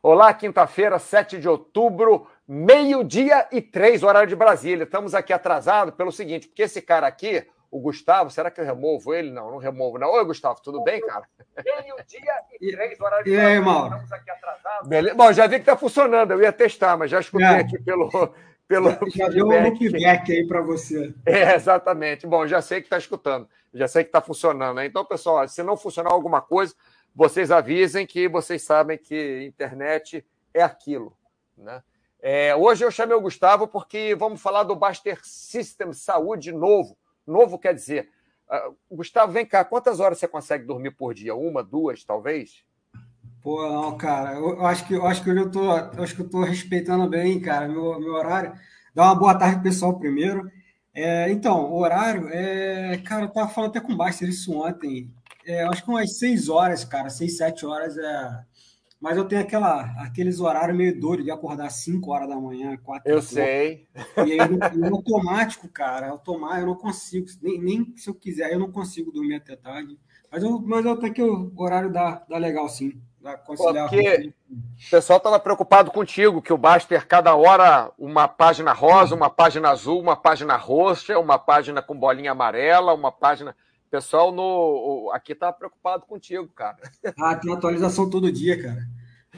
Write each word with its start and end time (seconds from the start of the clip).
Olá, 0.00 0.32
quinta-feira, 0.32 0.96
7 0.96 1.40
de 1.40 1.48
outubro, 1.48 2.28
meio-dia 2.46 3.48
e 3.50 3.60
três, 3.60 4.04
horário 4.04 4.28
de 4.28 4.36
Brasília. 4.36 4.84
Estamos 4.84 5.12
aqui 5.12 5.32
atrasados 5.32 5.92
pelo 5.92 6.12
seguinte, 6.12 6.46
porque 6.46 6.62
esse 6.62 6.80
cara 6.80 7.08
aqui, 7.08 7.44
o 7.68 7.80
Gustavo, 7.80 8.30
será 8.30 8.48
que 8.48 8.60
eu 8.60 8.64
removo 8.64 9.12
ele? 9.12 9.32
Não, 9.32 9.50
não 9.50 9.58
removo, 9.58 9.98
não. 9.98 10.08
Oi, 10.12 10.24
Gustavo, 10.24 10.60
tudo 10.62 10.84
bem, 10.84 11.00
cara? 11.00 11.24
Meio-dia 11.64 12.34
e 12.60 12.70
três, 12.70 13.00
horário 13.00 13.24
de 13.24 13.30
Brasília. 13.32 13.54
E 13.54 13.56
aí, 13.56 13.60
Mauro? 13.60 13.86
Estamos 13.94 14.12
aqui 14.12 14.30
atrasados. 14.30 14.88
Beleza. 14.88 15.16
Bom, 15.16 15.32
já 15.32 15.46
vi 15.48 15.56
que 15.56 15.62
está 15.62 15.76
funcionando, 15.76 16.30
eu 16.30 16.42
ia 16.42 16.52
testar, 16.52 16.96
mas 16.96 17.10
já 17.10 17.18
escutei 17.18 17.46
é. 17.48 17.58
aqui 17.58 17.82
pelo, 17.82 18.08
pelo 18.68 18.90
já 19.10 19.28
deu 19.28 19.48
um 19.48 19.76
feedback 19.76 20.30
aí 20.30 20.46
para 20.46 20.60
você. 20.60 21.12
É, 21.26 21.56
exatamente. 21.56 22.24
Bom, 22.24 22.46
já 22.46 22.62
sei 22.62 22.80
que 22.80 22.86
está 22.86 22.98
escutando, 22.98 23.48
já 23.74 23.88
sei 23.88 24.04
que 24.04 24.10
está 24.10 24.20
funcionando. 24.20 24.76
Né? 24.76 24.86
Então, 24.86 25.04
pessoal, 25.04 25.48
se 25.48 25.60
não 25.64 25.76
funcionar 25.76 26.12
alguma 26.12 26.40
coisa, 26.40 26.72
vocês 27.18 27.50
avisem 27.50 28.06
que 28.06 28.28
vocês 28.28 28.62
sabem 28.62 28.96
que 28.96 29.44
internet 29.44 30.24
é 30.54 30.62
aquilo. 30.62 31.16
Né? 31.56 31.82
É, 32.20 32.54
hoje 32.54 32.84
eu 32.84 32.92
chamei 32.92 33.16
o 33.16 33.20
Gustavo 33.20 33.66
porque 33.66 34.14
vamos 34.14 34.40
falar 34.40 34.62
do 34.62 34.76
Baster 34.76 35.18
System 35.24 35.92
Saúde 35.92 36.52
novo. 36.52 36.96
Novo 37.26 37.58
quer 37.58 37.74
dizer, 37.74 38.08
uh, 38.48 38.72
Gustavo, 38.88 39.32
vem 39.32 39.44
cá, 39.44 39.64
quantas 39.64 39.98
horas 39.98 40.18
você 40.18 40.28
consegue 40.28 40.64
dormir 40.64 40.92
por 40.92 41.12
dia? 41.12 41.34
Uma, 41.34 41.60
duas, 41.60 42.04
talvez? 42.04 42.64
Pô, 43.42 43.68
não, 43.68 43.98
cara, 43.98 44.34
eu 44.34 44.64
acho 44.64 44.86
que, 44.86 44.94
eu 44.94 45.04
acho 45.04 45.24
que 45.24 45.30
eu 45.30 45.50
tô, 45.50 45.72
acho 45.72 46.14
que 46.14 46.22
eu 46.22 46.30
tô 46.30 46.42
respeitando 46.44 47.08
bem, 47.08 47.40
cara, 47.40 47.66
meu, 47.66 47.98
meu 47.98 48.12
horário. 48.12 48.52
Dá 48.94 49.06
uma 49.06 49.16
boa 49.16 49.34
tarde, 49.34 49.60
pessoal, 49.60 49.98
primeiro. 49.98 50.48
É, 50.94 51.28
então, 51.32 51.64
o 51.64 51.80
horário, 51.80 52.28
é, 52.28 52.96
cara, 52.98 53.24
eu 53.24 53.28
tava 53.28 53.48
falando 53.48 53.70
até 53.70 53.80
com 53.80 53.92
o 53.92 53.96
Baster 53.96 54.28
isso 54.28 54.52
ontem. 54.52 55.10
É, 55.48 55.62
acho 55.62 55.82
que 55.82 55.88
umas 55.88 56.18
seis 56.18 56.50
horas, 56.50 56.84
cara, 56.84 57.08
seis, 57.08 57.38
sete 57.38 57.64
horas 57.64 57.96
é. 57.96 58.44
Mas 59.00 59.16
eu 59.16 59.24
tenho 59.24 59.40
aquela, 59.40 59.82
aqueles 60.02 60.40
horários 60.40 60.76
meio 60.76 61.00
doido 61.00 61.22
de 61.22 61.30
acordar 61.30 61.66
às 61.66 61.74
5 61.74 62.10
horas 62.10 62.28
da 62.28 62.34
manhã, 62.34 62.76
4 62.78 63.08
Eu 63.08 63.22
sei. 63.22 63.86
E 64.26 64.32
aí, 64.32 64.38
no, 64.74 64.96
automático, 64.96 65.68
cara, 65.68 66.10
automático, 66.10 66.62
eu 66.62 66.66
não 66.66 66.74
consigo, 66.74 67.28
nem, 67.40 67.60
nem 67.60 67.96
se 67.96 68.10
eu 68.10 68.14
quiser, 68.14 68.52
eu 68.52 68.58
não 68.58 68.72
consigo 68.72 69.12
dormir 69.12 69.36
até 69.36 69.54
tarde. 69.54 69.96
Mas 70.30 70.42
eu, 70.42 70.60
mas 70.60 70.84
eu 70.84 70.92
até 70.94 71.10
que 71.10 71.22
o 71.22 71.52
horário 71.56 71.92
dá, 71.92 72.24
dá 72.28 72.38
legal, 72.38 72.68
sim. 72.68 73.00
Porque 73.88 74.32
o 74.86 74.90
pessoal 74.90 75.18
estava 75.18 75.38
preocupado 75.38 75.90
contigo, 75.90 76.42
que 76.42 76.52
o 76.52 76.58
Baster, 76.58 77.06
cada 77.06 77.34
hora, 77.34 77.92
uma 77.98 78.26
página 78.26 78.72
rosa, 78.72 79.14
uma 79.14 79.30
página 79.30 79.70
azul, 79.70 80.00
uma 80.00 80.16
página 80.16 80.56
roxa, 80.56 81.18
uma 81.18 81.38
página 81.38 81.80
com 81.80 81.98
bolinha 81.98 82.32
amarela, 82.32 82.94
uma 82.94 83.12
página. 83.12 83.54
O 83.88 83.90
pessoal 83.90 84.30
no 84.30 85.10
aqui 85.14 85.32
está 85.32 85.50
preocupado 85.50 86.04
contigo, 86.04 86.46
cara. 86.48 86.76
Ah, 87.18 87.34
tem 87.34 87.50
atualização 87.50 88.08
todo 88.10 88.30
dia, 88.30 88.62
cara. 88.62 88.86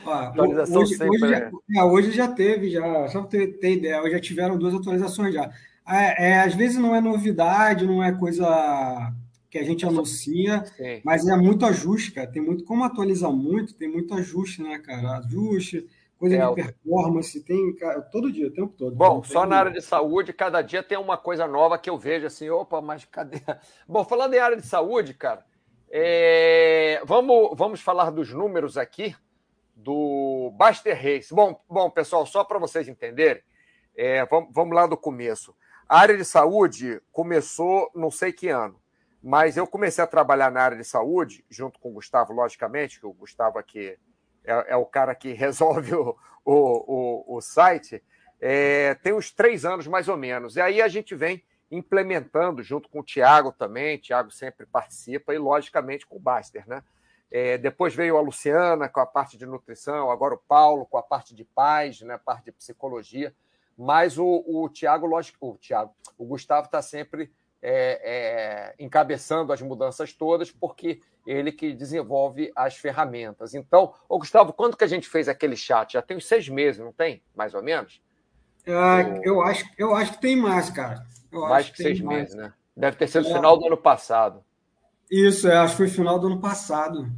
Ó, 0.05 0.13
atualização 0.13 0.83
hoje, 0.83 0.97
sempre. 0.97 1.25
Hoje, 1.25 1.29
já, 1.29 1.51
é, 1.77 1.85
hoje 1.85 2.11
já 2.11 2.29
teve, 2.29 2.69
já. 2.69 3.09
Só 3.09 3.21
para 3.21 3.31
ter, 3.31 3.59
ter 3.59 3.75
ideia, 3.75 4.03
hoje 4.03 4.11
já 4.11 4.21
tiveram 4.21 4.59
duas 4.59 4.75
atualizações 4.75 5.33
já. 5.33 5.53
É, 5.87 6.31
é, 6.31 6.41
às 6.41 6.53
vezes 6.53 6.79
não 6.79 6.97
é 6.97 7.01
novidade, 7.01 7.87
não 7.87 8.03
é 8.03 8.11
coisa 8.11 9.13
que 9.49 9.57
a 9.57 9.63
gente 9.63 9.87
anuncia, 9.87 10.65
Sim. 10.77 11.01
mas 11.05 11.29
é 11.29 11.37
muito 11.37 11.65
ajuste, 11.65 12.11
cara. 12.11 12.27
Tem 12.27 12.43
muito, 12.43 12.65
como 12.65 12.83
atualiza 12.83 13.31
muito, 13.31 13.75
tem 13.75 13.89
muito 13.89 14.13
ajuste, 14.15 14.65
né, 14.65 14.81
cara? 14.81 15.19
Ajuste, 15.19 15.87
coisa 16.21 16.37
é, 16.37 16.47
de 16.47 16.55
performance, 16.55 17.43
tem 17.43 17.75
cara, 17.77 18.03
todo 18.03 18.31
dia, 18.31 18.47
o 18.47 18.53
tempo 18.53 18.75
todo. 18.77 18.95
Bom, 18.95 19.25
só 19.25 19.47
na 19.47 19.57
área 19.57 19.73
de 19.73 19.81
saúde, 19.81 20.35
cada 20.35 20.61
dia 20.61 20.83
tem 20.83 20.99
uma 20.99 21.17
coisa 21.17 21.49
nova 21.49 21.79
que 21.79 21.89
eu 21.89 21.97
vejo 21.97 22.27
assim, 22.27 22.51
opa, 22.51 22.83
mas 22.83 23.07
cadê? 23.07 23.41
Bom, 23.89 24.05
falando 24.05 24.35
em 24.35 24.39
área 24.39 24.57
de 24.57 24.67
saúde, 24.67 25.15
cara, 25.15 25.47
é... 25.91 27.01
vamos, 27.07 27.57
vamos 27.57 27.81
falar 27.81 28.11
dos 28.11 28.31
números 28.35 28.77
aqui 28.77 29.17
do 29.75 30.53
Baster 30.59 30.95
Race. 30.95 31.35
Bom, 31.35 31.59
bom 31.67 31.89
pessoal, 31.89 32.27
só 32.27 32.45
para 32.45 32.59
vocês 32.59 32.87
entenderem, 32.87 33.43
é, 33.97 34.27
vamos, 34.27 34.51
vamos 34.53 34.77
lá 34.77 34.87
do 34.87 34.99
começo. 34.99 35.57
A 35.89 36.01
área 36.01 36.19
de 36.19 36.25
saúde 36.25 37.01
começou 37.11 37.91
não 37.95 38.11
sei 38.11 38.31
que 38.31 38.49
ano. 38.49 38.79
Mas 39.23 39.57
eu 39.57 39.67
comecei 39.67 40.03
a 40.05 40.07
trabalhar 40.07 40.51
na 40.51 40.63
área 40.63 40.77
de 40.77 40.85
saúde, 40.85 41.45
junto 41.51 41.79
com 41.79 41.91
o 41.91 41.95
Gustavo, 41.95 42.33
logicamente, 42.33 42.99
que 42.99 43.07
o 43.07 43.13
Gustavo 43.13 43.59
aqui 43.59 43.99
é, 44.45 44.73
é 44.73 44.77
o 44.77 44.87
cara 44.87 45.15
que 45.15 45.33
resolve 45.35 45.95
o, 45.95 46.17
o, 46.45 47.35
o, 47.35 47.37
o 47.37 47.41
site, 47.41 48.03
é, 48.41 48.95
tem 48.95 49.13
uns 49.13 49.31
três 49.31 49.65
anos 49.65 49.87
mais 49.87 50.09
ou 50.09 50.17
menos. 50.17 50.57
E 50.57 50.61
aí 50.61 50.81
a 50.81 50.89
gente 50.89 51.15
vem 51.15 51.43
implementando, 51.71 52.63
junto 52.63 52.89
com 52.89 53.01
o 53.01 53.05
Tiago 53.05 53.53
também, 53.53 53.97
o 53.97 54.01
Tiago 54.01 54.31
sempre 54.31 54.67
participa, 54.67 55.33
e 55.33 55.39
logicamente 55.39 56.07
com 56.07 56.17
o 56.17 56.21
Baster, 56.21 56.67
né? 56.67 56.83
É, 57.31 57.57
depois 57.57 57.95
veio 57.95 58.17
a 58.17 58.21
Luciana 58.21 58.89
com 58.89 58.99
a 58.99 59.07
parte 59.07 59.39
de 59.39 59.47
nutrição, 59.47 60.11
agora 60.11 60.35
o 60.35 60.39
Paulo 60.39 60.85
com 60.85 60.99
a 60.99 61.03
parte 61.03 61.33
de 61.33 61.45
paz, 61.45 62.01
né, 62.01 62.19
parte 62.19 62.47
de 62.47 62.53
psicologia. 62.53 63.33
Mas 63.79 64.19
o, 64.19 64.45
o 64.47 64.69
Tiago, 64.69 65.07
lógico, 65.07 65.53
o 65.53 65.57
Tiago, 65.57 65.95
o 66.19 66.25
Gustavo 66.25 66.67
está 66.67 66.83
sempre 66.83 67.31
é, 67.63 68.01
é, 68.03 68.75
encabeçando 68.79 69.53
as 69.53 69.61
mudanças 69.61 70.13
todas, 70.13 70.51
porque 70.51 71.01
ele 71.27 71.53
que 71.53 71.73
desenvolve 71.73 72.51
as 72.57 72.77
ferramentas. 72.77 73.55
Então, 73.55 73.93
ô 74.09 74.19
Gustavo, 74.19 74.53
quando 74.53 74.77
que 74.77 74.85
a 74.85 74.89
gente 74.89 75.09
fez 75.09 75.29
aquele 75.29 75.57
chat? 75.57 75.93
Já 75.93 76.03
tem 76.03 76.17
uns 76.17 76.27
seis 76.27 76.49
meses, 76.49 76.81
não 76.81 76.93
tem? 76.93 77.23
Mais 77.35 77.55
ou 77.55 77.63
menos? 77.63 78.01
É, 78.67 79.21
eu, 79.23 79.43
acho, 79.43 79.65
eu 79.77 79.95
acho 79.95 80.13
que 80.13 80.21
tem 80.21 80.37
mais, 80.37 80.71
cara. 80.71 81.07
Eu 81.31 81.41
mais 81.43 81.67
que, 81.67 81.77
que 81.77 81.83
seis 81.83 82.01
mais. 82.01 82.19
meses, 82.19 82.35
né? 82.35 82.53
Deve 82.77 82.97
ter 82.97 83.09
sido 83.09 83.25
no 83.25 83.31
é. 83.31 83.35
final 83.35 83.59
do 83.59 83.67
ano 83.67 83.77
passado. 83.77 84.45
Isso, 85.11 85.49
é, 85.49 85.57
acho 85.57 85.73
que 85.73 85.79
foi 85.79 85.89
final 85.89 86.19
do 86.19 86.29
ano 86.29 86.41
passado. 86.41 87.11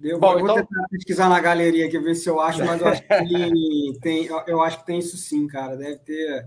Eu 0.00 0.18
Bom, 0.18 0.32
vou, 0.32 0.40
então... 0.40 0.54
tentar 0.56 0.88
pesquisar 0.90 1.28
na 1.28 1.40
galeria 1.40 1.86
aqui, 1.86 1.98
ver 1.98 2.14
se 2.14 2.28
eu 2.28 2.40
acho, 2.40 2.64
mas 2.64 2.80
eu 2.80 2.88
acho 2.88 3.02
que 3.08 3.98
tem, 4.00 4.28
eu 4.46 4.62
acho 4.62 4.78
que 4.78 4.86
tem 4.86 4.98
isso 4.98 5.16
sim, 5.16 5.46
cara. 5.46 5.76
Deve 5.76 5.96
ter, 5.98 6.46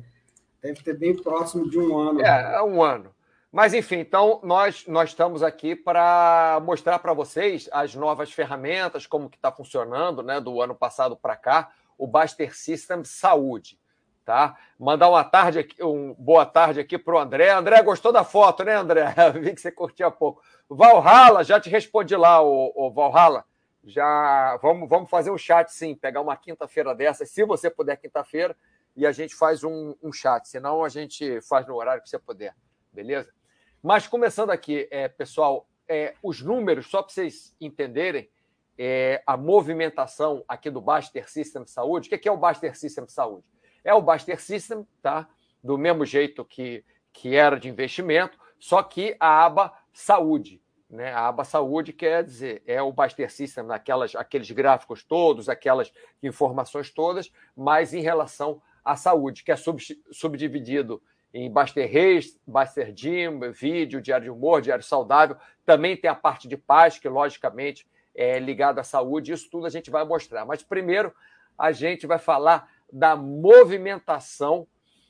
deve 0.61 0.81
ter 0.81 0.97
bem 0.97 1.16
próximo 1.16 1.69
de 1.69 1.78
um 1.78 1.97
ano. 1.97 2.22
É, 2.22 2.56
é 2.56 2.63
um 2.63 2.81
ano. 2.81 3.11
Mas, 3.51 3.73
enfim, 3.73 3.97
então 3.97 4.39
nós, 4.43 4.85
nós 4.85 5.09
estamos 5.09 5.41
aqui 5.41 5.75
para 5.75 6.61
mostrar 6.63 6.99
para 6.99 7.13
vocês 7.13 7.67
as 7.71 7.95
novas 7.95 8.31
ferramentas, 8.31 9.07
como 9.07 9.29
que 9.29 9.37
está 9.37 9.51
funcionando, 9.51 10.21
né, 10.21 10.39
do 10.39 10.61
ano 10.61 10.75
passado 10.75 11.17
para 11.17 11.35
cá, 11.35 11.71
o 11.97 12.05
Baster 12.05 12.55
System 12.55 13.03
Saúde. 13.03 13.79
Tá? 14.23 14.55
Mandar 14.77 15.09
uma 15.09 15.23
tarde 15.23 15.57
aqui, 15.57 15.83
um 15.83 16.13
boa 16.13 16.45
tarde 16.45 16.79
aqui 16.79 16.99
para 16.99 17.15
o 17.15 17.17
André. 17.17 17.49
André, 17.49 17.81
gostou 17.81 18.11
da 18.11 18.23
foto, 18.23 18.63
né, 18.63 18.75
André? 18.75 19.15
Vi 19.41 19.55
que 19.55 19.61
você 19.61 19.71
curtiu 19.71 20.05
há 20.05 20.11
pouco. 20.11 20.43
Valhalla, 20.69 21.43
já 21.43 21.59
te 21.59 21.67
respondi 21.67 22.16
lá, 22.16 22.39
o, 22.43 22.71
o 22.75 22.91
Valhalla. 22.91 23.43
Já 23.83 24.59
vamos, 24.61 24.87
vamos 24.87 25.09
fazer 25.09 25.31
um 25.31 25.37
chat, 25.37 25.69
sim, 25.69 25.95
pegar 25.95 26.21
uma 26.21 26.37
quinta-feira 26.37 26.93
dessa, 26.93 27.25
se 27.25 27.43
você 27.43 27.71
puder, 27.71 27.97
quinta-feira, 27.97 28.55
e 28.95 29.07
a 29.07 29.11
gente 29.11 29.33
faz 29.33 29.63
um, 29.63 29.95
um 30.03 30.13
chat. 30.13 30.47
Senão 30.47 30.83
a 30.83 30.89
gente 30.89 31.41
faz 31.41 31.66
no 31.66 31.73
horário 31.73 32.03
que 32.03 32.09
você 32.09 32.19
puder, 32.19 32.53
beleza? 32.93 33.38
Mas 33.81 34.07
começando 34.07 34.50
aqui, 34.50 34.88
é, 34.91 35.07
pessoal, 35.07 35.67
é, 35.88 36.13
os 36.22 36.41
números, 36.41 36.88
só 36.88 37.01
para 37.01 37.13
vocês 37.13 37.56
entenderem, 37.62 38.29
é, 38.78 39.22
a 39.25 39.35
movimentação 39.35 40.44
aqui 40.47 40.69
do 40.69 40.79
Baster 40.79 41.29
System 41.29 41.66
Saúde. 41.66 42.07
O 42.13 42.17
que 42.17 42.29
é 42.29 42.31
o 42.31 42.38
Baster 42.38 42.78
System 42.78 43.07
Saúde? 43.07 43.44
É 43.84 43.94
o 43.94 44.01
Baster 44.01 44.40
System, 44.41 44.88
tá? 45.01 45.28
Do 45.62 45.78
mesmo 45.78 46.06
jeito 46.06 46.45
que, 46.45 46.84
que 47.12 47.35
era 47.35 47.59
de 47.59 47.67
investimento, 47.67 48.38
só 48.57 48.81
que 48.81 49.17
a 49.19 49.45
aba 49.45 49.73
saúde. 49.94 50.61
Né? 50.90 51.11
A 51.11 51.28
aba 51.28 51.44
saúde 51.44 51.91
quer 51.91 52.23
dizer, 52.23 52.63
é 52.66 52.81
o 52.81 52.91
Baster 52.91 53.29
System, 53.29 53.66
naquelas, 53.66 54.16
aqueles 54.16 54.50
gráficos 54.51 55.03
todos, 55.03 55.50
aquelas 55.50 55.91
informações 56.23 56.90
todas, 56.90 57.31
mas 57.56 57.94
em 57.94 58.01
relação 58.01 58.61
à 58.84 58.96
saúde, 58.96 59.44
que 59.44 59.51
é 59.51 59.57
sub, 59.57 59.81
subdividido 60.11 61.01
em 61.34 61.51
Baster 61.51 61.90
Reis, 61.90 62.40
Baster 62.45 62.91
Jim, 62.95 63.40
vídeo, 63.51 64.01
diário 64.01 64.25
de 64.25 64.29
humor, 64.31 64.62
diário 64.62 64.84
saudável. 64.84 65.38
Também 65.66 65.95
tem 65.95 66.09
a 66.09 66.16
parte 66.16 66.47
de 66.47 66.57
paz, 66.57 66.97
que 66.97 67.07
logicamente 67.07 67.88
é 68.16 68.40
ligada 68.40 68.81
à 68.81 68.84
saúde. 68.84 69.31
Isso 69.31 69.50
tudo 69.50 69.66
a 69.66 69.69
gente 69.69 69.91
vai 69.91 70.03
mostrar. 70.03 70.45
Mas 70.45 70.63
primeiro 70.63 71.14
a 71.58 71.72
gente 71.72 72.08
vai 72.08 72.17
falar 72.17 72.70
da 72.91 73.16
movimentação 73.16 74.67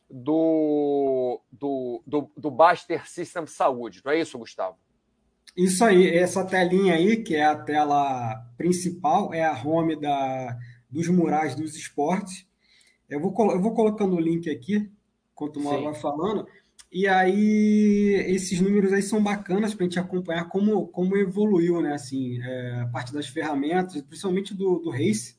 do, 0.09 1.39
do, 1.51 2.01
do, 2.05 2.31
do 2.35 2.51
Baster 2.51 3.07
System 3.07 3.45
Saúde. 3.47 4.01
Não 4.03 4.11
é 4.11 4.19
isso, 4.19 4.37
Gustavo? 4.37 4.77
Isso 5.55 5.83
aí, 5.83 6.07
essa 6.15 6.45
telinha 6.45 6.95
aí, 6.95 7.23
que 7.23 7.35
é 7.35 7.45
a 7.45 7.55
tela 7.55 8.35
principal, 8.57 9.33
é 9.33 9.43
a 9.43 9.53
home 9.53 9.95
da, 9.95 10.57
dos 10.89 11.07
murais 11.07 11.55
dos 11.55 11.75
esportes. 11.75 12.47
Eu 13.09 13.19
vou, 13.19 13.33
eu 13.51 13.61
vou 13.61 13.73
colocando 13.73 14.15
o 14.15 14.19
link 14.19 14.49
aqui 14.49 14.91
quanto 15.39 15.57
o 15.57 15.63
Mauro 15.63 15.85
vai 15.85 15.95
falando. 15.95 16.45
E 16.91 17.07
aí, 17.07 18.25
esses 18.27 18.59
números 18.59 18.91
aí 18.91 19.01
são 19.01 19.23
bacanas 19.23 19.73
para 19.73 19.85
a 19.85 19.87
gente 19.87 19.99
acompanhar 19.99 20.49
como, 20.49 20.87
como 20.87 21.15
evoluiu, 21.15 21.81
né? 21.81 21.93
Assim, 21.93 22.41
é, 22.41 22.81
a 22.81 22.87
parte 22.87 23.13
das 23.13 23.27
ferramentas, 23.27 24.01
principalmente 24.01 24.53
do, 24.53 24.79
do 24.79 24.89
Race. 24.89 25.37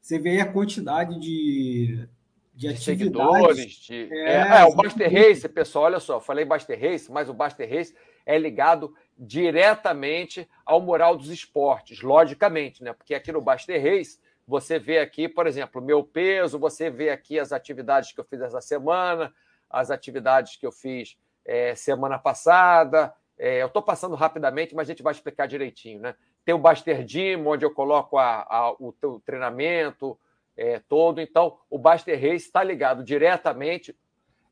Você 0.00 0.18
vê 0.18 0.30
aí 0.30 0.40
a 0.40 0.52
quantidade 0.52 1.18
de, 1.18 2.06
de 2.52 2.68
atividades. 2.68 2.84
Seguidores. 2.84 3.74
De... 3.86 4.08
É, 4.12 4.32
é, 4.32 4.60
é, 4.60 4.64
o 4.64 4.74
Baster 4.74 5.10
Race, 5.10 5.48
pessoal, 5.48 5.84
olha 5.84 6.00
só, 6.00 6.20
falei 6.20 6.44
Baster 6.44 6.78
Race, 6.78 7.10
mas 7.10 7.28
o 7.28 7.34
Baster 7.34 7.70
Race 7.70 7.94
é 8.26 8.36
ligado 8.36 8.92
diretamente 9.16 10.48
ao 10.66 10.80
moral 10.80 11.16
dos 11.16 11.30
esportes, 11.30 12.02
logicamente, 12.02 12.82
né? 12.82 12.92
Porque 12.92 13.14
aqui 13.14 13.30
no 13.30 13.40
Baster 13.40 13.80
Race 13.80 14.18
você 14.46 14.78
vê 14.78 14.98
aqui, 14.98 15.28
por 15.28 15.46
exemplo, 15.46 15.80
meu 15.80 16.02
peso, 16.02 16.58
você 16.58 16.90
vê 16.90 17.10
aqui 17.10 17.38
as 17.38 17.52
atividades 17.52 18.12
que 18.12 18.20
eu 18.20 18.24
fiz 18.24 18.40
essa 18.40 18.60
semana, 18.60 19.32
as 19.70 19.90
atividades 19.90 20.56
que 20.56 20.66
eu 20.66 20.72
fiz 20.72 21.16
é, 21.44 21.74
semana 21.74 22.18
passada. 22.18 23.12
É, 23.38 23.62
eu 23.62 23.66
estou 23.66 23.82
passando 23.82 24.14
rapidamente, 24.14 24.74
mas 24.74 24.88
a 24.88 24.92
gente 24.92 25.02
vai 25.02 25.12
explicar 25.12 25.46
direitinho, 25.46 26.00
né? 26.00 26.14
Tem 26.44 26.54
o 26.54 26.58
Baster 26.58 27.06
Gym, 27.06 27.46
onde 27.46 27.64
eu 27.64 27.72
coloco 27.72 28.18
a, 28.18 28.46
a, 28.48 28.72
o, 28.72 28.94
o 29.02 29.20
treinamento 29.20 30.18
é, 30.56 30.80
todo. 30.80 31.20
Então, 31.20 31.58
o 31.70 31.78
Baster 31.78 32.20
Race 32.20 32.46
está 32.46 32.62
ligado 32.62 33.04
diretamente 33.04 33.96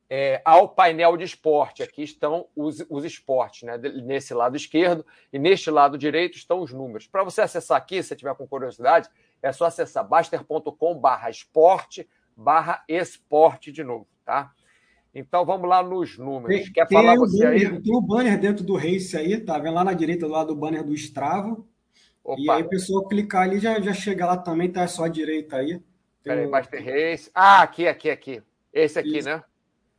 é, 0.08 0.40
ao 0.44 0.68
painel 0.68 1.16
de 1.16 1.24
esporte. 1.24 1.82
Aqui 1.82 2.02
estão 2.02 2.46
os, 2.54 2.84
os 2.88 3.04
esportes, 3.04 3.62
né? 3.62 3.76
nesse 3.78 4.34
lado 4.34 4.56
esquerdo, 4.56 5.04
e 5.32 5.38
neste 5.38 5.70
lado 5.70 5.98
direito 5.98 6.36
estão 6.36 6.60
os 6.60 6.72
números. 6.72 7.06
Para 7.06 7.22
você 7.22 7.42
acessar 7.42 7.76
aqui, 7.76 8.02
se 8.02 8.16
tiver 8.16 8.34
com 8.34 8.46
curiosidade, 8.46 9.08
é 9.42 9.52
só 9.52 9.66
acessar 9.66 10.06
baster.com 10.06 10.98
barra 10.98 11.30
esporte 11.30 12.08
barra 12.36 12.82
esporte 12.88 13.70
de 13.70 13.84
novo, 13.84 14.06
tá? 14.24 14.52
Então 15.14 15.44
vamos 15.44 15.68
lá 15.68 15.82
nos 15.82 16.16
números. 16.16 16.62
Tem, 16.62 16.72
Quer 16.72 16.86
tem 16.86 16.98
falar 16.98 17.16
você 17.16 17.44
banner, 17.44 17.72
aí? 17.72 17.82
Tem 17.82 17.96
o 17.96 18.00
banner 18.00 18.38
dentro 18.40 18.64
do 18.64 18.76
Race 18.76 19.16
aí, 19.16 19.38
tá 19.40 19.58
vendo 19.58 19.74
lá 19.74 19.84
na 19.84 19.92
direita 19.92 20.26
do 20.26 20.32
lado 20.32 20.48
do 20.48 20.56
banner 20.56 20.84
do 20.84 20.94
Stravo. 20.94 21.68
Opa. 22.22 22.40
E 22.40 22.50
aí 22.50 22.62
o 22.62 22.68
pessoal 22.68 23.06
clicar 23.08 23.42
ali 23.42 23.58
já, 23.58 23.80
já 23.80 23.92
chega 23.92 24.26
lá 24.26 24.36
também, 24.36 24.70
tá 24.70 24.86
só 24.86 25.04
à 25.04 25.08
direita 25.08 25.56
aí. 25.56 25.82
Peraí. 26.22 26.46
Baster 26.48 26.84
Race. 26.84 27.30
Ah, 27.34 27.62
aqui, 27.62 27.88
aqui, 27.88 28.10
aqui. 28.10 28.42
Esse 28.72 28.98
aqui, 28.98 29.18
Isso. 29.18 29.28
né? 29.28 29.42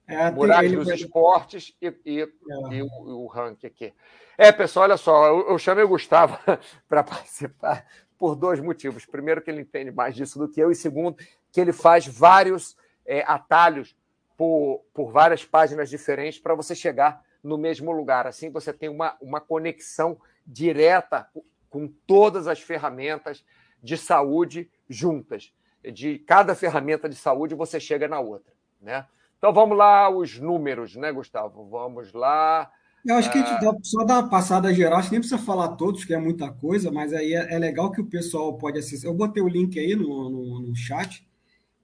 É, 0.07 0.31
Murais 0.31 0.71
dos 0.71 0.87
Esportes 0.89 1.73
e, 1.81 1.93
e, 2.05 2.21
é. 2.21 2.27
e 2.71 2.81
o, 2.81 2.87
o 3.23 3.27
ranking 3.27 3.67
aqui. 3.67 3.93
É, 4.37 4.51
pessoal, 4.51 4.85
olha 4.85 4.97
só, 4.97 5.27
eu, 5.27 5.49
eu 5.49 5.57
chamei 5.57 5.83
o 5.83 5.87
Gustavo 5.87 6.37
para 6.87 7.03
participar 7.03 7.85
por 8.21 8.35
dois 8.35 8.59
motivos. 8.59 9.03
Primeiro, 9.03 9.41
que 9.41 9.49
ele 9.49 9.61
entende 9.61 9.89
mais 9.89 10.13
disso 10.13 10.37
do 10.37 10.47
que 10.47 10.61
eu, 10.61 10.69
e 10.69 10.75
segundo, 10.75 11.17
que 11.51 11.59
ele 11.59 11.73
faz 11.73 12.05
vários 12.05 12.77
é, 13.03 13.23
atalhos 13.25 13.95
por, 14.37 14.85
por 14.93 15.11
várias 15.11 15.43
páginas 15.43 15.89
diferentes 15.89 16.39
para 16.39 16.53
você 16.53 16.75
chegar 16.75 17.25
no 17.43 17.57
mesmo 17.57 17.91
lugar. 17.91 18.27
Assim, 18.27 18.51
você 18.51 18.71
tem 18.71 18.89
uma, 18.89 19.17
uma 19.19 19.41
conexão 19.41 20.21
direta 20.45 21.27
com 21.67 21.87
todas 22.05 22.47
as 22.47 22.61
ferramentas 22.61 23.43
de 23.81 23.97
saúde 23.97 24.69
juntas. 24.87 25.51
De 25.83 26.19
cada 26.19 26.53
ferramenta 26.53 27.09
de 27.09 27.15
saúde, 27.15 27.55
você 27.55 27.79
chega 27.79 28.07
na 28.07 28.19
outra. 28.19 28.53
Né? 28.79 29.03
Então 29.39 29.51
vamos 29.51 29.75
lá, 29.75 30.11
os 30.11 30.37
números, 30.37 30.95
né, 30.95 31.11
Gustavo? 31.11 31.67
Vamos 31.67 32.13
lá. 32.13 32.71
Eu 33.05 33.15
acho 33.15 33.31
que 33.31 33.37
a 33.37 33.41
gente 33.41 33.65
ah. 33.65 33.71
dá, 33.71 33.77
só 33.81 34.03
dá 34.03 34.19
uma 34.19 34.29
passada 34.29 34.73
geral, 34.73 34.99
acho 34.99 35.09
que 35.09 35.15
nem 35.15 35.21
precisa 35.21 35.41
falar 35.41 35.69
todos, 35.69 36.05
que 36.05 36.13
é 36.13 36.17
muita 36.17 36.51
coisa, 36.51 36.91
mas 36.91 37.13
aí 37.13 37.33
é, 37.33 37.55
é 37.55 37.59
legal 37.59 37.91
que 37.91 38.01
o 38.01 38.05
pessoal 38.05 38.57
pode 38.57 38.77
acessar. 38.77 39.09
Eu 39.09 39.15
botei 39.15 39.41
o 39.41 39.47
link 39.47 39.79
aí 39.79 39.95
no, 39.95 40.29
no, 40.29 40.59
no 40.59 40.75
chat, 40.75 41.27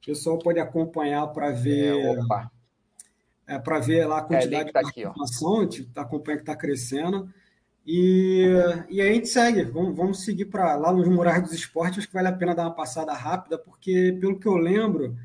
o 0.02 0.06
pessoal 0.06 0.38
pode 0.38 0.60
acompanhar 0.60 1.26
para 1.28 1.52
ver. 1.52 1.96
É, 3.48 3.56
é 3.56 3.60
para 3.60 3.80
ver 3.80 4.06
lá 4.06 4.18
a 4.18 4.20
é, 4.20 4.28
quantidade 4.28 4.70
é, 4.70 4.72
tá 4.72 4.82
de 4.82 4.94
participação, 4.94 5.64
está 5.64 6.02
acompanhando 6.02 6.40
que 6.40 6.44
está 6.44 6.56
crescendo. 6.56 7.34
E, 7.86 8.46
e 8.90 9.02
aí 9.02 9.10
a 9.10 9.14
gente 9.14 9.30
segue, 9.30 9.64
vamos, 9.64 9.96
vamos 9.96 10.26
seguir 10.26 10.46
para 10.46 10.76
lá 10.76 10.92
nos 10.92 11.08
Murais 11.08 11.42
dos 11.42 11.54
Esportes, 11.54 12.00
acho 12.00 12.08
que 12.08 12.14
vale 12.14 12.28
a 12.28 12.34
pena 12.34 12.54
dar 12.54 12.64
uma 12.64 12.76
passada 12.76 13.14
rápida, 13.14 13.58
porque 13.58 14.18
pelo 14.20 14.38
que 14.38 14.46
eu 14.46 14.58
lembro, 14.58 15.16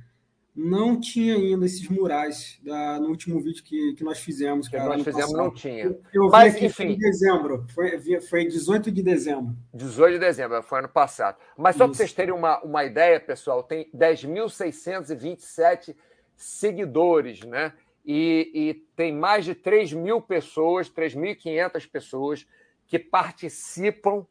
não 0.55 1.01
tinha 1.01 1.35
ainda 1.35 1.65
esses 1.65 1.89
murais 1.89 2.61
da, 2.63 3.01
no 3.01 3.09
último 3.09 3.41
vídeo 3.41 3.65
que, 3.65 3.95
que 3.95 4.05
nós 4.05 4.19
fizemos. 4.19 4.69
Que 4.69 4.77
nós 4.77 5.03
fizemos 5.03 5.33
passado. 5.33 5.43
não 5.43 5.51
tinha. 5.51 5.85
Eu, 5.85 5.99
eu 6.13 6.29
Mas, 6.29 6.53
vi 6.55 6.67
enfim. 6.67 6.89
em 6.89 6.99
dezembro, 6.99 7.65
foi, 7.75 8.21
foi 8.21 8.47
18 8.47 8.91
de 8.91 9.03
dezembro. 9.03 9.57
18 9.73 10.13
de 10.15 10.19
dezembro, 10.19 10.63
foi 10.63 10.81
ano 10.81 10.91
passado. 10.91 11.39
Mas 11.57 11.77
só 11.77 11.87
para 11.87 11.95
vocês 11.95 12.13
terem 12.13 12.35
uma, 12.35 12.63
uma 12.63 12.85
ideia, 12.85 13.19
pessoal, 13.19 13.63
tem 13.63 13.89
10.627 13.95 15.97
seguidores, 16.37 17.41
né? 17.45 17.73
E, 18.05 18.51
e 18.53 18.75
tem 18.95 19.11
mais 19.15 19.47
de 19.47 19.55
3 19.55 19.95
mil 19.95 20.21
pessoas, 20.21 20.91
3.500 20.91 21.89
pessoas 21.89 22.47
que 22.87 22.99
participam 22.99 24.27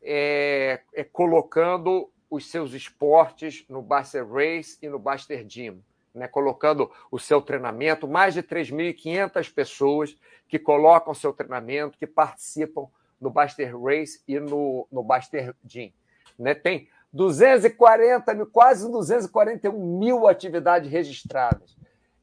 é, 0.00 0.80
é, 0.94 1.04
colocando 1.04 2.10
os 2.30 2.50
seus 2.50 2.72
esportes 2.72 3.64
no 3.68 3.80
Baster 3.80 4.26
Race 4.26 4.78
e 4.82 4.88
no 4.88 4.98
Baster 4.98 5.44
Gym, 5.48 5.82
né? 6.14 6.28
colocando 6.28 6.90
o 7.10 7.18
seu 7.18 7.40
treinamento. 7.40 8.06
Mais 8.06 8.34
de 8.34 8.42
3.500 8.42 9.52
pessoas 9.52 10.16
que 10.48 10.58
colocam 10.58 11.14
seu 11.14 11.32
treinamento, 11.32 11.98
que 11.98 12.06
participam 12.06 12.86
no 13.20 13.30
Baster 13.30 13.76
Race 13.80 14.22
e 14.28 14.38
no, 14.38 14.86
no 14.92 15.02
Baster 15.02 15.54
Gym. 15.66 15.92
Né? 16.38 16.54
Tem 16.54 16.88
240 17.12 18.34
mil, 18.34 18.46
quase 18.46 18.90
241 18.90 19.98
mil 19.98 20.28
atividades 20.28 20.90
registradas. 20.90 21.76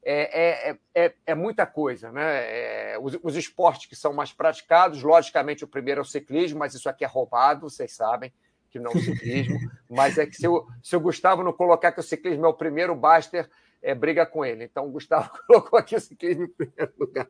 É, 0.08 0.70
é, 0.70 0.78
é, 0.94 1.14
é, 1.26 1.34
muita 1.34 1.66
coisa, 1.66 2.12
né? 2.12 2.92
É, 2.92 2.96
os, 3.00 3.18
os, 3.24 3.34
esportes 3.34 3.86
que 3.86 3.96
são 3.96 4.12
mais 4.12 4.32
praticados, 4.32 5.02
logicamente, 5.02 5.64
o 5.64 5.68
primeiro 5.68 6.00
é 6.00 6.02
o 6.02 6.04
ciclismo, 6.04 6.60
mas 6.60 6.74
isso 6.74 6.88
aqui 6.88 7.04
é 7.04 7.08
roubado, 7.08 7.68
vocês 7.68 7.92
sabem 7.92 8.32
que 8.70 8.78
não 8.78 8.92
é 8.92 8.96
o 8.96 9.00
ciclismo, 9.00 9.58
mas 9.90 10.18
é 10.18 10.26
que 10.26 10.36
se 10.36 10.46
o, 10.48 10.66
se 10.82 10.96
o 10.96 11.00
Gustavo 11.00 11.42
não 11.42 11.52
colocar 11.52 11.92
que 11.92 12.00
o 12.00 12.02
ciclismo 12.02 12.46
é 12.46 12.48
o 12.48 12.54
primeiro, 12.54 12.94
Baster 12.94 13.48
é, 13.82 13.94
briga 13.94 14.26
com 14.26 14.44
ele. 14.44 14.64
Então 14.64 14.86
o 14.86 14.90
Gustavo 14.90 15.30
colocou 15.46 15.78
aqui 15.78 15.94
o 15.94 16.00
ciclismo 16.00 16.44
em 16.44 16.48
primeiro 16.48 16.92
lugar. 16.98 17.28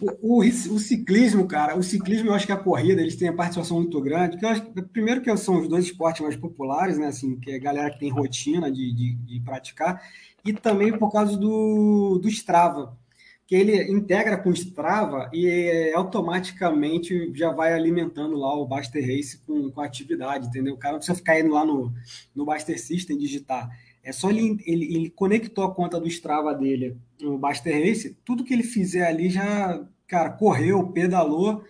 O, 0.00 0.38
o, 0.38 0.40
o, 0.40 0.78
ciclismo, 0.78 1.46
cara, 1.46 1.76
o 1.76 1.82
ciclismo 1.82 2.30
eu 2.30 2.34
acho 2.34 2.46
que 2.46 2.52
a 2.52 2.56
corrida 2.56 3.00
eles 3.00 3.16
têm 3.16 3.28
a 3.28 3.32
participação 3.32 3.76
muito 3.76 4.00
grande. 4.00 4.44
Acho, 4.44 4.62
primeiro 4.92 5.20
que 5.20 5.34
são 5.36 5.60
os 5.60 5.68
dois 5.68 5.84
esportes 5.84 6.22
mais 6.22 6.36
populares, 6.36 6.98
né? 6.98 7.06
Assim, 7.06 7.38
que 7.38 7.52
é 7.52 7.56
a 7.56 7.60
galera 7.60 7.90
que 7.90 8.00
tem 8.00 8.10
rotina 8.10 8.70
de, 8.70 8.92
de, 8.92 9.14
de 9.14 9.40
praticar, 9.40 10.02
e 10.44 10.52
também 10.52 10.96
por 10.96 11.12
causa 11.12 11.36
do, 11.36 12.18
do 12.20 12.28
Strava 12.28 12.96
que 13.46 13.54
ele 13.54 13.92
integra 13.92 14.38
com 14.38 14.50
o 14.50 14.54
Strava 14.54 15.30
e 15.32 15.46
é, 15.46 15.94
automaticamente 15.94 17.30
já 17.34 17.52
vai 17.52 17.74
alimentando 17.74 18.36
lá 18.36 18.54
o 18.54 18.66
Baster 18.66 19.02
Race 19.02 19.38
com, 19.38 19.70
com 19.70 19.80
atividade, 19.80 20.46
entendeu? 20.46 20.74
O 20.74 20.78
cara 20.78 20.92
não 20.92 20.98
precisa 20.98 21.18
ficar 21.18 21.38
indo 21.38 21.52
lá 21.52 21.64
no, 21.64 21.92
no 22.34 22.46
System 22.58 23.18
digitar. 23.18 23.68
É 24.02 24.12
só 24.12 24.30
ele, 24.30 24.58
ele, 24.66 24.94
ele 24.94 25.10
conectou 25.10 25.64
a 25.64 25.74
conta 25.74 26.00
do 26.00 26.08
Strava 26.08 26.54
dele 26.54 26.96
no 27.20 27.38
Baster 27.38 27.86
Race, 27.86 28.16
tudo 28.24 28.44
que 28.44 28.52
ele 28.52 28.62
fizer 28.62 29.06
ali 29.06 29.28
já, 29.28 29.82
cara, 30.06 30.30
correu, 30.30 30.88
pedalou, 30.88 31.64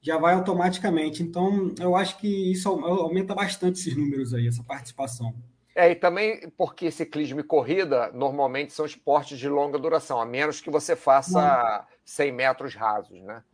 já 0.00 0.18
vai 0.18 0.34
automaticamente. 0.34 1.22
Então, 1.22 1.74
eu 1.78 1.94
acho 1.94 2.18
que 2.18 2.52
isso 2.52 2.68
aumenta 2.68 3.34
bastante 3.34 3.80
esses 3.80 3.96
números 3.96 4.32
aí, 4.32 4.46
essa 4.46 4.62
participação. 4.62 5.34
É, 5.78 5.92
e 5.92 5.94
também 5.94 6.50
porque 6.56 6.90
ciclismo 6.90 7.38
e 7.38 7.44
corrida 7.44 8.10
normalmente 8.12 8.72
são 8.72 8.84
esportes 8.84 9.38
de 9.38 9.48
longa 9.48 9.78
duração, 9.78 10.20
a 10.20 10.26
menos 10.26 10.60
que 10.60 10.70
você 10.70 10.96
faça 10.96 11.40
Não. 11.40 11.86
100 12.04 12.32
metros 12.32 12.74
rasos, 12.74 13.22
né? 13.22 13.44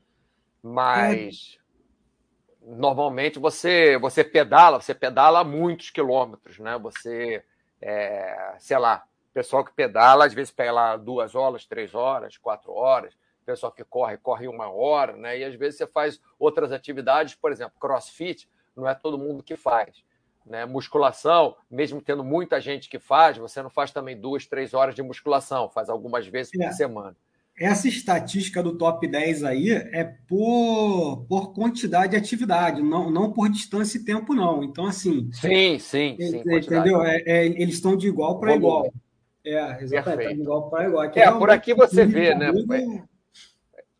Mas 0.63 1.59
é. 2.63 2.75
normalmente 2.75 3.39
você 3.39 3.99
você 3.99 4.25
pedala, 4.25 4.81
você 4.81 4.95
pedala 4.95 5.45
muitos 5.45 5.91
quilômetros, 5.91 6.59
né? 6.59 6.79
Você, 6.79 7.45
é, 7.79 8.55
sei 8.59 8.79
lá, 8.79 9.05
pessoal 9.35 9.63
que 9.63 9.75
pedala 9.75 10.25
às 10.25 10.33
vezes 10.33 10.51
pega 10.51 10.73
lá 10.73 10.97
duas 10.97 11.35
horas, 11.35 11.67
três 11.67 11.95
horas, 11.95 12.39
quatro 12.39 12.73
horas. 12.73 13.15
Pessoal 13.45 13.71
que 13.71 13.85
corre, 13.85 14.17
corre 14.17 14.49
uma 14.49 14.71
hora, 14.71 15.15
né? 15.15 15.41
E 15.41 15.45
às 15.45 15.55
vezes 15.57 15.77
você 15.77 15.87
faz 15.87 16.19
outras 16.39 16.73
atividades, 16.73 17.35
por 17.35 17.53
exemplo, 17.53 17.79
crossfit, 17.79 18.49
não 18.75 18.89
é 18.89 18.95
todo 18.95 19.19
mundo 19.19 19.43
que 19.43 19.57
faz. 19.57 20.03
Né? 20.45 20.67
Musculação, 20.67 21.57
mesmo 21.71 22.03
tendo 22.03 22.23
muita 22.23 22.61
gente 22.61 22.89
que 22.89 22.99
faz, 22.99 23.39
você 23.39 23.63
não 23.63 23.71
faz 23.71 23.91
também 23.91 24.19
duas, 24.19 24.47
três 24.47 24.75
horas 24.75 24.95
de 24.95 25.03
musculação, 25.03 25.71
faz 25.71 25.89
algumas 25.89 26.27
vezes 26.27 26.53
por 26.53 26.63
é. 26.63 26.73
semana. 26.73 27.17
Essa 27.57 27.87
estatística 27.87 28.61
do 28.61 28.77
top 28.77 29.07
10 29.07 29.45
aí 29.45 29.71
é 29.71 30.03
por, 30.27 31.25
por 31.29 31.55
quantidade 31.55 32.11
de 32.11 32.17
atividade, 32.17 32.83
não, 32.83 33.11
não 33.11 33.33
por 33.33 33.49
distância 33.49 33.97
e 33.97 34.05
tempo, 34.05 34.35
não. 34.35 34.65
Então, 34.65 34.87
assim. 34.87 35.31
Sim, 35.33 35.79
sim, 35.79 36.17
sim. 36.19 36.43
Entendeu? 36.45 37.03
É, 37.05 37.23
é, 37.25 37.47
eles 37.47 37.77
estão 37.77 37.97
de 37.97 38.09
igual 38.09 38.41
para 38.41 38.57
igual. 38.57 38.93
É, 39.47 39.83
exatamente. 39.83 40.35
De 40.35 40.43
igual 40.43 40.69
para 40.69 40.89
igual. 40.89 41.05
Aqui 41.05 41.21
é, 41.21 41.31
por 41.31 41.49
aqui 41.49 41.75
você 41.75 42.05
vê, 42.05 42.35
né? 42.35 42.51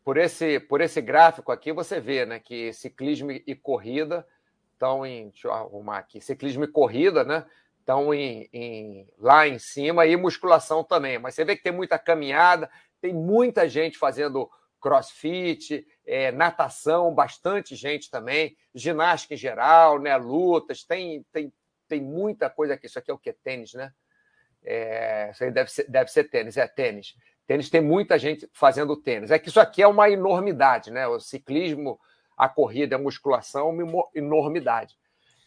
Por 0.03 0.17
esse, 0.17 0.59
por 0.59 0.81
esse 0.81 1.01
gráfico 1.01 1.51
aqui, 1.51 1.71
você 1.71 1.99
vê 1.99 2.25
né, 2.25 2.39
que 2.39 2.71
ciclismo 2.73 3.31
e 3.31 3.55
corrida 3.55 4.25
estão 4.75 5.05
em. 5.05 5.29
Deixa 5.29 5.47
eu 5.47 5.53
arrumar 5.53 5.97
aqui. 5.97 6.21
Ciclismo 6.21 6.63
e 6.63 6.67
corrida, 6.67 7.23
né? 7.23 7.45
Estão 7.79 8.13
em, 8.13 8.47
em, 8.53 9.07
lá 9.17 9.47
em 9.47 9.57
cima 9.57 10.05
e 10.05 10.15
musculação 10.15 10.83
também. 10.83 11.17
Mas 11.17 11.35
você 11.35 11.43
vê 11.43 11.55
que 11.55 11.63
tem 11.63 11.71
muita 11.71 11.97
caminhada, 11.97 12.69
tem 13.01 13.13
muita 13.13 13.67
gente 13.67 13.97
fazendo 13.97 14.49
crossfit, 14.79 15.85
é, 16.05 16.31
natação, 16.31 17.13
bastante 17.13 17.75
gente 17.75 18.09
também, 18.09 18.55
ginástica 18.73 19.33
em 19.33 19.37
geral, 19.37 19.99
né? 19.99 20.15
Lutas, 20.15 20.83
tem, 20.83 21.25
tem, 21.31 21.51
tem 21.87 22.01
muita 22.01 22.49
coisa 22.49 22.75
aqui. 22.75 22.85
Isso 22.85 22.99
aqui 22.99 23.09
é 23.09 23.13
o 23.13 23.17
que? 23.17 23.33
Tênis, 23.33 23.73
né? 23.73 23.91
É, 24.63 25.29
isso 25.31 25.43
aí 25.43 25.51
deve 25.51 25.71
ser, 25.71 25.89
deve 25.89 26.11
ser 26.11 26.23
tênis, 26.25 26.57
é 26.57 26.67
tênis. 26.67 27.15
Tênis 27.45 27.69
tem 27.69 27.81
muita 27.81 28.17
gente 28.17 28.49
fazendo 28.51 28.95
tênis. 28.97 29.29
É 29.29 29.37
que 29.37 29.49
isso 29.49 29.59
aqui 29.59 29.81
é 29.81 29.87
uma 29.87 30.09
enormidade, 30.09 30.89
né? 30.89 31.07
O 31.07 31.19
ciclismo 31.19 31.99
a 32.37 32.49
corrida, 32.49 32.95
a 32.95 32.99
musculação, 32.99 33.69
uma 33.69 34.07
enormidade. 34.13 34.95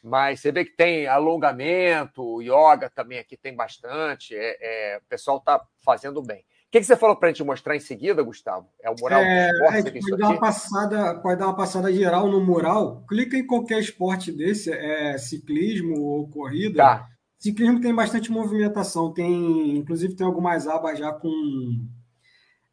Mas 0.03 0.41
você 0.41 0.53
vê 0.53 0.65
que 0.65 0.77
tem 0.77 1.07
alongamento, 1.07 2.41
yoga 2.41 2.91
também 2.95 3.19
aqui 3.19 3.37
tem 3.37 3.55
bastante. 3.55 4.35
É, 4.35 4.95
é, 4.95 4.99
o 4.99 5.09
pessoal 5.09 5.39
está 5.39 5.61
fazendo 5.85 6.23
bem. 6.23 6.41
O 6.41 6.71
que, 6.71 6.81
que 6.81 6.87
você 6.87 6.97
falou 6.97 7.17
para 7.17 7.29
a 7.29 7.33
gente 7.33 7.43
mostrar 7.43 7.77
em 7.77 7.81
seguida, 7.81 8.23
Gustavo? 8.23 8.69
É 8.83 8.91
o 8.91 8.95
mural 9.01 9.23
é, 9.23 9.49
do 9.49 9.55
esporte? 9.55 9.89
É, 9.89 10.01
pode, 10.01 10.17
dar 10.19 10.29
uma 10.29 10.39
passada, 10.39 11.15
pode 11.15 11.39
dar 11.39 11.47
uma 11.47 11.57
passada 11.57 11.93
geral 11.93 12.29
no 12.29 12.45
mural. 12.45 13.05
Clica 13.09 13.37
em 13.39 13.47
qualquer 13.47 13.79
esporte 13.81 14.31
desse, 14.31 14.71
é, 14.71 15.17
ciclismo 15.17 15.99
ou 15.99 16.29
corrida. 16.29 16.77
Tá. 16.77 17.09
Ciclismo 17.39 17.81
tem 17.81 17.95
bastante 17.95 18.31
movimentação. 18.31 19.13
Tem, 19.13 19.79
inclusive, 19.79 20.15
tem 20.15 20.27
algumas 20.27 20.69
abas 20.69 20.99
já 20.99 21.11
com, 21.11 21.31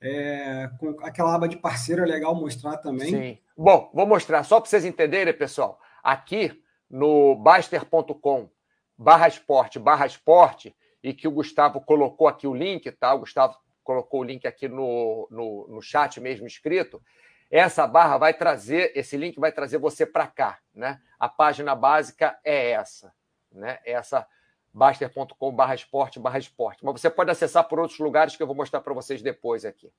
é, 0.02 0.70
com 0.78 0.90
aquela 1.02 1.34
aba 1.34 1.48
de 1.48 1.56
parceiro, 1.56 2.04
é 2.04 2.06
legal 2.06 2.36
mostrar 2.36 2.78
também. 2.78 3.10
Sim. 3.10 3.45
Bom, 3.58 3.90
vou 3.94 4.06
mostrar 4.06 4.44
só 4.44 4.60
para 4.60 4.70
vocês 4.70 4.84
entenderem, 4.84 5.34
pessoal. 5.34 5.80
Aqui 6.04 6.62
no 6.90 7.36
baster.com 7.36 8.50
barra 8.98 9.30
esporte 9.30 9.80
barra 9.80 10.06
esporte 10.06 10.76
e 11.02 11.14
que 11.14 11.26
o 11.26 11.32
Gustavo 11.32 11.80
colocou 11.80 12.28
aqui 12.28 12.48
o 12.48 12.54
link, 12.54 12.92
tá? 12.92 13.14
O 13.14 13.20
Gustavo 13.20 13.58
colocou 13.82 14.20
o 14.20 14.24
link 14.26 14.46
aqui 14.46 14.68
no, 14.68 15.26
no, 15.32 15.68
no 15.70 15.82
chat 15.82 16.20
mesmo 16.20 16.46
escrito, 16.46 17.02
essa 17.50 17.88
barra 17.88 18.18
vai 18.18 18.34
trazer, 18.34 18.92
esse 18.94 19.16
link 19.16 19.40
vai 19.40 19.54
trazer 19.54 19.78
você 19.78 20.06
para 20.06 20.28
cá, 20.28 20.60
né? 20.74 21.00
A 21.18 21.30
página 21.30 21.74
básica 21.76 22.38
é 22.44 22.72
essa, 22.72 23.14
né? 23.50 23.80
Essa 23.86 24.28
baster.com 24.74 25.52
barra 25.54 25.76
esporte 25.76 26.20
barra 26.20 26.40
esporte. 26.40 26.84
Mas 26.84 27.00
você 27.00 27.10
pode 27.10 27.32
acessar 27.32 27.64
por 27.70 27.80
outros 27.80 28.00
lugares 28.00 28.36
que 28.36 28.44
eu 28.44 28.48
vou 28.48 28.56
mostrar 28.56 28.82
para 28.82 28.94
vocês 28.94 29.22
depois 29.22 29.64
aqui. 29.64 29.90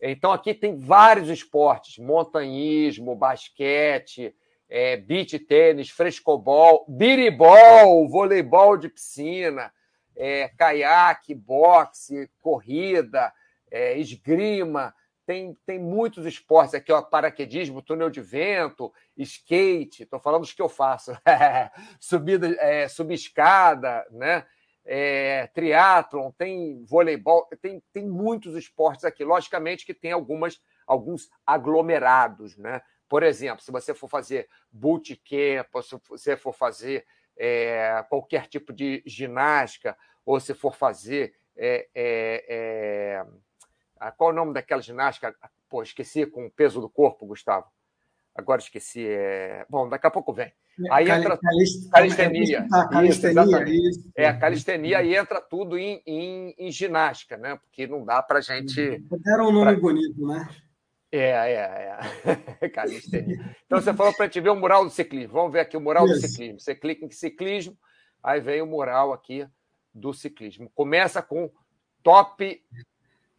Então 0.00 0.32
aqui 0.32 0.54
tem 0.54 0.78
vários 0.78 1.28
esportes, 1.28 1.98
montanhismo, 1.98 3.14
basquete, 3.14 4.34
é, 4.68 4.96
beach 4.96 5.38
tênis, 5.38 5.90
frescobol, 5.90 6.86
biribol, 6.88 8.08
voleibol 8.08 8.76
de 8.76 8.88
piscina, 8.88 9.72
é, 10.16 10.48
caiaque, 10.48 11.34
boxe, 11.34 12.30
corrida, 12.40 13.32
é, 13.70 13.98
esgrima, 13.98 14.94
tem, 15.26 15.56
tem 15.66 15.78
muitos 15.78 16.26
esportes 16.26 16.74
aqui, 16.74 16.92
ó, 16.92 17.02
paraquedismo, 17.02 17.82
túnel 17.82 18.10
de 18.10 18.20
vento, 18.20 18.92
skate, 19.16 20.02
estou 20.02 20.18
falando 20.18 20.42
dos 20.42 20.52
que 20.52 20.62
eu 20.62 20.68
faço, 20.68 21.12
subida, 22.00 22.48
é, 22.58 22.88
subescada, 22.88 24.06
né? 24.10 24.44
É, 24.92 25.46
triatlon, 25.54 26.32
tem 26.32 26.84
voleibol, 26.84 27.48
tem, 27.62 27.80
tem 27.92 28.04
muitos 28.04 28.56
esportes 28.56 29.04
aqui. 29.04 29.24
Logicamente 29.24 29.86
que 29.86 29.94
tem 29.94 30.10
algumas, 30.10 30.60
alguns 30.84 31.30
aglomerados, 31.46 32.56
né? 32.56 32.82
Por 33.08 33.22
exemplo, 33.22 33.62
se 33.62 33.70
você 33.70 33.94
for 33.94 34.08
fazer 34.08 34.48
bootcamp, 34.72 35.68
se 35.80 35.96
você 36.08 36.36
for 36.36 36.52
fazer 36.52 37.06
é, 37.36 38.04
qualquer 38.08 38.48
tipo 38.48 38.72
de 38.72 39.00
ginástica, 39.06 39.96
ou 40.26 40.40
se 40.40 40.54
for 40.54 40.74
fazer. 40.74 41.36
É, 41.56 41.88
é, 41.94 43.24
é 44.00 44.10
qual 44.16 44.30
é 44.30 44.32
o 44.32 44.36
nome 44.36 44.54
daquela 44.54 44.82
ginástica? 44.82 45.36
Pô, 45.68 45.84
esqueci 45.84 46.26
com 46.26 46.46
o 46.46 46.50
peso 46.50 46.80
do 46.80 46.90
corpo, 46.90 47.26
Gustavo. 47.26 47.70
Agora 48.34 48.60
esqueci. 48.60 49.06
É... 49.06 49.64
Bom, 49.68 49.88
daqui 49.88 50.06
a 50.06 50.10
pouco 50.10 50.32
vem. 50.32 50.52
É, 50.86 50.92
aí 50.92 51.10
entra 51.10 51.38
calistenia. 51.90 52.66
calistenia, 52.90 53.66
isso, 53.68 53.68
isso. 53.68 54.10
É, 54.16 54.26
a 54.26 54.38
calistenia 54.38 54.98
aí 54.98 55.14
entra 55.14 55.40
tudo 55.40 55.76
em, 55.76 56.00
em, 56.06 56.54
em, 56.58 56.70
ginástica, 56.70 57.36
né? 57.36 57.56
Porque 57.56 57.86
não 57.86 58.04
dá 58.04 58.22
para 58.22 58.40
gente. 58.40 59.04
Era 59.26 59.44
um 59.44 59.52
nome 59.52 59.72
pra... 59.72 59.80
bonito, 59.80 60.26
né? 60.26 60.48
É, 61.12 61.30
é, 61.30 61.98
é. 62.60 62.68
calistenia. 62.70 63.56
Então 63.66 63.80
você 63.80 63.92
falou 63.92 64.14
para 64.14 64.24
a 64.24 64.28
gente 64.28 64.40
ver 64.40 64.50
o 64.50 64.56
mural 64.56 64.84
do 64.84 64.90
ciclismo. 64.90 65.32
Vamos 65.32 65.52
ver 65.52 65.60
aqui 65.60 65.76
o 65.76 65.80
mural 65.80 66.06
isso. 66.06 66.14
do 66.14 66.28
ciclismo. 66.28 66.60
Você 66.60 66.74
clica 66.74 67.04
em 67.04 67.10
ciclismo, 67.10 67.76
aí 68.22 68.40
vem 68.40 68.62
o 68.62 68.66
mural 68.66 69.12
aqui 69.12 69.46
do 69.92 70.14
ciclismo. 70.14 70.70
Começa 70.74 71.20
com 71.20 71.50
top, 72.02 72.62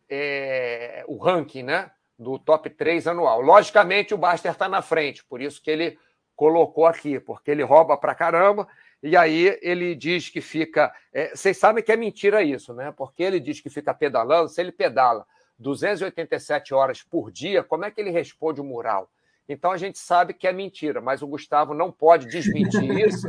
é, 0.09 1.03
o 1.07 1.17
ranking, 1.17 1.63
né? 1.63 1.91
Do 2.21 2.37
top 2.37 2.69
3 2.69 3.07
anual. 3.07 3.41
Logicamente, 3.41 4.13
o 4.13 4.17
Baster 4.17 4.51
está 4.51 4.69
na 4.69 4.83
frente, 4.83 5.25
por 5.25 5.41
isso 5.41 5.59
que 5.59 5.71
ele 5.71 5.97
colocou 6.35 6.85
aqui, 6.85 7.19
porque 7.19 7.49
ele 7.49 7.63
rouba 7.63 7.97
pra 7.97 8.13
caramba, 8.13 8.67
e 9.01 9.17
aí 9.17 9.57
ele 9.61 9.95
diz 9.95 10.29
que 10.29 10.39
fica. 10.39 10.93
É, 11.11 11.35
vocês 11.35 11.57
sabem 11.57 11.83
que 11.83 11.91
é 11.91 11.97
mentira 11.97 12.43
isso, 12.43 12.75
né? 12.75 12.93
Porque 12.95 13.23
ele 13.23 13.39
diz 13.39 13.59
que 13.59 13.71
fica 13.71 13.91
pedalando, 13.91 14.49
se 14.49 14.61
ele 14.61 14.71
pedala 14.71 15.25
287 15.57 16.75
horas 16.75 17.01
por 17.01 17.31
dia, 17.31 17.63
como 17.63 17.85
é 17.85 17.91
que 17.91 17.99
ele 17.99 18.11
responde 18.11 18.61
o 18.61 18.63
mural? 18.63 19.09
Então 19.49 19.71
a 19.71 19.77
gente 19.77 19.97
sabe 19.97 20.35
que 20.35 20.47
é 20.47 20.53
mentira, 20.53 21.01
mas 21.01 21.23
o 21.23 21.27
Gustavo 21.27 21.73
não 21.73 21.91
pode 21.91 22.27
desmentir 22.27 22.83
isso, 23.07 23.27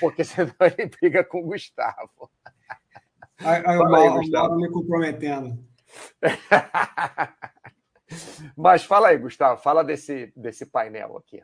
porque 0.00 0.24
senão 0.24 0.54
ele 0.60 0.90
briga 0.98 1.22
com 1.22 1.40
o 1.40 1.44
Gustavo. 1.44 2.30
Aí, 3.38 3.62
aí 3.66 3.78
o 3.78 3.90
Mauro 3.90 4.56
me 4.56 4.70
comprometendo. 4.70 5.62
Mas 8.56 8.84
fala 8.84 9.08
aí, 9.08 9.18
Gustavo, 9.18 9.60
fala 9.60 9.82
desse, 9.82 10.32
desse 10.36 10.66
painel 10.66 11.16
aqui. 11.16 11.42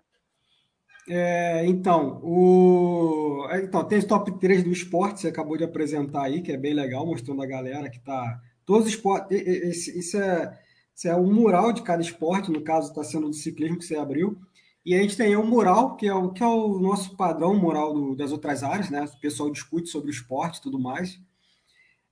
É, 1.08 1.64
então, 1.66 2.20
o, 2.22 3.46
é, 3.50 3.62
então, 3.62 3.84
tem 3.84 3.98
esse 3.98 4.08
top 4.08 4.38
3 4.40 4.64
do 4.64 4.72
esporte, 4.72 5.20
você 5.20 5.28
acabou 5.28 5.56
de 5.56 5.64
apresentar 5.64 6.22
aí, 6.22 6.42
que 6.42 6.50
é 6.50 6.56
bem 6.56 6.74
legal, 6.74 7.06
mostrando 7.06 7.42
a 7.42 7.46
galera 7.46 7.88
que 7.88 7.98
está. 7.98 8.40
Todos 8.64 8.86
os 8.86 8.94
esportes. 8.94 9.86
Isso 9.88 10.16
é, 10.18 10.58
isso 10.94 11.08
é 11.08 11.14
um 11.14 11.32
mural 11.32 11.72
de 11.72 11.82
cada 11.82 12.02
esporte, 12.02 12.50
no 12.50 12.62
caso 12.62 12.88
está 12.88 13.04
sendo 13.04 13.28
do 13.28 13.34
ciclismo 13.34 13.78
que 13.78 13.84
você 13.84 13.96
abriu. 13.96 14.36
E 14.84 14.94
a 14.94 15.02
gente 15.02 15.16
tem 15.16 15.36
um 15.36 15.46
mural, 15.46 15.96
que 15.96 16.06
é 16.06 16.14
o, 16.14 16.30
que 16.30 16.42
é 16.42 16.46
o 16.46 16.78
nosso 16.78 17.16
padrão 17.16 17.54
mural 17.54 17.92
do, 17.92 18.16
das 18.16 18.32
outras 18.32 18.62
áreas, 18.62 18.90
né? 18.90 19.04
O 19.04 19.20
pessoal 19.20 19.50
discute 19.50 19.88
sobre 19.88 20.10
o 20.10 20.12
esporte 20.12 20.58
e 20.58 20.62
tudo 20.62 20.78
mais. 20.78 21.20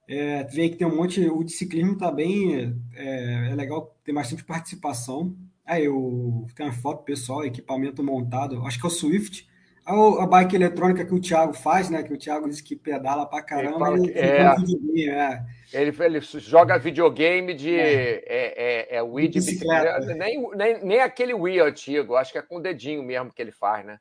É, 0.08 0.44
vê 0.44 0.68
que 0.68 0.76
tem 0.76 0.86
um 0.86 0.96
monte, 0.96 1.20
o 1.28 1.42
de 1.42 1.52
ciclismo 1.52 1.96
tá 1.96 2.10
bem, 2.10 2.78
é, 2.94 3.50
é 3.50 3.54
legal, 3.54 3.96
tem 4.04 4.14
bastante 4.14 4.44
participação. 4.44 5.34
Aí 5.66 5.86
eu 5.86 6.46
tem 6.54 6.66
uma 6.66 6.72
foto 6.72 7.04
pessoal, 7.04 7.44
equipamento 7.44 8.02
montado, 8.02 8.64
acho 8.66 8.78
que 8.78 8.86
é 8.86 8.88
o 8.88 8.92
Swift. 8.92 9.48
A, 9.84 9.92
a 10.22 10.26
bike 10.26 10.56
eletrônica 10.56 11.04
que 11.04 11.14
o 11.14 11.20
Thiago 11.20 11.52
faz, 11.52 11.90
né? 11.90 12.02
Que 12.02 12.12
o 12.12 12.18
Thiago 12.18 12.48
disse 12.48 12.62
que 12.62 12.74
pedala 12.74 13.26
pra 13.26 13.42
caramba. 13.42 13.92
Ele, 13.92 14.10
ele, 14.10 14.18
é, 14.18 14.54
videogame, 14.54 15.08
é. 15.10 15.44
ele, 15.72 15.96
ele 16.02 16.20
joga 16.20 16.78
videogame 16.78 17.54
de 17.54 17.74
é, 17.74 18.22
é, 18.26 18.94
é, 18.96 18.96
é 18.96 19.02
Wii 19.02 19.28
de 19.28 19.38
bicicleta. 19.40 19.98
bicicleta. 19.98 20.18
Nem, 20.18 20.48
nem, 20.56 20.84
nem 20.84 21.00
aquele 21.00 21.34
Wii 21.34 21.60
antigo, 21.60 22.16
acho 22.16 22.32
que 22.32 22.38
é 22.38 22.42
com 22.42 22.56
o 22.56 22.60
dedinho 22.60 23.02
mesmo 23.02 23.30
que 23.30 23.42
ele 23.42 23.52
faz, 23.52 23.84
né? 23.84 23.98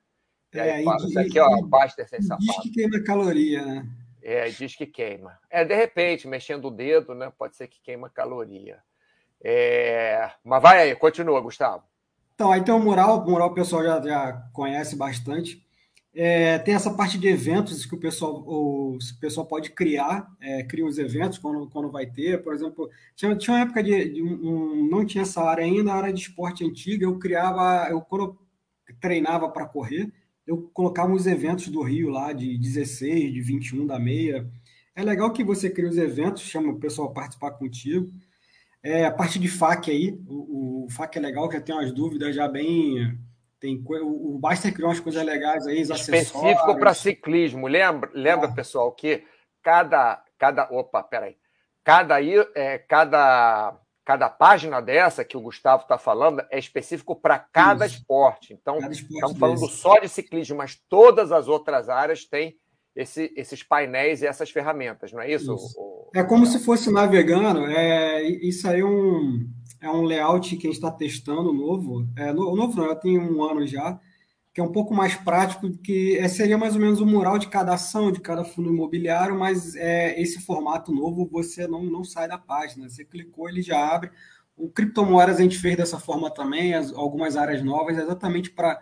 E 0.53 0.60
aí, 0.60 0.81
é, 0.81 0.83
fala, 0.83 1.03
e, 1.03 1.10
isso 1.10 1.19
aqui, 1.19 1.39
ó, 1.39 1.62
Baster 1.63 2.07
sem 2.07 2.22
sapato. 2.22 2.45
Diz 2.45 2.62
que 2.62 2.72
queima 2.72 3.03
caloria, 3.03 3.65
né? 3.65 3.86
É, 4.23 4.47
diz 4.47 4.73
que 4.73 4.85
queima. 4.85 5.37
É, 5.49 5.65
de 5.65 5.75
repente, 5.75 6.27
mexendo 6.27 6.65
o 6.65 6.71
dedo, 6.71 7.13
né? 7.13 7.31
Pode 7.37 7.57
ser 7.57 7.67
que 7.67 7.81
queima 7.81 8.09
caloria. 8.09 8.79
É... 9.43 10.31
Mas 10.41 10.63
vai 10.63 10.79
aí, 10.79 10.95
continua, 10.95 11.41
Gustavo. 11.41 11.83
Então, 12.33 12.49
aí 12.49 12.63
tem 12.63 12.73
o 12.73 12.79
mural, 12.79 13.19
o 13.19 13.29
mural 13.29 13.49
o 13.49 13.53
pessoal 13.53 13.83
já, 13.83 14.01
já 14.01 14.33
conhece 14.53 14.95
bastante. 14.95 15.61
É, 16.15 16.59
tem 16.59 16.75
essa 16.75 16.93
parte 16.93 17.17
de 17.17 17.27
eventos 17.27 17.85
que 17.85 17.95
o 17.95 17.99
pessoal, 17.99 18.43
o, 18.45 18.95
o 18.95 19.19
pessoal 19.19 19.45
pode 19.45 19.71
criar, 19.71 20.31
é, 20.39 20.63
cria 20.63 20.85
os 20.85 20.97
eventos 20.97 21.37
quando, 21.37 21.67
quando 21.69 21.91
vai 21.91 22.05
ter. 22.05 22.41
Por 22.43 22.53
exemplo, 22.53 22.89
tinha, 23.15 23.35
tinha 23.35 23.55
uma 23.55 23.63
época 23.63 23.83
de, 23.83 24.13
de 24.13 24.21
um, 24.21 24.87
não 24.89 25.05
tinha 25.05 25.23
essa 25.23 25.43
área 25.43 25.65
ainda, 25.65 25.91
a 25.91 25.95
área 25.95 26.13
de 26.13 26.21
esporte 26.21 26.63
antiga, 26.63 27.03
eu 27.03 27.19
criava, 27.19 27.87
eu 27.89 27.99
quando 27.99 28.37
eu 28.87 28.95
treinava 29.01 29.49
para 29.49 29.65
correr, 29.65 30.13
eu 30.45 30.69
colocava 30.73 31.13
os 31.13 31.25
eventos 31.25 31.67
do 31.69 31.81
Rio 31.81 32.09
lá, 32.09 32.33
de 32.33 32.57
16, 32.57 33.33
de 33.33 33.41
21 33.41 33.88
da 33.88 34.00
meia. 34.00 34.47
É 34.95 35.01
legal 35.01 35.31
que 35.31 35.43
você 35.43 35.69
cria 35.69 35.89
os 35.89 35.97
eventos, 35.97 36.43
chama 36.43 36.71
o 36.71 36.79
pessoal 36.79 37.09
a 37.09 37.13
participar 37.13 37.51
contigo. 37.51 38.12
É, 38.81 39.05
a 39.05 39.12
parte 39.12 39.39
de 39.39 39.47
FAQ 39.47 39.89
aí, 39.89 40.19
o, 40.27 40.85
o 40.85 40.89
FAQ 40.89 41.17
é 41.17 41.21
legal, 41.21 41.47
que 41.47 41.59
tem 41.62 41.73
umas 41.73 41.91
dúvidas 41.91 42.35
já 42.35 42.47
bem. 42.47 43.17
Tem, 43.59 43.81
o, 43.81 44.35
o 44.35 44.39
Baster 44.39 44.73
criou 44.73 44.89
umas 44.89 45.00
coisas 45.00 45.23
legais 45.25 45.65
aí, 45.65 45.81
Específico 45.81 46.77
para 46.77 46.93
ciclismo. 46.93 47.65
Lembra, 47.65 48.12
lembra 48.13 48.50
é. 48.50 48.53
pessoal, 48.53 48.91
que 48.91 49.23
cada. 49.63 50.21
cada 50.38 50.69
opa, 50.69 51.01
peraí. 51.01 51.38
Cada, 51.81 52.21
é, 52.21 52.77
cada 52.77 53.77
cada 54.05 54.29
página 54.29 54.81
dessa 54.81 55.24
que 55.24 55.38
o 55.38 55.41
Gustavo 55.41 55.83
está 55.83 55.98
falando 55.98 56.43
é 56.51 56.60
específico 56.60 57.15
para 57.15 57.39
cada 57.39 57.86
Isso. 57.86 57.98
esporte. 57.98 58.53
Então, 58.53 58.79
cada 58.79 58.91
esporte 58.91 59.13
estamos 59.15 59.38
falando 59.38 59.60
desse. 59.62 59.77
só 59.77 60.00
de 60.00 60.10
ciclismo, 60.10 60.57
mas 60.57 60.77
todas 60.89 61.31
as 61.31 61.48
outras 61.48 61.89
áreas 61.89 62.25
têm 62.25 62.55
esse, 62.95 63.33
esses 63.36 63.63
painéis 63.63 64.22
e 64.22 64.27
essas 64.27 64.51
ferramentas, 64.51 65.12
não 65.12 65.22
é 65.22 65.31
isso? 65.31 65.55
isso. 65.55 65.79
O... 65.79 66.12
É 66.15 66.24
como 66.24 66.45
se 66.45 66.60
fosse 66.60 66.91
navegando. 66.91 67.65
É, 67.65 68.22
isso 68.24 68.67
aí 68.67 68.81
é 68.81 68.86
um, 68.86 69.50
é 69.81 69.89
um 69.89 70.03
layout 70.03 70.55
que 70.55 70.67
a 70.67 70.69
gente 70.69 70.77
está 70.77 70.91
testando 70.91 71.53
novo. 71.53 72.07
É, 72.15 72.31
no, 72.31 72.55
novo 72.55 72.77
não, 72.77 72.86
eu 72.86 72.95
tenho 72.95 73.22
um 73.22 73.43
ano 73.43 73.65
já 73.65 74.00
que 74.53 74.62
é 74.62 74.63
um 74.63 74.72
pouco 74.72 74.93
mais 74.93 75.15
prático, 75.15 75.72
que 75.79 76.15
é, 76.17 76.27
seria 76.27 76.57
mais 76.57 76.75
ou 76.75 76.81
menos 76.81 77.01
o 77.01 77.05
mural 77.05 77.39
de 77.39 77.48
cada 77.48 77.74
ação, 77.74 78.12
de 78.12 78.19
cada 78.19 78.45
fundo 78.45 78.69
imobiliário, 78.69 79.38
mas 79.38 79.75
é, 79.75 80.22
esse 80.22 80.39
formato 80.41 80.93
novo 80.93 81.27
você 81.27 81.67
não, 81.67 81.83
não 81.83 82.03
sai 82.03 82.27
da 82.27 82.38
página. 82.38 82.88
Você 82.88 83.03
clicou, 83.03 83.50
ele 83.50 83.63
já 83.63 83.93
abre. 83.93 84.12
O 84.55 84.69
Criptomoedas 84.69 85.38
a 85.39 85.41
gente 85.41 85.57
fez 85.57 85.75
dessa 85.75 86.00
forma 86.00 86.29
também, 86.29 86.75
as, 86.75 86.93
algumas 86.93 87.36
áreas 87.36 87.63
novas, 87.63 87.98
exatamente 87.98 88.51
para 88.51 88.79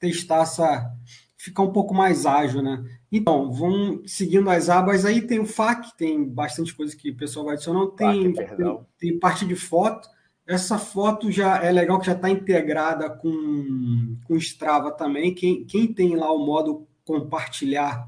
testar 0.00 0.42
essa 0.42 0.92
ficar 1.36 1.62
um 1.62 1.72
pouco 1.72 1.94
mais 1.94 2.24
ágil, 2.24 2.62
né? 2.62 2.82
Então, 3.12 3.52
vamos 3.52 4.10
seguindo 4.10 4.48
as 4.48 4.70
abas 4.70 5.04
aí, 5.04 5.20
tem 5.20 5.38
o 5.38 5.46
FAQ, 5.46 5.94
tem 5.96 6.24
bastante 6.24 6.74
coisa 6.74 6.96
que 6.96 7.10
o 7.10 7.16
pessoal 7.16 7.44
vai 7.44 7.54
adicionar. 7.54 7.86
Tem, 7.88 8.34
FAQ, 8.34 8.56
tem, 8.56 8.78
tem, 8.98 9.18
parte 9.18 9.46
de 9.46 9.54
foto. 9.54 10.08
Essa 10.46 10.78
foto 10.78 11.30
já 11.30 11.56
é 11.62 11.72
legal 11.72 11.98
que 11.98 12.06
já 12.06 12.12
está 12.12 12.28
integrada 12.28 13.08
com, 13.08 14.18
com 14.24 14.36
Strava 14.36 14.92
também. 14.92 15.34
Quem, 15.34 15.64
quem 15.64 15.92
tem 15.92 16.16
lá 16.16 16.30
o 16.30 16.44
modo 16.44 16.86
compartilhar 17.04 18.06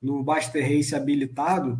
no 0.00 0.22
Baster 0.22 0.62
Race 0.62 0.94
habilitado, 0.94 1.78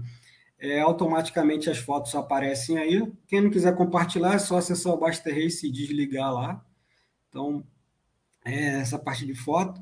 é, 0.58 0.80
automaticamente 0.80 1.68
as 1.68 1.78
fotos 1.78 2.14
aparecem 2.14 2.78
aí. 2.78 3.12
Quem 3.26 3.42
não 3.42 3.50
quiser 3.50 3.76
compartilhar, 3.76 4.34
é 4.34 4.38
só 4.38 4.56
acessar 4.56 4.92
o 4.92 4.98
Baster 4.98 5.34
Race 5.34 5.66
e 5.66 5.72
desligar 5.72 6.32
lá. 6.32 6.64
Então, 7.28 7.64
é 8.44 8.80
essa 8.80 8.98
parte 8.98 9.26
de 9.26 9.34
foto. 9.34 9.80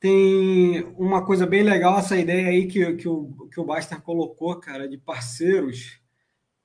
Tem 0.00 0.84
uma 0.96 1.24
coisa 1.24 1.46
bem 1.46 1.62
legal, 1.62 1.98
essa 1.98 2.16
ideia 2.16 2.48
aí 2.48 2.66
que, 2.66 2.94
que, 2.94 3.08
o, 3.08 3.48
que 3.52 3.60
o 3.60 3.64
Baster 3.64 4.00
colocou, 4.00 4.54
cara, 4.56 4.88
de 4.88 4.96
parceiros. 4.96 6.00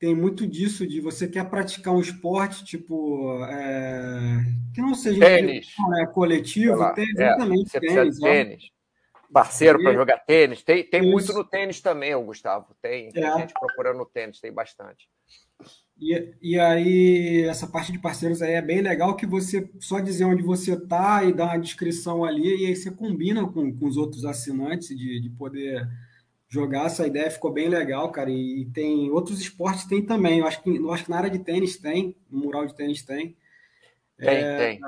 Tem 0.03 0.13
muito 0.13 0.45
disso, 0.45 0.85
de 0.85 0.99
você 0.99 1.29
quer 1.29 1.49
praticar 1.49 1.93
um 1.93 2.01
esporte, 2.01 2.65
tipo, 2.65 3.41
é, 3.45 4.43
que 4.75 4.81
não 4.81 4.93
seja 4.93 5.17
tênis. 5.21 5.73
Né, 5.91 6.05
coletivo, 6.07 6.75
lá, 6.75 6.91
tem 6.91 7.05
é, 7.05 7.09
exatamente 7.09 7.77
é, 7.77 7.79
tênis. 7.79 8.19
tênis. 8.19 8.63
Parceiro 9.31 9.81
para 9.81 9.93
jogar 9.93 10.17
tênis. 10.17 10.61
Tem, 10.61 10.83
tem 10.83 11.01
muito 11.01 11.31
no 11.31 11.45
tênis 11.45 11.79
também, 11.79 12.13
Gustavo. 12.21 12.75
Tem, 12.81 13.13
tem 13.13 13.23
é. 13.23 13.37
gente 13.37 13.53
procurando 13.53 13.99
no 13.99 14.05
tênis, 14.05 14.41
tem 14.41 14.51
bastante. 14.51 15.07
E, 15.97 16.33
e 16.41 16.59
aí, 16.59 17.43
essa 17.43 17.65
parte 17.65 17.93
de 17.93 17.99
parceiros 17.99 18.41
aí 18.41 18.55
é 18.55 18.61
bem 18.61 18.81
legal 18.81 19.15
que 19.15 19.25
você 19.25 19.71
só 19.79 20.01
dizer 20.01 20.25
onde 20.25 20.43
você 20.43 20.73
está 20.73 21.23
e 21.23 21.31
dar 21.31 21.45
uma 21.45 21.59
descrição 21.59 22.25
ali, 22.25 22.61
e 22.61 22.65
aí 22.65 22.75
você 22.75 22.91
combina 22.91 23.47
com, 23.47 23.73
com 23.73 23.87
os 23.87 23.95
outros 23.95 24.25
assinantes 24.25 24.89
de, 24.89 25.21
de 25.21 25.29
poder 25.29 25.87
jogar. 26.53 26.85
Essa 26.85 27.07
ideia 27.07 27.31
ficou 27.31 27.51
bem 27.51 27.67
legal, 27.67 28.11
cara. 28.11 28.29
E, 28.29 28.65
tem 28.73 29.09
outros 29.09 29.41
esportes 29.41 29.85
tem 29.85 30.05
também. 30.05 30.39
Eu 30.39 30.47
acho 30.47 30.61
que, 30.61 30.69
eu 30.69 30.91
acho 30.91 31.05
que 31.05 31.09
na 31.09 31.17
área 31.17 31.29
de 31.29 31.39
tênis 31.39 31.77
tem, 31.77 32.15
no 32.29 32.39
mural 32.39 32.65
de 32.65 32.75
tênis 32.75 33.01
tem. 33.01 33.35
Tem, 34.17 34.29
é, 34.29 34.57
tem. 34.57 34.79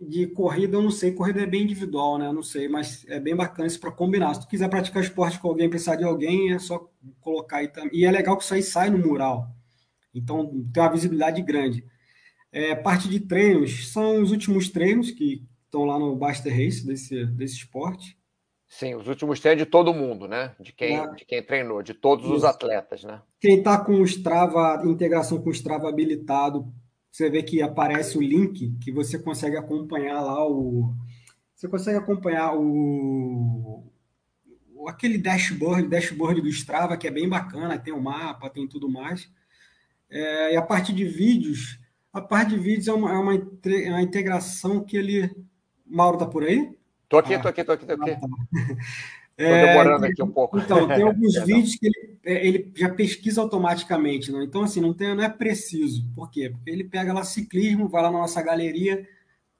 De 0.00 0.26
corrida, 0.26 0.76
eu 0.76 0.82
não 0.82 0.90
sei, 0.90 1.12
corrida 1.12 1.40
é 1.40 1.46
bem 1.46 1.62
individual, 1.62 2.18
né? 2.18 2.26
Eu 2.26 2.32
não 2.32 2.42
sei, 2.42 2.68
mas 2.68 3.04
é 3.08 3.18
bem 3.18 3.34
bacana 3.34 3.66
isso 3.66 3.80
para 3.80 3.90
combinar. 3.92 4.34
Se 4.34 4.40
tu 4.40 4.48
quiser 4.48 4.68
praticar 4.68 5.02
esporte 5.02 5.38
com 5.38 5.48
alguém, 5.48 5.70
precisar 5.70 5.96
de 5.96 6.04
alguém, 6.04 6.52
é 6.52 6.58
só 6.58 6.90
colocar 7.20 7.58
aí 7.58 7.68
também. 7.68 7.90
E 7.92 8.04
é 8.04 8.10
legal 8.10 8.36
que 8.36 8.44
isso 8.44 8.54
aí 8.54 8.62
sai 8.62 8.90
no 8.90 8.98
mural. 8.98 9.50
Então, 10.14 10.64
tem 10.72 10.82
uma 10.82 10.92
visibilidade 10.92 11.42
grande. 11.42 11.84
É, 12.52 12.74
parte 12.74 13.08
de 13.08 13.20
treinos 13.20 13.90
são 13.92 14.22
os 14.22 14.30
últimos 14.30 14.70
treinos 14.70 15.10
que 15.10 15.46
estão 15.64 15.84
lá 15.84 15.98
no 15.98 16.16
Baster 16.16 16.52
Race 16.52 16.86
desse, 16.86 17.26
desse 17.26 17.56
esporte. 17.56 18.16
Sim, 18.68 18.94
os 18.94 19.06
últimos 19.06 19.38
treinos 19.40 19.64
de 19.64 19.70
todo 19.70 19.94
mundo, 19.94 20.26
né? 20.26 20.54
De 20.60 20.72
quem, 20.72 20.98
é. 20.98 21.14
de 21.14 21.24
quem 21.24 21.42
treinou, 21.42 21.82
de 21.82 21.94
todos 21.94 22.24
Isso. 22.24 22.34
os 22.34 22.44
atletas, 22.44 23.04
né? 23.04 23.22
Quem 23.40 23.58
está 23.58 23.78
com 23.78 23.92
o 23.92 24.04
Strava, 24.04 24.82
integração 24.84 25.40
com 25.40 25.50
o 25.50 25.52
Strava 25.52 25.88
habilitado, 25.88 26.72
você 27.10 27.30
vê 27.30 27.42
que 27.42 27.62
aparece 27.62 28.18
o 28.18 28.20
link 28.20 28.76
que 28.82 28.92
você 28.92 29.18
consegue 29.18 29.56
acompanhar 29.56 30.20
lá 30.20 30.46
o. 30.46 30.92
Você 31.54 31.68
consegue 31.68 31.96
acompanhar 31.96 32.54
o. 32.54 33.84
Aquele 34.86 35.16
dashboard, 35.16 35.88
dashboard 35.88 36.40
do 36.42 36.48
Strava, 36.48 36.96
que 36.96 37.08
é 37.08 37.10
bem 37.10 37.28
bacana, 37.28 37.78
tem 37.78 37.94
o 37.94 38.02
mapa, 38.02 38.50
tem 38.50 38.68
tudo 38.68 38.90
mais. 38.90 39.30
É, 40.10 40.52
e 40.52 40.56
a 40.56 40.62
parte 40.62 40.92
de 40.92 41.04
vídeos, 41.04 41.80
a 42.12 42.20
parte 42.20 42.50
de 42.50 42.58
vídeos 42.58 42.88
é 42.88 42.92
uma, 42.92 43.10
é 43.10 43.18
uma, 43.18 43.34
é 43.34 43.90
uma 43.90 44.02
integração 44.02 44.84
que 44.84 44.96
ele. 44.96 45.34
Mauro 45.86 46.18
tá 46.18 46.26
por 46.26 46.42
aí? 46.42 46.76
Tô 47.08 47.18
aqui, 47.18 47.34
ah, 47.34 47.40
tô 47.40 47.48
aqui, 47.48 47.64
tô 47.64 47.72
aqui, 47.72 47.86
tô 47.86 47.92
aqui. 47.92 48.10
Ah, 48.10 48.20
tá. 48.20 48.26
É, 49.38 49.66
demorando 49.66 50.06
aqui 50.06 50.22
um 50.22 50.30
pouco. 50.30 50.58
Então, 50.58 50.88
tem 50.88 51.02
alguns 51.04 51.34
vídeos 51.44 51.76
que 51.76 51.86
ele, 51.86 52.18
é, 52.24 52.46
ele, 52.46 52.72
já 52.74 52.88
pesquisa 52.88 53.40
automaticamente, 53.42 54.32
não? 54.32 54.42
Então, 54.42 54.62
assim, 54.62 54.80
não, 54.80 54.94
tem, 54.94 55.14
não 55.14 55.22
é 55.22 55.28
preciso. 55.28 56.10
Por 56.14 56.30
quê? 56.30 56.50
Porque 56.50 56.70
ele 56.70 56.84
pega 56.84 57.12
lá 57.12 57.22
ciclismo, 57.22 57.88
vai 57.88 58.02
lá 58.02 58.10
na 58.10 58.18
nossa 58.18 58.42
galeria, 58.42 59.06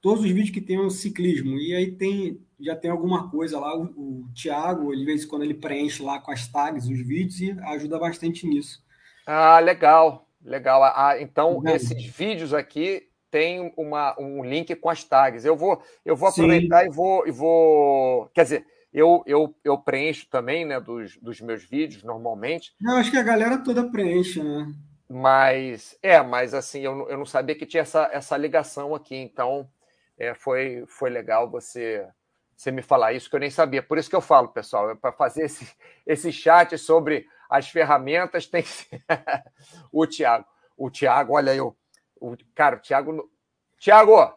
todos 0.01 0.23
os 0.23 0.31
vídeos 0.31 0.49
que 0.49 0.61
tem 0.61 0.79
o 0.79 0.89
ciclismo, 0.89 1.57
e 1.57 1.75
aí 1.75 1.91
tem, 1.91 2.41
já 2.59 2.75
tem 2.75 2.89
alguma 2.89 3.29
coisa 3.29 3.59
lá. 3.59 3.77
O, 3.77 3.83
o 3.83 4.29
Thiago, 4.33 4.95
de 4.95 5.05
vez 5.05 5.23
em 5.23 5.27
quando, 5.27 5.43
ele 5.43 5.53
preenche 5.53 6.01
lá 6.01 6.19
com 6.19 6.31
as 6.31 6.47
tags 6.47 6.87
os 6.87 6.99
vídeos 6.99 7.39
e 7.39 7.51
ajuda 7.51 7.99
bastante 7.99 8.47
nisso. 8.47 8.83
Ah, 9.27 9.59
legal. 9.59 10.27
Legal. 10.43 10.83
Ah, 10.83 11.15
então, 11.19 11.61
esses 11.67 12.03
vídeos 12.05 12.53
aqui 12.53 13.06
tem 13.29 13.73
uma, 13.77 14.19
um 14.19 14.43
link 14.43 14.75
com 14.75 14.89
as 14.89 15.03
tags. 15.03 15.45
Eu 15.45 15.55
vou, 15.55 15.81
eu 16.05 16.15
vou 16.15 16.29
aproveitar 16.29 16.85
e 16.85 16.89
vou, 16.89 17.27
e 17.27 17.31
vou. 17.31 18.27
Quer 18.33 18.43
dizer, 18.43 18.65
eu, 18.93 19.23
eu, 19.25 19.55
eu 19.63 19.77
preencho 19.77 20.27
também 20.29 20.65
né, 20.65 20.79
dos, 20.79 21.17
dos 21.17 21.41
meus 21.41 21.63
vídeos 21.63 22.03
normalmente. 22.03 22.73
Eu 22.81 22.95
acho 22.95 23.11
que 23.11 23.17
a 23.17 23.23
galera 23.23 23.57
toda 23.57 23.89
preenche, 23.89 24.41
né? 24.41 24.73
Mas, 25.09 25.97
é, 26.01 26.21
mas 26.21 26.53
assim, 26.53 26.81
eu, 26.81 27.09
eu 27.09 27.17
não 27.17 27.25
sabia 27.25 27.55
que 27.55 27.65
tinha 27.65 27.81
essa, 27.81 28.09
essa 28.11 28.35
ligação 28.35 28.93
aqui, 28.93 29.15
então 29.15 29.69
é, 30.17 30.33
foi, 30.33 30.83
foi 30.87 31.09
legal 31.09 31.49
você, 31.49 32.05
você 32.55 32.71
me 32.71 32.81
falar 32.81 33.13
isso, 33.13 33.29
que 33.29 33.35
eu 33.35 33.39
nem 33.39 33.49
sabia. 33.49 33.81
Por 33.81 33.97
isso 33.97 34.09
que 34.09 34.15
eu 34.15 34.21
falo, 34.21 34.49
pessoal, 34.49 34.89
é 34.89 34.95
para 34.95 35.13
fazer 35.13 35.45
esse, 35.45 35.67
esse 36.05 36.31
chat 36.31 36.77
sobre 36.77 37.25
as 37.49 37.69
ferramentas 37.69 38.47
tem 38.47 38.63
que 38.63 38.69
ser 38.69 39.03
o 39.91 40.05
Tiago. 40.05 40.45
O 40.75 40.89
Tiago, 40.89 41.33
olha 41.33 41.55
eu. 41.55 41.75
O, 42.19 42.35
cara, 42.53 42.75
o 42.75 42.79
Tiago. 42.79 43.29
Tiago, 43.79 44.33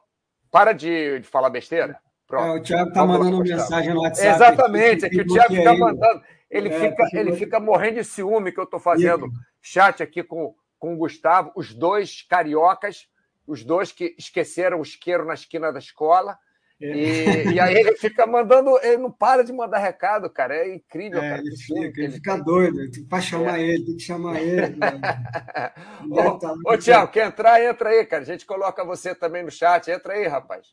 para 0.50 0.72
de, 0.72 1.20
de 1.20 1.26
falar 1.26 1.50
besteira. 1.50 1.98
Pronto. 2.26 2.46
É, 2.46 2.60
o 2.60 2.62
Tiago 2.62 2.92
tá 2.92 3.04
mandando 3.04 3.38
mensagem 3.38 3.92
no 3.92 4.02
WhatsApp. 4.02 4.28
Exatamente, 4.28 5.04
é 5.04 5.10
que 5.10 5.20
o 5.20 5.26
Tiago 5.26 5.54
fica 5.54 5.74
mandando. 5.74 6.22
Ele, 6.50 6.68
é, 6.68 6.80
fica, 6.80 7.08
ele 7.12 7.32
fica 7.36 7.60
morrendo 7.60 7.96
de 7.96 8.04
ciúme 8.04 8.52
que 8.52 8.60
eu 8.60 8.64
estou 8.64 8.80
fazendo 8.80 9.28
chat 9.60 10.02
aqui 10.02 10.22
com, 10.22 10.54
com 10.78 10.94
o 10.94 10.96
Gustavo, 10.96 11.52
os 11.54 11.74
dois 11.74 12.22
cariocas, 12.22 13.08
os 13.46 13.64
dois 13.64 13.92
que 13.92 14.14
esqueceram 14.18 14.78
o 14.78 14.82
isqueiro 14.82 15.24
na 15.24 15.34
esquina 15.34 15.72
da 15.72 15.78
escola. 15.78 16.38
E, 16.80 17.52
e, 17.52 17.60
aí 17.60 17.74
ele 17.74 17.94
fica 17.96 18.26
mandando, 18.26 18.78
ele 18.82 18.96
não 18.96 19.10
para 19.10 19.44
de 19.44 19.52
mandar 19.52 19.78
recado, 19.78 20.30
cara. 20.30 20.56
É 20.56 20.74
incrível, 20.74 21.22
é, 21.22 21.28
cara. 21.28 21.42
Ele 21.42 21.56
fica, 21.56 22.00
ele 22.00 22.12
fica 22.12 22.36
doido, 22.38 22.90
tem 22.90 23.04
que 23.04 23.20
chamar 23.20 23.60
é. 23.60 23.62
ele, 23.62 23.84
tem 23.84 23.96
que 23.96 24.02
chamar 24.02 24.40
ele. 24.40 24.78
ô, 26.10 26.38
tá 26.38 26.54
ô 26.64 26.78
Tiago, 26.78 27.12
quer 27.12 27.26
entrar? 27.26 27.62
Entra 27.62 27.90
aí, 27.90 28.06
cara. 28.06 28.22
A 28.22 28.26
gente 28.26 28.46
coloca 28.46 28.82
você 28.82 29.14
também 29.14 29.42
no 29.42 29.50
chat. 29.50 29.90
Entra 29.90 30.14
aí, 30.14 30.26
rapaz. 30.26 30.68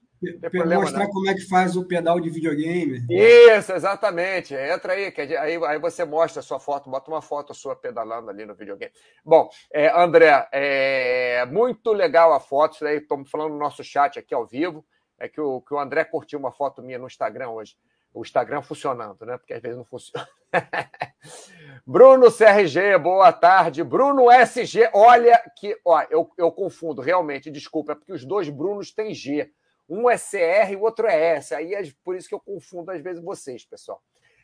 Para 0.49 0.79
mostrar 0.79 1.03
não. 1.03 1.11
como 1.11 1.29
é 1.29 1.33
que 1.33 1.45
faz 1.47 1.75
o 1.75 1.85
pedal 1.85 2.21
de 2.21 2.29
videogame. 2.29 3.05
Isso, 3.09 3.73
exatamente. 3.73 4.55
Entra 4.55 4.93
aí, 4.93 5.11
que 5.11 5.21
aí, 5.21 5.61
aí 5.61 5.79
você 5.79 6.05
mostra 6.05 6.39
a 6.39 6.43
sua 6.43 6.59
foto, 6.59 6.89
bota 6.89 7.11
uma 7.11 7.21
foto 7.21 7.53
sua 7.53 7.75
pedalando 7.75 8.29
ali 8.29 8.45
no 8.45 8.55
videogame. 8.55 8.93
Bom, 9.25 9.49
é, 9.73 9.89
André, 9.89 10.47
é 10.53 11.45
muito 11.45 11.91
legal 11.91 12.33
a 12.33 12.39
foto, 12.39 12.75
isso 12.75 12.85
aí 12.85 12.97
estamos 12.97 13.29
falando 13.29 13.51
no 13.51 13.59
nosso 13.59 13.83
chat 13.83 14.17
aqui 14.17 14.33
ao 14.33 14.47
vivo 14.47 14.85
é 15.19 15.27
que 15.27 15.41
o, 15.41 15.61
que 15.61 15.73
o 15.73 15.79
André 15.79 16.05
curtiu 16.05 16.39
uma 16.39 16.51
foto 16.51 16.81
minha 16.81 16.99
no 16.99 17.07
Instagram 17.07 17.49
hoje. 17.49 17.75
O 18.13 18.21
Instagram 18.21 18.61
funcionando, 18.61 19.25
né? 19.25 19.37
Porque 19.37 19.53
às 19.53 19.61
vezes 19.61 19.77
não 19.77 19.85
funciona. 19.85 20.27
Bruno 21.85 22.31
CRG, 22.31 22.97
boa 22.97 23.31
tarde. 23.31 23.83
Bruno 23.83 24.31
SG, 24.31 24.89
olha 24.93 25.39
que. 25.57 25.79
Ó, 25.85 26.01
eu, 26.09 26.29
eu 26.37 26.51
confundo, 26.51 27.01
realmente, 27.01 27.51
desculpa, 27.51 27.91
é 27.91 27.95
porque 27.95 28.13
os 28.13 28.25
dois 28.25 28.49
Brunos 28.49 28.91
têm 28.91 29.13
G. 29.13 29.51
Um 29.89 30.09
é 30.09 30.17
CR 30.17 30.71
e 30.71 30.75
o 30.75 30.81
outro 30.81 31.07
é 31.07 31.37
S. 31.37 31.53
Aí 31.53 31.73
é 31.73 31.81
por 32.03 32.15
isso 32.15 32.27
que 32.27 32.35
eu 32.35 32.39
confundo 32.39 32.91
às 32.91 33.01
vezes 33.01 33.23
vocês, 33.23 33.63
pessoal. 33.65 34.01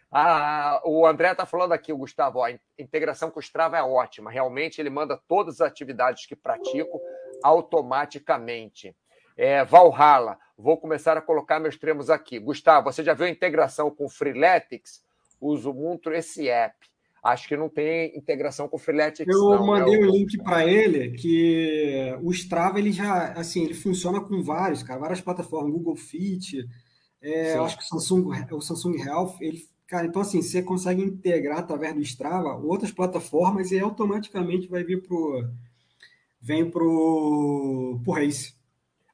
Ah, 0.09 0.79
o 0.85 1.07
André 1.07 1.31
está 1.31 1.45
falando 1.45 1.71
aqui, 1.71 1.91
o 1.91 1.97
Gustavo, 1.97 2.39
ó, 2.39 2.45
a 2.45 2.51
integração 2.77 3.31
com 3.31 3.39
o 3.39 3.43
Strava 3.43 3.77
é 3.77 3.81
ótima. 3.81 4.29
Realmente 4.29 4.79
ele 4.79 4.91
manda 4.91 5.19
todas 5.27 5.59
as 5.59 5.67
atividades 5.67 6.27
que 6.27 6.35
pratico 6.35 7.01
automaticamente. 7.43 8.95
É, 9.35 9.63
Valhalla, 9.63 10.37
vou 10.57 10.77
começar 10.77 11.17
a 11.17 11.21
colocar 11.21 11.59
meus 11.59 11.77
termos 11.77 12.09
aqui. 12.09 12.39
Gustavo, 12.39 12.91
você 12.91 13.03
já 13.03 13.13
viu 13.13 13.25
a 13.25 13.29
integração 13.29 13.89
com 13.89 14.05
o 14.05 14.09
Freeletics? 14.09 15.01
Uso 15.39 15.73
muito 15.73 16.11
esse 16.11 16.47
app. 16.49 16.75
Acho 17.23 17.47
que 17.47 17.55
não 17.55 17.69
tem 17.69 18.17
integração 18.17 18.67
com 18.67 18.75
o 18.75 18.79
Freeletics. 18.79 19.33
Eu 19.33 19.49
não, 19.51 19.65
mandei 19.65 19.97
o 19.97 20.01
um 20.01 20.11
link 20.11 20.37
para 20.43 20.65
ele 20.65 21.11
que 21.11 22.13
o 22.21 22.31
Strava 22.31 22.79
ele 22.79 22.91
já 22.91 23.31
assim 23.31 23.63
ele 23.63 23.73
funciona 23.73 24.19
com 24.19 24.41
vários, 24.43 24.83
cara, 24.83 24.99
várias 24.99 25.21
plataformas, 25.21 25.71
Google 25.71 25.95
Fit, 25.95 26.67
é, 27.21 27.53
acho 27.53 27.77
que 27.77 27.83
o 27.83 27.87
Samsung, 27.87 28.29
o 28.51 28.61
Samsung 28.61 29.01
Health, 29.01 29.37
ele, 29.39 29.65
cara, 29.87 30.05
então 30.05 30.21
assim 30.21 30.41
você 30.41 30.61
consegue 30.61 31.01
integrar 31.01 31.59
através 31.59 31.95
do 31.95 32.01
Strava 32.01 32.57
outras 32.57 32.91
plataformas 32.91 33.71
e 33.71 33.79
automaticamente 33.79 34.67
vai 34.67 34.83
vir 34.83 35.01
pro 35.01 35.47
vem 36.41 36.69
pro 36.69 38.01
pro 38.03 38.13
Race. 38.13 38.53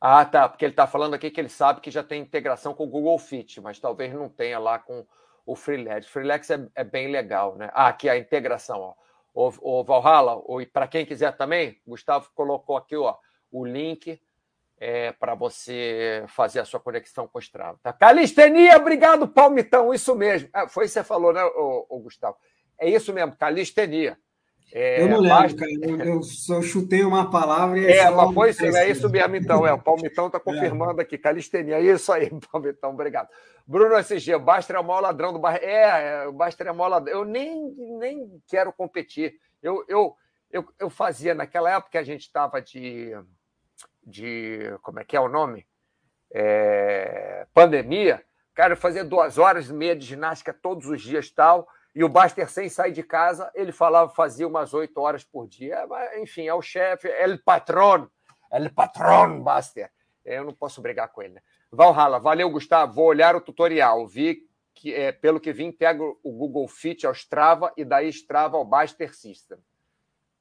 Ah, 0.01 0.23
tá, 0.23 0.47
porque 0.47 0.63
ele 0.63 0.71
está 0.71 0.87
falando 0.87 1.13
aqui 1.13 1.29
que 1.29 1.41
ele 1.41 1.49
sabe 1.49 1.81
que 1.81 1.91
já 1.91 2.03
tem 2.03 2.21
integração 2.21 2.73
com 2.73 2.85
o 2.85 2.89
Google 2.89 3.19
Fit, 3.19 3.59
mas 3.59 3.79
talvez 3.79 4.13
não 4.13 4.29
tenha 4.29 4.57
lá 4.57 4.79
com 4.79 5.05
o 5.45 5.55
Freelance. 5.55 6.07
O 6.07 6.11
Freelance 6.11 6.53
é, 6.53 6.67
é 6.75 6.83
bem 6.83 7.11
legal, 7.11 7.55
né? 7.55 7.69
Ah, 7.73 7.87
aqui 7.87 8.07
a 8.07 8.17
integração, 8.17 8.79
ó. 8.79 8.93
O, 9.33 9.79
o 9.79 9.83
Valhalla, 9.83 10.41
para 10.71 10.87
quem 10.87 11.05
quiser 11.05 11.35
também, 11.35 11.79
Gustavo 11.85 12.29
colocou 12.33 12.77
aqui 12.77 12.95
ó, 12.95 13.15
o 13.51 13.65
link 13.65 14.19
é, 14.79 15.11
para 15.11 15.35
você 15.35 16.23
fazer 16.27 16.61
a 16.61 16.65
sua 16.65 16.79
conexão 16.79 17.27
com 17.27 17.37
o 17.37 17.41
Strava. 17.41 17.77
Tá? 17.83 17.91
Calistenia, 17.91 18.77
obrigado, 18.77 19.27
Palmitão, 19.27 19.93
isso 19.93 20.15
mesmo. 20.15 20.49
Ah, 20.53 20.67
foi 20.67 20.85
isso 20.85 20.93
que 20.93 21.01
você 21.01 21.07
falou, 21.07 21.33
né, 21.33 21.43
ô, 21.43 21.99
Gustavo? 21.99 22.37
É 22.77 22.89
isso 22.89 23.13
mesmo, 23.13 23.35
calistenia. 23.35 24.17
É, 24.71 25.01
eu 25.01 25.09
não 25.09 25.19
lembro, 25.19 25.55
cara. 25.55 25.71
Eu, 26.05 26.21
só 26.21 26.61
chutei 26.61 27.03
uma 27.03 27.29
palavra 27.29 27.79
e 27.79 27.85
É, 27.85 28.09
mas 28.09 28.33
foi 28.33 28.49
isso, 28.51 28.65
é 28.65 28.89
isso 28.89 29.09
mesmo, 29.09 29.35
então. 29.35 29.65
É, 29.65 29.73
o 29.73 29.81
Palmitão 29.81 30.27
está 30.27 30.37
é. 30.39 30.41
confirmando 30.41 31.01
é. 31.01 31.03
aqui. 31.03 31.17
Calistenia, 31.17 31.77
é 31.77 31.81
isso 31.81 32.11
aí, 32.11 32.29
Palmitão, 32.51 32.91
obrigado. 32.91 33.29
Bruno 33.65 33.97
SG, 33.97 34.35
o 34.35 34.39
Baster 34.39 34.75
é 34.75 34.79
o 34.79 34.83
maior 34.83 35.01
ladrão 35.01 35.33
do 35.33 35.39
bairro. 35.39 35.59
É, 35.63 36.23
é, 36.23 36.27
o 36.27 36.33
Baster 36.33 36.67
é 36.67 36.71
o 36.71 36.75
maior 36.75 36.89
ladrão. 36.89 37.19
Eu 37.19 37.25
nem, 37.25 37.73
nem 37.97 38.41
quero 38.47 38.71
competir. 38.71 39.33
Eu, 39.61 39.83
eu, 39.87 40.15
eu, 40.51 40.65
eu 40.79 40.89
fazia, 40.89 41.33
naquela 41.33 41.71
época 41.71 41.91
que 41.91 41.97
a 41.97 42.03
gente 42.03 42.21
estava 42.21 42.61
de, 42.61 43.11
de. 44.05 44.59
Como 44.81 44.99
é 44.99 45.03
que 45.03 45.17
é 45.17 45.19
o 45.19 45.29
nome? 45.29 45.65
É, 46.31 47.47
pandemia. 47.53 48.23
Cara, 48.53 48.73
eu 48.73 48.77
fazia 48.77 49.05
duas 49.05 49.37
horas 49.37 49.69
e 49.69 49.73
meia 49.73 49.95
de 49.95 50.05
ginástica 50.05 50.53
todos 50.53 50.85
os 50.85 51.01
dias 51.01 51.31
tal 51.31 51.67
e 51.95 52.03
o 52.03 52.09
Baster, 52.09 52.49
sem 52.49 52.69
sair 52.69 52.91
de 52.91 53.03
casa, 53.03 53.51
ele 53.55 53.71
falava, 53.71 54.11
fazia 54.11 54.47
umas 54.47 54.73
oito 54.73 54.99
horas 54.99 55.23
por 55.23 55.47
dia. 55.47 55.85
Mas, 55.87 56.21
enfim, 56.21 56.47
é 56.47 56.53
o 56.53 56.61
chefe, 56.61 57.07
é 57.07 57.27
o 57.27 57.43
patrão. 57.43 58.09
É 58.51 58.61
o 58.61 58.73
patrão, 58.73 59.41
Baster. 59.41 59.91
Eu 60.23 60.43
não 60.43 60.53
posso 60.53 60.81
brigar 60.81 61.09
com 61.09 61.21
ele. 61.21 61.35
Né? 61.35 61.41
Valhalla, 61.71 62.19
valeu, 62.19 62.49
Gustavo. 62.49 62.93
Vou 62.93 63.05
olhar 63.05 63.35
o 63.35 63.41
tutorial. 63.41 64.07
Vi 64.07 64.47
que, 64.73 64.93
é, 64.93 65.11
pelo 65.11 65.39
que 65.39 65.51
vim, 65.51 65.71
pega 65.71 66.03
o 66.03 66.31
Google 66.31 66.67
Fit 66.67 67.05
ao 67.05 67.13
Strava 67.13 67.73
e 67.75 67.83
daí 67.83 68.09
Strava 68.09 68.57
ao 68.57 68.65
Baster 68.65 69.15
System. 69.15 69.57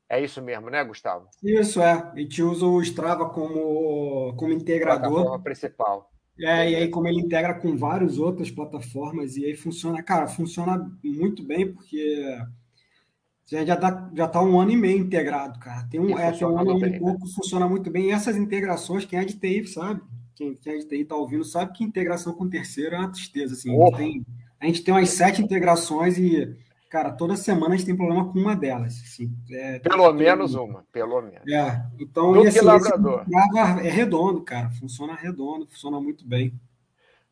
É 0.09 0.21
isso 0.23 0.41
mesmo, 0.41 0.71
né, 0.71 0.83
Gustavo? 0.85 1.29
Isso, 1.43 1.83
é. 1.83 1.93
A 1.93 2.17
gente 2.17 2.43
usa 2.43 2.65
o 2.65 2.81
Strava 2.83 3.29
como, 3.29 4.35
como 4.37 4.53
integrador. 4.53 5.11
Plataforma 5.11 5.43
principal. 5.43 6.11
É, 6.40 6.70
e 6.70 6.74
aí 6.77 6.88
como 6.88 7.09
ele 7.09 7.20
integra 7.20 7.55
com 7.55 7.77
várias 7.77 8.18
outras 8.18 8.51
plataformas, 8.51 9.37
e 9.37 9.44
aí 9.44 9.57
funciona, 9.57 10.03
cara, 10.03 10.27
funciona 10.29 10.90
muito 11.03 11.42
bem, 11.42 11.72
porque 11.72 12.38
já, 13.46 13.64
já, 13.64 13.77
tá, 13.77 14.11
já 14.14 14.29
tá 14.29 14.42
um 14.42 14.61
ano 14.61 14.70
e 14.70 14.77
meio 14.77 14.98
integrado, 14.98 15.59
cara. 15.59 15.87
Tem 15.90 15.98
um, 15.98 16.18
é, 16.18 16.31
tem 16.31 16.46
um 16.46 16.59
ano 16.59 16.87
e 16.87 16.98
pouco, 16.98 17.24
né? 17.24 17.33
funciona 17.35 17.66
muito 17.66 17.90
bem. 17.90 18.09
E 18.09 18.11
essas 18.11 18.37
integrações, 18.37 19.05
quem 19.05 19.18
é 19.18 19.24
de 19.24 19.35
TI 19.35 19.66
sabe, 19.66 20.03
quem, 20.37 20.55
quem 20.55 20.74
é 20.74 20.79
de 20.79 20.87
TI 20.87 21.05
tá 21.05 21.16
ouvindo, 21.16 21.44
sabe 21.44 21.72
que 21.72 21.83
integração 21.83 22.35
com 22.35 22.48
terceiro 22.48 22.94
é 22.94 22.98
uma 22.98 23.11
tristeza, 23.11 23.55
assim. 23.55 23.70
A 23.70 23.87
gente, 23.87 23.96
tem, 23.96 24.27
a 24.61 24.66
gente 24.66 24.85
tem 24.85 24.94
umas 24.94 25.11
sete 25.11 25.42
integrações 25.42 26.18
e 26.18 26.55
Cara, 26.88 27.12
toda 27.12 27.37
semana 27.37 27.74
a 27.74 27.77
gente 27.77 27.87
tem 27.87 27.96
problema 27.96 28.33
com 28.33 28.38
uma 28.38 28.57
delas. 28.57 28.94
Assim, 29.05 29.31
é, 29.51 29.79
pelo 29.79 30.11
menos 30.12 30.55
uma, 30.55 30.87
pelo 30.90 31.20
menos. 31.20 31.46
É, 31.46 31.85
então, 31.98 32.33
Do 32.33 32.44
e, 32.44 32.48
assim, 32.48 32.61
labrador. 32.61 33.27
é 33.83 33.90
redondo, 33.90 34.40
cara. 34.42 34.70
Funciona 34.70 35.14
redondo, 35.14 35.66
funciona 35.66 36.01
muito 36.01 36.27
bem. 36.27 36.59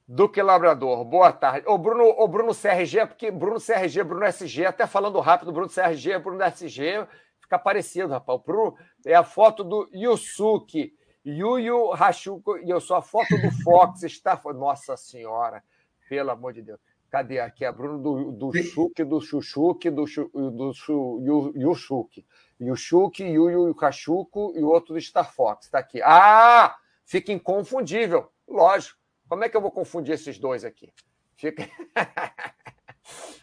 Do 0.08 0.28
que 0.28 0.40
Labrador, 0.40 1.04
boa 1.04 1.32
tarde. 1.32 1.66
O 1.66 1.76
Bruno, 1.76 2.04
o 2.04 2.28
Bruno 2.28 2.54
CRG, 2.54 3.06
porque 3.06 3.28
Bruno 3.28 3.58
CRG, 3.58 4.04
Bruno 4.04 4.24
SG, 4.26 4.64
até 4.64 4.86
falando 4.86 5.18
rápido, 5.18 5.50
Bruno 5.50 5.68
CRG, 5.68 6.18
Bruno 6.20 6.44
SG, 6.44 7.08
fica 7.40 7.58
parecido, 7.58 8.12
rapaz. 8.12 8.38
O 8.38 8.42
Bruno 8.42 8.76
é 9.04 9.14
a 9.14 9.24
foto 9.24 9.64
do 9.64 9.88
Yusuke, 9.92 10.94
Yuyu 11.24 11.92
Hashuko, 11.92 12.56
e 12.58 12.70
eu 12.70 12.80
sou 12.80 12.96
a 12.96 13.02
foto 13.02 13.36
do 13.36 13.50
Fox, 13.64 14.04
está. 14.04 14.40
Nossa 14.54 14.96
Senhora, 14.96 15.64
pelo 16.08 16.30
amor 16.30 16.52
de 16.52 16.62
Deus. 16.62 16.78
Cadê 17.10 17.38
aqui? 17.38 17.64
A 17.64 17.72
Bruno 17.72 17.98
do, 17.98 18.32
do 18.32 18.62
Chuque, 18.62 19.04
do 19.04 19.20
Chuchuque, 19.20 19.90
do, 19.90 20.04
do 20.04 21.52
Yuchuque. 21.56 22.24
Yuchuque, 22.60 23.22
Yuyu 23.22 23.74
Cachuco 23.74 24.52
e 24.56 24.62
o 24.62 24.68
outro 24.68 24.94
do 24.94 25.00
Star 25.00 25.32
Fox. 25.32 25.66
Está 25.66 25.78
aqui. 25.78 26.00
Ah! 26.02 26.74
Fica 27.04 27.32
inconfundível. 27.32 28.28
Lógico. 28.48 28.98
Como 29.28 29.44
é 29.44 29.48
que 29.48 29.56
eu 29.56 29.60
vou 29.60 29.70
confundir 29.70 30.14
esses 30.14 30.38
dois 30.38 30.64
aqui? 30.64 30.92
Fica. 31.36 31.68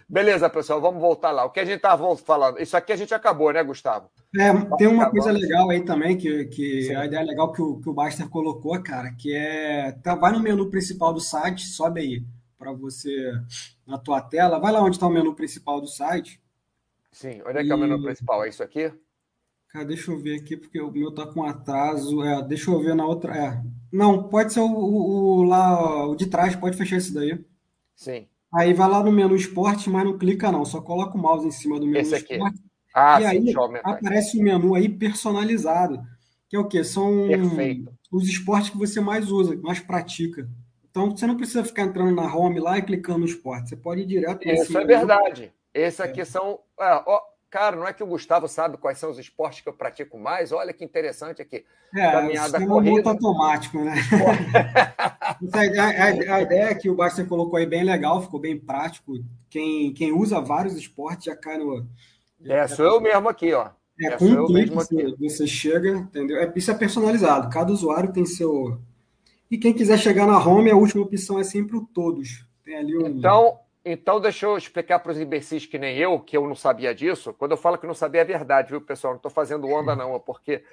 Beleza, 0.10 0.50
pessoal, 0.50 0.82
vamos 0.82 1.02
voltar 1.02 1.32
lá. 1.32 1.46
O 1.46 1.50
que 1.50 1.60
a 1.60 1.66
gente 1.66 1.78
estava 1.78 2.16
falando? 2.18 2.62
Isso 2.62 2.76
aqui 2.76 2.92
a 2.92 2.96
gente 2.96 3.14
acabou, 3.14 3.52
né, 3.52 3.64
Gustavo? 3.64 4.10
É, 4.38 4.52
tem 4.78 4.88
uma 4.88 5.10
coisa 5.10 5.32
legal 5.32 5.70
aí 5.70 5.84
também, 5.84 6.18
que, 6.18 6.46
que 6.46 6.94
a 6.94 7.06
ideia 7.06 7.24
legal 7.24 7.52
que 7.52 7.62
o, 7.62 7.80
que 7.80 7.90
o 7.90 7.94
Baster 7.94 8.30
colocou, 8.30 8.82
cara, 8.84 9.14
que 9.14 9.34
é. 9.34 9.94
Tá, 10.04 10.16
vai 10.16 10.32
no 10.34 10.40
menu 10.40 10.70
principal 10.70 11.14
do 11.14 11.22
site, 11.22 11.66
sobe 11.66 12.02
aí 12.02 12.24
para 12.64 12.72
você 12.72 13.34
na 13.86 13.98
tua 13.98 14.22
tela. 14.22 14.58
Vai 14.58 14.72
lá 14.72 14.82
onde 14.82 14.96
está 14.96 15.06
o 15.06 15.10
menu 15.10 15.36
principal 15.36 15.82
do 15.82 15.88
site. 15.88 16.42
Sim, 17.12 17.42
onde 17.46 17.60
é 17.60 17.64
que 17.64 17.72
é 17.72 17.76
o 17.76 17.78
menu 17.78 18.02
principal? 18.02 18.44
É 18.46 18.50
isso 18.50 18.64
aqui? 18.64 18.92
Cara, 19.68 19.86
deixa 19.86 20.12
eu 20.12 20.18
ver 20.18 20.40
aqui, 20.40 20.56
porque 20.56 20.80
o 20.80 20.92
meu 20.92 21.14
tá 21.14 21.28
com 21.28 21.44
atraso. 21.44 22.24
É, 22.24 22.42
deixa 22.42 22.72
eu 22.72 22.80
ver 22.82 22.96
na 22.96 23.06
outra. 23.06 23.36
É. 23.36 23.62
Não, 23.92 24.30
pode 24.30 24.54
ser 24.54 24.62
o, 24.62 24.66
o, 24.66 25.40
o 25.40 25.44
lá, 25.44 26.08
o 26.08 26.16
de 26.16 26.28
trás, 26.28 26.56
pode 26.56 26.78
fechar 26.78 26.98
esse 26.98 27.14
daí. 27.14 27.44
Sim. 27.96 28.28
Aí 28.54 28.74
vai 28.74 28.88
lá 28.88 29.04
no 29.04 29.12
menu 29.12 29.36
esporte, 29.36 29.90
mas 29.90 30.06
não 30.06 30.18
clica 30.18 30.52
não, 30.52 30.64
só 30.64 30.80
coloca 30.80 31.18
o 31.18 31.22
mouse 31.22 31.46
em 31.46 31.52
cima 31.52 31.80
do 31.80 31.86
menu 31.86 32.00
esse 32.00 32.16
aqui. 32.16 32.34
esporte. 32.34 32.60
Ah, 32.96 33.20
e 33.20 33.24
sim, 33.24 33.50
aí 33.50 33.54
aparece 33.84 34.40
um 34.40 34.44
menu 34.44 34.76
aí 34.76 34.88
personalizado, 34.88 36.00
que 36.48 36.56
é 36.56 36.60
o 36.60 36.68
quê? 36.68 36.84
São 36.84 37.28
Perfeito. 37.28 37.92
os 38.12 38.28
esportes 38.28 38.70
que 38.70 38.78
você 38.78 39.02
mais 39.02 39.32
usa, 39.32 39.56
mais 39.58 39.80
pratica. 39.80 40.48
Então 40.94 41.10
você 41.10 41.26
não 41.26 41.36
precisa 41.36 41.66
ficar 41.66 41.82
entrando 41.82 42.14
na 42.14 42.32
home 42.32 42.60
lá 42.60 42.78
e 42.78 42.84
clicando 42.84 43.20
no 43.20 43.26
esporte. 43.26 43.70
Você 43.70 43.76
pode 43.76 44.02
ir 44.02 44.06
direto. 44.06 44.48
Isso 44.48 44.78
é 44.78 44.86
verdade. 44.86 45.52
Esses 45.74 46.00
aqui 46.00 46.22
é. 46.22 46.26
são. 46.26 46.60
Ah, 46.80 47.04
ó, 47.08 47.20
cara, 47.50 47.76
não 47.76 47.88
é 47.88 47.94
que 47.94 48.04
o 48.04 48.08
Gustavo 48.08 48.48
sabe 48.48 48.78
quais 48.78 49.00
são 49.00 49.10
os 49.10 49.18
esportes 49.18 49.62
que 49.62 49.68
eu 49.68 49.74
pratico 49.74 50.20
mais. 50.20 50.52
Olha 50.52 50.72
que 50.72 50.86
interessante 50.86 51.42
aqui. 51.42 51.66
É, 51.96 52.12
Caminhada 52.12 52.58
é 52.64 52.68
corrida. 52.68 53.10
automático, 53.10 53.84
né? 53.84 53.96
a, 55.52 56.34
a, 56.34 56.36
a, 56.36 56.42
ideia 56.44 56.66
é 56.66 56.76
que 56.76 56.92
o 56.92 56.96
Basta 56.96 57.26
colocou 57.26 57.58
aí 57.58 57.66
bem 57.66 57.84
legal, 57.84 58.22
ficou 58.22 58.40
bem 58.40 58.60
prático. 58.60 59.14
Quem, 59.50 59.92
quem 59.96 60.12
usa 60.12 60.40
vários 60.40 60.76
esportes 60.76 61.26
já 61.26 61.36
cai 61.36 61.58
no. 61.58 61.88
É, 62.46 62.68
sou 62.68 62.86
eu 62.86 63.02
mesmo 63.02 63.28
aqui, 63.30 63.52
ó. 63.52 63.72
É, 64.00 64.08
é 64.14 64.18
com 64.18 64.26
um 64.26 64.46
clique 64.46 64.76
você, 64.76 65.16
você 65.20 65.48
chega, 65.48 65.90
entendeu? 65.90 66.38
É, 66.38 66.54
isso 66.56 66.70
é 66.70 66.76
personalizado. 66.76 67.50
Cada 67.50 67.72
usuário 67.72 68.14
tem 68.14 68.28
seu, 68.28 68.80
e 69.54 69.58
quem 69.60 69.72
quiser 69.72 70.00
chegar 70.00 70.26
na 70.26 70.44
home, 70.44 70.72
a 70.72 70.76
última 70.76 71.04
opção 71.04 71.38
é 71.38 71.44
sempre 71.44 71.78
o 71.78 71.86
todos. 71.86 72.44
Tem 72.66 72.76
ali 72.76 72.98
um... 72.98 73.06
Então, 73.06 73.60
então, 73.86 74.20
deixa 74.20 74.48
eu 74.48 74.58
explicar 74.58 74.98
para 74.98 75.12
os 75.12 75.20
imbecis 75.20 75.68
que 75.68 75.78
nem 75.78 75.96
eu, 75.96 76.20
que 76.20 76.36
eu 76.36 76.48
não 76.48 76.56
sabia 76.56 76.96
disso. 76.96 77.32
Quando 77.34 77.52
eu 77.52 77.58
falo 77.58 77.78
que 77.78 77.86
não 77.86 77.94
sabia, 77.94 78.22
é 78.22 78.26
verdade, 78.26 78.72
viu, 78.72 78.82
pessoal? 78.82 79.14
Não 79.14 79.18
estou 79.18 79.30
fazendo 79.30 79.68
onda, 79.68 79.96
não, 79.96 80.16
é 80.16 80.20
porque 80.20 80.64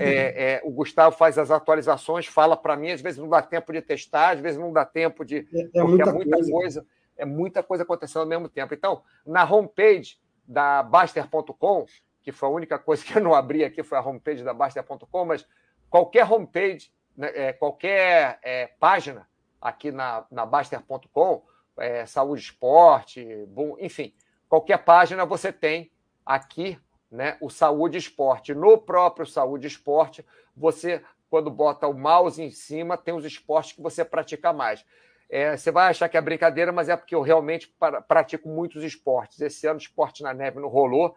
é, 0.00 0.54
é, 0.54 0.60
o 0.64 0.70
Gustavo 0.70 1.14
faz 1.14 1.36
as 1.36 1.50
atualizações, 1.50 2.24
fala 2.24 2.56
para 2.56 2.78
mim, 2.78 2.90
às 2.90 3.02
vezes 3.02 3.18
não 3.20 3.28
dá 3.28 3.42
tempo 3.42 3.74
de 3.74 3.82
testar, 3.82 4.30
às 4.30 4.40
vezes 4.40 4.58
não 4.58 4.72
dá 4.72 4.86
tempo 4.86 5.22
de. 5.22 5.46
É, 5.52 5.80
é 5.80 5.82
muita, 5.82 6.08
é 6.08 6.12
muita 6.14 6.36
coisa. 6.36 6.50
coisa. 6.50 6.86
É 7.18 7.24
muita 7.26 7.62
coisa 7.62 7.82
acontecendo 7.82 8.22
ao 8.22 8.28
mesmo 8.28 8.48
tempo. 8.48 8.72
Então, 8.72 9.02
na 9.26 9.44
homepage 9.44 10.18
da 10.48 10.82
Baster.com, 10.82 11.84
que 12.22 12.32
foi 12.32 12.48
a 12.48 12.52
única 12.52 12.78
coisa 12.78 13.04
que 13.04 13.18
eu 13.18 13.22
não 13.22 13.34
abri 13.34 13.64
aqui, 13.64 13.82
foi 13.82 13.98
a 13.98 14.00
homepage 14.00 14.42
da 14.42 14.54
Baster.com, 14.54 15.26
mas 15.26 15.46
qualquer 15.90 16.24
homepage 16.24 16.90
né, 17.20 17.30
é, 17.34 17.52
qualquer 17.52 18.38
é, 18.42 18.66
página 18.80 19.28
aqui 19.60 19.92
na, 19.92 20.24
na 20.30 20.46
Baster.com, 20.46 21.42
é, 21.76 22.06
saúde 22.06 22.40
esporte, 22.40 23.44
bom, 23.48 23.76
enfim, 23.78 24.14
qualquer 24.48 24.78
página 24.78 25.26
você 25.26 25.52
tem 25.52 25.92
aqui 26.24 26.80
né, 27.10 27.36
o 27.42 27.50
saúde 27.50 27.98
esporte. 27.98 28.54
No 28.54 28.78
próprio 28.78 29.26
saúde 29.26 29.66
esporte, 29.66 30.24
você, 30.56 31.02
quando 31.28 31.50
bota 31.50 31.86
o 31.86 31.92
mouse 31.92 32.42
em 32.42 32.50
cima, 32.50 32.96
tem 32.96 33.12
os 33.12 33.26
esportes 33.26 33.72
que 33.72 33.82
você 33.82 34.02
pratica 34.02 34.50
mais. 34.50 34.82
É, 35.28 35.54
você 35.54 35.70
vai 35.70 35.90
achar 35.90 36.08
que 36.08 36.16
é 36.16 36.20
brincadeira, 36.22 36.72
mas 36.72 36.88
é 36.88 36.96
porque 36.96 37.14
eu 37.14 37.20
realmente 37.20 37.70
pratico 38.08 38.48
muitos 38.48 38.82
esportes. 38.82 39.42
Esse 39.42 39.66
ano, 39.66 39.78
esporte 39.78 40.22
na 40.22 40.32
neve 40.32 40.58
não 40.58 40.68
rolou 40.68 41.14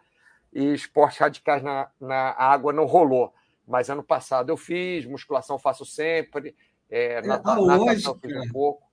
e 0.52 0.74
esportes 0.74 1.18
radicais 1.18 1.62
na, 1.62 1.88
na 1.98 2.34
água 2.36 2.74
não 2.74 2.84
rolou. 2.84 3.32
Mas 3.66 3.88
ano 3.88 4.02
passado 4.02 4.50
eu 4.50 4.56
fiz, 4.56 5.06
musculação 5.06 5.58
faço 5.58 5.84
sempre, 5.84 6.54
é, 6.90 7.14
é 7.14 7.22
natação 7.22 7.64
lógica, 7.64 8.14
fiz 8.20 8.36
um 8.36 8.48
pouco. 8.52 8.84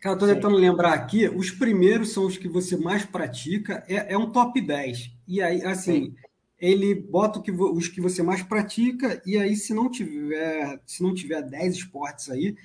Cara, 0.00 0.16
tô 0.16 0.26
tentando 0.26 0.56
lembrar 0.56 0.92
aqui, 0.92 1.28
os 1.28 1.50
primeiros 1.50 2.12
são 2.12 2.26
os 2.26 2.36
que 2.36 2.48
você 2.48 2.76
mais 2.76 3.04
pratica, 3.04 3.84
é, 3.88 4.14
é 4.14 4.18
um 4.18 4.30
top 4.30 4.60
10. 4.60 5.10
E 5.26 5.42
aí, 5.42 5.62
assim, 5.62 6.06
Sim. 6.06 6.14
ele 6.58 6.94
bota 6.94 7.40
que, 7.40 7.50
os 7.50 7.88
que 7.88 8.00
você 8.00 8.22
mais 8.22 8.42
pratica, 8.42 9.20
e 9.26 9.36
aí, 9.36 9.56
se 9.56 9.74
não 9.74 9.90
tiver, 9.90 10.80
se 10.86 11.02
não 11.02 11.12
tiver 11.12 11.42
10 11.42 11.74
esportes 11.74 12.30
aí, 12.30 12.56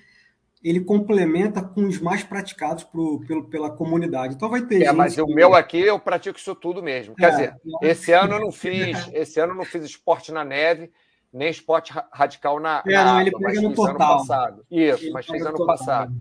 ele 0.64 0.80
complementa 0.80 1.62
com 1.62 1.86
os 1.86 2.00
mais 2.00 2.24
praticados 2.24 2.86
pro, 2.86 3.20
pelo, 3.28 3.44
pela 3.50 3.70
comunidade. 3.70 4.36
Então 4.36 4.50
vai 4.50 4.62
ter. 4.62 4.84
É, 4.84 4.92
mas 4.94 5.18
o 5.18 5.26
meu 5.26 5.54
aqui 5.54 5.80
eu 5.80 6.00
pratico 6.00 6.40
isso 6.40 6.56
tudo 6.56 6.82
mesmo. 6.82 7.16
Quer 7.16 7.26
é, 7.26 7.32
dizer, 7.32 7.56
esse 7.82 8.14
ano 8.14 8.36
eu 8.36 8.40
não 8.40 8.52
fiz, 8.54 9.10
esse 9.12 9.40
ano 9.40 9.54
eu 9.54 9.58
não 9.58 9.66
fiz 9.66 9.84
esporte 9.84 10.32
na 10.32 10.46
neve, 10.46 10.90
nem 11.34 11.50
esporte 11.50 11.92
radical 12.12 12.60
na, 12.60 12.84
é, 12.86 13.04
não, 13.04 13.20
ele 13.20 13.32
pega 13.32 13.62
no 13.62 13.74
total. 13.74 14.20
passado. 14.20 14.66
Isso, 14.70 15.06
ele 15.06 15.12
mas 15.12 15.26
fiz 15.26 15.42
ano 15.42 15.58
total. 15.58 15.66
passado. 15.66 16.14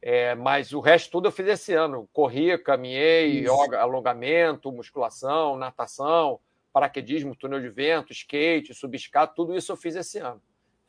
É, 0.00 0.36
mas 0.36 0.72
o 0.72 0.78
resto 0.78 1.10
tudo 1.10 1.26
eu 1.26 1.32
fiz 1.32 1.48
esse 1.48 1.74
ano. 1.74 2.08
Corri, 2.12 2.56
caminhei, 2.58 3.40
yoga, 3.40 3.80
alongamento, 3.80 4.70
musculação, 4.70 5.56
natação, 5.56 6.38
paraquedismo, 6.72 7.34
túnel 7.34 7.60
de 7.60 7.68
vento, 7.68 8.12
skate, 8.12 8.72
subescada, 8.72 9.32
tudo 9.34 9.56
isso 9.56 9.72
eu 9.72 9.76
fiz 9.76 9.96
esse 9.96 10.18
ano. 10.18 10.40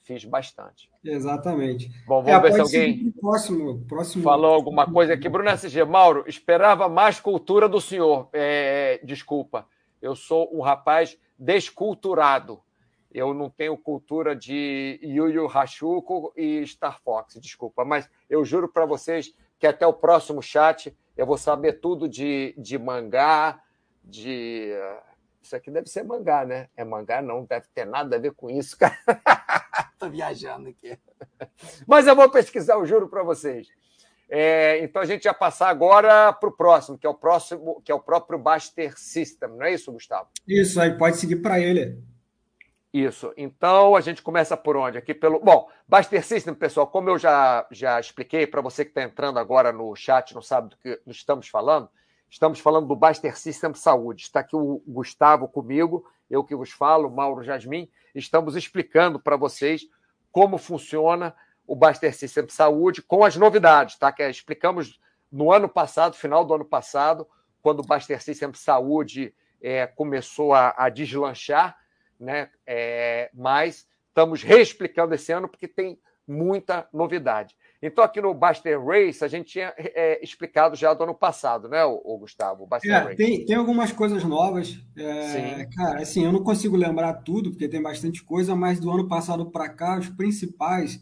fiz 0.04 0.24
bastante. 0.24 0.90
Exatamente. 1.04 1.90
Bom, 2.06 2.22
vamos 2.22 2.30
é, 2.30 2.40
ver 2.40 2.54
se 2.54 2.60
alguém 2.60 3.12
próximo, 3.20 3.84
próximo... 3.88 4.24
falou 4.24 4.54
alguma 4.54 4.86
coisa 4.86 5.16
aqui. 5.16 5.28
Bruno 5.28 5.50
SG, 5.50 5.84
Mauro, 5.84 6.24
esperava 6.28 6.88
mais 6.88 7.20
cultura 7.20 7.68
do 7.68 7.82
senhor. 7.82 8.30
É, 8.32 9.02
desculpa, 9.04 9.68
eu 10.00 10.16
sou 10.16 10.56
um 10.56 10.62
rapaz 10.62 11.18
desculturado. 11.40 12.62
Eu 13.18 13.34
não 13.34 13.50
tenho 13.50 13.76
cultura 13.76 14.36
de 14.36 15.00
Yu 15.02 15.28
Yu 15.30 15.48
Hachuko 15.48 16.32
e 16.38 16.64
Star 16.68 17.02
Fox, 17.02 17.34
desculpa, 17.42 17.84
mas 17.84 18.08
eu 18.30 18.46
juro 18.46 18.68
para 18.68 18.86
vocês 18.86 19.34
que 19.58 19.66
até 19.66 19.88
o 19.88 19.94
próximo 19.94 20.40
chat 20.40 20.96
eu 21.18 21.26
vou 21.26 21.36
saber 21.36 21.80
tudo 21.80 22.08
de, 22.08 22.54
de 22.56 22.78
mangá, 22.78 23.60
de. 24.04 24.72
Isso 25.42 25.56
aqui 25.56 25.72
deve 25.72 25.90
ser 25.90 26.04
mangá, 26.04 26.46
né? 26.46 26.70
É 26.78 26.84
mangá, 26.84 27.20
não 27.20 27.44
deve 27.44 27.66
ter 27.74 27.86
nada 27.86 28.18
a 28.18 28.20
ver 28.20 28.34
com 28.34 28.52
isso, 28.52 28.78
cara. 28.78 28.96
Estou 29.94 30.12
viajando 30.12 30.70
aqui. 30.70 30.96
Mas 31.88 32.06
eu 32.06 32.16
vou 32.16 32.30
pesquisar, 32.30 32.76
eu 32.76 32.86
juro 32.86 33.10
para 33.10 33.24
vocês. 33.24 33.68
É, 34.30 34.78
então 34.84 35.02
a 35.02 35.06
gente 35.06 35.24
vai 35.24 35.34
passar 35.34 35.70
agora 35.70 36.32
para 36.34 36.50
o 36.50 36.52
próximo, 36.52 37.00
que 37.00 37.08
é 37.08 37.10
o 37.10 37.16
próximo, 37.16 37.82
que 37.84 37.92
é 37.92 37.96
o 37.96 38.00
próprio 38.00 38.38
Baster 38.38 38.94
System, 38.96 39.50
não 39.50 39.64
é 39.64 39.74
isso, 39.74 39.92
Gustavo? 39.92 40.30
Isso, 40.48 40.80
aí 40.80 40.96
pode 40.96 41.18
seguir 41.18 41.38
para 41.38 41.60
ele. 41.60 41.98
Isso. 42.98 43.32
Então 43.38 43.96
a 43.96 44.02
gente 44.02 44.22
começa 44.22 44.58
por 44.58 44.76
onde? 44.76 44.98
Aqui 44.98 45.14
pelo. 45.14 45.40
Bom, 45.40 45.70
Baster 45.88 46.26
System, 46.26 46.54
pessoal, 46.56 46.88
como 46.88 47.10
eu 47.10 47.18
já, 47.18 47.68
já 47.70 48.00
expliquei 48.00 48.48
para 48.48 48.62
você 48.62 48.84
que 48.84 48.92
está 48.92 49.04
entrando 49.04 49.38
agora 49.38 49.72
no 49.72 49.96
chat, 49.96 50.34
não 50.34 50.42
sabe 50.42 50.70
do 50.70 50.78
que 50.78 51.00
estamos 51.08 51.48
falando, 51.48 51.90
estamos 52.30 52.60
falando 52.60 52.88
do 52.88 52.96
Baster 52.96 53.38
System 53.38 53.74
Saúde. 53.74 54.24
Está 54.24 54.40
aqui 54.40 54.56
o 54.56 54.82
Gustavo 54.88 55.48
comigo, 55.48 56.06
eu 56.30 56.44
que 56.44 56.56
vos 56.56 56.72
falo, 56.72 57.12
Mauro 57.12 57.44
Jasmin, 57.44 57.90
estamos 58.16 58.56
explicando 58.56 59.20
para 59.20 59.36
vocês 59.36 59.88
como 60.32 60.58
funciona 60.58 61.36
o 61.68 61.76
Baster 61.76 62.16
System 62.16 62.48
Saúde 62.50 63.02
com 63.02 63.24
as 63.24 63.36
novidades, 63.36 63.98
tá? 63.98 64.12
Que 64.12 64.24
é, 64.24 64.30
explicamos 64.30 65.00
no 65.32 65.52
ano 65.52 65.68
passado, 65.68 66.16
final 66.16 66.46
do 66.46 66.54
ano 66.54 66.66
passado, 66.66 67.28
quando 67.62 67.82
o 67.82 67.86
Baster 67.86 68.22
System 68.24 68.54
Saúde 68.54 69.34
é, 69.62 69.86
começou 69.86 70.54
a, 70.54 70.74
a, 70.78 70.90
deslanchar, 70.90 71.78
né? 72.20 72.50
É, 72.66 73.30
mas 73.34 73.88
estamos 74.10 74.42
reexplicando 74.44 75.14
esse 75.14 75.32
ano 75.32 75.48
porque 75.48 75.68
tem 75.68 76.00
muita 76.28 76.88
novidade. 76.92 77.56
Então, 77.82 78.04
aqui 78.04 78.20
no 78.20 78.34
Baster 78.34 78.84
Race, 78.84 79.24
a 79.24 79.28
gente 79.28 79.52
tinha 79.52 79.74
é, 79.78 80.22
explicado 80.24 80.76
já 80.76 80.94
do 80.94 81.04
ano 81.04 81.14
passado, 81.14 81.70
né, 81.70 81.86
o, 81.86 82.02
o 82.04 82.18
Gustavo? 82.18 82.68
O 82.70 82.76
é, 82.84 83.16
tem, 83.16 83.46
tem 83.46 83.56
algumas 83.56 83.92
coisas 83.92 84.24
novas. 84.24 84.80
É, 84.96 85.22
Sim. 85.24 85.70
Cara, 85.76 86.02
assim, 86.02 86.26
eu 86.26 86.32
não 86.32 86.44
consigo 86.44 86.76
lembrar 86.76 87.14
tudo, 87.14 87.52
porque 87.52 87.70
tem 87.70 87.82
bastante 87.82 88.24
coisa, 88.24 88.56
mas 88.56 88.80
do 88.80 88.92
ano 88.92 89.08
passado 89.08 89.46
para 89.52 89.70
cá, 89.70 89.98
os 90.00 90.10
principais 90.10 91.00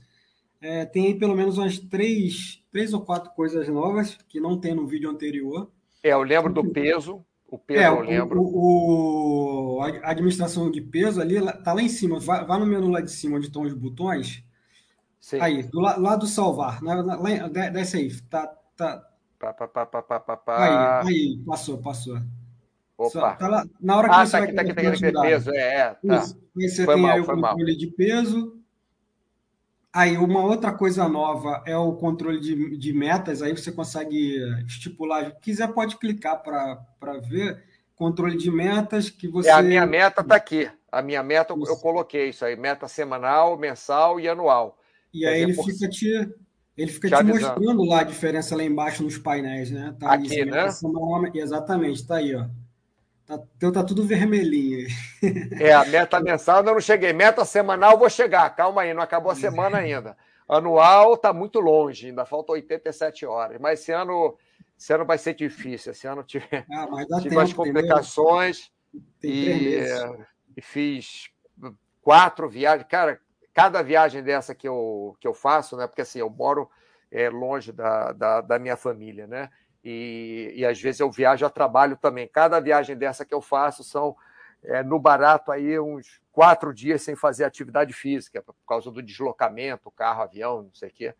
é, 0.61 0.85
tem 0.85 1.07
aí 1.07 1.15
pelo 1.15 1.35
menos 1.35 1.57
umas 1.57 1.79
três, 1.79 2.61
três 2.71 2.93
ou 2.93 3.01
quatro 3.01 3.31
coisas 3.31 3.67
novas 3.69 4.17
que 4.27 4.39
não 4.39 4.59
tem 4.59 4.75
no 4.75 4.85
vídeo 4.85 5.09
anterior. 5.09 5.71
É, 6.03 6.09
eu 6.09 6.23
lembro 6.23 6.51
do 6.51 6.71
peso. 6.71 7.25
O 7.47 7.57
peso 7.57 7.81
é, 7.81 7.87
eu 7.87 8.01
lembro. 8.01 8.41
O, 8.41 9.77
o, 9.77 9.81
a 9.81 10.09
administração 10.09 10.71
de 10.71 10.81
peso 10.81 11.21
ali 11.21 11.35
tá 11.63 11.73
lá 11.73 11.81
em 11.81 11.89
cima. 11.89 12.19
Vá, 12.19 12.43
vá 12.43 12.57
no 12.57 12.65
menu 12.65 12.89
lá 12.89 13.01
de 13.01 13.11
cima 13.11 13.37
onde 13.37 13.47
estão 13.47 13.61
os 13.61 13.73
botões. 13.73 14.43
Sim. 15.19 15.39
Aí, 15.41 15.63
do 15.63 15.79
lado 15.79 16.19
do 16.19 16.27
salvar. 16.27 16.81
Lá, 16.83 16.95
lá, 16.95 17.47
desce 17.47 17.97
aí. 17.97 18.21
Tá, 18.21 18.47
tá. 18.75 19.03
Pá, 19.39 19.53
pá, 19.53 19.67
pá, 19.67 19.85
pá, 19.85 20.01
pá, 20.01 20.19
pá, 20.19 20.37
pá. 20.37 21.01
Aí, 21.03 21.09
aí, 21.09 21.43
passou, 21.45 21.77
passou. 21.79 22.19
Opa. 22.97 23.35
Tá 23.35 23.47
lá, 23.47 23.65
na 23.81 23.97
hora 23.97 24.09
que 24.09 24.15
ah, 24.15 24.25
você 24.25 24.31
tá 24.31 24.37
tá 24.37 24.43
aqui, 24.43 24.53
tá 24.53 24.61
aqui, 24.61 24.73
tá 24.73 24.89
aqui, 24.89 25.11
peso, 25.29 25.51
é, 25.51 25.75
é 25.75 25.89
tá. 25.89 26.17
Isso. 26.17 26.41
Aí 26.57 26.69
você 26.69 26.85
foi 26.85 26.93
tem 26.93 27.03
mal, 27.03 27.11
aí 27.11 27.19
o 27.19 27.25
controle 27.25 27.41
mal. 27.41 27.77
de 27.77 27.87
peso, 27.87 28.57
Aí, 29.95 30.17
uma 30.17 30.43
outra 30.43 30.73
coisa 30.73 31.07
nova 31.07 31.63
é 31.65 31.77
o 31.77 31.93
controle 31.93 32.41
de, 32.41 32.77
de 32.77 32.91
metas. 32.91 33.41
Aí 33.41 33.55
você 33.55 33.71
consegue 33.71 34.39
estipular. 34.67 35.27
Se 35.27 35.39
quiser, 35.39 35.69
pode 35.69 35.95
clicar 35.95 36.43
para 36.43 37.17
ver. 37.21 37.63
Controle 37.95 38.35
de 38.35 38.51
metas 38.51 39.09
que 39.09 39.25
você. 39.25 39.47
É, 39.47 39.53
a 39.53 39.61
minha 39.61 39.85
meta 39.85 40.19
está 40.19 40.35
aqui. 40.35 40.69
A 40.91 41.01
minha 41.01 41.23
meta, 41.23 41.53
isso. 41.53 41.71
eu 41.71 41.77
coloquei 41.77 42.27
isso 42.27 42.43
aí: 42.43 42.57
meta 42.57 42.89
semanal, 42.89 43.57
mensal 43.57 44.19
e 44.19 44.27
anual. 44.27 44.77
E 45.13 45.21
Quer 45.21 45.27
aí 45.27 45.33
dizer, 45.35 45.43
ele 45.45 45.53
por... 45.55 45.65
fica 45.65 45.87
te. 45.89 46.35
Ele 46.77 46.91
fica 46.91 47.09
te, 47.09 47.15
te 47.15 47.23
mostrando 47.23 47.85
lá 47.85 48.01
a 48.01 48.03
diferença 48.03 48.53
lá 48.53 48.65
embaixo 48.65 49.01
nos 49.01 49.17
painéis, 49.17 49.71
né? 49.71 49.95
Tá 49.97 50.11
aqui, 50.11 50.41
aí, 50.41 50.45
né? 50.45 50.69
Semanal, 50.71 51.23
exatamente, 51.33 52.01
está 52.01 52.17
aí, 52.17 52.35
ó. 52.35 52.47
Tá, 53.25 53.39
então 53.57 53.71
tá 53.71 53.83
tudo 53.83 54.03
vermelhinho. 54.03 54.87
É, 55.59 55.73
a 55.73 55.83
meta 55.85 56.19
mensal 56.19 56.57
eu 56.57 56.73
não 56.73 56.79
cheguei. 56.79 57.11
Meta 57.11 57.43
semanal 57.43 57.97
vou 57.97 58.09
chegar. 58.09 58.47
Calma 58.55 58.83
aí, 58.83 58.93
não 58.93 59.01
acabou 59.01 59.31
a 59.31 59.35
semana 59.35 59.79
ainda. 59.79 60.15
Anual 60.47 61.17
tá 61.17 61.33
muito 61.33 61.59
longe, 61.59 62.07
ainda 62.07 62.23
faltam 62.23 62.53
87 62.53 63.25
horas. 63.25 63.59
Mas 63.59 63.79
esse 63.79 63.91
ano, 63.91 64.37
esse 64.77 64.93
ano 64.93 65.05
vai 65.05 65.17
ser 65.17 65.33
difícil. 65.33 65.91
Esse 65.91 66.05
ano 66.05 66.23
tive, 66.23 66.45
ah, 66.71 66.87
tive 67.19 67.35
tempo, 67.35 67.55
complicações 67.55 68.71
e, 69.23 69.79
e, 70.55 70.61
fiz 70.61 71.31
quatro 72.03 72.47
viagens. 72.47 72.87
Cara, 72.87 73.19
cada 73.51 73.81
viagem 73.81 74.21
dessa 74.21 74.53
que 74.53 74.67
eu, 74.67 75.17
que 75.19 75.27
eu 75.27 75.33
faço, 75.33 75.75
né? 75.75 75.87
Porque 75.87 76.01
assim, 76.01 76.19
eu 76.19 76.29
moro 76.29 76.69
é, 77.11 77.27
longe 77.27 77.71
da, 77.71 78.11
da, 78.11 78.41
da 78.41 78.59
minha 78.59 78.77
família, 78.77 79.25
né? 79.25 79.49
E, 79.85 80.51
e 80.55 80.65
às 80.65 80.81
vezes 80.81 80.99
eu 80.99 81.11
viajo 81.11 81.45
a 81.45 81.49
trabalho 81.49 81.95
também. 81.95 82.27
Cada 82.27 82.59
viagem 82.59 82.97
dessa 82.97 83.23
que 83.23 83.33
eu 83.33 83.39
faço 83.39 83.83
são, 83.83 84.15
é, 84.63 84.81
no 84.81 84.97
barato, 84.97 85.51
aí 85.51 85.79
uns 85.79 86.19
quatro 86.31 86.73
dias 86.73 87.03
sem 87.03 87.15
fazer 87.15 87.43
atividade 87.43 87.93
física, 87.93 88.41
por 88.41 88.55
causa 88.67 88.89
do 88.89 89.01
deslocamento, 89.01 89.91
carro, 89.91 90.23
avião, 90.23 90.63
não 90.63 90.73
sei 90.73 90.89
o 90.89 90.91
quê. 90.91 91.13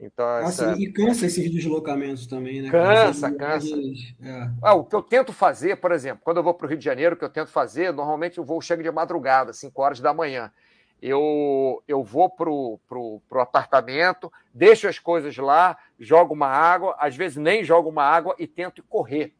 Então, 0.00 0.26
essa... 0.38 0.70
assim, 0.70 0.82
e 0.82 0.92
cansa 0.92 1.26
esses 1.26 1.50
deslocamentos 1.50 2.26
também, 2.26 2.62
né? 2.62 2.70
Cansa, 2.70 3.30
cansa. 3.32 3.76
É. 4.22 4.50
Ah, 4.62 4.74
o 4.74 4.84
que 4.84 4.94
eu 4.94 5.02
tento 5.02 5.32
fazer, 5.32 5.76
por 5.76 5.92
exemplo, 5.92 6.20
quando 6.24 6.36
eu 6.38 6.42
vou 6.42 6.54
para 6.54 6.66
o 6.66 6.68
Rio 6.68 6.78
de 6.78 6.84
Janeiro, 6.84 7.14
o 7.14 7.18
que 7.18 7.24
eu 7.24 7.28
tento 7.28 7.50
fazer, 7.50 7.92
normalmente 7.92 8.40
o 8.40 8.44
voo 8.44 8.60
chega 8.60 8.82
de 8.82 8.90
madrugada, 8.90 9.52
5 9.52 9.82
horas 9.82 10.00
da 10.00 10.14
manhã 10.14 10.52
eu, 11.00 11.82
eu 11.86 12.02
vou 12.02 12.28
para 12.28 12.50
o 12.50 12.78
pro, 12.88 13.20
pro 13.28 13.40
apartamento, 13.40 14.32
deixo 14.52 14.88
as 14.88 14.98
coisas 14.98 15.36
lá, 15.36 15.78
jogo 15.98 16.34
uma 16.34 16.48
água, 16.48 16.96
às 16.98 17.16
vezes 17.16 17.36
nem 17.36 17.62
jogo 17.62 17.88
uma 17.88 18.02
água 18.02 18.34
e 18.38 18.46
tento 18.46 18.82
correr 18.82 19.34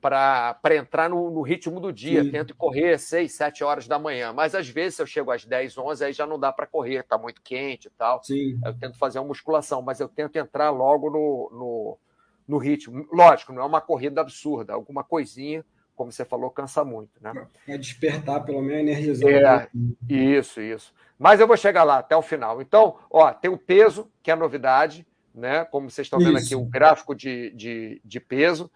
para 0.00 0.76
entrar 0.76 1.08
no, 1.08 1.30
no, 1.30 1.40
ritmo 1.40 1.80
do 1.80 1.90
dia. 1.90 2.22
Sim. 2.22 2.30
Tento 2.30 2.54
correr 2.54 2.98
6, 2.98 3.32
7 3.32 3.64
horas 3.64 3.88
da 3.88 3.98
manhã. 3.98 4.34
Mas 4.34 4.54
às 4.54 4.68
vezes, 4.68 4.96
se 4.96 5.02
eu 5.02 5.06
chego 5.06 5.30
às 5.30 5.46
10, 5.46 5.78
11, 5.78 6.04
aí 6.04 6.12
já 6.12 6.26
não 6.26 6.38
dá 6.38 6.52
para 6.52 6.66
correr, 6.66 7.00
está 7.00 7.16
muito 7.16 7.40
quente 7.40 7.88
e 7.88 7.90
tal. 7.90 8.22
Sim. 8.22 8.60
Eu 8.62 8.74
tento 8.74 8.98
fazer 8.98 9.18
uma 9.18 9.28
musculação, 9.28 9.80
mas 9.80 10.00
eu 10.00 10.08
tento 10.08 10.36
entrar 10.36 10.68
logo 10.68 11.08
no, 11.08 11.50
no, 11.58 11.98
no 12.46 12.58
ritmo. 12.58 13.08
Lógico, 13.10 13.54
não 13.54 13.62
é 13.62 13.64
uma 13.64 13.80
corrida 13.80 14.20
absurda, 14.20 14.74
alguma 14.74 15.02
coisinha 15.02 15.64
como 15.94 16.10
você 16.10 16.24
falou, 16.24 16.50
cansa 16.50 16.84
muito, 16.84 17.12
né? 17.20 17.46
É 17.66 17.78
despertar, 17.78 18.44
pelo 18.44 18.60
menos, 18.60 18.82
energizar. 18.82 19.30
É, 19.30 19.68
isso, 20.08 20.60
isso. 20.60 20.92
Mas 21.18 21.40
eu 21.40 21.46
vou 21.46 21.56
chegar 21.56 21.84
lá 21.84 21.98
até 21.98 22.16
o 22.16 22.22
final. 22.22 22.60
Então, 22.60 22.96
ó, 23.10 23.32
tem 23.32 23.50
o 23.50 23.58
peso, 23.58 24.10
que 24.22 24.30
é 24.30 24.34
a 24.34 24.36
novidade, 24.36 25.06
né? 25.34 25.64
Como 25.64 25.90
vocês 25.90 26.06
estão 26.06 26.18
vendo 26.18 26.38
isso. 26.38 26.46
aqui, 26.46 26.54
o 26.54 26.64
gráfico 26.64 27.14
de, 27.14 27.50
de, 27.50 28.00
de 28.04 28.20
peso 28.20 28.70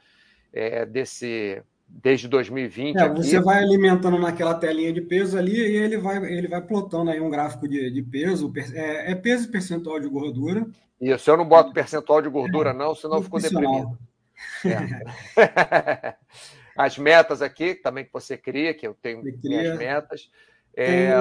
é, 0.53 0.87
desse 0.87 1.63
desde 1.91 2.29
2020. 2.29 2.97
É, 2.97 3.09
você 3.09 3.41
vai 3.41 3.63
alimentando 3.63 4.19
naquela 4.19 4.55
telinha 4.55 4.93
de 4.93 5.01
peso 5.01 5.39
ali 5.39 5.57
e 5.57 5.77
ele 5.77 5.97
vai, 5.97 6.19
ele 6.19 6.47
vai 6.47 6.61
plotando 6.61 7.11
aí 7.11 7.19
um 7.19 7.31
gráfico 7.31 7.67
de, 7.67 7.91
de 7.91 8.03
peso. 8.03 8.53
É, 8.75 9.13
é 9.13 9.15
peso 9.15 9.49
e 9.49 9.51
percentual 9.51 9.99
de 9.99 10.07
gordura. 10.07 10.67
Isso, 11.01 11.31
eu 11.31 11.37
não 11.37 11.47
boto 11.47 11.73
percentual 11.73 12.21
de 12.21 12.29
gordura, 12.29 12.75
não, 12.75 12.95
senão 12.95 13.17
eu 13.17 13.23
fico 13.23 13.41
deprimido. 13.41 13.99
É. 14.65 16.15
As 16.79 16.97
metas 16.97 17.43
aqui, 17.43 17.75
também 17.75 18.05
que 18.05 18.13
você 18.13 18.37
cria, 18.39 18.73
que 18.73 18.87
eu 18.87 18.95
tenho 18.95 19.21
minhas 19.43 19.77
metas. 19.77 20.31
É... 20.77 21.13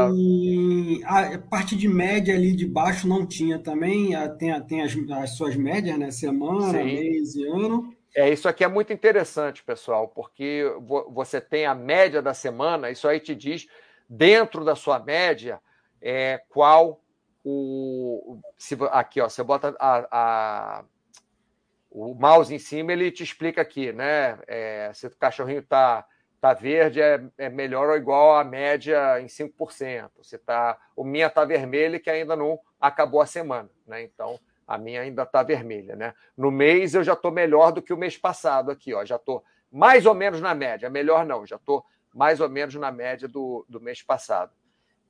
A 1.03 1.39
parte 1.49 1.75
de 1.75 1.87
média 1.87 2.35
ali 2.35 2.55
de 2.55 2.67
baixo 2.67 3.07
não 3.07 3.25
tinha 3.25 3.57
também, 3.57 4.11
tem, 4.37 4.61
tem 4.61 4.81
as, 4.83 4.95
as 5.19 5.31
suas 5.31 5.55
médias, 5.55 5.97
né? 5.97 6.11
Semana, 6.11 6.71
Sim. 6.71 6.83
mês 6.83 7.35
e 7.35 7.43
ano. 7.47 7.91
É, 8.15 8.31
isso 8.31 8.47
aqui 8.47 8.63
é 8.63 8.67
muito 8.67 8.93
interessante, 8.93 9.63
pessoal, 9.63 10.07
porque 10.07 10.63
você 11.09 11.41
tem 11.41 11.65
a 11.65 11.73
média 11.73 12.21
da 12.21 12.33
semana, 12.33 12.91
isso 12.91 13.07
aí 13.07 13.19
te 13.19 13.33
diz, 13.33 13.67
dentro 14.07 14.63
da 14.63 14.75
sua 14.75 14.99
média, 14.99 15.59
é, 16.01 16.39
qual 16.49 17.01
o. 17.43 18.39
Se, 18.57 18.77
aqui, 18.91 19.21
ó, 19.21 19.29
você 19.29 19.43
bota 19.43 19.75
a, 19.79 20.07
a 20.11 20.83
o 21.97 22.13
mouse 22.13 22.53
em 22.53 22.59
cima 22.59 22.93
ele 22.93 23.11
te 23.11 23.23
explica 23.23 23.61
aqui, 23.61 23.91
né? 23.91 24.37
É, 24.47 24.91
se 24.93 25.07
o 25.07 25.17
cachorrinho 25.17 25.59
está 25.59 26.05
tá 26.39 26.53
verde, 26.53 27.01
é, 27.01 27.23
é 27.37 27.49
melhor 27.49 27.89
ou 27.89 27.97
igual 27.97 28.37
à 28.37 28.43
média 28.43 29.19
em 29.19 29.25
5%. 29.25 30.09
Se 30.21 30.37
tá, 30.37 30.77
o 30.95 31.03
minha 31.03 31.27
está 31.27 31.43
vermelha, 31.43 31.99
que 31.99 32.09
ainda 32.09 32.35
não 32.35 32.59
acabou 32.79 33.21
a 33.21 33.25
semana, 33.25 33.69
né? 33.85 34.03
Então, 34.03 34.39
a 34.67 34.77
minha 34.77 35.01
ainda 35.01 35.23
está 35.23 35.41
vermelha, 35.41 35.95
né? 35.95 36.13
No 36.37 36.51
mês 36.51 36.93
eu 36.93 37.03
já 37.03 37.13
estou 37.13 37.31
melhor 37.31 37.71
do 37.71 37.81
que 37.81 37.93
o 37.93 37.97
mês 37.97 38.15
passado 38.15 38.69
aqui, 38.69 38.93
ó. 38.93 39.03
Já 39.03 39.15
estou 39.15 39.43
mais 39.71 40.05
ou 40.05 40.13
menos 40.13 40.39
na 40.39 40.53
média. 40.53 40.89
Melhor 40.89 41.25
não, 41.25 41.45
já 41.45 41.55
estou 41.55 41.83
mais 42.13 42.39
ou 42.39 42.49
menos 42.49 42.75
na 42.75 42.91
média 42.91 43.27
do, 43.27 43.65
do 43.67 43.81
mês 43.81 44.01
passado. 44.01 44.51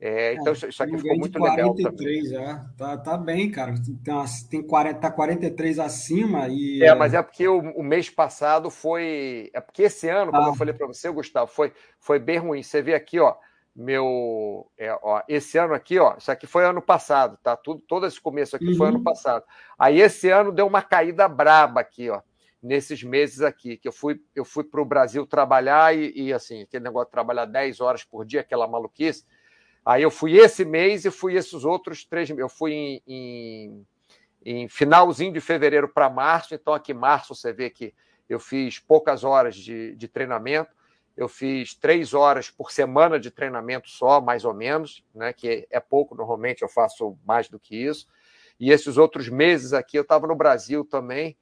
É, 0.00 0.34
então, 0.34 0.52
é, 0.52 0.68
isso 0.68 0.82
aqui 0.82 0.96
ficou 0.96 1.18
muito 1.18 1.38
43, 1.38 2.30
legal. 2.30 2.46
Já. 2.46 2.64
Tá, 2.76 2.96
tá 2.96 3.16
bem, 3.16 3.50
cara. 3.50 3.74
Tem, 3.74 4.24
tem 4.48 4.62
40, 4.62 5.00
tá 5.00 5.10
43 5.10 5.78
acima 5.80 6.46
e. 6.48 6.82
É, 6.82 6.94
mas 6.94 7.14
é 7.14 7.22
porque 7.22 7.48
o, 7.48 7.58
o 7.58 7.82
mês 7.82 8.08
passado 8.08 8.70
foi. 8.70 9.50
É 9.52 9.60
porque 9.60 9.82
esse 9.82 10.08
ano, 10.08 10.30
como 10.30 10.44
ah. 10.44 10.50
eu 10.50 10.54
falei 10.54 10.72
para 10.72 10.86
você, 10.86 11.10
Gustavo, 11.10 11.50
foi, 11.50 11.72
foi 11.98 12.20
bem 12.20 12.38
ruim. 12.38 12.62
Você 12.62 12.80
vê 12.80 12.94
aqui, 12.94 13.18
ó, 13.18 13.34
meu. 13.74 14.70
É, 14.78 14.96
ó, 15.02 15.20
esse 15.28 15.58
ano 15.58 15.74
aqui, 15.74 15.98
ó, 15.98 16.14
isso 16.16 16.30
aqui 16.30 16.46
foi 16.46 16.64
ano 16.64 16.80
passado, 16.80 17.36
tá? 17.42 17.56
Tudo, 17.56 17.80
todo 17.80 18.06
esse 18.06 18.20
começo 18.20 18.54
aqui 18.54 18.68
uhum. 18.68 18.76
foi 18.76 18.88
ano 18.88 18.98
uhum. 18.98 19.04
passado. 19.04 19.44
Aí 19.76 20.00
esse 20.00 20.30
ano 20.30 20.52
deu 20.52 20.68
uma 20.68 20.82
caída 20.82 21.26
braba 21.26 21.80
aqui, 21.80 22.08
ó 22.08 22.20
nesses 22.62 23.02
meses 23.04 23.40
aqui, 23.40 23.76
que 23.76 23.86
eu 23.86 23.92
fui, 23.92 24.20
eu 24.34 24.44
fui 24.44 24.64
para 24.64 24.80
o 24.80 24.84
Brasil 24.84 25.24
trabalhar 25.24 25.96
e, 25.96 26.12
e, 26.14 26.32
assim, 26.32 26.62
aquele 26.62 26.84
negócio 26.84 27.06
de 27.06 27.12
trabalhar 27.12 27.44
10 27.44 27.80
horas 27.80 28.02
por 28.02 28.24
dia, 28.24 28.40
aquela 28.40 28.66
maluquice, 28.66 29.24
Aí 29.88 30.02
eu 30.02 30.10
fui 30.10 30.36
esse 30.36 30.66
mês 30.66 31.06
e 31.06 31.10
fui 31.10 31.34
esses 31.34 31.64
outros 31.64 32.04
três. 32.04 32.28
Eu 32.28 32.50
fui 32.50 32.74
em, 32.74 33.02
em, 33.06 33.86
em 34.44 34.68
finalzinho 34.68 35.32
de 35.32 35.40
fevereiro 35.40 35.88
para 35.88 36.10
março, 36.10 36.54
então 36.54 36.74
aqui 36.74 36.92
março 36.92 37.34
você 37.34 37.54
vê 37.54 37.70
que 37.70 37.94
eu 38.28 38.38
fiz 38.38 38.78
poucas 38.78 39.24
horas 39.24 39.56
de, 39.56 39.96
de 39.96 40.06
treinamento. 40.06 40.76
Eu 41.16 41.26
fiz 41.26 41.74
três 41.74 42.12
horas 42.12 42.50
por 42.50 42.70
semana 42.70 43.18
de 43.18 43.30
treinamento 43.30 43.88
só, 43.88 44.20
mais 44.20 44.44
ou 44.44 44.52
menos, 44.52 45.02
né? 45.14 45.32
Que 45.32 45.66
é 45.70 45.80
pouco, 45.80 46.14
normalmente 46.14 46.60
eu 46.60 46.68
faço 46.68 47.16
mais 47.24 47.48
do 47.48 47.58
que 47.58 47.74
isso. 47.74 48.06
E 48.60 48.70
esses 48.70 48.98
outros 48.98 49.30
meses 49.30 49.72
aqui 49.72 49.96
eu 49.96 50.02
estava 50.02 50.26
no 50.26 50.36
Brasil 50.36 50.84
também 50.84 51.34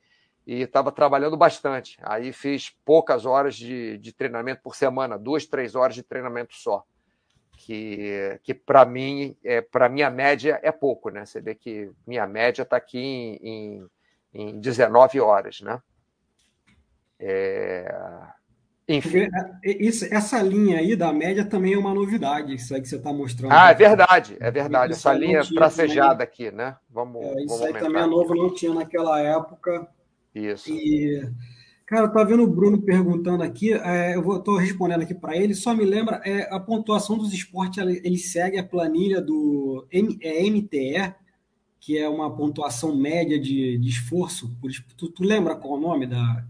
e 0.47 0.61
estava 0.61 0.93
trabalhando 0.93 1.37
bastante. 1.37 1.99
Aí 2.01 2.33
fiz 2.33 2.71
poucas 2.85 3.27
horas 3.27 3.57
de, 3.57 3.99
de 3.99 4.13
treinamento 4.13 4.63
por 4.63 4.77
semana, 4.77 5.19
duas, 5.19 5.47
três 5.47 5.75
horas 5.75 5.97
de 5.97 6.05
treinamento 6.05 6.55
só 6.55 6.87
que, 7.66 8.38
que 8.44 8.55
para 8.55 8.85
mim, 8.85 9.37
é, 9.42 9.61
para 9.61 9.88
minha 9.88 10.09
média 10.09 10.61
é 10.62 10.70
pouco, 10.70 11.11
né? 11.11 11.26
Você 11.26 11.40
vê 11.40 11.52
que 11.52 11.90
minha 12.07 12.24
média 12.24 12.62
está 12.62 12.76
aqui 12.76 12.96
em, 12.96 13.88
em, 14.33 14.50
em 14.50 14.61
19 14.61 15.18
horas, 15.18 15.61
né? 15.62 15.83
É... 17.18 17.92
Enfim. 18.88 19.26
É, 19.64 19.83
isso, 19.83 20.05
essa 20.14 20.40
linha 20.40 20.79
aí 20.79 20.94
da 20.94 21.12
média 21.12 21.44
também 21.44 21.74
é 21.74 21.79
uma 21.79 21.92
novidade, 21.92 22.55
isso 22.55 22.72
aí 22.72 22.81
que 22.81 22.88
você 22.88 22.94
está 22.94 23.12
mostrando. 23.12 23.50
Ah, 23.50 23.72
é 23.72 23.74
verdade, 23.74 24.37
é 24.38 24.48
verdade. 24.48 24.92
Essa 24.92 25.12
linha 25.12 25.44
tracejada 25.44 26.22
aqui, 26.22 26.52
né? 26.52 26.76
Vamos, 26.88 27.20
é, 27.20 27.35
isso 27.42 27.48
vamos 27.48 27.62
aí 27.62 27.83
também 27.83 28.02
é 28.02 28.07
novo, 28.07 28.33
não 28.33 28.55
tinha 28.55 28.72
naquela 28.72 29.18
época. 29.18 29.88
Isso. 30.33 30.70
E 30.70 31.20
Cara, 31.87 32.09
tá 32.09 32.25
vendo 32.25 32.42
o 32.42 32.49
Bruno 32.49 32.83
perguntando 32.83 33.44
aqui, 33.44 33.72
é, 33.72 34.16
eu 34.16 34.38
estou 34.38 34.57
respondendo 34.57 35.03
aqui 35.03 35.14
para 35.14 35.37
ele, 35.37 35.55
só 35.55 35.72
me 35.72 35.85
lembra, 35.85 36.20
é, 36.25 36.53
a 36.53 36.59
pontuação 36.59 37.16
dos 37.16 37.33
esportes, 37.33 37.79
ele 37.79 38.18
segue 38.18 38.59
a 38.59 38.64
planilha 38.64 39.20
do 39.20 39.87
M, 39.92 40.18
é, 40.20 40.42
MTE, 40.51 41.14
que 41.79 41.96
é 41.96 42.09
uma 42.09 42.35
pontuação 42.35 42.96
média 42.96 43.38
de, 43.38 43.79
de 43.79 43.88
esforço. 43.88 44.53
Por, 44.61 44.68
tu, 44.96 45.12
tu 45.12 45.22
lembra 45.22 45.55
qual 45.55 45.75
é 45.75 45.77
o 45.77 45.81
nome 45.81 46.07
da... 46.09 46.44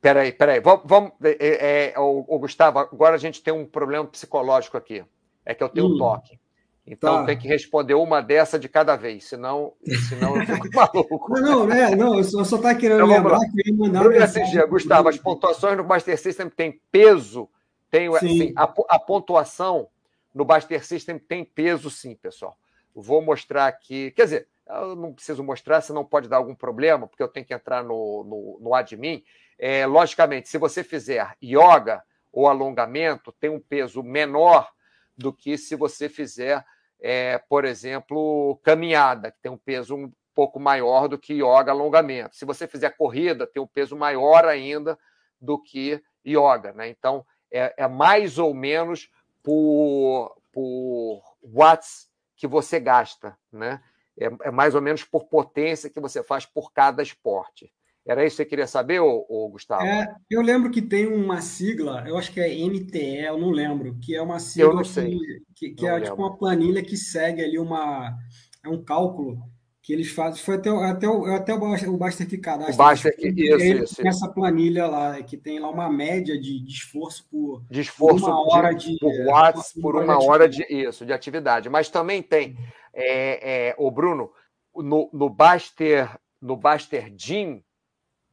Peraí, 0.00 0.32
peraí, 0.32 0.58
vamos, 0.58 0.84
vamos 0.86 1.12
é, 1.22 1.92
é, 1.92 1.98
o, 2.00 2.24
o, 2.26 2.38
Gustavo, 2.38 2.78
agora 2.78 3.14
a 3.14 3.18
gente 3.18 3.42
tem 3.42 3.52
um 3.52 3.66
problema 3.66 4.06
psicológico 4.06 4.78
aqui, 4.78 5.04
é 5.44 5.54
que 5.54 5.62
eu 5.62 5.68
tenho 5.68 5.88
hum. 5.88 5.98
toque. 5.98 6.40
Então 6.86 7.20
tá. 7.20 7.26
tem 7.26 7.38
que 7.38 7.46
responder 7.46 7.94
uma 7.94 8.20
dessa 8.20 8.58
de 8.58 8.68
cada 8.68 8.96
vez, 8.96 9.24
senão, 9.24 9.72
senão 10.08 10.36
eu 10.36 10.46
fico 10.46 10.68
maluco. 10.74 11.40
Não, 11.40 11.66
não, 11.66 11.72
é, 11.72 11.94
não, 11.94 12.16
eu 12.16 12.24
só 12.24 12.56
está 12.56 12.74
querendo 12.74 13.04
então, 13.04 13.08
lembrar 13.08 13.38
que 13.38 13.70
eu 13.70 13.76
mandar 13.76 14.00
Bruno 14.00 14.16
SG, 14.16 14.66
Gustavo, 14.66 15.08
as 15.08 15.16
pontuações 15.16 15.76
no 15.76 15.84
Master 15.84 16.18
System 16.18 16.48
tem 16.48 16.80
peso, 16.90 17.48
tem 17.88 18.08
assim, 18.08 18.52
a, 18.56 18.64
a, 18.64 18.98
pontuação 18.98 19.88
no 20.34 20.44
Master 20.44 20.84
System 20.84 21.18
tem 21.18 21.44
peso 21.44 21.88
sim, 21.88 22.16
pessoal. 22.16 22.56
Vou 22.94 23.22
mostrar 23.22 23.68
aqui, 23.68 24.10
quer 24.10 24.24
dizer, 24.24 24.48
eu 24.68 24.96
não 24.96 25.12
preciso 25.12 25.42
mostrar, 25.44 25.80
se 25.82 25.92
não 25.92 26.04
pode 26.04 26.28
dar 26.28 26.38
algum 26.38 26.54
problema, 26.54 27.06
porque 27.06 27.22
eu 27.22 27.28
tenho 27.28 27.46
que 27.46 27.54
entrar 27.54 27.84
no, 27.84 28.24
no, 28.24 28.58
no 28.60 28.74
admin. 28.74 29.22
É, 29.56 29.86
logicamente, 29.86 30.48
se 30.48 30.58
você 30.58 30.82
fizer 30.82 31.36
yoga 31.42 32.02
ou 32.32 32.48
alongamento, 32.48 33.30
tem 33.32 33.50
um 33.50 33.60
peso 33.60 34.02
menor 34.02 34.68
do 35.16 35.32
que 35.32 35.56
se 35.58 35.74
você 35.76 36.08
fizer, 36.08 36.64
é, 37.00 37.38
por 37.38 37.64
exemplo, 37.64 38.58
caminhada, 38.62 39.30
que 39.30 39.40
tem 39.40 39.52
um 39.52 39.58
peso 39.58 39.96
um 39.96 40.12
pouco 40.34 40.58
maior 40.58 41.08
do 41.08 41.18
que 41.18 41.34
yoga 41.34 41.70
alongamento. 41.70 42.36
Se 42.36 42.44
você 42.44 42.66
fizer 42.66 42.90
corrida, 42.96 43.46
tem 43.46 43.62
um 43.62 43.66
peso 43.66 43.96
maior 43.96 44.44
ainda 44.44 44.98
do 45.40 45.60
que 45.60 46.02
yoga. 46.26 46.72
Né? 46.72 46.88
Então, 46.88 47.24
é, 47.50 47.74
é 47.76 47.88
mais 47.88 48.38
ou 48.38 48.54
menos 48.54 49.10
por, 49.42 50.36
por 50.52 51.22
watts 51.42 52.08
que 52.36 52.46
você 52.46 52.80
gasta. 52.80 53.36
Né? 53.52 53.82
É, 54.18 54.48
é 54.48 54.50
mais 54.50 54.74
ou 54.74 54.80
menos 54.80 55.04
por 55.04 55.24
potência 55.24 55.90
que 55.90 56.00
você 56.00 56.22
faz 56.22 56.46
por 56.46 56.72
cada 56.72 57.02
esporte. 57.02 57.72
Era 58.06 58.26
isso 58.26 58.36
que 58.36 58.42
você 58.42 58.48
queria 58.48 58.66
saber, 58.66 59.00
ô, 59.00 59.24
ô 59.28 59.48
Gustavo? 59.48 59.84
É, 59.84 60.12
eu 60.28 60.42
lembro 60.42 60.70
que 60.70 60.82
tem 60.82 61.06
uma 61.06 61.40
sigla, 61.40 62.04
eu 62.06 62.18
acho 62.18 62.32
que 62.32 62.40
é 62.40 62.48
MTE, 62.48 63.24
eu 63.26 63.38
não 63.38 63.50
lembro, 63.50 63.96
que 64.00 64.14
é 64.14 64.20
uma 64.20 64.40
sigla 64.40 64.72
eu 64.72 64.76
não 64.76 64.84
sei. 64.84 65.18
que, 65.54 65.70
que, 65.70 65.70
que 65.70 65.86
é 65.86 66.00
tipo 66.00 66.16
uma 66.16 66.36
planilha 66.36 66.82
que 66.82 66.96
segue 66.96 67.42
ali 67.42 67.58
uma. 67.58 68.16
É 68.64 68.68
um 68.68 68.82
cálculo 68.82 69.38
que 69.82 69.92
eles 69.92 70.10
fazem. 70.10 70.42
Foi 70.42 70.54
até, 70.54 70.70
até, 70.70 71.08
o, 71.08 71.24
até 71.26 71.54
o 71.54 71.96
Baster 71.96 72.28
que 72.28 72.38
cadastra. 72.38 72.74
O 72.74 72.76
Baster 72.76 73.16
que 73.16 73.28
isso, 73.28 73.84
isso, 73.84 74.06
Essa 74.06 74.28
planilha 74.28 74.86
lá, 74.86 75.22
que 75.22 75.36
tem 75.36 75.58
lá 75.58 75.68
uma 75.68 75.90
média 75.90 76.40
de, 76.40 76.60
de 76.60 76.72
esforço 76.72 77.26
por, 77.30 77.64
de 77.68 77.80
esforço 77.80 78.24
por 78.24 78.30
uma 78.30 78.52
hora 78.52 78.72
de. 78.72 78.96
Por 78.98 79.26
watts, 79.26 79.72
por 79.80 79.96
uma 79.96 80.22
hora 80.22 80.48
de 80.48 80.64
isso, 80.68 81.04
de 81.04 81.12
atividade. 81.12 81.68
Mas 81.68 81.88
também 81.88 82.22
tem, 82.22 82.56
é, 82.92 83.68
é, 83.68 83.74
o 83.76 83.90
Bruno, 83.90 84.30
no, 84.74 85.10
no 85.12 85.28
Baster, 85.28 86.16
no 86.40 86.56
Baster 86.56 87.12
Gym 87.16 87.62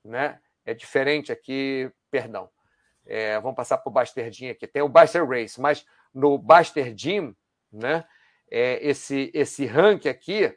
né? 0.03 0.39
É 0.65 0.73
diferente 0.73 1.31
aqui, 1.31 1.91
perdão. 2.11 2.49
É, 3.05 3.39
vamos 3.39 3.55
passar 3.55 3.77
para 3.77 3.89
o 3.89 3.93
Buster 3.93 4.31
Gym 4.31 4.49
aqui. 4.49 4.67
Tem 4.67 4.81
o 4.81 4.89
Buster 4.89 5.27
Race, 5.27 5.59
mas 5.59 5.85
no 6.13 6.37
Buster 6.37 6.93
Gym, 6.95 7.35
né? 7.71 8.05
É, 8.51 8.79
esse, 8.87 9.31
esse 9.33 9.65
ranking 9.65 10.09
aqui 10.09 10.55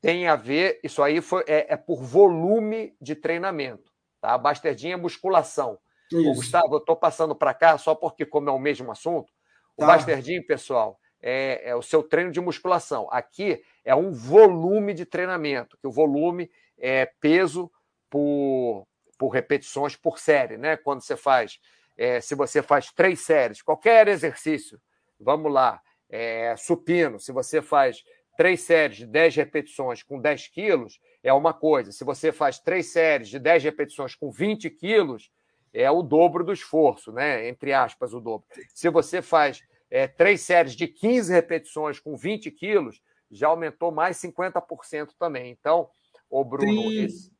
tem 0.00 0.28
a 0.28 0.36
ver, 0.36 0.80
isso 0.82 1.02
aí 1.02 1.20
foi, 1.20 1.44
é, 1.46 1.72
é 1.72 1.76
por 1.76 2.02
volume 2.02 2.94
de 3.00 3.14
treinamento. 3.14 3.90
Tá? 4.20 4.36
Buster 4.36 4.76
Gym 4.76 4.92
é 4.92 4.96
musculação. 4.96 5.78
Ô, 6.12 6.34
Gustavo, 6.34 6.74
eu 6.74 6.78
estou 6.78 6.94
passando 6.96 7.34
para 7.34 7.54
cá 7.54 7.78
só 7.78 7.94
porque, 7.94 8.24
como 8.24 8.48
é 8.48 8.52
o 8.52 8.58
mesmo 8.58 8.92
assunto, 8.92 9.32
o 9.76 9.80
tá. 9.80 9.94
Buster 9.94 10.20
Gym, 10.20 10.42
pessoal, 10.42 10.98
é, 11.20 11.70
é, 11.70 11.74
o 11.74 11.82
seu 11.82 12.02
treino 12.02 12.30
de 12.30 12.40
musculação. 12.40 13.08
Aqui 13.10 13.62
é 13.82 13.94
um 13.94 14.12
volume 14.12 14.92
de 14.92 15.06
treinamento, 15.06 15.78
que 15.78 15.86
o 15.86 15.90
volume 15.90 16.50
é 16.78 17.06
peso 17.20 17.70
por, 18.14 18.86
por 19.18 19.30
repetições 19.30 19.96
por 19.96 20.20
série, 20.20 20.56
né? 20.56 20.76
Quando 20.76 21.00
você 21.00 21.16
faz, 21.16 21.58
é, 21.96 22.20
se 22.20 22.36
você 22.36 22.62
faz 22.62 22.92
três 22.92 23.18
séries, 23.22 23.60
qualquer 23.60 24.06
exercício, 24.06 24.80
vamos 25.18 25.52
lá, 25.52 25.80
é, 26.08 26.54
supino, 26.56 27.18
se 27.18 27.32
você 27.32 27.60
faz 27.60 28.04
três 28.36 28.60
séries 28.60 28.98
de 28.98 29.06
10 29.06 29.34
repetições 29.34 30.04
com 30.04 30.20
10 30.20 30.46
quilos, 30.46 31.00
é 31.24 31.32
uma 31.32 31.52
coisa. 31.52 31.90
Se 31.90 32.04
você 32.04 32.30
faz 32.30 32.60
três 32.60 32.92
séries 32.92 33.28
de 33.28 33.40
10 33.40 33.64
repetições 33.64 34.14
com 34.14 34.30
20 34.30 34.70
quilos, 34.70 35.28
é 35.72 35.90
o 35.90 36.00
dobro 36.00 36.44
do 36.44 36.52
esforço, 36.52 37.10
né? 37.10 37.48
Entre 37.48 37.72
aspas, 37.72 38.14
o 38.14 38.20
dobro. 38.20 38.46
Se 38.72 38.88
você 38.90 39.20
faz 39.20 39.60
é, 39.90 40.06
três 40.06 40.40
séries 40.42 40.76
de 40.76 40.86
15 40.86 41.32
repetições 41.32 41.98
com 41.98 42.16
20 42.16 42.48
quilos, 42.52 43.02
já 43.28 43.48
aumentou 43.48 43.90
mais 43.90 44.18
50% 44.18 45.14
também. 45.18 45.50
Então, 45.50 45.90
o 46.30 46.44
Bruno, 46.44 46.92
esse, 46.92 47.33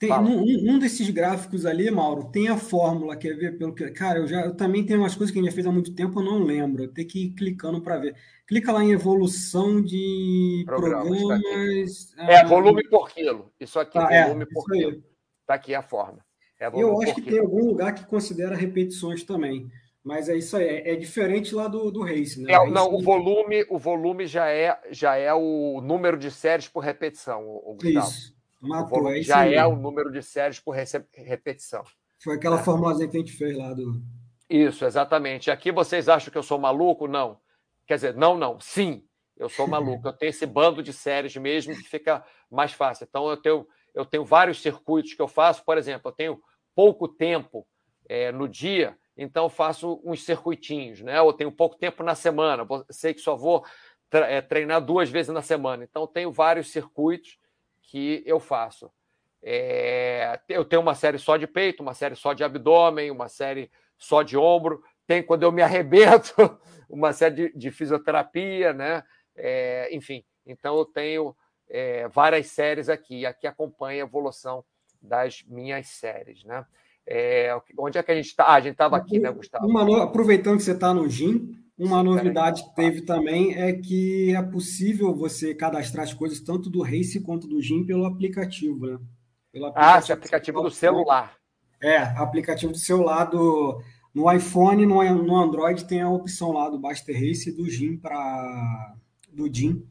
tem, 0.00 0.10
um, 0.10 0.72
um, 0.72 0.78
desses 0.78 1.10
gráficos 1.10 1.66
ali, 1.66 1.90
Mauro, 1.90 2.30
tem 2.32 2.48
a 2.48 2.56
fórmula, 2.56 3.18
quer 3.18 3.36
ver? 3.36 3.58
Pelo 3.58 3.74
que, 3.74 3.90
cara, 3.90 4.20
eu 4.20 4.26
já 4.26 4.46
eu 4.46 4.56
também 4.56 4.82
tenho 4.82 5.00
umas 5.00 5.14
coisas 5.14 5.30
que 5.30 5.38
a 5.38 5.42
gente 5.42 5.50
já 5.50 5.54
fez 5.54 5.66
há 5.66 5.70
muito 5.70 5.94
tempo, 5.94 6.20
eu 6.20 6.24
não 6.24 6.42
lembro. 6.42 6.88
Tenho 6.88 7.06
que 7.06 7.26
ir 7.26 7.30
clicando 7.32 7.82
para 7.82 7.98
ver. 7.98 8.16
Clica 8.46 8.72
lá 8.72 8.82
em 8.82 8.92
evolução 8.92 9.78
de 9.82 10.62
programas. 10.64 11.18
programas 11.18 12.14
tá 12.16 12.32
é, 12.32 12.44
volume 12.46 12.88
por 12.88 13.10
quilo. 13.10 13.52
Isso 13.60 13.78
aqui, 13.78 13.98
ah, 13.98 14.24
volume 14.24 14.44
é, 14.44 14.46
por 14.46 14.64
quilo. 14.64 15.04
Está 15.42 15.54
aqui 15.54 15.74
a 15.74 15.82
forma. 15.82 16.24
É 16.58 16.68
eu 16.68 17.02
acho 17.02 17.16
que 17.16 17.20
quilo. 17.20 17.36
tem 17.36 17.44
algum 17.44 17.66
lugar 17.66 17.94
que 17.94 18.06
considera 18.06 18.56
repetições 18.56 19.22
também. 19.22 19.70
Mas 20.02 20.30
é 20.30 20.34
isso 20.34 20.56
aí, 20.56 20.64
é, 20.66 20.92
é 20.92 20.96
diferente 20.96 21.54
lá 21.54 21.68
do, 21.68 21.90
do 21.90 22.02
Race, 22.02 22.40
né? 22.40 22.54
É, 22.54 22.70
não, 22.70 22.94
o 22.94 23.02
volume, 23.02 23.66
o 23.68 23.78
volume 23.78 24.26
já 24.26 24.48
é, 24.48 24.80
já 24.90 25.16
é 25.16 25.34
o 25.34 25.82
número 25.82 26.16
de 26.16 26.30
séries 26.30 26.66
por 26.66 26.80
repetição, 26.80 27.46
o 27.46 27.74
Gustavo. 27.74 28.08
Isso. 28.08 28.39
Matou, 28.60 29.10
é 29.10 29.22
já 29.22 29.46
é 29.46 29.64
o 29.66 29.74
número 29.74 30.12
de 30.12 30.22
séries 30.22 30.60
por 30.60 30.74
repetição. 30.74 31.82
Foi 32.22 32.36
aquela 32.36 32.60
é. 32.60 33.08
que 33.08 33.16
a 33.16 33.20
gente 33.20 33.32
fez 33.32 33.56
lá 33.56 33.72
do. 33.72 34.02
Isso, 34.48 34.84
exatamente. 34.84 35.50
Aqui 35.50 35.72
vocês 35.72 36.08
acham 36.08 36.30
que 36.30 36.36
eu 36.36 36.42
sou 36.42 36.58
maluco? 36.58 37.08
Não. 37.08 37.40
Quer 37.86 37.94
dizer, 37.94 38.14
não, 38.14 38.36
não. 38.36 38.60
Sim, 38.60 39.02
eu 39.36 39.48
sou 39.48 39.66
maluco. 39.68 40.06
Eu 40.06 40.12
tenho 40.12 40.30
esse 40.30 40.44
bando 40.44 40.82
de 40.82 40.92
séries 40.92 41.34
mesmo 41.36 41.74
que 41.74 41.88
fica 41.88 42.22
mais 42.50 42.72
fácil. 42.72 43.06
Então, 43.08 43.30
eu 43.30 43.36
tenho, 43.36 43.66
eu 43.94 44.04
tenho 44.04 44.24
vários 44.24 44.60
circuitos 44.60 45.14
que 45.14 45.22
eu 45.22 45.28
faço. 45.28 45.64
Por 45.64 45.78
exemplo, 45.78 46.10
eu 46.10 46.12
tenho 46.12 46.42
pouco 46.74 47.08
tempo 47.08 47.66
é, 48.08 48.30
no 48.30 48.46
dia, 48.48 48.98
então 49.16 49.44
eu 49.44 49.50
faço 49.50 50.00
uns 50.04 50.24
circuitinhos, 50.24 51.00
né? 51.00 51.18
Eu 51.18 51.32
tenho 51.32 51.50
pouco 51.50 51.78
tempo 51.78 52.02
na 52.02 52.14
semana. 52.14 52.66
Sei 52.90 53.14
que 53.14 53.20
só 53.20 53.34
vou 53.34 53.64
é, 54.10 54.42
treinar 54.42 54.84
duas 54.84 55.08
vezes 55.08 55.32
na 55.32 55.42
semana. 55.42 55.84
Então, 55.84 56.06
tenho 56.06 56.30
vários 56.30 56.70
circuitos 56.70 57.38
que 57.90 58.22
eu 58.24 58.38
faço. 58.38 58.88
É, 59.42 60.38
eu 60.48 60.64
tenho 60.64 60.80
uma 60.80 60.94
série 60.94 61.18
só 61.18 61.36
de 61.36 61.46
peito, 61.46 61.82
uma 61.82 61.92
série 61.92 62.14
só 62.14 62.32
de 62.32 62.44
abdômen, 62.44 63.10
uma 63.10 63.28
série 63.28 63.68
só 63.98 64.22
de 64.22 64.36
ombro. 64.36 64.80
Tem 65.08 65.22
quando 65.22 65.42
eu 65.42 65.50
me 65.50 65.60
arrebento, 65.60 66.32
uma 66.88 67.12
série 67.12 67.34
de, 67.34 67.58
de 67.58 67.70
fisioterapia, 67.72 68.72
né? 68.72 69.02
É, 69.34 69.88
enfim, 69.92 70.24
então 70.46 70.78
eu 70.78 70.84
tenho 70.84 71.36
é, 71.68 72.06
várias 72.08 72.46
séries 72.46 72.88
aqui. 72.88 73.26
Aqui 73.26 73.48
acompanha 73.48 74.04
a 74.04 74.06
evolução 74.06 74.64
das 75.02 75.42
minhas 75.48 75.88
séries, 75.88 76.44
né? 76.44 76.64
É, 77.04 77.50
onde 77.76 77.98
é 77.98 78.02
que 78.04 78.12
a 78.12 78.14
gente 78.14 78.26
está? 78.26 78.44
Ah, 78.44 78.54
a 78.54 78.60
gente 78.60 78.72
estava 78.72 78.96
aqui, 78.96 79.18
né, 79.18 79.32
Gustavo? 79.32 79.66
Uma, 79.66 80.04
aproveitando 80.04 80.58
que 80.58 80.62
você 80.62 80.72
está 80.72 80.94
no 80.94 81.08
GIM, 81.08 81.56
uma 81.82 82.02
novidade 82.02 82.62
que 82.62 82.74
teve 82.74 83.02
também 83.02 83.54
é 83.54 83.72
que 83.72 84.34
é 84.34 84.42
possível 84.42 85.14
você 85.14 85.54
cadastrar 85.54 86.04
as 86.04 86.12
coisas 86.12 86.40
tanto 86.40 86.68
do 86.68 86.82
Race 86.82 87.20
quanto 87.20 87.48
do 87.48 87.60
GIM 87.60 87.84
pelo 87.84 88.04
aplicativo, 88.04 88.86
né? 88.86 88.98
Pelo 89.52 89.66
aplicativo 89.66 89.96
ah, 89.96 89.98
esse 89.98 90.12
aplicativo 90.12 90.62
do 90.62 90.70
celular. 90.70 91.34
É, 91.82 91.96
aplicativo 91.98 92.72
do 92.72 92.78
celular 92.78 93.24
do, 93.24 93.82
no 94.14 94.30
iPhone, 94.30 94.84
no, 94.84 95.02
no 95.22 95.36
Android 95.36 95.84
tem 95.86 96.02
a 96.02 96.10
opção 96.10 96.52
lá 96.52 96.68
do 96.68 96.78
Baster 96.78 97.14
Race 97.14 97.48
e 97.48 97.52
do 97.52 97.68
GIM 97.68 97.96
para 97.96 98.94
do 99.32 99.52
GIM 99.52 99.82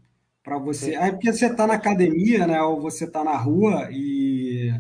para 0.44 0.58
você. 0.58 0.96
Aí 0.96 1.12
porque 1.12 1.34
você 1.34 1.48
está 1.48 1.66
na 1.66 1.74
academia, 1.74 2.46
né? 2.46 2.62
Ou 2.62 2.80
você 2.80 3.06
está 3.06 3.24
na 3.24 3.36
rua 3.36 3.88
e 3.92 4.72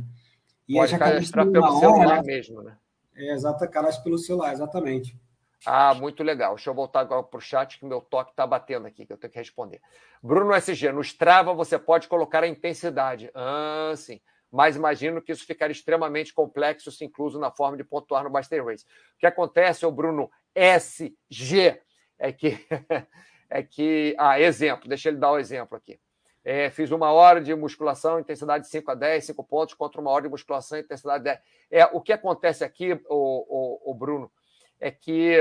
e 0.70 0.76
Pode 0.76 0.99
cadastrar 0.99 1.49
pelo 1.49 1.66
hora, 1.66 1.80
celular 1.80 2.16
né? 2.18 2.22
mesmo, 2.24 2.62
né? 2.62 2.78
É, 3.16 3.34
exato, 3.34 3.68
cadastro 3.72 4.03
pelo 4.03 4.20
celular, 4.20 4.53
exatamente. 4.53 5.18
Ah, 5.66 5.93
muito 5.93 6.24
legal. 6.24 6.55
Deixa 6.55 6.70
eu 6.70 6.74
voltar 6.74 7.01
agora 7.01 7.24
para 7.24 7.38
o 7.38 7.41
chat, 7.41 7.78
que 7.78 7.86
meu 7.86 8.01
toque 8.01 8.32
está 8.32 8.47
batendo 8.47 8.88
aqui, 8.88 9.05
que 9.05 9.12
eu 9.12 9.18
tenho 9.18 9.32
que 9.32 9.39
responder. 9.39 9.82
Bruno 10.24 10.53
SG, 10.53 10.91
no 10.91 11.01
Strava 11.01 11.53
você 11.53 11.78
pode 11.78 12.07
colocar 12.07 12.43
a 12.43 12.47
intensidade. 12.47 13.30
Ah, 13.34 13.93
sim. 13.95 14.22
Mas 14.51 14.76
imagino 14.76 15.22
que 15.22 15.32
isso 15.32 15.45
ficaria 15.45 15.72
extremamente 15.72 16.34
complexo 16.34 16.91
se 16.91 17.05
incluso 17.05 17.39
na 17.39 17.51
forma 17.51 17.78
de 17.78 17.84
pontuar 17.84 18.24
no 18.24 18.30
Buster 18.30 18.66
Race. 18.66 18.86
O 19.16 19.20
que 19.20 19.28
acontece, 19.28 19.86
o 19.86 19.91
Bruno 19.91 20.32
SG, 20.55 21.80
é 22.18 22.32
que. 22.32 22.57
é 23.49 23.62
que. 23.62 24.16
Ah, 24.18 24.39
exemplo, 24.39 24.89
deixa 24.89 25.10
ele 25.10 25.18
dar 25.18 25.32
o 25.32 25.36
um 25.36 25.39
exemplo 25.39 25.78
aqui. 25.78 25.99
É, 26.43 26.70
fiz 26.70 26.89
uma 26.89 27.12
hora 27.12 27.41
de 27.41 27.53
musculação, 27.53 28.20
intensidade 28.20 28.68
5 28.68 28.89
a 28.89 28.95
10, 28.95 29.26
5 29.26 29.43
pontos, 29.43 29.76
contra 29.76 29.99
uma 29.99 30.10
hora 30.10 30.24
de 30.24 30.30
musculação, 30.30 30.80
intensidade 30.80 31.24
10. 31.24 31.39
É, 31.70 31.86
o 31.86 32.01
que 32.01 32.14
acontece 32.14 32.64
aqui, 32.64 32.93
o, 32.93 32.99
o, 33.10 33.91
o 33.91 33.93
Bruno, 33.93 34.32
é 34.80 34.92
que 34.92 35.38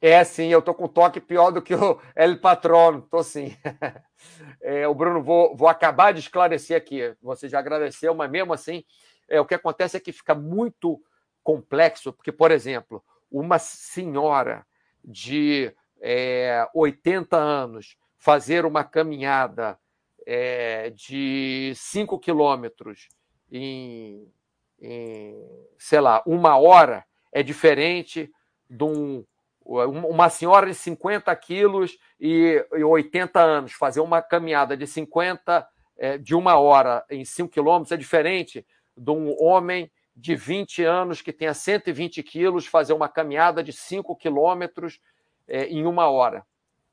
é 0.00 0.18
assim, 0.18 0.48
eu 0.48 0.62
tô 0.62 0.72
com 0.72 0.88
toque 0.88 1.20
pior 1.20 1.50
do 1.50 1.60
que 1.60 1.74
o 1.74 2.00
El 2.16 2.38
Patrono, 2.40 3.02
tô 3.02 3.22
sim. 3.22 3.56
É, 4.60 4.86
o 4.86 4.94
Bruno, 4.94 5.22
vou, 5.22 5.56
vou 5.56 5.66
acabar 5.66 6.12
de 6.12 6.20
esclarecer 6.20 6.76
aqui. 6.76 7.16
Você 7.22 7.48
já 7.48 7.58
agradeceu, 7.58 8.14
mas 8.14 8.30
mesmo 8.30 8.52
assim, 8.52 8.84
é, 9.26 9.40
o 9.40 9.46
que 9.46 9.54
acontece 9.54 9.96
é 9.96 10.00
que 10.00 10.12
fica 10.12 10.34
muito 10.34 11.02
complexo, 11.42 12.12
porque, 12.12 12.30
por 12.30 12.50
exemplo, 12.50 13.02
uma 13.30 13.58
senhora 13.58 14.66
de 15.02 15.74
é, 16.02 16.68
80 16.74 17.34
anos 17.34 17.96
fazer 18.18 18.66
uma 18.66 18.84
caminhada 18.84 19.78
é, 20.26 20.90
de 20.90 21.72
5 21.74 22.18
quilômetros 22.18 23.08
em, 23.50 24.30
em, 24.78 25.42
sei 25.78 26.00
lá, 26.00 26.22
uma 26.26 26.58
hora 26.58 27.06
é 27.32 27.42
diferente 27.42 28.30
de 28.70 28.84
um, 28.84 29.24
uma 29.64 30.30
senhora 30.30 30.66
de 30.66 30.74
50 30.74 31.34
quilos 31.36 31.98
e, 32.18 32.64
80 32.72 33.40
anos 33.40 33.72
fazer 33.72 34.00
uma 34.00 34.22
caminhada 34.22 34.76
de 34.76 34.86
50 34.86 35.66
é, 35.98 36.16
de 36.16 36.34
uma 36.34 36.58
hora 36.58 37.04
em 37.10 37.24
5 37.24 37.50
quilômetros 37.50 37.92
é 37.92 37.96
diferente 37.96 38.64
de 38.96 39.10
um 39.10 39.34
homem 39.42 39.90
de 40.14 40.34
20 40.34 40.84
anos 40.84 41.20
que 41.20 41.32
tenha 41.32 41.52
120 41.52 42.22
quilos 42.22 42.66
fazer 42.66 42.92
uma 42.92 43.08
caminhada 43.08 43.62
de 43.62 43.72
5 43.72 44.14
quilômetros 44.16 45.00
é, 45.48 45.66
em 45.66 45.86
uma 45.86 46.08
hora. 46.08 46.44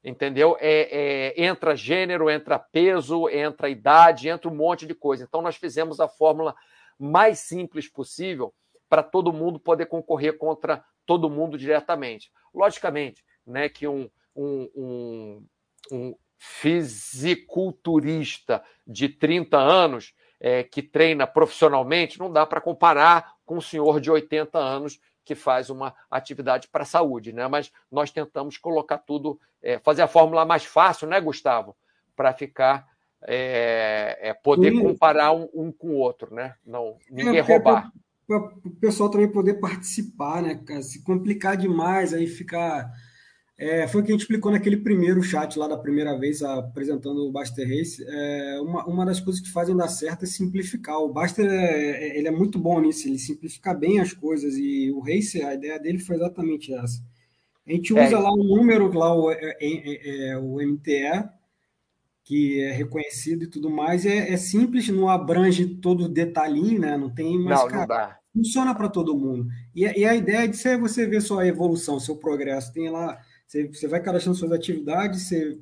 Entendeu? 0.03 0.55
É, 0.59 1.33
é, 1.35 1.45
entra 1.45 1.75
gênero, 1.75 2.29
entra 2.29 2.57
peso, 2.57 3.27
entra 3.29 3.69
idade, 3.69 4.29
entra 4.29 4.49
um 4.49 4.55
monte 4.55 4.85
de 4.85 4.93
coisa. 4.93 5.23
Então, 5.23 5.41
nós 5.41 5.57
fizemos 5.57 5.99
a 5.99 6.07
fórmula 6.07 6.55
mais 6.97 7.39
simples 7.39 7.89
possível 7.89 8.53
para 8.87 9.03
todo 9.03 9.33
mundo 9.33 9.59
poder 9.59 9.87
concorrer 9.87 10.37
contra 10.37 10.83
todo 11.07 11.29
mundo 11.29 11.57
diretamente. 11.57 12.31
Logicamente, 12.53 13.25
né, 13.45 13.67
que 13.67 13.85
um, 13.87 14.09
um, 14.35 14.69
um, 14.75 15.43
um 15.91 16.15
fisiculturista 16.37 18.63
de 18.85 19.09
30 19.09 19.57
anos 19.57 20.13
é, 20.39 20.61
que 20.63 20.83
treina 20.83 21.25
profissionalmente 21.25 22.19
não 22.19 22.31
dá 22.31 22.45
para 22.45 22.61
comparar 22.61 23.33
com 23.43 23.57
um 23.57 23.61
senhor 23.61 23.99
de 23.99 24.11
80 24.11 24.59
anos 24.59 24.99
que 25.25 25.33
faz 25.33 25.71
uma 25.71 25.95
atividade 26.11 26.67
para 26.67 26.83
a 26.83 26.85
saúde, 26.85 27.33
né? 27.33 27.47
Mas 27.47 27.71
nós 27.91 28.11
tentamos 28.11 28.55
colocar 28.57 28.99
tudo, 28.99 29.39
é, 29.61 29.79
fazer 29.79 30.03
a 30.03 30.07
fórmula 30.07 30.45
mais 30.45 30.63
fácil, 30.63 31.07
né, 31.07 31.19
Gustavo? 31.19 31.75
Para 32.15 32.31
ficar 32.33 32.87
é, 33.23 34.17
é, 34.21 34.33
poder 34.33 34.71
Sim. 34.71 34.83
comparar 34.83 35.33
um, 35.33 35.49
um, 35.53 35.69
com 35.71 35.89
o 35.89 35.97
outro, 35.97 36.33
né? 36.33 36.55
Não 36.65 36.97
ninguém 37.09 37.41
roubar 37.41 37.91
para 38.27 38.37
o 38.65 38.69
pessoal 38.71 39.09
também 39.09 39.31
poder 39.31 39.55
participar, 39.55 40.41
né? 40.41 40.59
Se 40.81 41.01
complicar 41.01 41.55
demais, 41.55 42.13
aí 42.13 42.27
ficar. 42.27 42.91
É, 43.57 43.87
foi 43.87 44.01
o 44.01 44.03
que 44.03 44.11
a 44.11 44.13
gente 44.13 44.21
explicou 44.21 44.51
naquele 44.51 44.77
primeiro 44.77 45.23
chat 45.23 45.57
lá 45.57 45.67
da 45.67 45.77
primeira 45.77 46.15
vez, 46.19 46.43
apresentando 46.43 47.25
o 47.25 47.31
Baster 47.31 47.67
Race. 47.67 48.03
É, 48.07 48.59
uma, 48.61 48.85
uma 48.85 49.05
das 49.05 49.19
coisas 49.19 49.41
que 49.41 49.49
fazem 49.49 49.75
dar 49.75 49.87
certo 49.87 50.23
é 50.23 50.27
simplificar. 50.27 50.99
O 50.99 51.11
Baster 51.11 51.49
é, 51.49 52.07
é, 52.07 52.19
ele 52.19 52.27
é 52.27 52.31
muito 52.31 52.59
bom 52.59 52.79
nisso, 52.81 53.07
ele 53.07 53.17
simplifica 53.17 53.73
bem 53.73 53.99
as 53.99 54.13
coisas. 54.13 54.55
E 54.57 54.91
o 54.91 54.99
Race, 54.99 55.41
a 55.41 55.53
ideia 55.55 55.79
dele 55.79 55.97
foi 55.97 56.17
exatamente 56.17 56.71
essa. 56.73 57.01
A 57.65 57.71
gente 57.71 57.97
é. 57.97 58.05
usa 58.05 58.19
lá 58.19 58.31
um 58.31 58.43
número, 58.43 58.91
lá 58.93 59.13
o, 59.13 59.31
é, 59.31 59.57
é, 59.59 60.37
o 60.37 60.61
MTE, 60.61 61.27
que 62.27 62.61
é 62.61 62.71
reconhecido 62.71 63.43
e 63.43 63.47
tudo 63.47 63.69
mais, 63.69 64.05
é, 64.05 64.33
é, 64.33 64.37
simples, 64.37 64.89
não 64.89 65.07
abrange 65.07 65.65
todo 65.65 66.03
o 66.03 66.09
detalhinho, 66.09 66.79
né? 66.81 66.97
Não 66.97 67.09
tem 67.09 67.39
mais. 67.39 67.59
Não, 67.59 67.67
cara, 67.67 67.79
não 67.79 67.87
dá. 67.87 68.16
Funciona 68.37 68.73
para 68.75 68.89
todo 68.89 69.17
mundo. 69.17 69.47
E, 69.75 69.83
e, 69.83 70.05
a 70.05 70.15
ideia 70.15 70.45
é 70.45 70.47
de 70.47 70.57
ser 70.57 70.77
você 70.77 71.05
ver 71.05 71.21
sua 71.21 71.45
evolução, 71.47 71.99
seu 71.99 72.15
progresso. 72.15 72.71
Tem 72.71 72.89
lá, 72.89 73.19
você, 73.45 73.67
você 73.67 73.87
vai 73.87 74.01
cadastrando 74.01 74.37
suas 74.37 74.51
atividades, 74.51 75.23
você, 75.23 75.59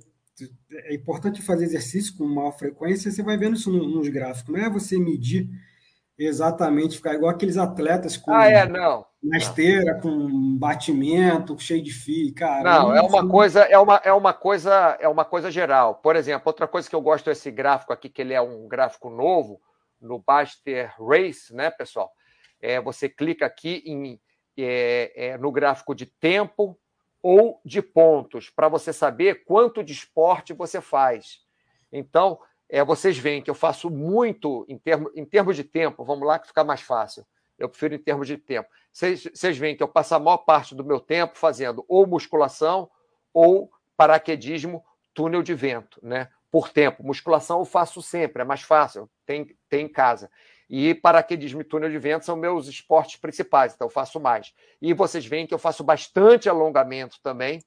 é 0.71 0.93
importante 0.93 1.41
fazer 1.41 1.65
exercício 1.65 2.15
com 2.17 2.26
maior 2.26 2.51
frequência, 2.51 3.09
você 3.09 3.23
vai 3.23 3.38
vendo 3.38 3.55
isso 3.55 3.71
nos 3.71 4.07
gráficos. 4.09 4.53
Não 4.53 4.59
é 4.59 4.69
você 4.69 4.99
medir 4.99 5.49
exatamente, 6.17 6.97
ficar 6.97 7.15
igual 7.15 7.32
aqueles 7.32 7.57
atletas 7.57 8.17
com. 8.17 8.34
Ah, 8.34 8.47
é, 8.47 8.67
não 8.67 9.05
na 9.26 9.38
esteira 9.38 9.99
com 9.99 10.55
batimento, 10.57 11.57
cheio 11.57 11.82
de 11.82 11.91
fio, 11.91 12.34
cara. 12.34 12.63
Não, 12.63 12.95
é 12.95 13.01
uma 13.01 13.19
assim... 13.19 13.28
coisa, 13.28 13.61
é 13.61 13.78
uma, 13.78 14.01
é 14.03 14.13
uma 14.13 14.34
coisa, 14.34 14.97
é 14.99 15.07
uma 15.07 15.26
coisa 15.26 15.49
geral. 15.49 15.95
Por 15.95 16.15
exemplo, 16.15 16.43
outra 16.45 16.67
coisa 16.67 16.88
que 16.88 16.95
eu 16.95 17.01
gosto 17.01 17.26
desse 17.26 17.49
gráfico 17.49 17.91
aqui, 17.91 18.07
que 18.07 18.21
ele 18.21 18.34
é 18.34 18.41
um 18.41 18.67
gráfico 18.67 19.09
novo 19.09 19.59
no 19.99 20.19
Baster 20.19 20.93
Race, 20.99 21.53
né, 21.53 21.71
pessoal? 21.71 22.11
É, 22.66 22.82
você 22.82 23.07
clica 23.07 23.45
aqui 23.45 23.84
em, 23.86 24.20
é, 24.57 25.11
é, 25.16 25.38
no 25.38 25.51
gráfico 25.51 25.93
de 25.93 26.07
tempo 26.07 26.76
ou 27.22 27.61
de 27.63 27.80
pontos 27.80 28.49
para 28.49 28.68
você 28.68 28.91
saber 28.91 29.45
quanto 29.45 29.84
de 29.84 29.93
esporte 29.93 30.51
você 30.51 30.82
faz. 30.82 31.41
Então, 31.91 32.39
é, 32.68 32.84
vocês 32.84 33.18
veem 33.18 33.41
que 33.41 33.49
eu 33.49 33.55
faço 33.55 33.89
muito 33.91 34.66
em, 34.68 34.80
termo, 34.80 35.11
em 35.16 35.24
termos 35.24 35.55
de 35.55 35.63
tempo. 35.63 36.03
Vamos 36.03 36.28
lá 36.28 36.39
que 36.39 36.47
fica 36.47 36.63
mais 36.63 36.82
fácil. 36.82 37.24
Eu 37.57 37.70
prefiro 37.70 37.93
em 37.93 37.99
termos 37.99 38.28
de 38.28 38.38
tempo. 38.38 38.68
Vocês 38.91 39.57
veem 39.57 39.78
que 39.78 39.84
eu 39.84 39.88
passo 39.88 40.16
a 40.16 40.20
maior 40.20 40.38
parte 40.38 40.74
do 40.74 40.84
meu 40.84 40.99
tempo 40.99 41.38
fazendo 41.38 41.86
ou 41.88 42.07
musculação 42.07 42.89
ou 43.32 43.72
paraquedismo 43.95 44.84
túnel 45.13 45.43
de 45.43 45.53
vento, 45.53 45.99
né? 46.03 46.30
Por 46.51 46.70
tempo. 46.70 47.05
Musculação 47.05 47.59
eu 47.59 47.66
faço 47.66 48.01
sempre, 48.01 48.41
é 48.41 48.45
mais 48.45 48.61
fácil, 48.61 49.09
tem, 49.26 49.55
tem 49.70 49.86
em 49.86 49.89
casa. 49.89 50.32
E 50.70 50.95
paraquedismo 50.95 51.61
e 51.61 51.63
túnel 51.63 51.89
de 51.89 51.99
vento 51.99 52.26
são 52.26 52.36
meus 52.36 52.68
esportes 52.68 53.18
principais, 53.18 53.74
então 53.74 53.86
eu 53.86 53.91
faço 53.91 54.20
mais. 54.20 54.53
E 54.82 54.93
vocês 54.93 55.26
veem 55.26 55.45
que 55.45 55.53
eu 55.53 55.59
faço 55.59 55.84
bastante 55.84 56.49
alongamento 56.49 57.20
também. 57.22 57.63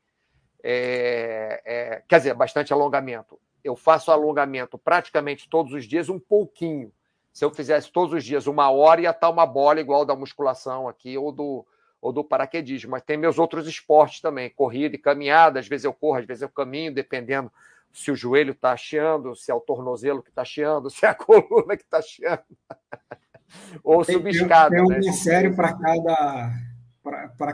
É, 0.62 1.62
é, 1.64 2.02
quer 2.08 2.18
dizer, 2.18 2.34
bastante 2.34 2.72
alongamento. 2.72 3.40
Eu 3.62 3.76
faço 3.76 4.10
alongamento 4.10 4.76
praticamente 4.76 5.48
todos 5.48 5.72
os 5.72 5.84
dias, 5.84 6.08
um 6.08 6.18
pouquinho 6.18 6.92
se 7.38 7.44
eu 7.44 7.50
fizesse 7.52 7.92
todos 7.92 8.12
os 8.12 8.24
dias 8.24 8.48
uma 8.48 8.68
hora, 8.68 9.00
ia 9.00 9.10
estar 9.10 9.30
uma 9.30 9.46
bola 9.46 9.80
igual 9.80 10.04
da 10.04 10.16
musculação 10.16 10.88
aqui 10.88 11.16
ou 11.16 11.30
do, 11.30 11.64
ou 12.02 12.12
do 12.12 12.24
paraquedismo. 12.24 12.90
Mas 12.90 13.04
tem 13.04 13.16
meus 13.16 13.38
outros 13.38 13.68
esportes 13.68 14.20
também, 14.20 14.50
corrida 14.50 14.96
e 14.96 14.98
caminhada. 14.98 15.60
Às 15.60 15.68
vezes 15.68 15.84
eu 15.84 15.92
corro, 15.92 16.18
às 16.18 16.26
vezes 16.26 16.42
eu 16.42 16.48
caminho, 16.48 16.92
dependendo 16.92 17.48
se 17.92 18.10
o 18.10 18.16
joelho 18.16 18.52
está 18.52 18.76
chiando, 18.76 19.34
se 19.34 19.50
é 19.50 19.54
o 19.54 19.60
tornozelo 19.60 20.22
que 20.22 20.30
está 20.30 20.44
chiando, 20.44 20.90
se 20.90 21.04
é 21.04 21.08
a 21.08 21.14
coluna 21.14 21.76
que 21.76 21.84
está 21.84 22.00
chiando. 22.00 22.44
ou. 23.82 24.04
Tem 24.04 24.16
um 24.16 24.88
né? 24.88 25.12
sério 25.12 25.54
para 25.54 25.76
cada, 25.76 26.52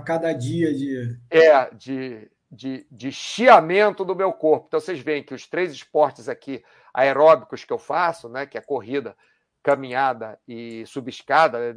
cada 0.04 0.32
dia 0.32 0.72
de. 0.74 1.18
É, 1.30 1.70
de, 1.74 2.30
de, 2.50 2.86
de 2.90 3.12
chiamento 3.12 4.04
do 4.04 4.14
meu 4.14 4.32
corpo. 4.32 4.66
Então, 4.68 4.80
vocês 4.80 5.00
veem 5.00 5.22
que 5.22 5.34
os 5.34 5.46
três 5.46 5.72
esportes 5.72 6.28
aqui 6.28 6.62
aeróbicos 6.92 7.64
que 7.64 7.72
eu 7.72 7.78
faço, 7.78 8.28
né, 8.28 8.46
que 8.46 8.56
é 8.56 8.60
corrida, 8.60 9.16
caminhada 9.62 10.38
e 10.46 10.86
subescada, 10.86 11.76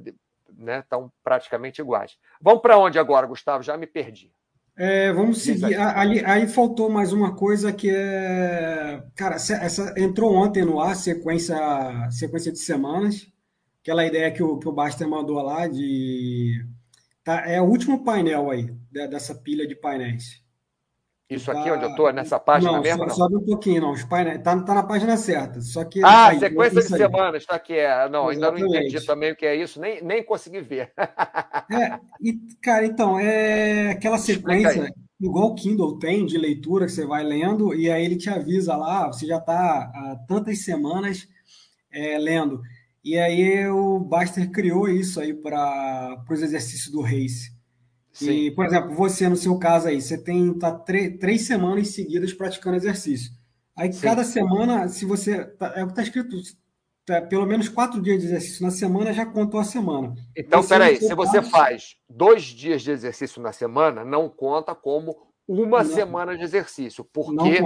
né, 0.55 0.79
estão 0.79 1.11
praticamente 1.23 1.81
iguais. 1.81 2.17
Vamos 2.39 2.61
para 2.61 2.77
onde 2.77 2.99
agora, 2.99 3.25
Gustavo? 3.25 3.63
Já 3.63 3.75
me 3.77 3.87
perdi. 3.87 4.31
É, 4.77 5.11
vamos 5.11 5.41
seguir. 5.41 5.75
Ali, 5.75 6.23
aí 6.23 6.47
faltou 6.47 6.87
mais 6.87 7.11
uma 7.11 7.35
coisa 7.35 7.73
que 7.73 7.89
é. 7.89 9.03
Cara, 9.15 9.35
essa, 9.35 9.93
entrou 9.97 10.35
ontem 10.35 10.63
no 10.63 10.79
ar, 10.79 10.95
sequência, 10.95 11.57
sequência 12.11 12.51
de 12.51 12.59
semanas. 12.59 13.27
Aquela 13.81 14.05
ideia 14.05 14.31
que 14.31 14.43
o, 14.43 14.59
que 14.59 14.67
o 14.67 14.71
Baster 14.71 15.07
mandou 15.07 15.41
lá 15.41 15.67
de. 15.67 16.63
Tá, 17.23 17.43
é 17.47 17.59
o 17.59 17.65
último 17.65 18.03
painel 18.03 18.51
aí, 18.51 18.71
dessa 18.91 19.33
pilha 19.33 19.67
de 19.67 19.75
painéis. 19.75 20.43
Isso 21.29 21.51
aqui 21.51 21.65
tá... 21.65 21.73
onde 21.73 21.83
eu 21.83 21.89
estou, 21.89 22.13
nessa 22.13 22.39
página 22.39 22.71
não, 22.71 22.81
mesmo? 22.81 23.09
Só, 23.09 23.15
sobe 23.15 23.35
um 23.35 23.45
pouquinho, 23.45 23.81
não. 23.81 23.91
Os 23.91 24.03
painéis, 24.05 24.41
tá, 24.41 24.57
tá 24.61 24.73
na 24.73 24.83
página 24.83 25.17
certa. 25.17 25.59
Só 25.59 25.83
que. 25.83 26.01
Ah, 26.01 26.27
aí, 26.27 26.39
sequência 26.39 26.81
de 26.81 26.87
semanas, 26.87 27.41
está 27.41 27.55
aqui. 27.55 27.73
É. 27.73 28.07
Não, 28.07 28.31
Exatamente. 28.31 28.63
ainda 28.63 28.73
não 28.73 28.79
entendi 28.79 29.05
também 29.05 29.31
o 29.33 29.35
que 29.35 29.45
é 29.45 29.55
isso, 29.55 29.79
nem, 29.79 30.01
nem 30.01 30.23
consegui 30.23 30.61
ver. 30.61 30.93
é, 30.97 31.99
e, 32.21 32.39
cara, 32.61 32.85
então, 32.85 33.19
é 33.19 33.91
aquela 33.91 34.17
sequência, 34.17 34.89
igual 35.19 35.47
o 35.47 35.55
Kindle 35.55 35.99
tem, 35.99 36.25
de 36.25 36.37
leitura 36.37 36.85
que 36.85 36.93
você 36.93 37.05
vai 37.05 37.23
lendo, 37.23 37.75
e 37.75 37.91
aí 37.91 38.05
ele 38.05 38.15
te 38.15 38.29
avisa 38.29 38.77
lá, 38.77 39.07
você 39.07 39.25
já 39.25 39.37
está 39.37 39.79
há 39.93 40.15
tantas 40.29 40.63
semanas 40.63 41.27
é, 41.91 42.17
lendo. 42.17 42.61
E 43.03 43.17
aí 43.17 43.67
o 43.67 43.99
Baster 43.99 44.49
criou 44.49 44.87
isso 44.87 45.19
aí 45.19 45.33
para 45.33 46.23
os 46.29 46.41
exercícios 46.41 46.91
do 46.91 47.01
Race. 47.01 47.56
Sim. 48.17 48.31
E, 48.31 48.51
por 48.51 48.65
exemplo, 48.65 48.95
você, 48.95 49.29
no 49.29 49.35
seu 49.35 49.59
caso 49.59 49.87
aí, 49.87 50.01
você 50.01 50.17
tem 50.17 50.51
tá, 50.57 50.71
três 50.71 51.43
semanas 51.43 51.89
seguidas 51.89 52.33
praticando 52.33 52.75
exercício. 52.75 53.31
Aí, 53.75 53.93
Sim. 53.93 54.01
cada 54.01 54.23
semana, 54.23 54.87
se 54.87 55.05
você. 55.05 55.45
Tá, 55.45 55.73
é 55.75 55.83
o 55.83 55.85
que 55.85 55.91
está 55.91 56.01
escrito, 56.01 56.35
tá, 57.05 57.21
pelo 57.21 57.45
menos 57.45 57.69
quatro 57.69 58.01
dias 58.01 58.19
de 58.19 58.25
exercício 58.25 58.65
na 58.65 58.71
semana 58.71 59.13
já 59.13 59.23
contou 59.23 59.59
a 59.59 59.63
semana. 59.63 60.15
Então, 60.35 60.63
você, 60.63 60.69
peraí, 60.69 60.97
se 60.97 61.13
você 61.13 61.43
faz 61.43 61.95
dois 62.09 62.43
dias 62.43 62.81
de 62.81 62.89
exercício 62.89 63.39
na 63.39 63.51
semana, 63.51 64.03
não 64.03 64.27
conta 64.27 64.73
como 64.73 65.15
uma 65.47 65.83
não, 65.83 65.93
semana 65.93 66.35
de 66.35 66.43
exercício. 66.43 67.03
Por 67.05 67.35
quê? 67.35 67.59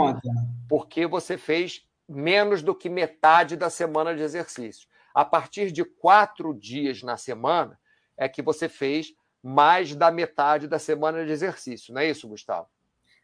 Porque 0.68 1.08
você 1.08 1.38
fez 1.38 1.82
menos 2.10 2.62
do 2.62 2.76
que 2.76 2.90
metade 2.90 3.56
da 3.56 3.70
semana 3.70 4.14
de 4.14 4.22
exercício. 4.22 4.86
A 5.16 5.24
partir 5.24 5.72
de 5.72 5.86
quatro 5.86 6.54
dias 6.54 7.02
na 7.04 7.16
semana 7.16 7.80
é 8.18 8.28
que 8.28 8.42
você 8.42 8.68
fez 8.68 9.14
mais 9.44 9.96
da 9.96 10.12
metade 10.12 10.68
da 10.68 10.80
semana 10.80 11.26
de 11.26 11.32
exercício, 11.32 11.94
não 11.94 12.02
é 12.02 12.10
isso, 12.10 12.28
Gustavo? 12.28 12.68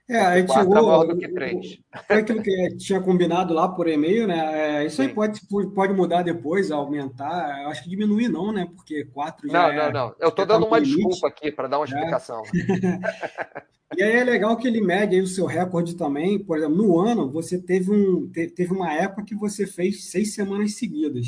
É, 0.09 0.19
a 0.19 0.39
gente 0.39 0.53
chegou. 0.53 0.77
É 0.77 0.81
maior 0.81 1.05
do 1.05 1.17
que 1.17 1.27
três. 1.27 1.79
Foi 2.07 2.17
aquilo 2.17 2.41
que 2.41 2.77
tinha 2.77 3.01
combinado 3.01 3.53
lá 3.53 3.67
por 3.67 3.89
e-mail, 3.89 4.25
né? 4.25 4.79
É, 4.79 4.85
isso 4.85 4.97
Sim. 4.97 5.09
aí 5.09 5.13
pode, 5.13 5.41
pode 5.75 5.93
mudar 5.93 6.23
depois, 6.23 6.71
aumentar. 6.71 7.63
Eu 7.63 7.69
acho 7.69 7.83
que 7.83 7.89
diminuir 7.89 8.29
não, 8.29 8.53
né? 8.53 8.69
Porque 8.73 9.03
quatro 9.05 9.49
já. 9.49 9.63
Não, 9.63 9.69
é, 9.69 9.91
não, 9.91 9.91
não. 9.91 10.15
Eu 10.17 10.29
estou 10.29 10.45
dando 10.45 10.65
uma 10.65 10.79
limite. 10.79 10.95
desculpa 10.95 11.27
aqui 11.27 11.51
para 11.51 11.67
dar 11.67 11.79
uma 11.79 11.85
é. 11.85 11.89
explicação. 11.89 12.41
e 13.97 14.01
aí 14.01 14.15
é 14.15 14.23
legal 14.23 14.55
que 14.55 14.65
ele 14.65 14.79
mede 14.79 15.15
aí 15.15 15.21
o 15.21 15.27
seu 15.27 15.45
recorde 15.45 15.97
também. 15.97 16.39
Por 16.39 16.57
exemplo, 16.57 16.77
no 16.77 16.97
ano, 17.01 17.29
você 17.29 17.61
teve, 17.61 17.91
um, 17.91 18.31
teve 18.31 18.71
uma 18.71 18.93
época 18.93 19.25
que 19.25 19.35
você 19.35 19.67
fez 19.67 20.05
seis 20.05 20.33
semanas 20.33 20.75
seguidas. 20.75 21.27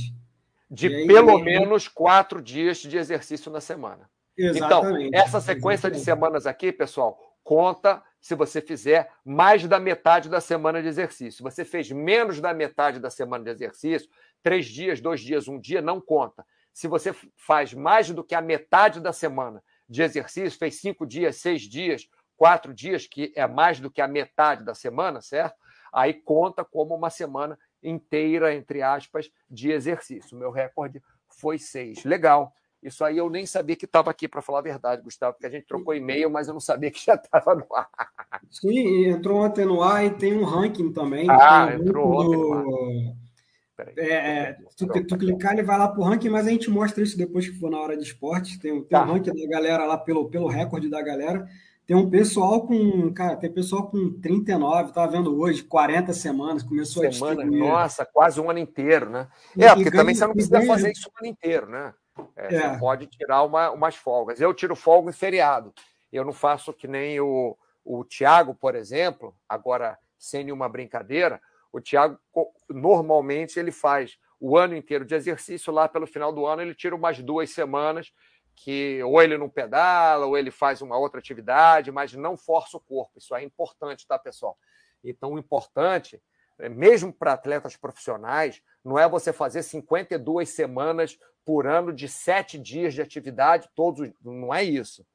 De 0.71 0.87
aí, 0.87 1.05
pelo 1.05 1.37
menos 1.39 1.89
quatro 1.89 2.41
dias 2.41 2.77
de 2.77 2.95
exercício 2.95 3.51
na 3.51 3.59
semana. 3.59 4.09
Exatamente. 4.39 5.07
Então, 5.07 5.21
essa 5.21 5.41
sequência 5.41 5.87
Exatamente. 5.87 5.99
de 5.99 6.05
semanas 6.05 6.47
aqui, 6.47 6.71
pessoal, 6.71 7.19
conta 7.43 8.01
se 8.21 8.35
você 8.35 8.61
fizer 8.61 9.11
mais 9.23 9.65
da 9.67 9.79
metade 9.79 10.29
da 10.29 10.41
semana 10.41 10.81
de 10.81 10.87
exercício. 10.87 11.43
Você 11.43 11.65
fez 11.65 11.91
menos 11.91 12.39
da 12.39 12.53
metade 12.53 12.99
da 12.99 13.09
semana 13.09 13.43
de 13.43 13.49
exercício, 13.51 14.09
três 14.43 14.65
dias, 14.65 15.01
dois 15.01 15.21
dias, 15.21 15.47
um 15.47 15.59
dia, 15.59 15.81
não 15.81 15.99
conta. 15.99 16.45
Se 16.73 16.87
você 16.87 17.13
faz 17.35 17.73
mais 17.73 18.09
do 18.11 18.23
que 18.23 18.35
a 18.35 18.41
metade 18.41 18.99
da 18.99 19.11
semana 19.11 19.63
de 19.87 20.01
exercício, 20.01 20.59
fez 20.59 20.79
cinco 20.79 21.05
dias, 21.05 21.37
seis 21.37 21.63
dias, 21.63 22.07
quatro 22.37 22.73
dias, 22.73 23.07
que 23.07 23.33
é 23.35 23.47
mais 23.47 23.79
do 23.79 23.91
que 23.91 24.01
a 24.01 24.07
metade 24.07 24.63
da 24.63 24.73
semana, 24.73 25.21
certo? 25.21 25.55
Aí 25.91 26.13
conta 26.13 26.63
como 26.63 26.95
uma 26.95 27.09
semana 27.09 27.57
inteira, 27.81 28.53
entre 28.53 28.81
aspas, 28.81 29.31
de 29.49 29.71
exercício. 29.71 30.37
Meu 30.37 30.51
recorde 30.51 31.01
foi 31.27 31.57
seis. 31.57 32.03
Legal. 32.03 32.53
Isso 32.81 33.03
aí 33.03 33.17
eu 33.17 33.29
nem 33.29 33.45
sabia 33.45 33.75
que 33.75 33.85
estava 33.85 34.09
aqui, 34.09 34.27
para 34.27 34.41
falar 34.41 34.59
a 34.59 34.63
verdade, 34.63 35.01
Gustavo, 35.01 35.33
porque 35.33 35.45
a 35.45 35.49
gente 35.49 35.67
trocou 35.67 35.93
e-mail, 35.93 36.29
mas 36.29 36.47
eu 36.47 36.53
não 36.53 36.61
sabia 36.61 36.89
que 36.89 37.03
já 37.05 37.15
estava 37.15 37.53
no 37.55 37.65
ar. 37.75 37.89
Sim, 38.49 39.07
entrou 39.07 39.43
ontem 39.43 39.65
no 39.65 39.83
ar 39.83 40.05
e 40.05 40.11
tem 40.11 40.37
um 40.37 40.45
ranking 40.45 40.91
também. 40.93 41.27
Ah, 41.29 41.73
entrou 41.73 42.07
ontem. 42.07 43.15
Peraí, 43.75 43.93
é, 43.97 44.13
é 44.13 44.57
tu, 44.77 44.87
tu 44.87 45.17
clicar, 45.17 45.53
ele 45.53 45.63
vai 45.63 45.77
lá 45.77 45.87
para 45.87 45.99
o 45.99 46.03
ranking, 46.03 46.29
mas 46.29 46.47
a 46.47 46.49
gente 46.49 46.69
mostra 46.69 47.03
isso 47.03 47.17
depois 47.17 47.47
que 47.47 47.57
for 47.57 47.69
na 47.69 47.79
hora 47.79 47.97
de 47.97 48.03
esporte. 48.03 48.59
Tem, 48.59 48.73
tem 48.73 48.83
tá. 48.83 49.03
um 49.03 49.13
ranking 49.13 49.33
da 49.33 49.47
galera 49.47 49.85
lá 49.85 49.97
pelo, 49.97 50.29
pelo 50.29 50.47
recorde 50.47 50.89
da 50.89 51.01
galera. 51.01 51.47
Tem 51.89 51.97
um 51.97 52.09
pessoal 52.09 52.67
com, 52.67 53.11
cara, 53.13 53.35
tem 53.35 53.51
pessoal 53.51 53.89
com 53.89 54.11
39, 54.21 54.89
estava 54.89 55.11
vendo 55.11 55.35
hoje, 55.35 55.63
40 55.63 56.13
semanas, 56.13 56.61
começou 56.61 57.01
Semana, 57.01 57.31
a 57.31 57.35
distribuir. 57.35 57.67
Nossa, 57.67 58.05
quase 58.05 58.39
um 58.39 58.49
ano 58.49 58.59
inteiro, 58.59 59.09
né? 59.09 59.27
É, 59.57 59.73
porque 59.73 59.89
também 59.89 60.13
você 60.13 60.27
não 60.27 60.33
precisa 60.33 60.61
fazer 60.67 60.91
isso 60.91 61.09
o 61.09 61.19
ano 61.19 61.27
inteiro, 61.27 61.67
né? 61.67 61.93
É, 62.35 62.55
é. 62.55 62.69
Você 62.69 62.79
pode 62.79 63.07
tirar 63.07 63.43
uma, 63.43 63.71
umas 63.71 63.95
folgas. 63.95 64.39
Eu 64.39 64.53
tiro 64.53 64.75
folga 64.75 65.09
em 65.09 65.13
feriado. 65.13 65.73
Eu 66.11 66.25
não 66.25 66.33
faço 66.33 66.73
que 66.73 66.87
nem 66.87 67.19
o, 67.19 67.57
o 67.83 68.03
Tiago, 68.03 68.55
por 68.55 68.75
exemplo, 68.75 69.35
agora 69.47 69.97
sem 70.17 70.43
nenhuma 70.43 70.67
brincadeira. 70.67 71.41
O 71.71 71.79
Tiago, 71.79 72.19
normalmente, 72.69 73.59
ele 73.59 73.71
faz 73.71 74.17
o 74.39 74.57
ano 74.57 74.75
inteiro 74.75 75.05
de 75.05 75.15
exercício. 75.15 75.71
Lá 75.71 75.87
pelo 75.87 76.07
final 76.07 76.33
do 76.33 76.45
ano, 76.45 76.61
ele 76.61 76.73
tira 76.73 76.95
umas 76.95 77.19
duas 77.19 77.51
semanas 77.51 78.11
que 78.55 79.01
ou 79.03 79.21
ele 79.21 79.37
não 79.37 79.49
pedala, 79.49 80.25
ou 80.25 80.37
ele 80.37 80.51
faz 80.51 80.81
uma 80.81 80.97
outra 80.97 81.19
atividade, 81.19 81.91
mas 81.91 82.13
não 82.13 82.35
força 82.35 82.75
o 82.75 82.79
corpo. 82.79 83.17
Isso 83.17 83.33
é 83.33 83.43
importante, 83.43 84.05
tá, 84.05 84.19
pessoal? 84.19 84.57
Então, 85.03 85.33
o 85.33 85.39
importante, 85.39 86.21
mesmo 86.67 87.13
para 87.13 87.33
atletas 87.33 87.77
profissionais, 87.77 88.61
não 88.83 88.97
é 88.97 89.07
você 89.07 89.31
fazer 89.31 89.63
52 89.63 90.49
semanas 90.49 91.17
por 91.45 91.65
ano 91.65 91.93
de 91.93 92.07
sete 92.07 92.57
dias 92.57 92.93
de 92.93 93.01
atividade, 93.01 93.69
todos 93.75 94.11
não 94.23 94.53
é 94.53 94.63
isso, 94.63 95.05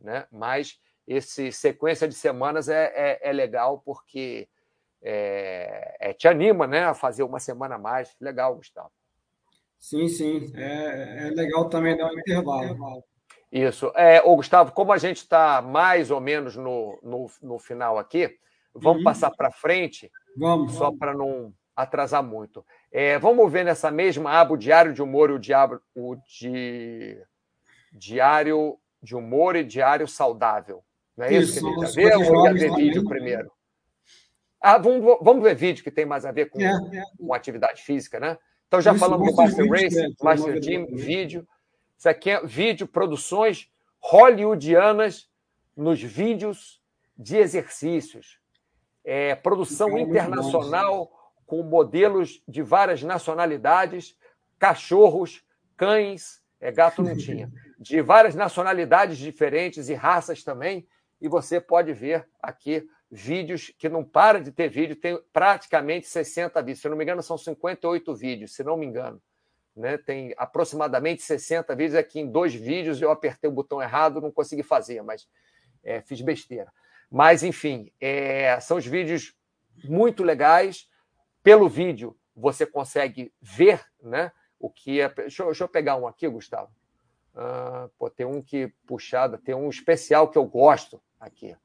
né? 0.00 0.26
Mas 0.32 0.80
esse 1.06 1.52
sequência 1.52 2.08
de 2.08 2.14
semanas 2.14 2.68
é, 2.68 2.92
é, 2.94 3.30
é 3.30 3.32
legal 3.32 3.82
porque 3.84 4.48
é, 5.02 5.96
é, 6.00 6.12
te 6.14 6.26
anima, 6.26 6.66
né, 6.66 6.84
a 6.84 6.94
fazer 6.94 7.22
uma 7.22 7.38
semana 7.38 7.74
a 7.74 7.78
mais. 7.78 8.16
Legal, 8.18 8.56
Gustavo. 8.56 8.90
Sim, 9.78 10.08
sim, 10.08 10.50
é, 10.56 11.26
é 11.26 11.30
legal 11.30 11.68
também 11.68 11.94
dar 11.94 12.10
um 12.10 12.18
intervalo. 12.18 13.04
Isso. 13.52 13.92
É, 13.94 14.22
ô, 14.22 14.34
Gustavo, 14.34 14.72
como 14.72 14.92
a 14.92 14.98
gente 14.98 15.18
está 15.18 15.60
mais 15.60 16.10
ou 16.10 16.20
menos 16.20 16.56
no, 16.56 16.98
no, 17.02 17.30
no 17.42 17.58
final 17.58 17.98
aqui, 17.98 18.36
vamos 18.74 18.98
uhum. 18.98 19.04
passar 19.04 19.30
para 19.30 19.52
frente, 19.52 20.10
vamos, 20.36 20.74
só 20.74 20.92
para 20.92 21.14
não 21.14 21.52
atrasar 21.74 22.22
muito. 22.22 22.64
É, 22.90 23.18
vamos 23.18 23.50
ver 23.50 23.64
nessa 23.64 23.90
mesma 23.90 24.30
aba 24.30 24.54
o 24.54 24.56
Diário 24.56 24.92
de 24.92 25.02
Humor 25.02 25.30
e 25.30 25.32
o, 25.34 25.38
diabo, 25.38 25.80
o 25.94 26.16
di... 26.16 27.18
Diário 27.92 28.78
de 29.02 29.14
Humor 29.14 29.56
e 29.56 29.64
Diário 29.64 30.06
Saudável. 30.08 30.82
Não 31.16 31.26
é 31.26 31.32
isso, 31.34 31.58
isso 31.58 31.60
que 31.60 31.66
a 31.66 31.86
gente 31.86 31.94
ver? 31.94 32.16
Ou 32.16 32.46
ia 32.46 32.52
ver 32.52 32.74
vídeo 32.74 33.04
primeiro? 33.04 33.50
Ah, 34.60 34.78
vamos, 34.78 35.18
vamos 35.20 35.42
ver 35.42 35.54
vídeo 35.54 35.84
que 35.84 35.90
tem 35.90 36.06
mais 36.06 36.24
a 36.24 36.32
ver 36.32 36.46
com, 36.46 36.60
é, 36.60 36.70
é. 36.70 37.02
com 37.18 37.34
atividade 37.34 37.82
física, 37.82 38.18
né? 38.18 38.38
Então 38.66 38.80
já 38.80 38.92
isso, 38.92 39.00
falamos 39.00 39.30
do 39.30 39.36
Master 39.36 39.70
Race, 39.70 40.00
é, 40.00 40.08
Master 40.22 40.60
Gym, 40.60 40.86
vídeo. 40.86 41.46
Isso 41.98 42.08
aqui 42.08 42.30
é 42.30 42.44
vídeo, 42.44 42.88
produções 42.88 43.68
hollywoodianas 44.00 45.28
nos 45.76 46.02
vídeos 46.02 46.80
de 47.16 47.36
exercícios. 47.36 48.38
É, 49.04 49.34
produção 49.34 49.98
internacional 49.98 51.10
com 51.46 51.62
modelos 51.62 52.42
de 52.48 52.62
várias 52.62 53.02
nacionalidades, 53.02 54.16
cachorros, 54.58 55.44
cães, 55.76 56.42
é, 56.60 56.72
gato 56.72 57.02
não 57.02 57.14
tinha, 57.16 57.52
de 57.78 58.00
várias 58.00 58.34
nacionalidades 58.34 59.18
diferentes 59.18 59.88
e 59.88 59.94
raças 59.94 60.42
também. 60.42 60.88
E 61.20 61.28
você 61.28 61.60
pode 61.60 61.92
ver 61.92 62.26
aqui 62.42 62.86
vídeos 63.10 63.72
que 63.78 63.88
não 63.88 64.02
para 64.02 64.40
de 64.40 64.50
ter 64.50 64.68
vídeo, 64.68 64.96
tem 64.96 65.18
praticamente 65.32 66.08
60 66.08 66.60
vídeos. 66.62 66.80
Se 66.80 66.88
não 66.88 66.96
me 66.96 67.04
engano, 67.04 67.22
são 67.22 67.38
58 67.38 68.14
vídeos, 68.14 68.54
se 68.54 68.64
não 68.64 68.76
me 68.76 68.86
engano. 68.86 69.22
Né? 69.76 69.98
Tem 69.98 70.34
aproximadamente 70.36 71.22
60 71.22 71.74
vídeos. 71.76 71.94
Aqui 71.94 72.20
em 72.20 72.30
dois 72.30 72.54
vídeos 72.54 73.00
eu 73.00 73.10
apertei 73.10 73.48
o 73.48 73.52
botão 73.52 73.80
errado, 73.80 74.20
não 74.20 74.32
consegui 74.32 74.62
fazer, 74.62 75.02
mas 75.02 75.28
é, 75.82 76.00
fiz 76.00 76.20
besteira. 76.20 76.72
Mas, 77.14 77.44
enfim, 77.44 77.92
é, 78.00 78.58
são 78.58 78.76
os 78.76 78.84
vídeos 78.84 79.36
muito 79.84 80.24
legais 80.24 80.90
pelo 81.44 81.68
vídeo, 81.68 82.18
você 82.34 82.66
consegue 82.66 83.32
ver 83.40 83.86
né, 84.02 84.32
o 84.58 84.68
que 84.68 85.00
é. 85.00 85.08
Deixa 85.08 85.44
eu, 85.44 85.46
deixa 85.46 85.62
eu 85.62 85.68
pegar 85.68 85.94
um 85.94 86.08
aqui, 86.08 86.26
Gustavo. 86.26 86.72
Uh, 87.32 87.88
pô, 87.96 88.10
tem 88.10 88.26
um 88.26 88.42
que 88.42 88.74
puxada, 88.84 89.38
tem 89.38 89.54
um 89.54 89.70
especial 89.70 90.28
que 90.28 90.36
eu 90.36 90.44
gosto 90.44 91.00
aqui. 91.20 91.56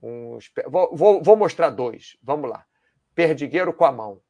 uns 0.00 0.52
vou, 0.68 0.94
vou, 0.94 1.20
vou 1.20 1.36
mostrar 1.36 1.70
dois. 1.70 2.16
Vamos 2.22 2.48
lá. 2.48 2.64
Perdigueiro 3.12 3.72
com 3.72 3.86
a 3.86 3.90
mão. 3.90 4.22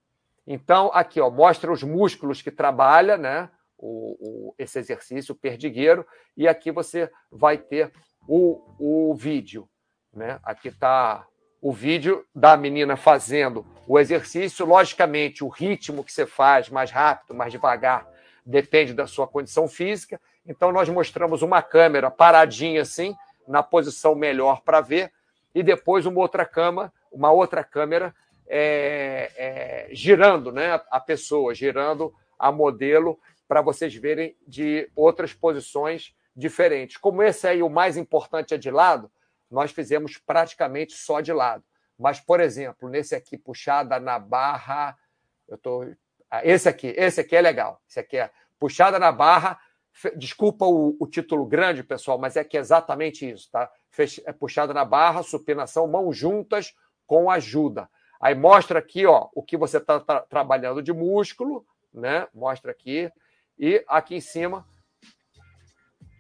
Então, 0.46 0.90
aqui, 0.94 1.20
ó, 1.20 1.28
mostra 1.28 1.70
os 1.70 1.82
músculos 1.82 2.40
que 2.40 2.50
trabalha, 2.50 3.18
né? 3.18 3.50
O, 3.76 4.48
o, 4.48 4.54
esse 4.56 4.78
exercício, 4.78 5.34
perdigueiro, 5.34 6.06
e 6.34 6.48
aqui 6.48 6.72
você 6.72 7.12
vai 7.30 7.58
ter 7.58 7.92
o, 8.26 9.10
o 9.10 9.14
vídeo. 9.14 9.68
Né? 10.16 10.40
Aqui 10.42 10.68
está 10.68 11.26
o 11.60 11.70
vídeo 11.70 12.24
da 12.34 12.56
menina 12.56 12.96
fazendo 12.96 13.66
o 13.86 13.98
exercício. 13.98 14.64
Logicamente, 14.64 15.44
o 15.44 15.48
ritmo 15.48 16.02
que 16.02 16.10
você 16.10 16.24
faz, 16.24 16.70
mais 16.70 16.90
rápido, 16.90 17.34
mais 17.34 17.52
devagar, 17.52 18.08
depende 18.44 18.94
da 18.94 19.06
sua 19.06 19.28
condição 19.28 19.68
física. 19.68 20.18
Então, 20.46 20.72
nós 20.72 20.88
mostramos 20.88 21.42
uma 21.42 21.60
câmera 21.60 22.10
paradinha 22.10 22.80
assim, 22.80 23.14
na 23.46 23.62
posição 23.62 24.14
melhor 24.14 24.62
para 24.62 24.80
ver, 24.80 25.12
e 25.54 25.62
depois 25.62 26.06
uma 26.06 26.20
outra 26.20 26.46
cama, 26.46 26.90
uma 27.12 27.30
outra 27.30 27.62
câmera 27.62 28.14
é, 28.48 29.30
é, 29.36 29.88
girando 29.92 30.50
né, 30.50 30.80
a 30.90 30.98
pessoa, 30.98 31.54
girando 31.54 32.12
a 32.38 32.50
modelo, 32.50 33.18
para 33.46 33.60
vocês 33.60 33.94
verem 33.94 34.34
de 34.46 34.90
outras 34.96 35.32
posições 35.34 36.14
diferentes. 36.34 36.96
Como 36.96 37.22
esse 37.22 37.46
aí, 37.46 37.62
o 37.62 37.68
mais 37.68 37.96
importante 37.96 38.54
é 38.54 38.58
de 38.58 38.70
lado, 38.70 39.10
nós 39.50 39.70
fizemos 39.70 40.18
praticamente 40.18 40.94
só 40.94 41.20
de 41.20 41.32
lado. 41.32 41.64
Mas, 41.98 42.20
por 42.20 42.40
exemplo, 42.40 42.88
nesse 42.88 43.14
aqui, 43.14 43.38
puxada 43.38 43.98
na 43.98 44.18
barra. 44.18 44.96
Eu 45.48 45.56
tô... 45.56 45.84
Ah, 46.30 46.44
esse 46.44 46.68
aqui, 46.68 46.88
esse 46.96 47.20
aqui 47.20 47.36
é 47.36 47.40
legal. 47.40 47.80
Esse 47.88 48.00
aqui 48.00 48.18
é 48.18 48.30
puxada 48.58 48.98
na 48.98 49.12
barra. 49.12 49.58
Desculpa 50.16 50.66
o, 50.66 50.96
o 51.00 51.06
título 51.06 51.46
grande, 51.46 51.82
pessoal, 51.82 52.18
mas 52.18 52.36
é 52.36 52.44
que 52.44 52.56
é 52.56 52.60
exatamente 52.60 53.28
isso, 53.28 53.50
tá? 53.50 53.70
É 54.26 54.32
puxada 54.32 54.74
na 54.74 54.84
barra, 54.84 55.22
supinação, 55.22 55.86
mãos 55.86 56.14
juntas 56.14 56.74
com 57.06 57.30
ajuda. 57.30 57.88
Aí 58.20 58.34
mostra 58.34 58.78
aqui 58.78 59.06
ó, 59.06 59.28
o 59.34 59.42
que 59.42 59.56
você 59.56 59.78
está 59.78 60.00
tra 60.00 60.20
trabalhando 60.20 60.82
de 60.82 60.92
músculo, 60.92 61.66
né? 61.94 62.28
Mostra 62.34 62.72
aqui. 62.72 63.10
E 63.58 63.82
aqui 63.88 64.16
em 64.16 64.20
cima 64.20 64.66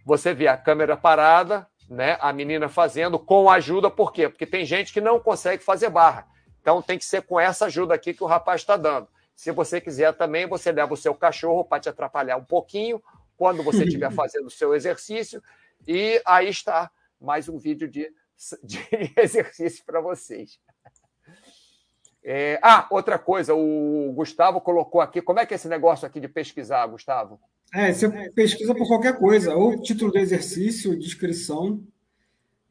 você 0.06 0.32
vê 0.32 0.46
a 0.46 0.56
câmera 0.56 0.96
parada, 0.96 1.68
né? 1.88 2.18
A 2.20 2.32
menina 2.32 2.68
fazendo 2.68 3.18
com 3.18 3.50
ajuda, 3.50 3.90
por 3.90 4.12
quê? 4.12 4.28
Porque 4.28 4.46
tem 4.46 4.64
gente 4.64 4.92
que 4.92 5.00
não 5.00 5.20
consegue 5.20 5.62
fazer 5.62 5.88
barra. 5.88 6.26
Então 6.60 6.82
tem 6.82 6.98
que 6.98 7.04
ser 7.04 7.22
com 7.22 7.38
essa 7.38 7.66
ajuda 7.66 7.94
aqui 7.94 8.12
que 8.12 8.24
o 8.24 8.26
rapaz 8.26 8.60
está 8.60 8.76
dando. 8.76 9.08
Se 9.34 9.52
você 9.52 9.80
quiser 9.80 10.12
também, 10.14 10.46
você 10.46 10.72
leva 10.72 10.94
o 10.94 10.96
seu 10.96 11.14
cachorro 11.14 11.64
para 11.64 11.80
te 11.80 11.88
atrapalhar 11.88 12.36
um 12.36 12.44
pouquinho 12.44 13.02
quando 13.36 13.62
você 13.62 13.84
estiver 13.84 14.10
fazendo 14.12 14.46
o 14.46 14.50
seu 14.50 14.74
exercício. 14.74 15.42
E 15.86 16.20
aí 16.26 16.48
está 16.48 16.90
mais 17.20 17.48
um 17.48 17.58
vídeo 17.58 17.88
de, 17.88 18.12
de 18.64 18.80
exercício 19.16 19.84
para 19.84 20.00
vocês. 20.00 20.58
É... 22.24 22.58
Ah, 22.60 22.88
outra 22.90 23.18
coisa, 23.18 23.54
o 23.54 24.12
Gustavo 24.14 24.60
colocou 24.60 25.00
aqui. 25.00 25.22
Como 25.22 25.38
é 25.38 25.46
que 25.46 25.54
é 25.54 25.56
esse 25.56 25.68
negócio 25.68 26.06
aqui 26.06 26.18
de 26.18 26.28
pesquisar, 26.28 26.86
Gustavo? 26.86 27.40
É, 27.72 27.92
você 27.92 28.08
pesquisa 28.30 28.74
por 28.74 28.86
qualquer 28.86 29.18
coisa, 29.18 29.54
ou 29.54 29.80
título 29.80 30.12
do 30.12 30.18
exercício, 30.18 30.98
descrição, 30.98 31.82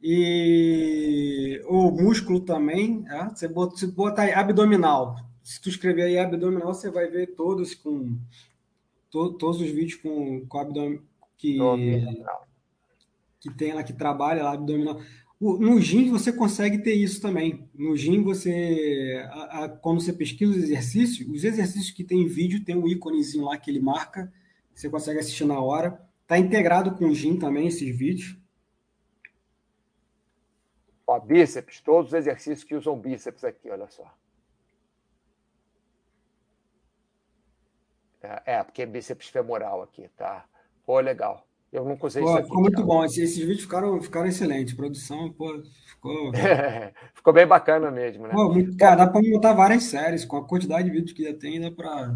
e 0.02 1.60
o 1.66 1.90
músculo 1.90 2.40
também. 2.40 3.04
É? 3.08 3.28
Você, 3.28 3.48
bota, 3.48 3.76
você 3.76 3.86
bota 3.86 4.22
aí 4.22 4.32
abdominal. 4.32 5.16
Se 5.42 5.60
tu 5.60 5.68
escrever 5.68 6.02
aí 6.02 6.18
abdominal, 6.18 6.74
você 6.74 6.90
vai 6.90 7.08
ver 7.08 7.34
todos 7.34 7.74
com 7.74 8.18
to, 9.10 9.32
todos 9.34 9.60
os 9.60 9.70
vídeos 9.70 10.00
com, 10.00 10.44
com 10.46 10.58
abdominal 10.58 11.02
que, 11.38 11.58
que 13.40 13.50
tem 13.50 13.72
lá 13.72 13.82
que 13.82 13.92
trabalha 13.92 14.42
lá 14.42 14.52
abdominal. 14.52 15.00
No 15.38 15.78
GIM 15.80 16.10
você 16.10 16.32
consegue 16.32 16.78
ter 16.78 16.94
isso 16.94 17.20
também. 17.20 17.68
No 17.74 17.94
GIM 17.94 18.22
você, 18.22 19.22
a, 19.30 19.64
a, 19.64 19.68
quando 19.68 20.00
você 20.00 20.12
pesquisa 20.12 20.52
os 20.52 20.58
exercícios, 20.58 21.28
os 21.28 21.44
exercícios 21.44 21.90
que 21.90 22.02
tem 22.02 22.26
vídeo 22.26 22.64
tem 22.64 22.74
um 22.74 22.88
íconezinho 22.88 23.44
lá 23.44 23.56
que 23.58 23.70
ele 23.70 23.80
marca 23.80 24.32
você 24.76 24.90
consegue 24.90 25.18
assistir 25.18 25.46
na 25.46 25.58
hora. 25.58 25.98
Está 26.22 26.38
integrado 26.38 26.94
com 26.94 27.06
o 27.06 27.14
GIM 27.14 27.38
também, 27.38 27.66
esses 27.66 27.96
vídeos. 27.96 28.36
Ó, 31.06 31.18
bíceps, 31.18 31.80
todos 31.80 32.08
os 32.12 32.14
exercícios 32.14 32.64
que 32.64 32.74
usam 32.74 32.98
bíceps 32.98 33.42
aqui, 33.44 33.70
olha 33.70 33.88
só. 33.88 34.12
É, 38.20 38.56
é 38.56 38.64
porque 38.64 38.82
é 38.82 38.86
bíceps 38.86 39.28
femoral 39.28 39.82
aqui, 39.82 40.08
tá? 40.16 40.44
Pô, 40.84 41.00
legal. 41.00 41.46
Eu 41.72 41.84
nunca 41.84 42.06
usei 42.06 42.22
pô, 42.22 42.28
isso 42.28 42.38
aqui. 42.38 42.48
Ficou 42.48 42.60
muito 42.60 42.84
bom. 42.84 43.04
Esses 43.04 43.36
vídeos 43.36 43.62
ficaram, 43.62 44.00
ficaram 44.02 44.26
excelentes. 44.26 44.74
Produção, 44.74 45.32
pô, 45.32 45.62
ficou. 45.86 46.32
ficou 47.14 47.32
bem 47.32 47.46
bacana 47.46 47.90
mesmo, 47.90 48.26
né? 48.26 48.34
Pô, 48.34 48.52
muito, 48.52 48.76
cara, 48.76 48.96
dá 48.96 49.06
para 49.06 49.22
montar 49.22 49.54
várias 49.54 49.84
séries. 49.84 50.24
Com 50.24 50.36
a 50.36 50.46
quantidade 50.46 50.84
de 50.84 50.90
vídeos 50.90 51.12
que 51.12 51.22
já 51.22 51.34
tem, 51.34 51.60
dá 51.60 51.70
para 51.70 52.14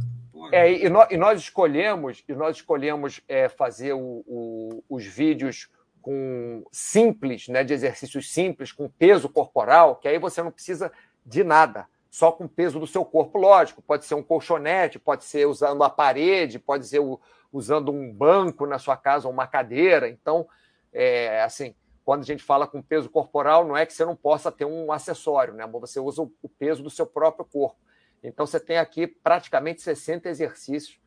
é, 0.53 0.73
e, 0.73 0.89
nós, 0.89 1.09
e, 1.11 1.17
nós, 1.17 1.41
escolhemos, 1.41 2.25
e 2.29 2.35
nós 2.35 2.57
escolhemos 2.57 3.21
é, 3.29 3.49
fazer 3.49 3.93
o, 3.93 4.25
o, 4.27 4.85
os 4.89 5.05
vídeos 5.05 5.69
com 6.01 6.65
simples, 6.73 7.49
né, 7.49 7.63
de 7.63 7.75
exercícios 7.75 8.33
simples, 8.33 8.73
com 8.73 8.89
peso 8.89 9.29
corporal, 9.29 9.97
que 9.97 10.09
aí 10.09 10.19
você 10.19 10.43
não 10.43 10.51
precisa 10.51 10.91
de 11.25 11.45
nada, 11.45 11.87
só 12.11 12.33
com 12.33 12.45
o 12.45 12.49
peso 12.49 12.81
do 12.81 12.87
seu 12.87 13.05
corpo, 13.05 13.39
lógico. 13.39 13.83
Pode 13.83 14.05
ser 14.05 14.15
um 14.15 14.23
colchonete, 14.23 14.99
pode 14.99 15.25
ser 15.25 15.47
usando 15.47 15.85
a 15.85 15.91
parede, 15.91 16.59
pode 16.59 16.87
ser 16.87 16.99
o, 16.99 17.21
usando 17.53 17.93
um 17.93 18.13
banco 18.13 18.67
na 18.67 18.79
sua 18.79 18.97
casa 18.97 19.29
ou 19.29 19.33
uma 19.33 19.47
cadeira. 19.47 20.09
Então, 20.09 20.49
é, 20.93 21.43
assim, 21.43 21.75
quando 22.05 22.23
a 22.23 22.27
gente 22.27 22.43
fala 22.43 22.67
com 22.67 22.83
peso 22.83 23.09
corporal, 23.09 23.65
não 23.65 23.77
é 23.77 23.87
que 23.87 23.93
você 23.93 24.05
não 24.05 24.17
possa 24.17 24.51
ter 24.51 24.65
um 24.65 24.91
acessório, 24.91 25.55
né? 25.55 25.67
Você 25.67 26.01
usa 26.01 26.23
o 26.23 26.49
peso 26.49 26.83
do 26.83 26.91
seu 26.91 27.07
próprio 27.07 27.45
corpo. 27.45 27.79
Então, 28.23 28.47
você 28.47 28.61
tem 28.61 28.79
aqui 28.79 29.07
praticamente 29.07 29.83
60 29.83 30.29
exercícios 30.29 31.01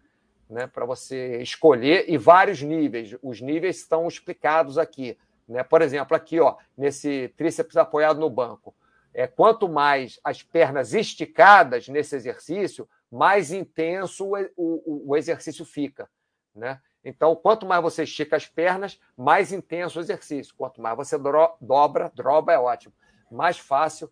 né, 0.49 0.67
para 0.67 0.85
você 0.85 1.41
escolher 1.41 2.05
e 2.07 2.17
vários 2.17 2.61
níveis. 2.61 3.15
Os 3.21 3.41
níveis 3.41 3.77
estão 3.77 4.07
explicados 4.07 4.77
aqui. 4.77 5.17
Né? 5.47 5.63
Por 5.63 5.81
exemplo, 5.81 6.15
aqui, 6.15 6.39
ó, 6.39 6.57
nesse 6.77 7.33
tríceps 7.37 7.77
apoiado 7.77 8.19
no 8.19 8.29
banco. 8.29 8.75
É, 9.13 9.27
quanto 9.27 9.69
mais 9.69 10.19
as 10.23 10.41
pernas 10.41 10.93
esticadas 10.93 11.87
nesse 11.87 12.15
exercício, 12.15 12.89
mais 13.11 13.51
intenso 13.51 14.25
o, 14.25 14.35
o, 14.57 15.11
o 15.11 15.15
exercício 15.15 15.63
fica. 15.63 16.09
Né? 16.55 16.79
Então, 17.03 17.35
quanto 17.35 17.65
mais 17.65 17.81
você 17.81 18.03
estica 18.03 18.35
as 18.35 18.47
pernas, 18.47 18.99
mais 19.17 19.51
intenso 19.51 19.99
o 19.99 20.01
exercício. 20.01 20.55
Quanto 20.57 20.81
mais 20.81 20.95
você 20.95 21.17
dobra, 21.17 22.11
dobra 22.15 22.53
é 22.53 22.57
ótimo, 22.57 22.93
mais 23.29 23.59
fácil 23.59 24.09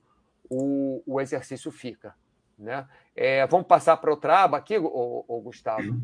o, 0.49 1.01
o 1.05 1.21
exercício 1.21 1.71
fica. 1.71 2.13
Né? 2.61 2.87
É, 3.15 3.45
vamos 3.47 3.65
passar 3.65 3.97
para 3.97 4.11
outra 4.11 4.43
aba 4.43 4.57
aqui, 4.57 4.77
o, 4.77 5.25
o, 5.27 5.41
Gustavo? 5.41 5.99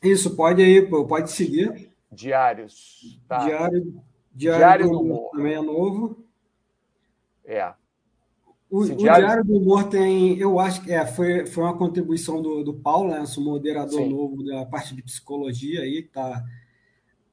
Isso, 0.00 0.36
pode 0.36 0.62
aí, 0.62 0.80
pode 0.86 1.32
seguir. 1.32 1.90
Diários. 2.12 3.20
Tá. 3.26 3.44
Diário, 3.44 4.00
diário, 4.32 4.58
diário 4.58 4.88
do, 4.88 5.00
humor 5.00 5.30
também 5.32 5.54
é 5.54 5.60
novo. 5.60 6.24
É. 7.44 7.74
O, 8.70 8.82
o 8.82 8.96
diário... 8.96 9.24
diário... 9.26 9.44
do 9.44 9.58
Humor 9.58 9.88
tem, 9.88 10.38
eu 10.38 10.60
acho 10.60 10.82
que 10.82 10.92
é, 10.92 11.04
foi, 11.04 11.44
foi 11.44 11.64
uma 11.64 11.76
contribuição 11.76 12.40
do, 12.40 12.62
do 12.62 12.74
Paulo, 12.74 13.10
né, 13.10 13.18
nosso 13.18 13.42
moderador 13.42 14.00
Sim. 14.00 14.10
novo 14.10 14.44
da 14.44 14.64
parte 14.64 14.94
de 14.94 15.02
psicologia 15.02 15.80
aí, 15.80 16.04
que 16.04 16.10
tá, 16.10 16.44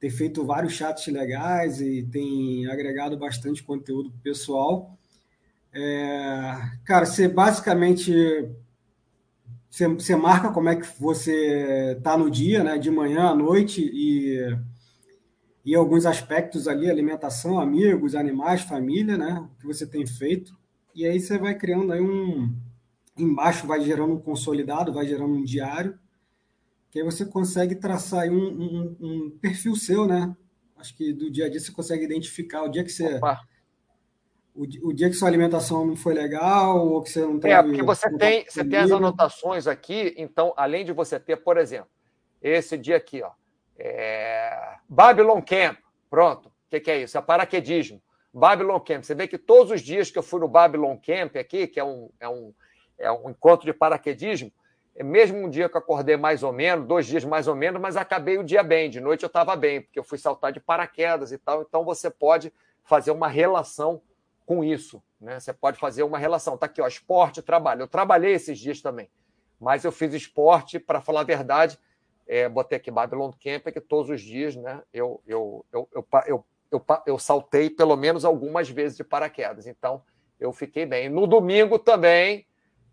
tem 0.00 0.10
feito 0.10 0.44
vários 0.44 0.72
chats 0.72 1.06
legais 1.06 1.80
e 1.80 2.02
tem 2.02 2.66
agregado 2.66 3.16
bastante 3.16 3.62
conteúdo 3.62 4.12
pessoal. 4.20 4.97
É, 5.72 6.54
cara, 6.84 7.04
você 7.04 7.28
basicamente 7.28 8.12
você, 9.70 9.86
você, 9.86 10.16
marca 10.16 10.50
como 10.50 10.68
é 10.68 10.76
que 10.76 10.86
você 11.00 11.94
está 11.96 12.16
no 12.16 12.30
dia, 12.30 12.64
né? 12.64 12.78
De 12.78 12.90
manhã 12.90 13.28
à 13.28 13.34
noite 13.34 13.82
e, 13.82 14.56
e 15.64 15.74
alguns 15.74 16.06
aspectos 16.06 16.66
ali, 16.66 16.90
alimentação, 16.90 17.60
amigos, 17.60 18.14
animais, 18.14 18.62
família, 18.62 19.16
né? 19.16 19.46
Que 19.60 19.66
você 19.66 19.86
tem 19.86 20.06
feito. 20.06 20.56
E 20.94 21.06
aí 21.06 21.20
você 21.20 21.38
vai 21.38 21.54
criando 21.54 21.92
aí 21.92 22.00
um. 22.00 22.52
Embaixo 23.16 23.66
vai 23.66 23.80
gerando 23.80 24.14
um 24.14 24.20
consolidado, 24.20 24.92
vai 24.92 25.06
gerando 25.06 25.34
um 25.34 25.44
diário, 25.44 25.98
que 26.88 27.00
aí 27.00 27.04
você 27.04 27.24
consegue 27.24 27.74
traçar 27.74 28.20
aí 28.22 28.30
um, 28.30 28.36
um, 28.36 28.96
um 29.00 29.30
perfil 29.40 29.74
seu, 29.74 30.06
né? 30.06 30.34
Acho 30.76 30.96
que 30.96 31.12
do 31.12 31.28
dia 31.30 31.46
a 31.46 31.48
dia 31.48 31.58
você 31.58 31.72
consegue 31.72 32.04
identificar 32.04 32.62
o 32.62 32.68
dia 32.68 32.84
que 32.84 32.90
você. 32.90 33.16
Opa 33.16 33.47
o, 34.58 34.92
dia 34.92 35.08
que 35.08 35.14
sua 35.14 35.28
alimentação 35.28 35.86
não 35.86 35.94
foi 35.94 36.14
legal 36.14 36.86
ou 36.86 37.02
que 37.02 37.10
você 37.10 37.20
não 37.20 37.38
tem. 37.38 37.52
É, 37.52 37.62
porque 37.62 37.82
você 37.82 38.10
tem, 38.16 38.44
você 38.48 38.64
tem 38.64 38.78
as 38.78 38.90
anotações 38.90 39.66
aqui, 39.66 40.14
então, 40.16 40.52
além 40.56 40.84
de 40.84 40.92
você 40.92 41.20
ter, 41.20 41.36
por 41.36 41.56
exemplo, 41.56 41.88
esse 42.42 42.76
dia 42.76 42.96
aqui, 42.96 43.22
ó, 43.22 43.30
é... 43.78 44.76
Babylon 44.88 45.40
Camp, 45.40 45.78
pronto. 46.10 46.48
O 46.48 46.52
que, 46.70 46.80
que, 46.80 46.90
é 46.90 47.02
isso? 47.02 47.16
É 47.16 47.22
paraquedismo. 47.22 48.02
Babylon 48.34 48.80
Camp. 48.80 49.04
Você 49.04 49.14
vê 49.14 49.28
que 49.28 49.38
todos 49.38 49.72
os 49.72 49.80
dias 49.80 50.10
que 50.10 50.18
eu 50.18 50.22
fui 50.22 50.40
no 50.40 50.48
Babylon 50.48 50.96
Camp 50.96 51.36
aqui, 51.36 51.66
que 51.66 51.78
é 51.78 51.84
um, 51.84 52.10
é 52.18 52.28
um, 52.28 52.52
é 52.98 53.12
um 53.12 53.30
encontro 53.30 53.64
de 53.64 53.72
paraquedismo, 53.72 54.52
é 54.96 55.04
mesmo 55.04 55.38
um 55.38 55.48
dia 55.48 55.68
que 55.68 55.76
eu 55.76 55.80
acordei 55.80 56.16
mais 56.16 56.42
ou 56.42 56.52
menos, 56.52 56.84
dois 56.86 57.06
dias 57.06 57.24
mais 57.24 57.46
ou 57.46 57.54
menos, 57.54 57.80
mas 57.80 57.96
acabei 57.96 58.36
o 58.36 58.44
dia 58.44 58.64
bem. 58.64 58.90
De 58.90 59.00
noite 59.00 59.22
eu 59.22 59.28
estava 59.28 59.54
bem, 59.54 59.82
porque 59.82 59.98
eu 59.98 60.04
fui 60.04 60.18
saltar 60.18 60.52
de 60.52 60.58
paraquedas 60.58 61.30
e 61.30 61.38
tal. 61.38 61.62
Então 61.62 61.84
você 61.84 62.10
pode 62.10 62.52
fazer 62.82 63.12
uma 63.12 63.28
relação 63.28 64.02
com 64.48 64.64
isso. 64.64 65.02
Né? 65.20 65.38
Você 65.38 65.52
pode 65.52 65.78
fazer 65.78 66.02
uma 66.02 66.16
relação. 66.16 66.54
Está 66.54 66.64
aqui, 66.64 66.80
ó, 66.80 66.88
esporte, 66.88 67.42
trabalho. 67.42 67.82
Eu 67.82 67.86
trabalhei 67.86 68.32
esses 68.32 68.58
dias 68.58 68.80
também, 68.80 69.10
mas 69.60 69.84
eu 69.84 69.92
fiz 69.92 70.14
esporte, 70.14 70.78
para 70.78 71.02
falar 71.02 71.20
a 71.20 71.24
verdade, 71.24 71.78
é, 72.26 72.48
botei 72.48 72.78
aqui 72.78 72.90
Babylon 72.90 73.30
Camp, 73.32 73.66
é 73.66 73.72
que 73.72 73.80
todos 73.80 74.08
os 74.10 74.22
dias 74.22 74.56
né, 74.56 74.82
eu, 74.90 75.22
eu, 75.26 75.66
eu, 75.70 75.88
eu, 75.92 76.06
eu, 76.26 76.44
eu, 76.70 76.84
eu 77.06 77.18
saltei 77.18 77.68
pelo 77.68 77.94
menos 77.94 78.24
algumas 78.24 78.70
vezes 78.70 78.96
de 78.96 79.04
paraquedas. 79.04 79.66
Então, 79.66 80.02
eu 80.40 80.50
fiquei 80.50 80.86
bem. 80.86 81.10
No 81.10 81.26
domingo 81.26 81.78
também 81.78 82.46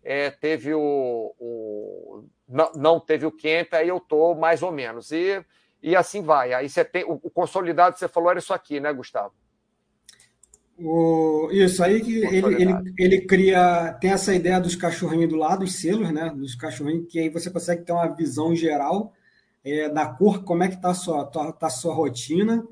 é, 0.04 0.30
teve 0.30 0.74
o, 0.74 1.34
o 1.38 2.24
não, 2.46 2.70
não, 2.74 3.00
teve 3.00 3.24
o 3.24 3.32
camp, 3.32 3.72
aí 3.72 3.88
eu 3.88 3.98
tô 3.98 4.34
mais 4.34 4.62
ou 4.62 4.70
menos. 4.70 5.10
E, 5.10 5.42
e 5.82 5.96
assim 5.96 6.20
vai. 6.20 6.52
Aí 6.52 6.68
você 6.68 6.84
tem 6.84 7.04
o, 7.04 7.18
o 7.22 7.30
consolidado, 7.30 7.98
você 7.98 8.08
falou, 8.08 8.28
era 8.28 8.40
isso 8.40 8.52
aqui, 8.52 8.78
né, 8.78 8.92
Gustavo? 8.92 9.32
O, 10.78 11.48
isso 11.52 11.82
aí 11.82 12.02
que 12.02 12.18
ele, 12.24 12.62
ele, 12.62 12.94
ele 12.98 13.20
cria, 13.22 13.96
tem 13.98 14.10
essa 14.10 14.34
ideia 14.34 14.60
dos 14.60 14.76
cachorrinhos 14.76 15.30
do 15.30 15.36
lado, 15.36 15.64
os 15.64 15.74
selos, 15.74 16.10
né? 16.12 16.30
Dos 16.36 16.54
cachorrinhos, 16.54 17.06
que 17.08 17.18
aí 17.18 17.30
você 17.30 17.50
consegue 17.50 17.82
ter 17.82 17.92
uma 17.92 18.14
visão 18.14 18.54
geral 18.54 19.14
é, 19.64 19.88
da 19.88 20.06
cor, 20.06 20.44
como 20.44 20.62
é 20.62 20.68
que 20.68 20.80
tá 20.80 20.90
a 20.90 20.94
sua, 20.94 21.24
tá, 21.24 21.50
tá 21.52 21.68
a 21.68 21.70
sua 21.70 21.94
rotina. 21.94 22.66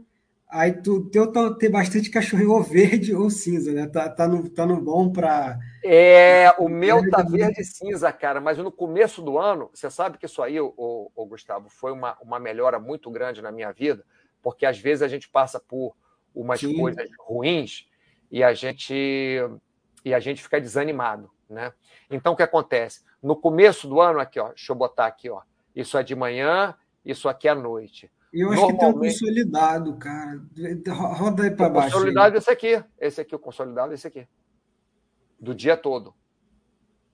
Aí 0.51 0.71
tu 0.71 1.07
teu 1.07 1.33
tá, 1.33 1.53
tem 1.55 1.71
bastante 1.71 2.11
cachorrinho 2.11 2.53
ou 2.53 2.63
verde 2.63 3.15
ou 3.15 3.31
cinza, 3.31 3.73
né? 3.73 3.87
Tá, 3.87 4.09
tá, 4.09 4.29
no, 4.29 4.49
tá 4.51 4.67
no 4.67 4.81
bom 4.81 5.11
para. 5.11 5.59
É, 5.83 6.53
o 6.59 6.69
meu 6.69 7.09
tá 7.09 7.23
verde 7.23 7.63
e 7.63 7.65
cinza, 7.65 8.13
cara, 8.13 8.41
mas 8.41 8.59
no 8.59 8.71
começo 8.71 9.23
do 9.23 9.39
ano, 9.39 9.71
você 9.73 9.91
sabe 9.91 10.19
que 10.19 10.27
isso 10.27 10.43
aí, 10.43 10.61
o, 10.61 10.73
o, 10.77 11.27
Gustavo, 11.27 11.71
foi 11.71 11.91
uma, 11.91 12.17
uma 12.21 12.39
melhora 12.39 12.79
muito 12.79 13.11
grande 13.11 13.41
na 13.41 13.51
minha 13.51 13.73
vida, 13.73 14.05
porque 14.43 14.67
às 14.67 14.79
vezes 14.79 15.03
a 15.03 15.09
gente 15.09 15.29
passa 15.29 15.59
por 15.59 15.97
umas 16.35 16.61
Sim. 16.61 16.77
coisas 16.77 17.09
ruins 17.19 17.87
e 18.31 18.43
a 18.43 18.53
gente 18.55 18.95
e 20.05 20.13
a 20.13 20.21
gente 20.21 20.43
fica 20.43 20.61
desanimado, 20.61 21.31
né? 21.49 21.73
Então 22.11 22.33
o 22.33 22.37
que 22.37 22.43
acontece? 22.43 23.03
No 23.23 23.37
começo 23.37 23.89
do 23.89 24.01
ano 24.01 24.21
aqui, 24.21 24.39
ó, 24.39 24.49
deixa 24.49 24.73
eu 24.73 24.77
botar 24.77 25.07
aqui, 25.07 25.31
ó. 25.31 25.41
Isso 25.75 25.97
é 25.97 26.03
de 26.03 26.15
manhã, 26.15 26.75
isso 27.05 27.29
aqui 27.29 27.49
é 27.49 27.53
à 27.53 27.55
noite. 27.55 28.11
E 28.33 28.41
eu 28.41 28.51
acho 28.51 28.67
que 28.67 28.79
tem 28.79 28.89
um 28.89 28.93
consolidado, 28.93 29.97
cara. 29.97 30.43
Roda 30.89 31.45
aí 31.45 31.51
para 31.51 31.69
baixo. 31.69 31.93
Consolidado 31.93 32.35
aí. 32.35 32.39
esse 32.39 32.51
aqui, 32.51 32.85
esse 32.99 33.21
aqui 33.21 33.35
o 33.35 33.39
consolidado, 33.39 33.93
esse 33.95 34.07
aqui. 34.07 34.27
Do 35.39 35.55
dia 35.55 35.77
todo. 35.77 36.15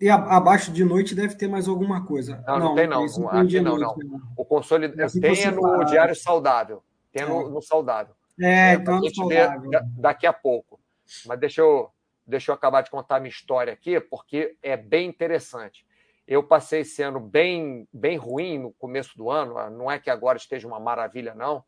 E 0.01 0.09
abaixo 0.09 0.73
de 0.73 0.83
noite 0.83 1.15
deve 1.15 1.35
ter 1.35 1.47
mais 1.47 1.69
alguma 1.69 2.07
coisa. 2.07 2.43
Não, 2.47 2.59
não, 2.59 2.69
não 2.69 2.75
tem 2.75 2.87
não. 2.87 3.05
Aqui 3.29 3.61
não, 3.61 3.77
não. 3.77 3.95
O 4.35 4.45
consolidado 4.47 5.13
tem 5.21 5.51
no 5.51 5.85
diário 5.85 6.17
saudável. 6.17 6.83
Tem 7.13 7.27
no, 7.27 7.43
é. 7.43 7.51
no 7.51 7.61
saudável. 7.61 8.15
É, 8.41 8.71
é 8.71 8.75
então 8.75 8.99
no 8.99 9.15
saudável. 9.15 9.71
Daqui 9.99 10.27
a 10.27 10.33
pouco. 10.33 10.70
Mas 11.27 11.39
deixa 11.39 11.61
eu, 11.61 11.91
deixa 12.27 12.51
eu 12.51 12.55
acabar 12.55 12.83
de 12.83 12.91
contar 12.91 13.21
minha 13.21 13.31
história 13.31 13.73
aqui, 13.73 14.01
porque 14.01 14.57
é 14.63 14.77
bem 14.77 15.09
interessante. 15.09 15.87
Eu 16.27 16.43
passei 16.43 16.81
esse 16.81 17.03
ano 17.03 17.19
bem, 17.19 17.89
bem 17.93 18.17
ruim 18.17 18.59
no 18.59 18.73
começo 18.73 19.17
do 19.17 19.31
ano, 19.31 19.55
não 19.71 19.91
é 19.91 19.99
que 19.99 20.11
agora 20.11 20.39
esteja 20.39 20.69
uma 20.69 20.79
maravilha, 20.79 21.35
não, 21.35 21.65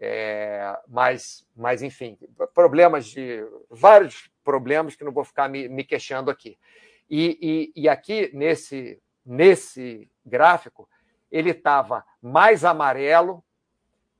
é, 0.00 0.78
mas, 0.86 1.44
mas, 1.56 1.82
enfim, 1.82 2.16
problemas 2.54 3.06
de. 3.06 3.44
vários 3.68 4.30
problemas 4.44 4.94
que 4.94 5.04
não 5.04 5.12
vou 5.12 5.24
ficar 5.24 5.48
me, 5.48 5.68
me 5.68 5.82
queixando 5.82 6.30
aqui. 6.30 6.56
E, 7.10 7.72
e, 7.74 7.82
e 7.82 7.88
aqui, 7.88 8.30
nesse, 8.32 9.00
nesse 9.26 10.08
gráfico, 10.24 10.88
ele 11.30 11.50
estava 11.50 12.04
mais 12.22 12.64
amarelo 12.64 13.42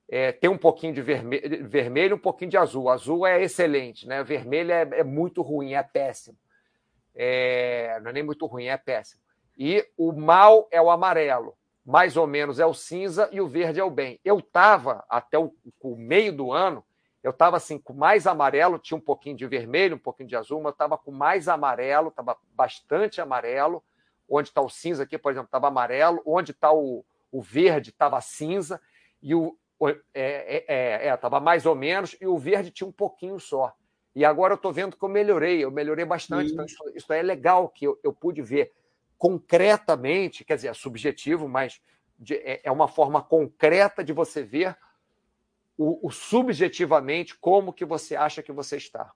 é, 0.08 0.32
tem 0.32 0.48
um 0.48 0.56
pouquinho 0.56 0.94
de 0.94 1.02
vermelho, 1.02 1.68
vermelho, 1.68 2.16
um 2.16 2.20
pouquinho 2.20 2.50
de 2.50 2.56
azul. 2.56 2.88
Azul 2.88 3.26
é 3.26 3.42
excelente, 3.42 4.08
né? 4.08 4.24
Vermelho 4.24 4.72
é, 4.72 4.82
é 4.92 5.04
muito 5.04 5.42
ruim, 5.42 5.74
é 5.74 5.82
péssimo. 5.82 6.38
É, 7.14 7.98
não 8.00 8.10
é 8.10 8.12
nem 8.14 8.22
muito 8.22 8.46
ruim, 8.46 8.66
é 8.66 8.76
péssimo. 8.76 9.20
E 9.56 9.86
o 9.96 10.12
mal 10.12 10.66
é 10.70 10.80
o 10.80 10.90
amarelo, 10.90 11.54
mais 11.84 12.16
ou 12.16 12.26
menos 12.26 12.58
é 12.58 12.64
o 12.64 12.72
cinza 12.72 13.28
e 13.32 13.40
o 13.40 13.48
verde 13.48 13.80
é 13.80 13.84
o 13.84 13.90
bem. 13.90 14.18
Eu 14.24 14.38
estava 14.38 15.04
até 15.10 15.38
o, 15.38 15.52
o, 15.80 15.96
meio 15.96 16.32
do 16.32 16.52
ano, 16.52 16.82
eu 17.22 17.32
estava 17.32 17.56
assim 17.56 17.76
com 17.76 17.92
mais 17.92 18.26
amarelo, 18.26 18.78
tinha 18.78 18.96
um 18.96 19.00
pouquinho 19.00 19.36
de 19.36 19.46
vermelho, 19.46 19.96
um 19.96 19.98
pouquinho 19.98 20.28
de 20.28 20.36
azul, 20.36 20.58
mas 20.58 20.70
eu 20.70 20.74
estava 20.74 20.96
com 20.96 21.10
mais 21.10 21.48
amarelo, 21.48 22.08
estava 22.08 22.38
bastante 22.54 23.20
amarelo. 23.20 23.82
Onde 24.30 24.50
está 24.50 24.60
o 24.60 24.68
cinza 24.68 25.02
aqui, 25.02 25.18
por 25.18 25.32
exemplo, 25.32 25.46
estava 25.46 25.68
amarelo. 25.68 26.22
Onde 26.24 26.52
está 26.52 26.70
o, 26.70 27.04
o 27.32 27.42
verde, 27.42 27.90
estava 27.90 28.20
cinza. 28.20 28.80
E 29.22 29.34
o, 29.34 29.56
é, 29.86 30.64
é, 30.66 31.14
estava 31.14 31.36
é, 31.36 31.40
é, 31.40 31.42
mais 31.42 31.66
ou 31.66 31.74
menos, 31.74 32.16
e 32.20 32.26
o 32.26 32.38
verde 32.38 32.70
tinha 32.70 32.88
um 32.88 32.92
pouquinho 32.92 33.38
só. 33.38 33.72
E 34.14 34.24
agora 34.24 34.54
eu 34.54 34.56
estou 34.56 34.72
vendo 34.72 34.96
que 34.96 35.04
eu 35.04 35.08
melhorei, 35.08 35.62
eu 35.62 35.70
melhorei 35.70 36.04
bastante. 36.04 36.52
Então, 36.52 36.64
isso, 36.64 36.92
isso, 36.94 37.12
é 37.12 37.22
legal 37.22 37.68
que 37.68 37.84
eu, 37.84 37.98
eu, 38.02 38.12
pude 38.12 38.42
ver 38.42 38.72
concretamente, 39.16 40.44
quer 40.44 40.56
dizer, 40.56 40.68
é 40.68 40.74
subjetivo, 40.74 41.48
mas 41.48 41.80
de, 42.18 42.34
é, 42.34 42.60
é, 42.64 42.70
uma 42.70 42.88
forma 42.88 43.22
concreta 43.22 44.02
de 44.02 44.12
você 44.12 44.42
ver 44.42 44.76
o, 45.76 46.08
o 46.08 46.10
subjetivamente 46.10 47.36
como 47.36 47.72
que 47.72 47.84
você 47.84 48.16
acha 48.16 48.42
que 48.42 48.50
você 48.50 48.76
está. 48.76 49.12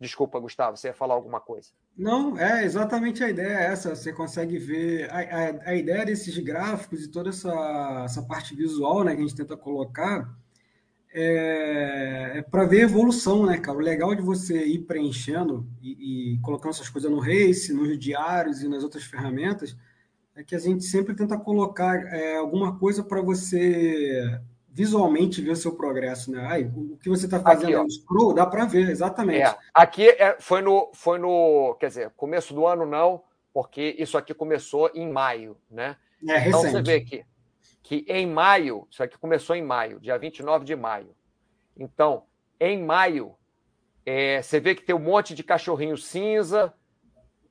Desculpa, 0.00 0.40
Gustavo, 0.40 0.76
você 0.76 0.88
ia 0.88 0.94
falar 0.94 1.14
alguma 1.14 1.40
coisa. 1.40 1.70
Não, 1.96 2.38
é 2.38 2.64
exatamente 2.64 3.22
a 3.22 3.30
ideia 3.30 3.58
é 3.58 3.64
essa. 3.66 3.94
Você 3.94 4.12
consegue 4.12 4.58
ver 4.58 5.10
a, 5.10 5.18
a, 5.18 5.70
a, 5.70 5.74
ideia 5.74 6.04
desses 6.04 6.36
gráficos 6.38 7.04
e 7.04 7.10
toda 7.10 7.30
essa, 7.30 8.02
essa 8.04 8.22
parte 8.22 8.54
visual 8.54 9.04
né, 9.04 9.14
que 9.14 9.22
a 9.22 9.24
gente 9.24 9.36
tenta 9.36 9.56
colocar 9.56 10.28
é, 11.12 12.38
é 12.38 12.42
para 12.42 12.64
ver 12.64 12.82
evolução, 12.82 13.46
né, 13.46 13.56
cara? 13.58 13.78
O 13.78 13.80
legal 13.80 14.14
de 14.14 14.20
você 14.20 14.66
ir 14.66 14.80
preenchendo 14.80 15.66
e, 15.80 16.34
e 16.34 16.38
colocando 16.40 16.72
essas 16.72 16.88
coisas 16.88 17.10
no 17.10 17.20
Race, 17.20 17.72
nos 17.72 17.96
diários 17.96 18.62
e 18.62 18.68
nas 18.68 18.82
outras 18.82 19.04
ferramentas 19.04 19.76
é 20.34 20.42
que 20.42 20.56
a 20.56 20.58
gente 20.58 20.84
sempre 20.84 21.14
tenta 21.14 21.38
colocar 21.38 21.94
é, 22.12 22.36
alguma 22.36 22.76
coisa 22.76 23.04
para 23.04 23.22
você 23.22 24.40
visualmente 24.74 25.40
ver 25.40 25.52
o 25.52 25.56
seu 25.56 25.76
progresso, 25.76 26.32
né? 26.32 26.44
Ai, 26.50 26.64
o 26.64 26.98
que 26.98 27.08
você 27.08 27.26
está 27.26 27.38
fazendo 27.38 27.78
aqui, 27.78 27.92
scroll, 27.92 28.34
dá 28.34 28.44
para 28.44 28.64
ver, 28.64 28.90
exatamente. 28.90 29.42
É, 29.42 29.56
aqui 29.72 30.08
é, 30.08 30.36
foi, 30.40 30.60
no, 30.60 30.90
foi 30.92 31.18
no, 31.18 31.76
quer 31.78 31.86
dizer, 31.86 32.10
começo 32.16 32.52
do 32.52 32.66
ano 32.66 32.84
não, 32.84 33.22
porque 33.52 33.94
isso 33.98 34.18
aqui 34.18 34.34
começou 34.34 34.90
em 34.92 35.08
maio, 35.08 35.56
né? 35.70 35.96
É, 36.28 36.48
então 36.48 36.62
recente. 36.62 36.72
você 36.72 36.82
vê 36.82 36.94
aqui 36.96 37.24
que 37.84 38.04
em 38.08 38.26
maio, 38.26 38.88
isso 38.90 39.02
aqui 39.02 39.16
começou 39.18 39.54
em 39.54 39.62
maio, 39.62 40.00
dia 40.00 40.18
29 40.18 40.64
de 40.64 40.74
maio. 40.74 41.14
Então, 41.78 42.24
em 42.58 42.82
maio, 42.82 43.36
é, 44.06 44.40
você 44.40 44.58
vê 44.58 44.74
que 44.74 44.82
tem 44.82 44.94
um 44.94 44.98
monte 44.98 45.34
de 45.34 45.44
cachorrinho 45.44 45.96
cinza, 45.98 46.72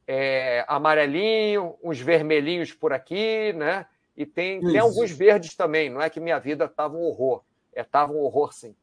é, 0.07 0.65
amarelinho, 0.67 1.75
uns 1.83 1.99
vermelhinhos 1.99 2.73
por 2.73 2.91
aqui, 2.91 3.53
né? 3.53 3.85
E 4.15 4.25
tem, 4.25 4.61
tem 4.61 4.77
alguns 4.77 5.11
verdes 5.11 5.55
também. 5.55 5.89
Não 5.89 6.01
é 6.01 6.09
que 6.09 6.19
minha 6.19 6.39
vida 6.39 6.65
estava 6.65 6.95
um 6.95 7.01
horror. 7.01 7.43
Estava 7.75 8.13
é, 8.13 8.15
um 8.15 8.19
horror, 8.19 8.53
sim. 8.53 8.75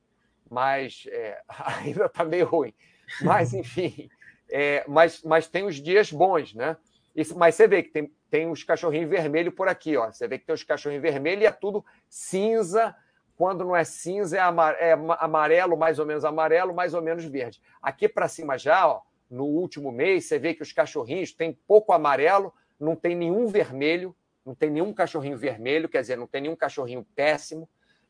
Mas 0.49 1.05
é, 1.09 1.41
ainda 1.49 2.07
está 2.07 2.25
meio 2.25 2.47
ruim. 2.47 2.75
Mas, 3.23 3.55
enfim. 3.55 4.09
É, 4.51 4.85
mas, 4.89 5.23
mas 5.23 5.47
tem 5.47 5.65
os 5.65 5.77
dias 5.77 6.11
bons, 6.11 6.55
né? 6.55 6.77
Isso, 7.15 7.37
mas 7.37 7.55
você 7.55 7.67
vê 7.67 7.83
que 7.83 7.91
tem, 7.91 8.13
tem 8.31 8.51
os 8.51 8.65
cachorrinhos 8.65 9.09
vermelhos 9.09 9.55
por 9.55 9.69
aqui, 9.69 9.97
ó. 9.97 10.11
Você 10.11 10.27
vê 10.27 10.39
que 10.39 10.47
tem 10.47 10.55
os 10.55 10.65
cachorrinhos 10.65 11.03
vermelhos 11.03 11.43
e 11.43 11.47
é 11.47 11.53
tudo 11.53 11.85
cinza. 12.09 12.95
Quando 13.37 13.65
não 13.65 13.75
é 13.75 13.85
cinza, 13.85 14.37
é, 14.37 14.91
é 14.91 14.97
amarelo, 15.19 15.77
mais 15.77 15.99
ou 15.99 16.07
menos 16.07 16.25
amarelo, 16.25 16.75
mais 16.75 16.93
ou 16.93 17.01
menos 17.01 17.25
verde. 17.25 17.61
Aqui 17.81 18.09
para 18.09 18.29
cima 18.29 18.59
já, 18.59 18.87
ó, 18.87 19.01
no 19.31 19.45
último 19.45 19.91
mês, 19.91 20.27
você 20.27 20.39
vê 20.39 20.53
que 20.53 20.63
os 20.63 20.73
cachorrinhos 20.73 21.33
têm 21.33 21.57
pouco 21.67 21.93
amarelo, 21.93 22.53
não 22.79 22.95
tem 22.97 23.15
nenhum 23.15 23.47
vermelho, 23.47 24.15
não 24.45 24.55
tem 24.55 24.71
nenhum 24.71 24.93
cachorrinho 24.93 25.37
vermelho, 25.37 25.89
quer 25.89 26.01
dizer, 26.01 26.17
não 26.17 26.27
tem 26.27 26.43
nenhum 26.43 26.57
cachorrinho 26.57 27.07
péssimo. 27.15 27.69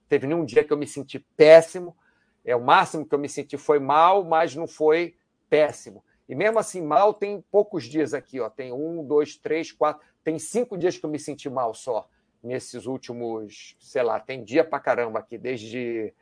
Teve 0.08 0.26
nenhum 0.26 0.44
dia 0.44 0.64
que 0.64 0.72
eu 0.72 0.76
me 0.76 0.86
senti 0.86 1.18
péssimo. 1.36 1.96
É 2.44 2.56
o 2.56 2.60
máximo 2.60 3.06
que 3.06 3.14
eu 3.14 3.18
me 3.18 3.28
senti 3.28 3.56
foi 3.56 3.78
mal, 3.78 4.24
mas 4.24 4.54
não 4.54 4.66
foi 4.66 5.16
péssimo. 5.48 6.04
E 6.28 6.34
mesmo 6.34 6.58
assim, 6.58 6.80
mal 6.80 7.12
tem 7.12 7.44
poucos 7.50 7.84
dias 7.84 8.14
aqui, 8.14 8.40
ó. 8.40 8.48
Tem 8.48 8.72
um, 8.72 9.04
dois, 9.04 9.36
três, 9.36 9.72
quatro. 9.72 10.06
Tem 10.22 10.38
cinco 10.38 10.78
dias 10.78 10.96
que 10.96 11.04
eu 11.04 11.10
me 11.10 11.18
senti 11.18 11.50
mal 11.50 11.74
só 11.74 12.08
nesses 12.42 12.86
últimos, 12.86 13.76
sei 13.78 14.02
lá, 14.02 14.18
tem 14.18 14.42
dia 14.42 14.64
pra 14.64 14.80
caramba 14.80 15.18
aqui, 15.18 15.36
desde, 15.36 16.14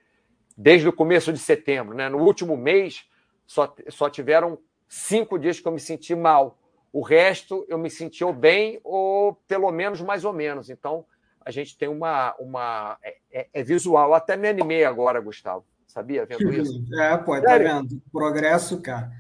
desde 0.57 0.89
o 0.89 0.93
começo 0.93 1.33
de 1.33 1.39
setembro, 1.39 1.97
né? 1.97 2.09
No 2.09 2.19
último 2.19 2.57
mês 2.57 3.07
só, 3.47 3.73
só 3.89 4.11
tiveram 4.11 4.59
cinco 4.89 5.39
dias 5.39 5.61
que 5.61 5.69
eu 5.69 5.73
me 5.73 5.81
senti 5.81 6.15
mal. 6.15 6.59
O 6.99 7.03
resto 7.03 7.65
eu 7.69 7.79
me 7.79 7.89
senti 7.89 8.25
ou 8.25 8.33
bem 8.33 8.81
ou 8.83 9.35
pelo 9.47 9.71
menos 9.71 10.01
mais 10.01 10.25
ou 10.25 10.33
menos. 10.33 10.69
Então 10.69 11.05
a 11.41 11.49
gente 11.49 11.79
tem 11.79 11.89
uma. 11.89 12.35
uma 12.41 12.99
é, 13.01 13.17
é, 13.31 13.49
é 13.55 13.63
visual. 13.63 14.09
Eu 14.09 14.15
até 14.15 14.37
me 14.37 14.49
animei 14.49 14.85
agora, 14.85 15.21
Gustavo. 15.21 15.65
Sabia? 15.87 16.27
Vendo 16.27 16.53
isso? 16.53 16.85
É, 17.01 17.17
pô, 17.17 17.41
tá 17.41 17.57
vendo? 17.57 18.03
Progresso, 18.11 18.81
cara. 18.81 19.07
Tá, 19.07 19.13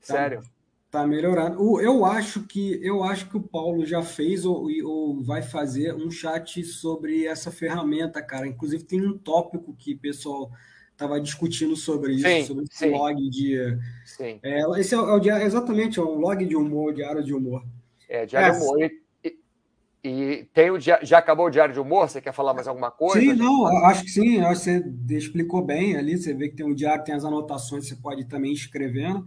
Sério. 0.00 0.42
Tá 0.90 1.06
melhorando. 1.06 1.80
Eu 1.80 2.04
acho 2.04 2.42
que 2.48 2.84
eu 2.84 3.04
acho 3.04 3.28
que 3.28 3.36
o 3.36 3.42
Paulo 3.42 3.86
já 3.86 4.02
fez 4.02 4.44
ou, 4.44 4.66
ou 4.84 5.22
vai 5.22 5.40
fazer 5.40 5.94
um 5.94 6.10
chat 6.10 6.64
sobre 6.64 7.26
essa 7.26 7.52
ferramenta, 7.52 8.20
cara. 8.20 8.44
Inclusive 8.44 8.82
tem 8.82 9.06
um 9.06 9.16
tópico 9.16 9.72
que 9.72 9.94
pessoal 9.94 10.50
estava 10.98 11.20
discutindo 11.20 11.76
sobre 11.76 12.14
isso, 12.14 12.26
sim, 12.26 12.44
sobre 12.44 12.64
sim. 12.72 12.90
log 12.90 13.30
de. 13.30 13.78
Sim. 14.04 14.40
É, 14.42 14.80
esse 14.80 14.94
é, 14.94 14.98
o, 14.98 15.30
é 15.30 15.44
exatamente 15.44 16.00
é 16.00 16.02
um 16.02 16.18
log 16.18 16.44
de 16.44 16.56
humor, 16.56 16.92
diário 16.92 17.22
de 17.22 17.32
humor. 17.32 17.64
É, 18.08 18.26
diário 18.26 18.58
de 18.58 18.64
humor. 18.64 18.82
E, 18.82 18.92
e, 19.24 20.08
e, 20.08 20.44
tem 20.52 20.70
o 20.72 20.80
já 20.80 21.18
acabou 21.18 21.46
o 21.46 21.50
diário 21.50 21.72
de 21.72 21.78
humor? 21.78 22.08
Você 22.08 22.20
quer 22.20 22.32
falar 22.32 22.52
mais 22.52 22.66
alguma 22.66 22.90
coisa? 22.90 23.20
Sim, 23.20 23.32
não, 23.34 23.66
acho 23.86 24.04
que 24.04 24.10
sim, 24.10 24.40
acho 24.40 24.64
que 24.64 24.70
você 24.70 25.16
explicou 25.16 25.64
bem 25.64 25.96
ali. 25.96 26.18
Você 26.18 26.34
vê 26.34 26.48
que 26.48 26.56
tem 26.56 26.66
o 26.66 26.74
diário, 26.74 27.04
tem 27.04 27.14
as 27.14 27.24
anotações, 27.24 27.86
você 27.86 27.94
pode 27.94 28.24
também 28.24 28.52
escrevendo. 28.52 29.24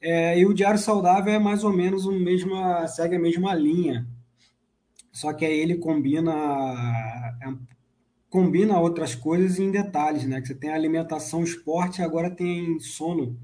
É, 0.00 0.38
e 0.38 0.44
o 0.44 0.52
diário 0.52 0.78
saudável 0.78 1.32
é 1.32 1.38
mais 1.38 1.64
ou 1.64 1.72
menos 1.72 2.04
o 2.04 2.12
mesma, 2.12 2.86
segue 2.86 3.16
a 3.16 3.18
mesma 3.18 3.54
linha. 3.54 4.06
Só 5.10 5.32
que 5.32 5.44
aí 5.44 5.58
ele 5.58 5.78
combina 5.78 6.32
é, 7.42 7.48
combina 8.30 8.78
outras 8.78 9.14
coisas 9.14 9.58
em 9.58 9.70
detalhes, 9.70 10.26
né? 10.26 10.40
Que 10.40 10.48
você 10.48 10.54
tem 10.54 10.70
alimentação, 10.70 11.42
esporte, 11.42 12.02
agora 12.02 12.30
tem 12.30 12.78
sono. 12.78 13.36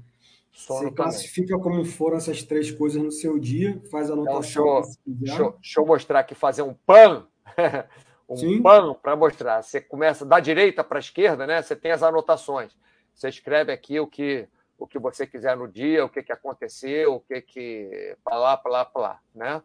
sono 0.51 0.79
você 0.79 0.91
classifica 0.91 1.57
como 1.57 1.83
foram 1.85 2.17
essas 2.17 2.43
três 2.43 2.71
coisas 2.71 3.01
no 3.01 3.11
seu 3.11 3.39
dia, 3.39 3.81
faz 3.91 4.09
a 4.09 4.13
anotação. 4.13 4.63
Então, 4.63 4.81
deixa, 5.05 5.37
deixa, 5.37 5.51
deixa, 5.51 5.79
eu 5.79 5.85
mostrar 5.85 6.19
aqui, 6.19 6.35
fazer 6.35 6.61
um 6.61 6.73
pan. 6.73 7.27
um 8.29 8.37
Sim. 8.37 8.61
pan 8.61 8.93
para 8.93 9.15
mostrar. 9.15 9.61
Você 9.61 9.81
começa 9.81 10.25
da 10.25 10.39
direita 10.39 10.83
para 10.83 10.97
a 10.97 10.99
esquerda, 10.99 11.45
né? 11.47 11.61
Você 11.61 11.75
tem 11.75 11.91
as 11.91 12.03
anotações. 12.03 12.75
Você 13.13 13.29
escreve 13.29 13.71
aqui 13.71 13.99
o 13.99 14.07
que 14.07 14.47
o 14.77 14.85
que 14.85 14.99
você 14.99 15.25
quiser 15.25 15.55
no 15.55 15.69
dia, 15.69 16.03
o 16.03 16.09
que, 16.09 16.21
que 16.21 16.33
aconteceu, 16.33 17.13
o 17.13 17.19
que 17.21 17.41
que 17.41 18.17
para 18.21 18.37
lá, 18.37 18.57
para 18.57 18.71
lá, 18.71 18.85
para 18.85 19.01
lá, 19.01 19.19
né? 19.33 19.63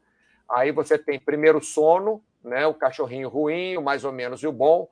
Aí 0.48 0.70
você 0.70 0.96
tem 0.96 1.18
primeiro 1.18 1.60
sono, 1.60 2.22
né? 2.42 2.64
O 2.66 2.74
cachorrinho 2.74 3.28
ruim, 3.28 3.76
o 3.76 3.82
mais 3.82 4.04
ou 4.04 4.12
menos 4.12 4.40
e 4.42 4.46
o 4.46 4.52
bom. 4.52 4.88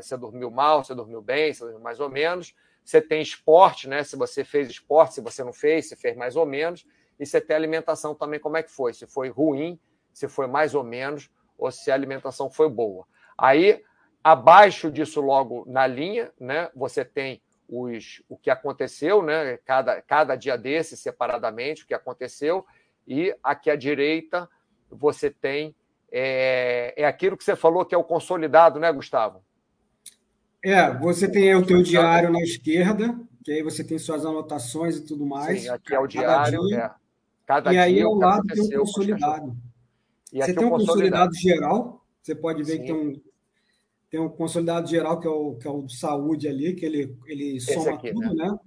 Você 0.00 0.16
dormiu 0.16 0.50
mal, 0.50 0.84
você 0.84 0.94
dormiu 0.94 1.20
bem, 1.20 1.52
você 1.52 1.64
dormiu 1.64 1.80
mais 1.80 2.00
ou 2.00 2.08
menos. 2.08 2.54
Você 2.84 3.00
tem 3.00 3.20
esporte, 3.20 3.88
né? 3.88 4.02
Se 4.02 4.16
você 4.16 4.44
fez 4.44 4.68
esporte, 4.68 5.14
se 5.14 5.20
você 5.20 5.44
não 5.44 5.52
fez, 5.52 5.88
se 5.88 5.96
fez 5.96 6.16
mais 6.16 6.36
ou 6.36 6.46
menos. 6.46 6.86
E 7.18 7.26
você 7.26 7.40
tem 7.40 7.54
alimentação 7.54 8.14
também, 8.14 8.40
como 8.40 8.56
é 8.56 8.62
que 8.62 8.70
foi? 8.70 8.92
Se 8.92 9.06
foi 9.06 9.28
ruim, 9.28 9.78
se 10.12 10.28
foi 10.28 10.46
mais 10.46 10.74
ou 10.74 10.82
menos, 10.82 11.30
ou 11.56 11.70
se 11.70 11.90
a 11.90 11.94
alimentação 11.94 12.50
foi 12.50 12.68
boa. 12.68 13.06
Aí, 13.38 13.82
abaixo 14.22 14.90
disso, 14.90 15.20
logo 15.20 15.64
na 15.66 15.86
linha, 15.86 16.32
né? 16.38 16.70
Você 16.74 17.04
tem 17.04 17.40
os, 17.68 18.22
o 18.28 18.36
que 18.36 18.50
aconteceu, 18.50 19.22
né? 19.22 19.56
Cada, 19.58 20.02
cada 20.02 20.36
dia 20.36 20.58
desse, 20.58 20.96
separadamente, 20.96 21.84
o 21.84 21.86
que 21.86 21.94
aconteceu. 21.94 22.66
E 23.06 23.34
aqui 23.42 23.70
à 23.70 23.76
direita, 23.76 24.48
você 24.90 25.30
tem. 25.30 25.74
É, 26.10 26.92
é 26.96 27.06
aquilo 27.06 27.36
que 27.36 27.44
você 27.44 27.56
falou 27.56 27.86
que 27.86 27.94
é 27.94 27.98
o 27.98 28.04
consolidado, 28.04 28.78
né, 28.78 28.92
Gustavo? 28.92 29.42
É, 30.64 30.96
você 30.96 31.28
tem 31.28 31.54
o 31.54 31.66
teu 31.66 31.82
diário 31.82 32.30
na 32.30 32.40
esquerda, 32.40 33.18
que 33.44 33.50
aí 33.50 33.62
você 33.62 33.82
tem 33.82 33.98
suas 33.98 34.24
anotações 34.24 34.96
e 34.96 35.04
tudo 35.04 35.26
mais. 35.26 35.62
Sim, 35.62 35.68
aqui 35.68 35.94
é 35.94 35.98
o 35.98 36.06
diário. 36.06 36.60
Cada 36.60 36.68
dia, 36.68 36.78
é. 36.78 36.90
Cada 37.44 37.74
e 37.74 37.78
aí 37.78 38.00
ao 38.00 38.14
lado 38.14 38.46
tem 38.46 38.76
o 38.76 38.80
consolidado. 38.80 39.56
você 40.32 40.54
tem 40.54 40.64
um 40.64 40.70
consolidado 40.70 41.34
geral, 41.34 42.04
você 42.22 42.34
pode 42.34 42.62
ver 42.62 42.74
Sim. 42.74 42.78
que 42.78 42.86
tem 42.86 42.94
um, 42.94 43.20
tem 44.08 44.20
um 44.20 44.28
consolidado 44.28 44.86
geral 44.88 45.18
que 45.18 45.26
é 45.26 45.30
o, 45.30 45.56
que 45.56 45.66
é 45.66 45.70
o 45.70 45.82
de 45.82 45.96
saúde 45.96 46.46
ali, 46.46 46.74
que 46.74 46.86
ele, 46.86 47.18
ele 47.26 47.60
soma 47.60 47.94
aqui, 47.94 48.12
tudo, 48.12 48.32
né? 48.34 48.48
né? 48.48 48.58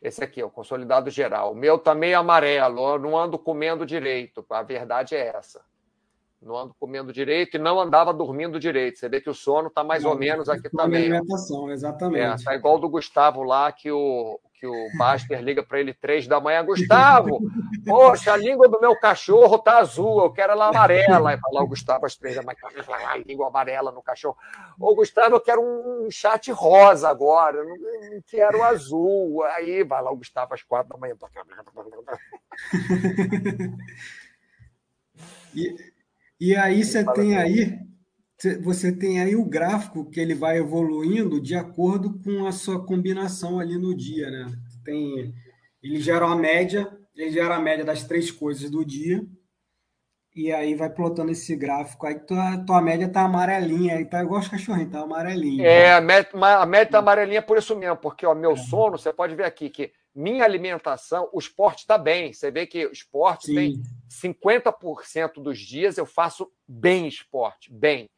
Esse 0.00 0.24
aqui, 0.24 0.40
é 0.40 0.44
o 0.44 0.50
consolidado 0.50 1.10
geral. 1.10 1.52
O 1.52 1.56
meu 1.56 1.78
tá 1.78 1.94
meio 1.94 2.18
amarelo, 2.18 2.80
eu 2.92 2.98
não 2.98 3.18
ando 3.18 3.38
comendo 3.38 3.84
direito. 3.84 4.44
A 4.48 4.62
verdade 4.62 5.14
é 5.14 5.36
essa 5.36 5.60
não 6.40 6.56
ando 6.56 6.74
comendo 6.78 7.12
direito 7.12 7.56
e 7.56 7.60
não 7.60 7.80
andava 7.80 8.12
dormindo 8.12 8.60
direito. 8.60 8.98
Você 8.98 9.08
vê 9.08 9.20
que 9.20 9.30
o 9.30 9.34
sono 9.34 9.68
está 9.68 9.82
mais 9.82 10.04
não, 10.04 10.10
ou 10.10 10.16
menos 10.16 10.48
aqui 10.48 10.68
também. 10.70 11.04
Alimentação, 11.04 11.70
exatamente. 11.70 12.36
Está 12.36 12.52
é, 12.52 12.56
igual 12.56 12.78
do 12.78 12.88
Gustavo 12.88 13.42
lá, 13.42 13.72
que 13.72 13.90
o, 13.90 14.38
que 14.54 14.66
o 14.66 14.88
Baster 14.96 15.42
liga 15.42 15.62
para 15.62 15.80
ele 15.80 15.94
três 15.94 16.26
da 16.26 16.40
manhã. 16.40 16.64
Gustavo, 16.64 17.40
poxa, 17.84 18.32
a 18.32 18.36
língua 18.36 18.68
do 18.68 18.80
meu 18.80 18.98
cachorro 18.98 19.58
tá 19.58 19.78
azul, 19.78 20.22
eu 20.22 20.32
quero 20.32 20.52
ela 20.52 20.68
amarela. 20.68 21.30
Aí 21.30 21.36
vai 21.36 21.52
lá 21.52 21.62
o 21.62 21.68
Gustavo 21.68 22.06
às 22.06 22.16
três 22.16 22.36
da 22.36 22.42
manhã, 22.42 22.56
língua 23.26 23.48
amarela 23.48 23.90
no 23.90 24.02
cachorro. 24.02 24.36
Ô, 24.78 24.94
Gustavo, 24.94 25.36
eu 25.36 25.40
quero 25.40 25.62
um 25.62 26.10
chat 26.10 26.50
rosa 26.52 27.08
agora, 27.08 27.56
eu 27.56 27.64
não 27.64 27.76
quero 28.26 28.62
azul. 28.62 29.42
Aí 29.44 29.82
vai 29.82 30.02
lá 30.02 30.10
o 30.10 30.16
Gustavo 30.16 30.52
às 30.54 30.62
quatro 30.62 30.92
da 30.92 30.98
manhã. 30.98 31.16
e, 35.54 35.95
e 36.40 36.54
aí 36.54 36.84
você 36.84 37.04
tem 37.04 37.36
aí 37.36 37.86
você 38.62 38.92
tem 38.92 39.20
aí 39.20 39.34
o 39.34 39.44
gráfico 39.44 40.10
que 40.10 40.20
ele 40.20 40.34
vai 40.34 40.58
evoluindo 40.58 41.40
de 41.40 41.54
acordo 41.54 42.20
com 42.22 42.46
a 42.46 42.52
sua 42.52 42.84
combinação 42.84 43.58
ali 43.58 43.78
no 43.78 43.96
dia, 43.96 44.30
né? 44.30 44.52
Tem, 44.84 45.32
ele 45.82 46.00
gera 46.00 46.26
uma 46.26 46.36
média, 46.36 46.86
ele 47.14 47.30
gera 47.30 47.56
a 47.56 47.60
média 47.60 47.84
das 47.84 48.04
três 48.04 48.30
coisas 48.30 48.70
do 48.70 48.84
dia, 48.84 49.24
e 50.34 50.52
aí 50.52 50.74
vai 50.74 50.90
plotando 50.90 51.32
esse 51.32 51.56
gráfico. 51.56 52.06
Aí 52.06 52.18
tua, 52.20 52.58
tua 52.58 52.82
média 52.82 53.08
tá 53.08 53.22
amarelinha, 53.22 53.96
aí 53.96 54.04
tá 54.04 54.22
igual 54.22 54.40
os 54.40 54.48
cachorrinhos, 54.48 54.92
tá 54.92 55.00
amarelinha. 55.00 55.66
É, 55.66 55.94
a 55.94 56.00
média, 56.02 56.28
a 56.34 56.66
média 56.66 56.92
tá 56.92 56.98
amarelinha 56.98 57.40
por 57.40 57.56
isso 57.56 57.74
mesmo, 57.74 57.96
porque 57.96 58.26
o 58.26 58.34
meu 58.34 58.52
é. 58.52 58.56
sono, 58.56 58.98
você 58.98 59.14
pode 59.14 59.34
ver 59.34 59.44
aqui 59.44 59.70
que 59.70 59.92
minha 60.16 60.44
alimentação, 60.44 61.28
o 61.30 61.38
esporte 61.38 61.80
está 61.80 61.98
bem. 61.98 62.32
Você 62.32 62.50
vê 62.50 62.66
que 62.66 62.86
o 62.86 62.92
esporte 62.92 63.48
Sim. 63.48 63.54
tem 63.54 63.82
50% 64.08 65.42
dos 65.42 65.58
dias 65.58 65.98
eu 65.98 66.06
faço 66.06 66.50
bem 66.66 67.06
esporte, 67.06 67.70
bem. 67.70 68.08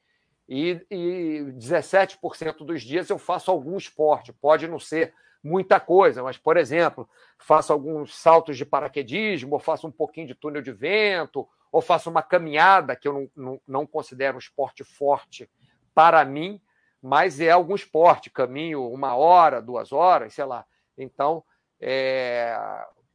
E, 0.48 0.80
e 0.90 1.44
17% 1.58 2.64
dos 2.64 2.82
dias 2.82 3.10
eu 3.10 3.18
faço 3.18 3.50
algum 3.50 3.76
esporte. 3.76 4.32
Pode 4.32 4.68
não 4.68 4.78
ser 4.78 5.12
muita 5.42 5.80
coisa, 5.80 6.22
mas, 6.22 6.38
por 6.38 6.56
exemplo, 6.56 7.08
faço 7.36 7.72
alguns 7.72 8.14
saltos 8.16 8.56
de 8.56 8.64
paraquedismo, 8.64 9.54
ou 9.54 9.58
faço 9.58 9.88
um 9.88 9.92
pouquinho 9.92 10.28
de 10.28 10.34
túnel 10.34 10.62
de 10.62 10.72
vento, 10.72 11.48
ou 11.72 11.82
faço 11.82 12.08
uma 12.08 12.22
caminhada, 12.22 12.94
que 12.94 13.08
eu 13.08 13.12
não, 13.12 13.30
não, 13.36 13.60
não 13.66 13.86
considero 13.86 14.36
um 14.36 14.40
esporte 14.40 14.84
forte 14.84 15.50
para 15.94 16.24
mim, 16.24 16.60
mas 17.02 17.40
é 17.40 17.50
algum 17.50 17.74
esporte, 17.74 18.30
caminho 18.30 18.88
uma 18.88 19.16
hora, 19.16 19.60
duas 19.60 19.92
horas, 19.92 20.32
sei 20.32 20.44
lá. 20.44 20.64
Então, 20.96 21.44
é, 21.80 22.56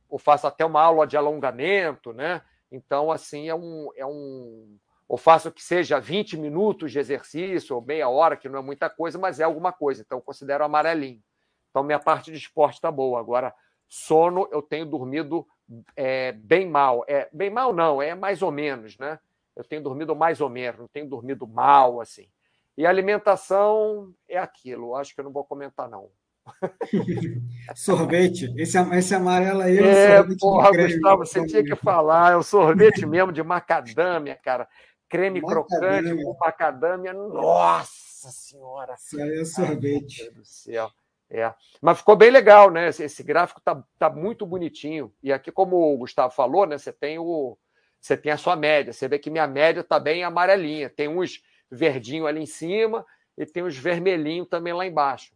ou 0.10 0.18
faço 0.20 0.48
até 0.48 0.66
uma 0.66 0.82
aula 0.82 1.08
de 1.08 1.18
alongamento, 1.18 2.14
né? 2.14 2.42
Então, 2.72 3.12
assim, 3.12 3.50
é 3.50 3.56
um, 3.56 3.90
é 3.96 4.06
um. 4.06 4.78
Ou 5.08 5.18
faço 5.18 5.52
que 5.52 5.62
seja 5.62 6.00
20 6.00 6.38
minutos 6.38 6.92
de 6.92 7.00
exercício, 7.00 7.76
ou 7.76 7.82
meia 7.82 8.10
hora, 8.10 8.38
que 8.38 8.50
não 8.50 8.60
é 8.60 8.62
muita 8.62 8.90
coisa, 8.90 9.20
mas 9.20 9.40
é 9.40 9.44
alguma 9.44 9.72
coisa. 9.72 10.02
Então, 10.02 10.22
considero 10.22 10.64
amarelinho. 10.64 11.22
Então, 11.70 11.84
minha 11.84 12.00
parte 12.00 12.32
de 12.32 12.38
esporte 12.38 12.76
está 12.76 12.92
boa. 12.92 13.20
Agora, 13.20 13.54
sono, 13.88 14.48
eu 14.52 14.62
tenho 14.62 14.86
dormido 14.86 15.48
é, 15.96 16.32
bem 16.32 16.68
mal. 16.68 17.04
É, 17.08 17.30
bem 17.32 17.50
mal, 17.50 17.74
não, 17.74 18.02
é 18.02 18.16
mais 18.16 18.42
ou 18.42 18.52
menos, 18.52 18.98
né? 18.98 19.20
Eu 19.56 19.64
tenho 19.64 19.84
dormido 19.84 20.16
mais 20.16 20.42
ou 20.42 20.50
menos, 20.50 20.80
não 20.80 20.88
tenho 20.88 21.08
dormido 21.08 21.48
mal, 21.48 22.02
assim. 22.02 22.28
E 22.76 22.86
alimentação 22.86 24.14
é 24.28 24.38
aquilo. 24.38 24.96
Acho 24.96 25.14
que 25.14 25.22
eu 25.22 25.26
não 25.26 25.32
vou 25.32 25.44
comentar, 25.44 25.88
não. 25.88 26.10
sorvete. 27.76 28.54
Esse, 28.58 28.78
esse 28.78 29.16
amarelo 29.16 29.62
aí 29.62 29.78
é, 29.78 29.82
é 29.82 30.18
sorvete 30.18 30.40
porra, 30.40 30.72
Gustavo, 30.72 31.26
você 31.26 31.46
tinha 31.46 31.64
que 31.64 31.76
falar. 31.76 32.34
É 32.34 32.36
o 32.36 32.44
sorvete 32.44 33.06
mesmo 33.06 33.32
de 33.32 33.44
macadâmia, 33.44 34.36
cara. 34.36 34.68
Creme 35.10 35.42
macadâmia. 35.42 36.02
crocante 36.02 36.24
com 36.24 36.38
macadâmia. 36.40 37.14
Nossa 37.14 38.30
Senhora! 38.32 38.96
Isso 38.96 39.22
aí 39.22 39.40
é 39.40 39.46
sorvete. 39.46 40.22
Ai, 40.22 40.30
Deus 40.30 40.36
do 40.36 40.46
céu. 40.46 40.92
É. 41.30 41.54
Mas 41.82 41.98
ficou 41.98 42.16
bem 42.16 42.30
legal, 42.30 42.70
né? 42.70 42.90
Esse, 42.90 43.04
esse 43.04 43.24
gráfico 43.24 43.60
tá, 43.62 43.84
tá 43.98 44.10
muito 44.10 44.46
bonitinho. 44.46 45.12
E 45.22 45.34
aqui, 45.34 45.52
como 45.52 45.94
o 45.94 45.98
Gustavo 45.98 46.34
falou, 46.34 46.66
né? 46.66 46.78
Você 46.78 46.92
tem 46.92 47.18
o. 47.18 47.58
Você 48.00 48.18
tem 48.18 48.32
a 48.32 48.38
sua 48.38 48.56
média. 48.56 48.92
Você 48.92 49.08
vê 49.08 49.18
que 49.18 49.32
minha 49.32 49.48
média 49.48 49.80
está 49.80 50.00
bem 50.00 50.24
amarelinha. 50.24 50.90
Tem 50.90 51.08
uns 51.08 51.42
verdinho 51.72 52.28
ali 52.28 52.42
em 52.42 52.46
cima 52.46 53.06
e 53.38 53.46
tem 53.46 53.64
uns 53.64 53.78
vermelhinhos 53.78 54.48
também 54.48 54.74
lá 54.74 54.86
embaixo 54.86 55.34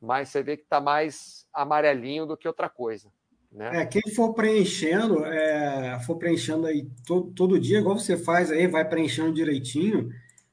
mas 0.00 0.28
você 0.28 0.42
vê 0.42 0.56
que 0.56 0.62
está 0.62 0.80
mais 0.80 1.46
amarelinho 1.52 2.26
do 2.26 2.36
que 2.36 2.48
outra 2.48 2.68
coisa. 2.68 3.10
Né? 3.52 3.82
É, 3.82 3.86
quem 3.86 4.02
for 4.14 4.32
preenchendo, 4.32 5.24
é, 5.24 5.98
for 6.06 6.16
preenchendo 6.16 6.66
aí 6.66 6.88
todo, 7.06 7.32
todo 7.32 7.60
dia, 7.60 7.80
igual 7.80 7.98
você 7.98 8.16
faz 8.16 8.50
aí, 8.50 8.66
vai 8.66 8.88
preenchendo 8.88 9.34
direitinho, 9.34 10.10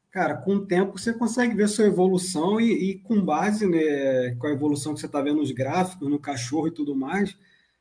cara, 0.10 0.36
com 0.36 0.56
o 0.56 0.66
tempo 0.66 0.98
você 0.98 1.14
consegue 1.14 1.56
ver 1.56 1.68
sua 1.70 1.86
evolução 1.86 2.60
e, 2.60 2.92
e 2.92 3.00
com 3.00 3.24
base 3.24 3.68
né, 3.68 4.36
com 4.36 4.48
a 4.48 4.52
evolução 4.52 4.94
que 4.94 5.00
você 5.00 5.06
está 5.06 5.22
vendo 5.22 5.38
nos 5.38 5.52
gráficos, 5.52 6.10
no 6.10 6.20
cachorro 6.20 6.68
e 6.68 6.74
tudo 6.74 6.96
mais, 6.96 7.38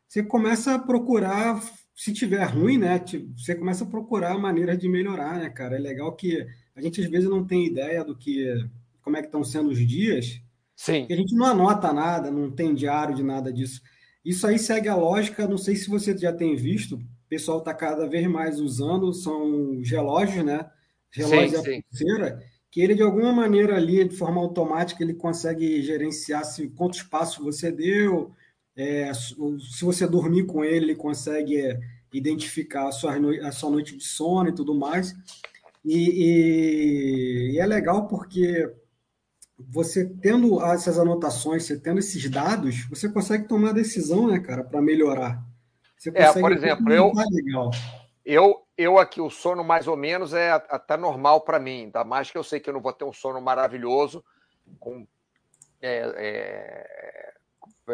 você 0.07 0.23
começa 0.23 0.75
a 0.75 0.79
procurar, 0.79 1.61
se 1.95 2.13
tiver 2.13 2.45
ruim, 2.45 2.79
né? 2.79 3.03
Você 3.37 3.55
começa 3.55 3.85
a 3.85 3.89
procurar 3.89 4.39
maneiras 4.39 4.79
de 4.79 4.89
melhorar, 4.89 5.39
né, 5.39 5.51
cara? 5.51 5.77
É 5.77 5.79
legal 5.79 6.15
que 6.15 6.47
a 6.77 6.81
gente 6.81 7.01
às 7.01 7.09
vezes 7.09 7.29
não 7.29 7.45
tem 7.45 7.67
ideia 7.67 8.05
do 8.05 8.15
que 8.15 8.55
como 9.03 9.17
é 9.17 9.21
que 9.21 9.27
estão 9.27 9.43
sendo 9.43 9.71
os 9.71 9.79
dias, 9.79 10.41
Sim. 10.77 11.07
a 11.11 11.17
gente 11.17 11.35
não 11.35 11.47
anota 11.47 11.93
nada, 11.93 12.31
não 12.31 12.51
tem 12.51 12.75
diário 12.75 13.15
de 13.15 13.23
nada 13.23 13.51
disso. 13.53 13.81
Isso 14.25 14.47
aí 14.47 14.59
segue 14.59 14.89
a 14.89 14.95
lógica, 14.95 15.49
não 15.49 15.57
sei 15.57 15.75
se 15.75 15.89
você 15.89 16.17
já 16.17 16.33
tem 16.33 16.55
visto, 16.55 16.97
o 16.97 17.29
pessoal 17.29 17.59
está 17.59 17.73
cada 17.73 18.07
vez 18.07 18.27
mais 18.27 18.61
usando, 18.61 19.13
são 19.13 19.79
os 19.79 19.91
relógios, 19.91 20.45
né? 20.45 20.69
Relógios 21.11 21.63
sim, 21.63 21.73
sim. 21.73 21.83
pulseira, 21.83 22.43
que 22.71 22.81
ele 22.81 22.95
de 22.95 23.03
alguma 23.03 23.33
maneira 23.33 23.77
ali, 23.77 24.07
de 24.07 24.15
forma 24.15 24.41
automática, 24.41 25.03
ele 25.03 25.15
consegue 25.15 25.81
gerenciar 25.81 26.45
se 26.45 26.69
quantos 26.69 27.03
passos 27.03 27.43
você 27.43 27.73
deu, 27.73 28.33
é, 28.77 29.11
se 29.15 29.85
você 29.85 30.07
dormir 30.07 30.45
com 30.45 30.63
ele, 30.63 30.87
ele 30.87 30.95
consegue 30.95 31.59
é, 31.59 31.81
identificar 32.13 32.89
a 32.89 32.93
sua, 32.93 33.17
a 33.47 33.51
sua 33.51 33.71
noite 33.71 33.97
de 33.97 34.05
sono 34.05 34.51
e 34.51 34.55
tudo 34.55 34.75
mais. 34.75 35.15
E, 35.85 35.95
e, 35.95 37.53
e, 37.55 37.59
é 37.59 37.65
legal 37.65 38.07
porque 38.07 38.71
você 39.59 40.05
tendo 40.21 40.63
essas 40.63 40.99
anotações, 40.99 41.65
você 41.65 41.79
tendo 41.79 41.99
esses 41.99 42.29
dados, 42.31 42.87
você 42.89 43.09
consegue 43.09 43.49
tomar 43.49 43.73
decisão, 43.73 44.29
né, 44.29 44.39
cara, 44.39 44.63
para 44.63 44.83
melhorar. 44.83 45.43
Você 45.97 46.11
é, 46.15 46.33
por 46.33 46.53
exemplo, 46.53 46.93
eu, 46.93 47.13
eu, 48.25 48.63
eu 48.77 48.99
aqui, 48.99 49.21
o 49.21 49.31
sono 49.31 49.65
mais 49.65 49.89
ou 49.89 49.97
menos 49.97 50.35
é 50.35 50.51
até 50.51 50.97
normal 50.97 51.41
para 51.41 51.59
mim, 51.59 51.85
ainda 51.85 52.05
mais 52.05 52.31
que 52.31 52.37
eu 52.37 52.45
sei 52.45 52.61
que 52.61 52.69
eu 52.69 52.75
não 52.75 52.83
vou 52.83 52.93
ter 52.93 53.05
um 53.05 53.13
sono 53.13 53.41
maravilhoso 53.41 54.23
com 54.79 55.07
é, 55.81 56.13
é, 56.17 57.35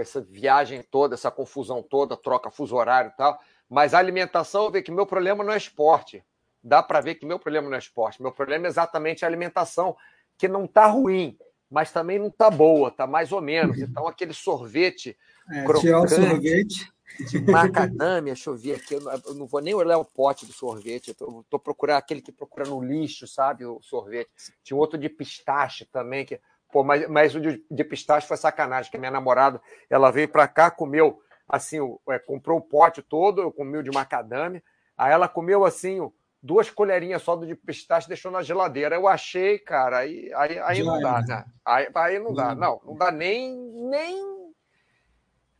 essa 0.00 0.20
viagem 0.20 0.82
toda, 0.82 1.14
essa 1.14 1.30
confusão 1.30 1.82
toda, 1.82 2.16
troca 2.16 2.50
fuso 2.50 2.74
horário 2.74 3.12
e 3.14 3.16
tal. 3.16 3.38
Mas 3.68 3.94
a 3.94 3.98
alimentação, 3.98 4.64
eu 4.64 4.70
vejo 4.70 4.84
que 4.84 4.90
meu 4.90 5.06
problema 5.06 5.44
não 5.44 5.52
é 5.52 5.56
esporte. 5.56 6.24
Dá 6.62 6.82
para 6.82 7.00
ver 7.00 7.14
que 7.14 7.26
meu 7.26 7.38
problema 7.38 7.68
não 7.68 7.76
é 7.76 7.78
esporte. 7.78 8.20
Meu 8.20 8.32
problema 8.32 8.66
é 8.66 8.68
exatamente 8.68 9.24
a 9.24 9.28
alimentação, 9.28 9.96
que 10.36 10.48
não 10.48 10.64
está 10.64 10.86
ruim, 10.86 11.38
mas 11.72 11.90
também 11.90 12.18
não 12.18 12.28
está 12.28 12.50
boa, 12.50 12.88
está 12.88 13.06
mais 13.06 13.32
ou 13.32 13.40
menos. 13.40 13.78
Então, 13.78 14.06
aquele 14.06 14.34
sorvete. 14.34 15.16
É, 15.50 15.64
tirar 15.80 16.02
o 16.02 16.08
sorvete. 16.08 16.92
De 17.30 17.40
macadâmia, 17.40 18.32
deixa 18.32 18.48
eu 18.48 18.56
ver 18.56 18.76
aqui. 18.76 18.94
Eu 18.94 19.34
não 19.34 19.46
vou 19.46 19.60
nem 19.60 19.74
olhar 19.74 19.98
o 19.98 20.04
pote 20.04 20.46
do 20.46 20.52
sorvete. 20.52 21.14
Eu 21.18 21.40
estou 21.40 21.58
procurando 21.58 21.96
aquele 21.96 22.20
que 22.20 22.30
procura 22.30 22.68
no 22.68 22.82
lixo, 22.82 23.26
sabe? 23.26 23.64
O 23.64 23.80
sorvete. 23.82 24.30
Tinha 24.62 24.76
outro 24.76 24.98
de 24.98 25.08
pistache 25.08 25.86
também, 25.86 26.24
que 26.24 26.40
Pô, 26.72 26.82
mas, 26.82 27.06
mas 27.06 27.34
o 27.34 27.40
de, 27.40 27.62
de 27.70 27.84
pistache 27.84 28.26
foi 28.26 28.36
sacanagem, 28.38 28.90
que 28.90 28.96
minha 28.96 29.10
namorada, 29.10 29.60
ela 29.90 30.10
veio 30.10 30.26
para 30.26 30.48
cá, 30.48 30.70
comeu, 30.70 31.20
assim, 31.46 31.76
é, 32.08 32.18
comprou 32.18 32.58
o 32.58 32.62
pote 32.62 33.02
todo, 33.02 33.42
eu 33.42 33.52
comi 33.52 33.76
o 33.76 33.82
de 33.82 33.90
macadâmia, 33.90 34.62
aí 34.96 35.12
ela 35.12 35.28
comeu, 35.28 35.66
assim, 35.66 36.00
duas 36.42 36.68
colherinhas 36.70 37.22
só 37.22 37.36
de 37.36 37.54
pistache, 37.54 38.08
deixou 38.08 38.30
na 38.30 38.42
geladeira. 38.42 38.96
Eu 38.96 39.06
achei, 39.06 39.58
cara, 39.58 39.98
aí, 39.98 40.32
aí, 40.34 40.58
aí 40.58 40.82
não 40.82 41.00
dá, 41.00 41.22
né? 41.22 41.44
Aí, 41.64 41.88
aí 41.94 42.18
não 42.18 42.34
dá, 42.34 42.54
não, 42.54 42.80
não 42.84 42.96
dá 42.96 43.10
nem, 43.12 43.56
nem, 43.88 44.52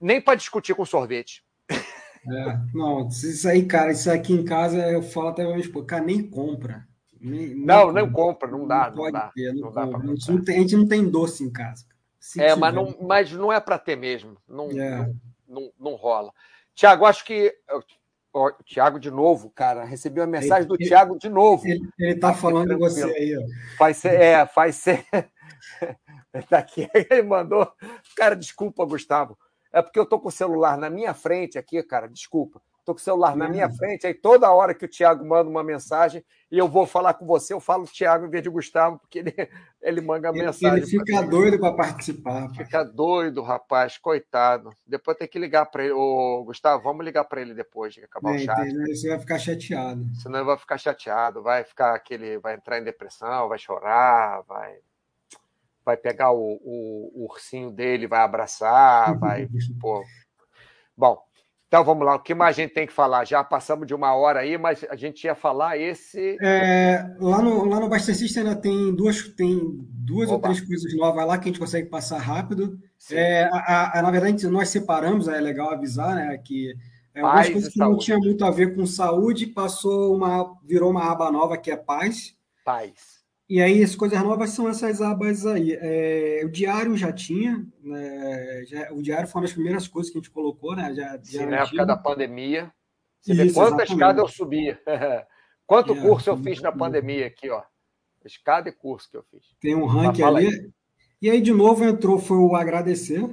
nem 0.00 0.20
para 0.20 0.34
discutir 0.34 0.74
com 0.74 0.84
sorvete. 0.84 1.44
É, 1.70 2.56
não, 2.72 3.08
isso 3.08 3.48
aí, 3.48 3.66
cara, 3.66 3.92
isso 3.92 4.10
aqui 4.10 4.32
em 4.32 4.44
casa 4.44 4.78
eu 4.88 5.02
falo 5.02 5.28
até 5.28 5.44
mesmo, 5.44 5.84
cara, 5.84 6.04
nem 6.04 6.22
compra. 6.22 6.86
Nem, 7.20 7.54
não, 7.54 7.92
não 7.92 8.10
compra, 8.10 8.50
não 8.50 8.66
dá. 8.66 8.88
Não, 8.88 8.96
pode 8.96 9.12
dá, 9.12 9.30
ter, 9.34 9.52
não, 9.54 9.62
não 9.62 9.72
dá 9.72 9.82
a, 9.84 10.06
gente 10.06 10.30
não 10.30 10.44
tem, 10.44 10.56
a 10.56 10.60
gente 10.60 10.76
não 10.76 10.88
tem 10.88 11.08
doce 11.08 11.44
em 11.44 11.50
casa. 11.50 11.84
É, 12.38 12.48
tiver. 12.48 12.56
mas 12.56 12.74
não, 12.74 12.96
mas 13.00 13.32
não 13.32 13.52
é 13.52 13.60
para 13.60 13.78
ter 13.78 13.96
mesmo. 13.96 14.36
Não, 14.48 14.70
é. 14.70 14.98
não, 14.98 15.14
não, 15.48 15.72
não, 15.78 15.94
rola. 15.94 16.32
Tiago, 16.74 17.04
acho 17.04 17.24
que. 17.24 17.54
O 18.34 18.50
Tiago 18.64 18.98
de 18.98 19.10
novo, 19.10 19.50
cara. 19.50 19.84
Recebi 19.84 20.20
uma 20.20 20.26
mensagem 20.26 20.66
do 20.66 20.78
Tiago 20.78 21.18
de 21.18 21.28
novo. 21.28 21.66
Ele, 21.66 21.90
está 21.98 22.32
falando 22.32 22.68
de 22.68 22.76
você 22.76 23.04
aí, 23.04 23.36
ó. 23.36 23.76
Faz 23.76 23.98
ser, 23.98 24.20
é, 24.20 24.46
faz 24.46 24.76
ser. 24.76 25.04
Tá 26.48 26.58
aqui, 26.58 26.88
ele 27.10 27.22
mandou. 27.22 27.70
Cara, 28.16 28.34
desculpa, 28.34 28.86
Gustavo. 28.86 29.36
É 29.70 29.82
porque 29.82 29.98
eu 29.98 30.06
tô 30.06 30.18
com 30.18 30.28
o 30.28 30.32
celular 30.32 30.78
na 30.78 30.88
minha 30.88 31.12
frente 31.12 31.58
aqui, 31.58 31.82
cara. 31.82 32.08
Desculpa. 32.08 32.62
Estou 32.82 32.96
com 32.96 33.00
o 33.00 33.04
celular 33.04 33.36
na 33.36 33.48
minha 33.48 33.70
frente, 33.70 34.08
aí 34.08 34.12
toda 34.12 34.50
hora 34.50 34.74
que 34.74 34.84
o 34.84 34.88
Thiago 34.88 35.24
manda 35.24 35.48
uma 35.48 35.62
mensagem 35.62 36.24
e 36.50 36.58
eu 36.58 36.66
vou 36.66 36.84
falar 36.84 37.14
com 37.14 37.24
você, 37.24 37.54
eu 37.54 37.60
falo 37.60 37.86
Thiago 37.86 38.26
em 38.26 38.28
vez 38.28 38.42
de 38.42 38.50
Gustavo, 38.50 38.98
porque 38.98 39.20
ele, 39.20 39.32
ele 39.80 40.00
manda 40.00 40.28
a 40.28 40.32
mensagem. 40.32 40.78
Ele 40.78 40.86
fica 40.86 41.22
doido 41.22 41.60
para 41.60 41.76
participar. 41.76 42.50
Fica 42.52 42.82
doido, 42.82 43.40
rapaz, 43.40 43.98
coitado. 43.98 44.70
Depois 44.84 45.16
tem 45.16 45.28
que 45.28 45.38
ligar 45.38 45.66
para 45.66 45.84
ele. 45.84 45.92
Ô, 45.92 46.42
Gustavo, 46.44 46.82
vamos 46.82 47.04
ligar 47.04 47.22
para 47.22 47.40
ele 47.40 47.54
depois 47.54 47.94
de 47.94 48.02
acabar 48.02 48.32
é, 48.32 48.36
o 48.36 48.38
chat. 48.40 48.86
Você 48.88 49.08
vai 49.10 49.20
ficar 49.20 49.38
chateado. 49.38 50.04
Senão 50.16 50.40
ele 50.40 50.46
vai 50.46 50.58
ficar 50.58 50.76
chateado, 50.76 51.40
vai 51.40 51.62
ficar 51.62 51.94
aquele. 51.94 52.36
vai 52.38 52.56
entrar 52.56 52.80
em 52.80 52.84
depressão, 52.84 53.48
vai 53.48 53.60
chorar, 53.60 54.42
vai. 54.42 54.74
Vai 55.84 55.96
pegar 55.96 56.32
o, 56.32 56.60
o, 56.64 57.12
o 57.14 57.24
ursinho 57.30 57.70
dele, 57.70 58.08
vai 58.08 58.22
abraçar, 58.22 59.16
vai. 59.20 59.48
pô. 59.80 60.02
Bom, 60.96 61.22
então 61.72 61.82
vamos 61.82 62.04
lá, 62.04 62.16
o 62.16 62.18
que 62.18 62.34
mais 62.34 62.54
a 62.54 62.60
gente 62.60 62.74
tem 62.74 62.86
que 62.86 62.92
falar? 62.92 63.24
Já 63.24 63.42
passamos 63.42 63.86
de 63.86 63.94
uma 63.94 64.14
hora 64.14 64.40
aí, 64.40 64.58
mas 64.58 64.84
a 64.90 64.94
gente 64.94 65.24
ia 65.24 65.34
falar 65.34 65.78
esse. 65.78 66.36
É, 66.42 67.02
lá 67.18 67.40
no, 67.40 67.64
lá 67.64 67.80
no 67.80 67.88
Bastecista 67.88 68.40
ainda 68.40 68.54
tem 68.54 68.94
duas, 68.94 69.22
tem 69.28 69.58
duas 69.88 70.28
ou 70.28 70.38
três 70.38 70.60
coisas 70.60 70.94
novas 70.94 71.26
lá 71.26 71.38
que 71.38 71.44
a 71.44 71.50
gente 71.50 71.58
consegue 71.58 71.88
passar 71.88 72.18
rápido. 72.18 72.78
É, 73.10 73.44
a, 73.50 74.00
a, 74.00 74.02
na 74.02 74.10
verdade, 74.10 74.46
nós 74.48 74.68
separamos, 74.68 75.28
é 75.28 75.40
legal 75.40 75.70
avisar, 75.70 76.14
né? 76.14 76.36
Que 76.36 76.74
é, 77.14 77.22
algumas 77.22 77.48
coisas 77.48 77.72
que 77.72 77.78
não 77.78 77.96
tinha 77.96 78.18
muito 78.18 78.44
a 78.44 78.50
ver 78.50 78.74
com 78.74 78.84
saúde, 78.84 79.46
passou 79.46 80.14
uma. 80.14 80.54
virou 80.66 80.90
uma 80.90 81.10
aba 81.10 81.32
nova 81.32 81.56
que 81.56 81.70
é 81.70 81.76
paz. 81.78 82.36
Paz. 82.66 83.21
E 83.48 83.60
aí, 83.60 83.82
as 83.82 83.94
coisas 83.94 84.20
novas 84.22 84.50
são 84.50 84.68
essas 84.68 85.02
abas 85.02 85.44
aí. 85.46 85.76
É, 85.80 86.42
o 86.44 86.48
diário 86.48 86.96
já 86.96 87.12
tinha, 87.12 87.66
né, 87.82 88.64
já, 88.66 88.92
o 88.92 89.02
diário 89.02 89.28
foi 89.28 89.40
uma 89.40 89.46
das 89.46 89.52
primeiras 89.52 89.86
coisas 89.86 90.10
que 90.10 90.18
a 90.18 90.20
gente 90.20 90.30
colocou, 90.30 90.74
né? 90.74 90.94
Já, 90.94 91.18
Sim, 91.22 91.46
na 91.46 91.58
época 91.58 91.84
da 91.84 91.96
pandemia. 91.96 92.72
Você 93.20 93.32
Isso, 93.32 93.44
vê 93.44 93.52
quantas 93.52 93.90
escadas 93.90 94.22
eu 94.22 94.28
subia. 94.28 94.80
Quanto 95.64 95.94
é, 95.94 96.00
curso 96.00 96.28
eu 96.28 96.36
fiz 96.36 96.60
na 96.60 96.72
pandemia 96.72 97.26
aqui, 97.26 97.48
ó. 97.48 97.62
Escada 98.24 98.68
e 98.68 98.72
curso 98.72 99.10
que 99.10 99.16
eu 99.16 99.22
fiz. 99.30 99.42
Tem 99.60 99.74
um 99.74 99.86
ranking 99.86 100.22
ali. 100.22 100.46
Aí. 100.46 100.70
E 101.20 101.30
aí, 101.30 101.40
de 101.40 101.52
novo, 101.52 101.84
entrou 101.84 102.18
foi 102.18 102.36
o 102.36 102.54
agradecer. 102.56 103.28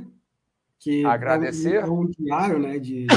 Que 0.79 1.03
agradecer? 1.05 1.75
É 1.75 1.85
um, 1.85 1.87
é 1.87 1.91
um 1.91 2.05
diário, 2.07 2.59
né? 2.59 2.77
De, 2.77 3.07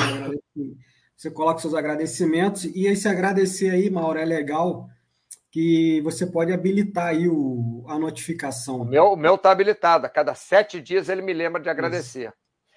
de 0.54 0.76
você 1.16 1.30
coloca 1.30 1.60
seus 1.60 1.74
agradecimentos. 1.74 2.64
E 2.64 2.86
esse 2.86 3.06
agradecer 3.06 3.70
aí, 3.70 3.88
Mauro, 3.88 4.18
é 4.18 4.24
legal 4.24 4.88
que 5.52 6.00
você 6.00 6.26
pode 6.26 6.50
habilitar 6.50 7.08
aí 7.08 7.28
o, 7.28 7.84
a 7.86 7.98
notificação. 7.98 8.80
O 8.80 8.84
meu, 8.86 9.12
o 9.12 9.16
meu 9.16 9.36
tá 9.36 9.50
habilitado. 9.50 10.06
A 10.06 10.08
cada 10.08 10.34
sete 10.34 10.80
dias 10.80 11.10
ele 11.10 11.20
me 11.20 11.34
lembra 11.34 11.60
de 11.60 11.68
agradecer. 11.68 12.28
Isso. 12.28 12.34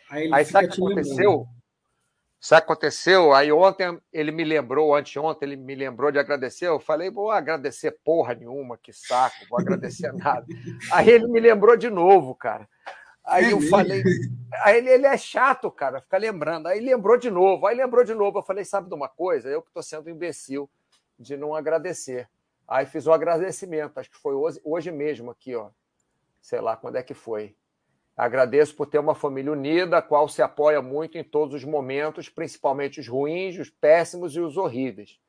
Aí, 0.09 0.29
aí 0.31 0.45
sabe 0.45 0.67
o 0.67 0.69
que 0.69 0.81
aconteceu? 0.81 1.31
Lembrando. 1.31 1.55
Sabe 2.37 2.61
o 2.61 2.65
que 2.65 2.73
aconteceu? 2.73 3.33
Aí 3.33 3.49
ontem 3.49 3.97
ele 4.11 4.29
me 4.31 4.43
lembrou, 4.43 4.93
anteontem 4.93 5.47
ele 5.47 5.55
me 5.55 5.73
lembrou 5.73 6.11
de 6.11 6.19
agradecer. 6.19 6.67
Eu 6.67 6.79
falei, 6.79 7.09
vou 7.09 7.31
agradecer 7.31 7.97
porra 8.03 8.35
nenhuma, 8.35 8.77
que 8.77 8.91
saco, 8.91 9.37
vou 9.49 9.57
agradecer 9.57 10.11
nada. 10.13 10.45
Aí 10.91 11.09
ele 11.09 11.27
me 11.27 11.39
lembrou 11.39 11.77
de 11.77 11.89
novo, 11.89 12.35
cara. 12.35 12.67
Aí 13.23 13.45
é 13.45 13.53
eu 13.53 13.55
mesmo? 13.55 13.69
falei, 13.71 14.03
aí 14.63 14.77
ele, 14.77 14.89
ele 14.89 15.07
é 15.07 15.17
chato, 15.17 15.71
cara, 15.71 16.01
fica 16.01 16.17
lembrando. 16.17 16.67
Aí 16.67 16.81
lembrou 16.81 17.17
de 17.17 17.31
novo, 17.31 17.65
aí 17.65 17.75
lembrou 17.75 18.03
de 18.03 18.13
novo. 18.13 18.39
Eu 18.39 18.43
falei, 18.43 18.65
sabe 18.65 18.89
de 18.89 18.95
uma 18.95 19.07
coisa? 19.07 19.47
Eu 19.47 19.61
que 19.61 19.69
estou 19.69 19.81
sendo 19.81 20.09
imbecil 20.09 20.69
de 21.17 21.37
não 21.37 21.55
agradecer. 21.55 22.27
Aí 22.67 22.85
fiz 22.85 23.05
o 23.05 23.13
agradecimento, 23.13 23.97
acho 23.97 24.09
que 24.09 24.17
foi 24.17 24.33
hoje, 24.33 24.59
hoje 24.63 24.91
mesmo 24.91 25.31
aqui, 25.31 25.55
ó. 25.55 25.69
Sei 26.41 26.59
lá 26.59 26.75
quando 26.75 26.95
é 26.95 27.03
que 27.03 27.13
foi. 27.13 27.55
Agradeço 28.15 28.75
por 28.75 28.85
ter 28.85 28.97
uma 28.97 29.13
família 29.13 29.51
unida, 29.51 29.97
a 29.97 30.01
qual 30.01 30.27
se 30.29 30.41
apoia 30.41 30.81
muito 30.81 31.17
em 31.17 31.23
todos 31.23 31.53
os 31.53 31.63
momentos, 31.63 32.29
principalmente 32.29 32.99
os 32.99 33.07
ruins, 33.07 33.57
os 33.57 33.69
péssimos 33.69 34.35
e 34.35 34.39
os 34.39 34.55
horríveis. 34.55 35.19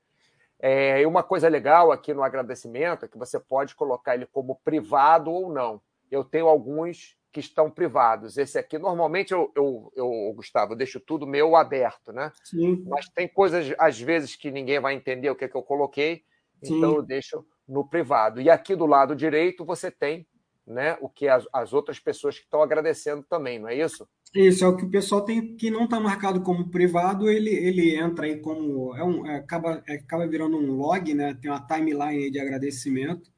É, 0.58 1.02
e 1.02 1.06
uma 1.06 1.22
coisa 1.22 1.48
legal 1.48 1.92
aqui 1.92 2.14
no 2.14 2.22
agradecimento 2.22 3.04
é 3.04 3.08
que 3.08 3.18
você 3.18 3.38
pode 3.38 3.74
colocar 3.74 4.14
ele 4.14 4.26
como 4.26 4.60
privado 4.64 5.30
ou 5.30 5.52
não. 5.52 5.80
Eu 6.10 6.24
tenho 6.24 6.46
alguns 6.46 7.16
que 7.32 7.40
estão 7.40 7.70
privados. 7.70 8.38
Esse 8.38 8.58
aqui, 8.58 8.78
normalmente, 8.78 9.32
eu, 9.32 9.52
eu, 9.54 9.92
eu 9.94 10.32
Gustavo, 10.34 10.72
eu 10.72 10.76
deixo 10.76 10.98
tudo 10.98 11.26
meu 11.26 11.54
aberto, 11.54 12.12
né? 12.12 12.32
Sim. 12.44 12.82
Mas 12.86 13.08
tem 13.10 13.28
coisas, 13.28 13.74
às 13.78 14.00
vezes, 14.00 14.36
que 14.36 14.50
ninguém 14.50 14.80
vai 14.80 14.94
entender 14.94 15.28
o 15.28 15.36
que, 15.36 15.44
é 15.44 15.48
que 15.48 15.56
eu 15.56 15.62
coloquei. 15.62 16.24
Sim. 16.62 16.78
Então 16.78 16.94
eu 16.94 17.02
deixo 17.02 17.44
no 17.68 17.88
privado. 17.88 18.40
E 18.40 18.48
aqui 18.48 18.74
do 18.74 18.86
lado 18.86 19.14
direito 19.14 19.64
você 19.64 19.90
tem 19.90 20.26
né, 20.66 20.96
o 21.00 21.08
que 21.08 21.28
as, 21.28 21.46
as 21.52 21.72
outras 21.72 22.00
pessoas 22.00 22.38
que 22.38 22.44
estão 22.44 22.62
agradecendo 22.62 23.24
também, 23.28 23.58
não 23.58 23.68
é 23.68 23.76
isso? 23.76 24.06
Isso, 24.34 24.64
é 24.64 24.68
o 24.68 24.76
que 24.76 24.84
o 24.84 24.90
pessoal 24.90 25.24
tem 25.24 25.56
que 25.56 25.70
não 25.70 25.84
está 25.84 26.00
marcado 26.00 26.42
como 26.42 26.68
privado, 26.68 27.30
ele, 27.30 27.50
ele 27.50 27.96
entra 27.96 28.26
aí 28.26 28.38
como. 28.40 28.94
É 28.94 29.02
um, 29.02 29.26
é, 29.26 29.36
acaba, 29.36 29.82
é, 29.88 29.94
acaba 29.94 30.26
virando 30.26 30.56
um 30.56 30.72
log, 30.72 31.14
né? 31.14 31.34
Tem 31.34 31.50
uma 31.50 31.64
timeline 31.66 32.30
de 32.30 32.38
agradecimento. 32.38 33.30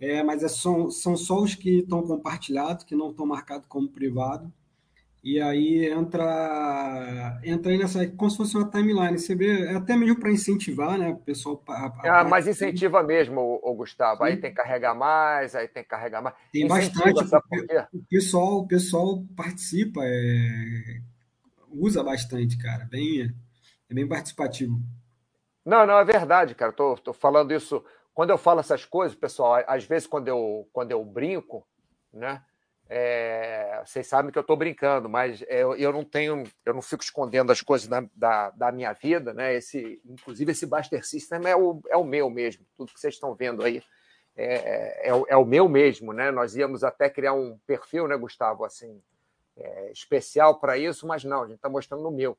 É, 0.00 0.22
mas 0.22 0.42
é 0.42 0.48
só, 0.48 0.90
são 0.90 1.16
só 1.16 1.40
os 1.40 1.54
que 1.54 1.78
estão 1.78 2.02
compartilhados, 2.02 2.84
que 2.84 2.96
não 2.96 3.10
estão 3.10 3.26
marcados 3.26 3.68
como 3.68 3.88
privado. 3.88 4.52
E 5.24 5.40
aí 5.40 5.86
entra, 5.86 7.40
entra 7.42 7.72
aí 7.72 7.78
nessa, 7.78 8.06
como 8.08 8.30
se 8.30 8.36
fosse 8.36 8.54
uma 8.58 8.70
timeline. 8.70 9.18
Você 9.18 9.34
vê, 9.34 9.68
é 9.68 9.74
até 9.74 9.96
mesmo 9.96 10.20
para 10.20 10.30
incentivar, 10.30 10.98
né? 10.98 11.08
O 11.08 11.16
pessoal. 11.16 11.62
A, 11.66 11.86
a 11.86 12.20
ah, 12.20 12.24
mas 12.24 12.46
incentiva 12.46 13.02
mesmo, 13.02 13.58
o, 13.62 13.74
Gustavo. 13.74 14.18
Sim. 14.18 14.24
Aí 14.24 14.36
tem 14.36 14.50
que 14.50 14.56
carregar 14.58 14.94
mais, 14.94 15.54
aí 15.54 15.66
tem 15.66 15.82
que 15.82 15.88
carregar 15.88 16.20
mais. 16.20 16.34
Tem 16.52 16.66
incentiva, 16.66 17.14
bastante. 17.14 17.88
O 17.94 18.04
pessoal, 18.04 18.58
o 18.58 18.68
pessoal 18.68 19.24
participa, 19.34 20.02
é, 20.04 21.00
usa 21.70 22.04
bastante, 22.04 22.58
cara. 22.58 22.84
Bem, 22.84 23.34
é 23.88 23.94
bem 23.94 24.06
participativo. 24.06 24.78
Não, 25.64 25.86
não, 25.86 25.98
é 25.98 26.04
verdade, 26.04 26.54
cara. 26.54 26.70
Tô, 26.70 26.96
tô 26.96 27.14
falando 27.14 27.54
isso 27.54 27.82
quando 28.12 28.28
eu 28.28 28.36
falo 28.36 28.60
essas 28.60 28.84
coisas, 28.84 29.16
pessoal, 29.16 29.64
às 29.66 29.84
vezes 29.84 30.06
quando 30.06 30.28
eu, 30.28 30.68
quando 30.70 30.92
eu 30.92 31.02
brinco, 31.02 31.66
né? 32.12 32.42
É, 32.88 33.82
vocês 33.84 34.06
sabem 34.06 34.30
que 34.30 34.38
eu 34.38 34.42
estou 34.42 34.56
brincando, 34.56 35.08
mas 35.08 35.42
eu, 35.48 35.74
eu 35.74 35.92
não 35.92 36.04
tenho, 36.04 36.44
eu 36.66 36.74
não 36.74 36.82
fico 36.82 37.02
escondendo 37.02 37.50
as 37.50 37.62
coisas 37.62 37.88
da, 37.88 38.04
da, 38.14 38.50
da, 38.50 38.72
minha 38.72 38.92
vida, 38.92 39.32
né? 39.32 39.54
Esse, 39.54 40.00
inclusive 40.04 40.52
esse 40.52 40.66
Buster 40.66 41.04
System 41.04 41.40
é 41.46 41.56
o, 41.56 41.80
é 41.88 41.96
o 41.96 42.04
meu 42.04 42.28
mesmo, 42.28 42.64
tudo 42.76 42.92
que 42.92 43.00
vocês 43.00 43.14
estão 43.14 43.34
vendo 43.34 43.64
aí 43.64 43.82
é, 44.36 45.10
é, 45.10 45.22
é, 45.28 45.36
o 45.36 45.44
meu 45.44 45.68
mesmo, 45.68 46.12
né? 46.12 46.30
Nós 46.30 46.56
íamos 46.56 46.82
até 46.82 47.08
criar 47.08 47.32
um 47.32 47.58
perfil, 47.66 48.08
né, 48.08 48.16
Gustavo, 48.16 48.64
assim, 48.64 49.00
é, 49.56 49.92
especial 49.92 50.58
para 50.58 50.76
isso, 50.76 51.06
mas 51.06 51.24
não, 51.24 51.42
a 51.42 51.46
gente 51.46 51.56
está 51.56 51.68
mostrando 51.68 52.06
o 52.08 52.10
meu. 52.10 52.36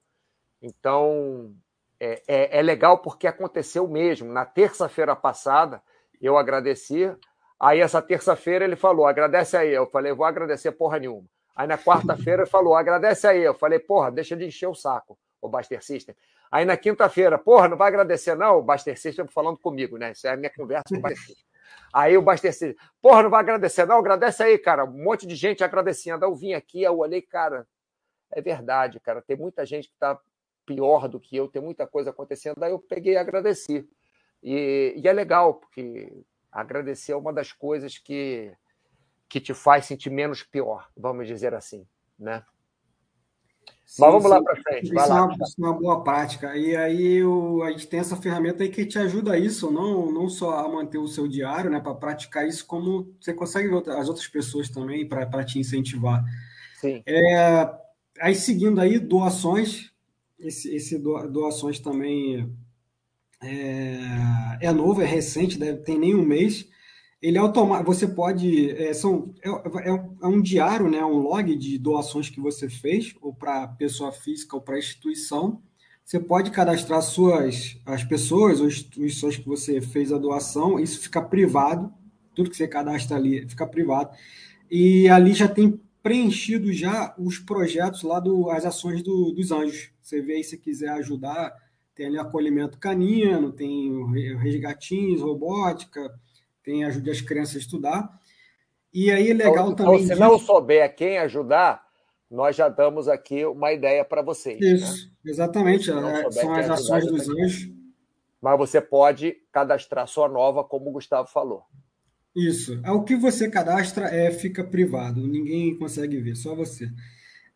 Então 0.61 1.55
é, 1.99 2.21
é, 2.27 2.59
é 2.59 2.61
legal 2.61 2.99
porque 2.99 3.27
aconteceu 3.27 3.87
mesmo. 3.87 4.31
Na 4.31 4.45
terça-feira 4.45 5.15
passada, 5.15 5.81
eu 6.21 6.37
agradeci 6.37 7.15
Aí, 7.59 7.79
essa 7.79 8.01
terça-feira, 8.01 8.65
ele 8.65 8.75
falou: 8.75 9.05
agradece 9.05 9.55
aí. 9.57 9.73
Eu 9.73 9.87
falei: 9.87 10.13
vou 10.13 10.25
agradecer 10.25 10.71
porra 10.71 10.99
nenhuma. 10.99 11.25
Aí, 11.55 11.67
na 11.67 11.77
quarta-feira, 11.77 12.43
ele 12.43 12.49
falou: 12.49 12.75
agradece 12.75 13.27
aí. 13.27 13.43
Eu 13.43 13.53
falei: 13.53 13.79
porra, 13.79 14.11
deixa 14.11 14.35
de 14.35 14.45
encher 14.45 14.67
o 14.67 14.75
saco, 14.75 15.17
o 15.41 15.47
Baster 15.47 15.83
System. 15.83 16.15
Aí, 16.51 16.65
na 16.65 16.77
quinta-feira, 16.77 17.37
porra, 17.37 17.67
não 17.67 17.77
vai 17.77 17.87
agradecer, 17.87 18.35
não? 18.35 18.59
O 18.59 18.61
Baster 18.61 18.99
System 18.99 19.27
falando 19.27 19.57
comigo, 19.57 19.97
né? 19.97 20.11
Isso 20.11 20.27
é 20.27 20.31
a 20.31 20.37
minha 20.37 20.51
conversa 20.53 20.83
com 20.89 20.97
o 20.97 21.01
Baster 21.01 21.25
System. 21.25 21.45
Aí 21.93 22.17
o 22.17 22.21
Baster 22.21 22.53
System, 22.53 22.75
porra, 23.01 23.23
não 23.23 23.29
vai 23.29 23.39
agradecer, 23.39 23.85
não? 23.85 23.97
Agradece 23.97 24.43
aí, 24.43 24.57
cara. 24.57 24.85
Um 24.85 25.03
monte 25.03 25.25
de 25.25 25.35
gente 25.35 25.63
agradecendo. 25.63 26.25
Eu 26.25 26.35
vim 26.35 26.53
aqui, 26.53 26.83
eu 26.83 26.97
olhei, 26.97 27.21
cara, 27.21 27.65
é 28.31 28.41
verdade, 28.41 28.99
cara. 28.99 29.21
Tem 29.21 29.37
muita 29.37 29.65
gente 29.65 29.87
que 29.87 29.93
está 29.93 30.19
pior 30.65 31.07
do 31.07 31.19
que 31.19 31.37
eu, 31.37 31.47
tem 31.47 31.61
muita 31.61 31.87
coisa 31.87 32.09
acontecendo. 32.09 32.61
Aí 32.63 32.71
eu 32.71 32.79
peguei 32.79 33.13
e 33.13 33.17
agradeci. 33.17 33.87
E, 34.43 34.93
e 34.97 35.07
é 35.07 35.13
legal, 35.13 35.55
porque 35.55 36.11
Agradecer 36.55 37.11
é 37.11 37.17
uma 37.17 37.33
das 37.33 37.51
coisas 37.51 37.97
que, 37.97 38.49
que 39.27 39.41
te 39.41 39.53
faz 39.53 39.85
sentir 39.85 40.09
menos 40.09 40.41
pior, 40.41 40.89
vamos 40.95 41.27
dizer 41.27 41.53
assim, 41.53 41.85
né? 42.17 42.45
Sim, 43.85 44.01
Mas 44.01 44.11
vamos 44.13 44.23
sim. 44.23 44.29
lá 44.29 44.41
para 44.41 44.61
frente. 44.61 44.85
Isso, 44.85 44.93
lá. 44.93 45.17
É 45.17 45.21
uma, 45.21 45.33
isso 45.33 45.55
é 45.57 45.61
uma 45.61 45.73
boa 45.73 46.01
prática. 46.01 46.55
E 46.55 46.73
aí 46.73 47.21
o, 47.25 47.61
a 47.61 47.71
gente 47.71 47.87
tem 47.87 47.99
essa 47.99 48.15
ferramenta 48.15 48.63
aí 48.63 48.69
que 48.69 48.85
te 48.85 48.97
ajuda 48.97 49.33
a 49.33 49.37
isso, 49.37 49.69
não, 49.69 50.09
não 50.09 50.29
só 50.29 50.65
a 50.65 50.69
manter 50.69 50.97
o 50.97 51.09
seu 51.09 51.27
diário, 51.27 51.69
né? 51.69 51.81
Para 51.81 51.93
praticar 51.93 52.47
isso, 52.47 52.65
como 52.65 53.13
você 53.19 53.33
consegue 53.33 53.67
ver 53.67 53.89
as 53.89 54.07
outras 54.07 54.27
pessoas 54.27 54.69
também 54.69 55.05
para 55.05 55.43
te 55.43 55.59
incentivar. 55.59 56.23
Sim. 56.79 57.03
É, 57.05 57.69
aí 58.21 58.33
seguindo 58.33 58.79
aí, 58.79 58.97
doações. 58.97 59.91
Esse, 60.39 60.73
esse 60.73 60.97
doações 60.97 61.79
também 61.79 62.49
é, 63.43 63.97
é 64.61 64.71
novo, 64.71 65.01
é 65.01 65.05
recente, 65.05 65.57
deve 65.57 65.79
ter 65.79 65.97
nem 65.97 66.15
um 66.15 66.25
mês. 66.25 66.67
Ele 67.21 67.37
é 67.37 67.41
automático, 67.41 67.93
você 67.93 68.07
pode. 68.07 68.69
É, 68.71 68.93
são, 68.93 69.33
é, 69.43 69.49
é, 69.49 69.89
é, 70.23 70.27
um 70.27 70.41
diário, 70.41 70.89
né, 70.89 71.03
um 71.03 71.17
log 71.17 71.55
de 71.55 71.77
doações 71.77 72.29
que 72.29 72.39
você 72.39 72.69
fez, 72.69 73.15
ou 73.21 73.33
para 73.33 73.67
pessoa 73.67 74.11
física 74.11 74.55
ou 74.55 74.61
para 74.61 74.77
instituição. 74.77 75.61
Você 76.03 76.19
pode 76.19 76.51
cadastrar 76.51 77.01
suas 77.01 77.79
as 77.83 78.03
pessoas 78.03 78.61
ou 78.61 78.67
instituições 78.67 79.37
que 79.37 79.47
você 79.47 79.81
fez 79.81 80.13
a 80.13 80.19
doação, 80.19 80.79
isso 80.79 80.99
fica 80.99 81.19
privado, 81.19 81.91
tudo 82.35 82.49
que 82.49 82.55
você 82.55 82.67
cadastra 82.67 83.17
ali 83.17 83.47
fica 83.49 83.65
privado. 83.65 84.15
E 84.69 85.07
ali 85.09 85.33
já 85.33 85.47
tem 85.47 85.79
preenchido 86.03 86.71
já 86.71 87.15
os 87.17 87.39
projetos 87.39 88.03
lá 88.03 88.19
do 88.19 88.51
as 88.51 88.65
ações 88.65 89.01
do, 89.01 89.31
dos 89.31 89.51
anjos. 89.51 89.89
Você 89.99 90.21
vê 90.21 90.33
aí 90.33 90.43
se 90.43 90.57
quiser 90.59 90.89
ajudar 90.89 91.51
tem 91.95 92.07
ali 92.07 92.19
acolhimento 92.19 92.77
canino, 92.77 93.51
tem 93.51 94.35
resgatinhos, 94.37 95.21
robótica, 95.21 96.13
tem 96.63 96.83
ajude 96.83 97.09
as 97.09 97.21
crianças 97.21 97.55
a 97.55 97.59
estudar. 97.59 98.19
E 98.93 99.09
aí 99.11 99.31
é 99.31 99.33
legal 99.33 99.71
então, 99.71 99.85
também. 99.85 100.01
Se 100.01 100.09
disso... 100.09 100.19
não 100.19 100.37
souber 100.37 100.93
quem 100.95 101.17
ajudar, 101.19 101.83
nós 102.29 102.55
já 102.55 102.67
damos 102.67 103.07
aqui 103.07 103.45
uma 103.45 103.71
ideia 103.71 104.03
para 104.03 104.21
vocês. 104.21 104.59
Né? 104.59 104.73
Isso, 104.73 105.07
né? 105.07 105.11
exatamente. 105.25 105.89
É, 105.89 106.31
são 106.31 106.53
as 106.53 106.69
ações 106.69 107.05
dos 107.05 107.29
anjos. 107.29 107.73
Mas 108.41 108.57
você 108.57 108.79
pode 108.79 109.35
cadastrar 109.51 110.07
sua 110.07 110.27
nova, 110.27 110.63
como 110.63 110.89
o 110.89 110.93
Gustavo 110.93 111.27
falou. 111.27 111.63
Isso. 112.35 112.79
É 112.83 112.91
o 112.91 113.03
que 113.03 113.15
você 113.15 113.49
cadastra 113.49 114.07
é 114.07 114.29
fica 114.29 114.63
privado, 114.63 115.25
ninguém 115.25 115.77
consegue 115.77 116.17
ver, 116.17 116.35
só 116.35 116.53
você. 116.53 116.89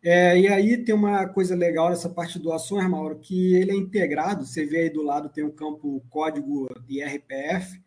É, 0.02 0.38
e 0.38 0.48
aí 0.48 0.78
tem 0.78 0.94
uma 0.94 1.26
coisa 1.28 1.54
legal 1.54 1.90
nessa 1.90 2.08
parte 2.08 2.38
de 2.38 2.44
doações, 2.44 2.88
Mauro, 2.88 3.18
que 3.18 3.54
ele 3.54 3.72
é 3.72 3.74
integrado. 3.74 4.46
Você 4.46 4.64
vê 4.64 4.82
aí 4.82 4.90
do 4.90 5.02
lado 5.02 5.28
tem 5.28 5.44
um 5.44 5.50
campo 5.50 6.02
código 6.08 6.68
de 6.86 7.02
RPF. 7.02 7.80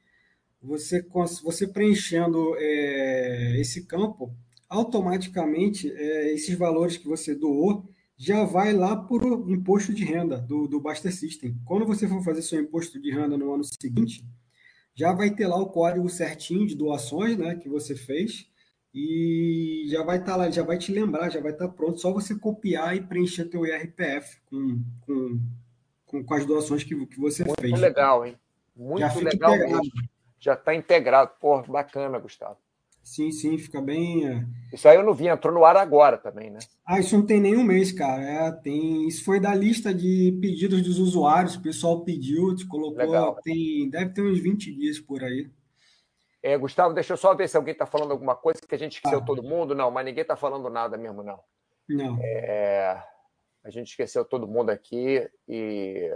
Você, 0.61 1.05
você 1.43 1.67
preenchendo 1.67 2.55
é, 2.57 3.59
esse 3.59 3.85
campo, 3.85 4.33
automaticamente 4.69 5.91
é, 5.91 6.33
esses 6.33 6.55
valores 6.57 6.97
que 6.97 7.07
você 7.07 7.35
doou 7.35 7.83
já 8.15 8.43
vai 8.45 8.71
lá 8.73 8.95
para 8.95 9.25
o 9.25 9.51
imposto 9.51 9.93
de 9.93 10.05
renda 10.05 10.37
do, 10.37 10.67
do 10.67 10.79
Baster 10.79 11.13
System. 11.13 11.57
Quando 11.65 11.85
você 11.85 12.07
for 12.07 12.23
fazer 12.23 12.41
seu 12.41 12.61
imposto 12.61 13.01
de 13.01 13.11
renda 13.11 13.37
no 13.37 13.53
ano 13.53 13.63
seguinte, 13.63 14.23
já 14.95 15.11
vai 15.11 15.31
ter 15.31 15.47
lá 15.47 15.57
o 15.57 15.69
código 15.69 16.07
certinho 16.09 16.65
de 16.67 16.75
doações 16.75 17.35
né, 17.37 17.55
que 17.55 17.67
você 17.67 17.95
fez 17.95 18.47
e 18.93 19.85
já 19.87 20.03
vai 20.03 20.17
estar 20.17 20.33
tá 20.33 20.37
lá, 20.37 20.51
já 20.51 20.63
vai 20.63 20.77
te 20.77 20.91
lembrar, 20.91 21.29
já 21.29 21.41
vai 21.41 21.51
estar 21.51 21.67
tá 21.67 21.73
pronto, 21.73 21.99
só 21.99 22.13
você 22.13 22.35
copiar 22.35 22.95
e 22.95 23.01
preencher 23.01 23.45
teu 23.45 23.65
IRPF 23.65 24.37
com, 24.45 24.83
com, 25.01 25.39
com, 26.05 26.23
com 26.23 26.33
as 26.33 26.45
doações 26.45 26.83
que, 26.83 26.95
que 27.07 27.19
você 27.19 27.43
Muito 27.43 27.59
fez. 27.59 27.71
Muito 27.71 27.81
legal, 27.81 28.25
hein? 28.25 28.35
Muito 28.75 28.99
já 28.99 29.13
legal 29.15 29.57
mesmo. 29.57 29.81
Já 30.39 30.53
está 30.53 30.75
integrado. 30.75 31.31
Pô, 31.39 31.61
bacana, 31.63 32.19
Gustavo. 32.19 32.57
Sim, 33.01 33.31
sim, 33.31 33.57
fica 33.57 33.81
bem. 33.81 34.27
É. 34.27 34.45
Isso 34.73 34.87
aí 34.87 34.95
eu 34.95 35.03
não 35.03 35.13
vi, 35.13 35.27
entrou 35.27 35.53
no 35.53 35.65
ar 35.65 35.75
agora 35.75 36.17
também, 36.17 36.49
né? 36.49 36.59
Ah, 36.85 36.99
isso 36.99 37.17
não 37.17 37.25
tem 37.25 37.39
nenhum 37.39 37.63
mês, 37.63 37.91
cara. 37.91 38.23
É, 38.23 38.51
tem... 38.51 39.07
Isso 39.07 39.25
foi 39.25 39.39
da 39.39 39.53
lista 39.53 39.93
de 39.93 40.37
pedidos 40.39 40.81
dos 40.81 40.99
usuários, 40.99 41.55
o 41.55 41.61
pessoal 41.61 42.01
pediu, 42.01 42.55
te 42.55 42.65
colocou. 42.65 42.97
Legal. 42.97 43.37
Tem... 43.43 43.89
Deve 43.89 44.11
ter 44.11 44.21
uns 44.21 44.39
20 44.39 44.73
dias 44.73 44.99
por 44.99 45.23
aí. 45.23 45.49
É, 46.43 46.57
Gustavo, 46.57 46.93
deixa 46.93 47.13
eu 47.13 47.17
só 47.17 47.33
ver 47.33 47.47
se 47.47 47.55
alguém 47.55 47.71
está 47.71 47.85
falando 47.85 48.11
alguma 48.11 48.35
coisa 48.35 48.59
que 48.67 48.75
a 48.75 48.77
gente 48.77 48.97
esqueceu 48.97 49.19
ah. 49.19 49.25
todo 49.25 49.41
mundo. 49.41 49.73
Não, 49.73 49.89
mas 49.89 50.05
ninguém 50.05 50.23
está 50.23 50.35
falando 50.35 50.69
nada 50.69 50.97
mesmo, 50.97 51.23
não. 51.23 51.39
Não. 51.87 52.19
É, 52.21 53.01
a 53.63 53.69
gente 53.69 53.87
esqueceu 53.87 54.25
todo 54.25 54.45
mundo 54.45 54.69
aqui 54.69 55.25
e. 55.47 56.11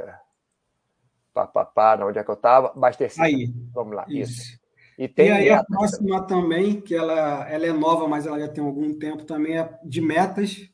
Pá, 1.34 1.48
pá, 1.48 1.64
pá, 1.64 1.98
onde 2.04 2.20
é 2.20 2.24
que 2.24 2.30
eu 2.30 2.36
estava? 2.36 2.68
Abastecido. 2.68 3.24
Aí. 3.24 3.54
Vamos 3.74 3.96
lá, 3.96 4.06
isso. 4.10 4.42
isso. 4.42 4.60
E, 4.98 5.08
tem 5.08 5.28
e 5.28 5.32
aí 5.32 5.50
a 5.50 5.64
próxima 5.64 6.22
também, 6.26 6.82
que 6.82 6.94
ela, 6.94 7.48
ela 7.50 7.66
é 7.66 7.72
nova, 7.72 8.08
mas 8.08 8.26
ela 8.26 8.40
já 8.40 8.50
tem 8.50 8.64
algum 8.64 8.98
tempo 8.98 9.24
também, 9.24 9.58
é 9.58 9.80
de 9.82 10.02
metas. 10.02 10.70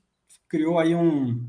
Criou 0.50 0.80
aí 0.80 0.96
um. 0.96 1.48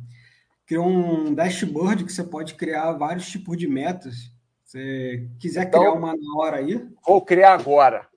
Criou 0.66 0.86
um 0.86 1.32
dashboard 1.32 2.05
que 2.05 2.12
você 2.12 2.24
pode 2.24 2.55
criar 2.55 2.92
vários 2.92 3.30
tipos 3.30 3.57
de 3.57 3.66
metas 3.66 4.34
você 4.65 5.29
quiser 5.39 5.67
então, 5.67 5.81
criar 5.81 5.93
uma 5.93 6.16
na 6.16 6.36
hora 6.39 6.57
aí? 6.57 6.89
Vou 7.07 7.23
criar 7.23 7.55
agora. 7.55 8.09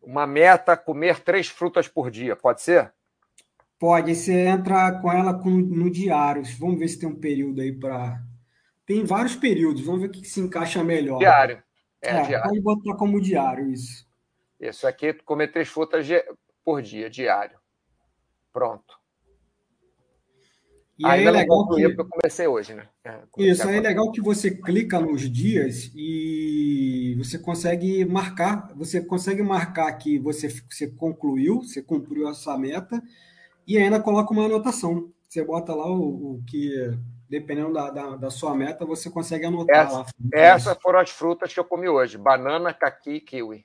Uma 0.00 0.26
meta, 0.26 0.76
comer 0.76 1.20
três 1.20 1.48
frutas 1.48 1.88
por 1.88 2.10
dia, 2.10 2.34
pode 2.34 2.62
ser? 2.62 2.92
Pode, 3.78 4.14
você 4.14 4.46
entra 4.46 4.92
com 5.00 5.12
ela 5.12 5.32
no 5.32 5.90
diário. 5.90 6.42
Vamos 6.58 6.78
ver 6.78 6.88
se 6.88 6.98
tem 6.98 7.08
um 7.08 7.18
período 7.18 7.60
aí 7.60 7.72
para. 7.72 8.22
Tem 8.86 9.04
vários 9.04 9.34
períodos, 9.34 9.84
vamos 9.84 10.00
ver 10.00 10.08
o 10.08 10.10
que 10.10 10.24
se 10.24 10.40
encaixa 10.40 10.82
melhor. 10.84 11.18
Diário. 11.18 11.62
É, 12.00 12.10
é 12.10 12.22
diário. 12.22 12.48
Pode 12.48 12.60
botar 12.60 12.96
como 12.96 13.20
diário 13.20 13.70
isso. 13.70 14.06
Isso 14.58 14.86
aqui, 14.86 15.14
comer 15.14 15.48
três 15.48 15.68
frutas 15.68 16.06
por 16.64 16.82
dia, 16.82 17.08
diário. 17.08 17.58
Pronto. 18.52 18.99
E 21.00 21.06
Ainda 21.06 21.14
aí 21.14 21.26
é 21.26 21.30
legal 21.30 21.62
que... 21.66 21.82
porque 21.82 22.02
eu 22.02 22.08
comecei 22.10 22.46
hoje, 22.46 22.74
né? 22.74 22.86
É, 23.02 23.20
Isso, 23.38 23.66
aí 23.66 23.78
é 23.78 23.80
legal 23.80 24.12
que 24.12 24.20
você 24.20 24.50
clica 24.50 25.00
nos 25.00 25.22
dias 25.32 25.90
e 25.96 27.14
você 27.16 27.38
consegue 27.38 28.04
marcar, 28.04 28.70
você 28.76 29.00
consegue 29.00 29.42
marcar 29.42 29.90
que 29.94 30.18
você, 30.18 30.50
você 30.68 30.88
concluiu, 30.88 31.62
você 31.62 31.80
cumpriu 31.80 32.28
essa 32.28 32.58
meta, 32.58 33.02
e 33.66 33.78
ainda 33.78 33.98
coloca 33.98 34.30
uma 34.30 34.44
anotação. 34.44 35.10
Você 35.26 35.42
bota 35.42 35.74
lá 35.74 35.86
o, 35.90 36.34
o 36.34 36.42
que, 36.46 36.70
dependendo 37.30 37.72
da, 37.72 37.88
da, 37.88 38.16
da, 38.16 38.30
sua 38.30 38.54
meta, 38.54 38.84
você 38.84 39.08
consegue 39.08 39.46
anotar 39.46 39.86
essa, 39.86 39.98
lá. 40.00 40.06
Essas 40.34 40.78
foram 40.82 40.98
as 40.98 41.08
frutas 41.08 41.50
que 41.50 41.58
eu 41.58 41.64
comi 41.64 41.88
hoje: 41.88 42.18
banana, 42.18 42.74
caqui 42.74 43.12
e 43.12 43.20
kiwi. 43.22 43.64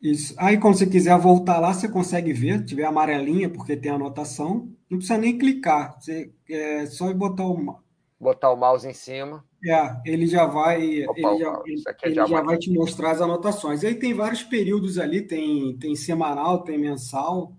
Isso. 0.00 0.34
Aí, 0.38 0.58
quando 0.58 0.78
você 0.78 0.86
quiser 0.86 1.16
voltar 1.18 1.60
lá, 1.60 1.74
você 1.74 1.86
consegue 1.86 2.32
ver, 2.32 2.64
tiver 2.64 2.84
amarelinha, 2.84 3.50
porque 3.50 3.76
tem 3.76 3.92
anotação. 3.92 4.72
Não 4.88 4.98
precisa 4.98 5.18
nem 5.18 5.36
clicar. 5.36 6.00
Você, 6.00 6.32
é 6.48 6.86
só 6.86 7.12
botar 7.12 7.44
o. 7.44 7.78
Botar 8.18 8.50
o 8.50 8.56
mouse 8.56 8.86
em 8.88 8.94
cima. 8.94 9.44
É, 9.64 10.00
ele 10.06 10.26
já 10.26 10.46
vai. 10.46 11.04
Opa, 11.04 11.18
ele 11.18 11.38
já, 11.38 11.62
ele, 11.66 11.82
é 11.86 12.08
ele 12.08 12.14
já 12.14 12.42
vai 12.42 12.56
te 12.56 12.72
mostrar 12.72 13.10
as 13.10 13.20
anotações. 13.20 13.82
E 13.82 13.88
aí 13.88 13.94
tem 13.94 14.14
vários 14.14 14.42
períodos 14.42 14.98
ali, 14.98 15.20
tem, 15.20 15.76
tem 15.78 15.94
semanal, 15.94 16.62
tem 16.64 16.78
mensal. 16.78 17.54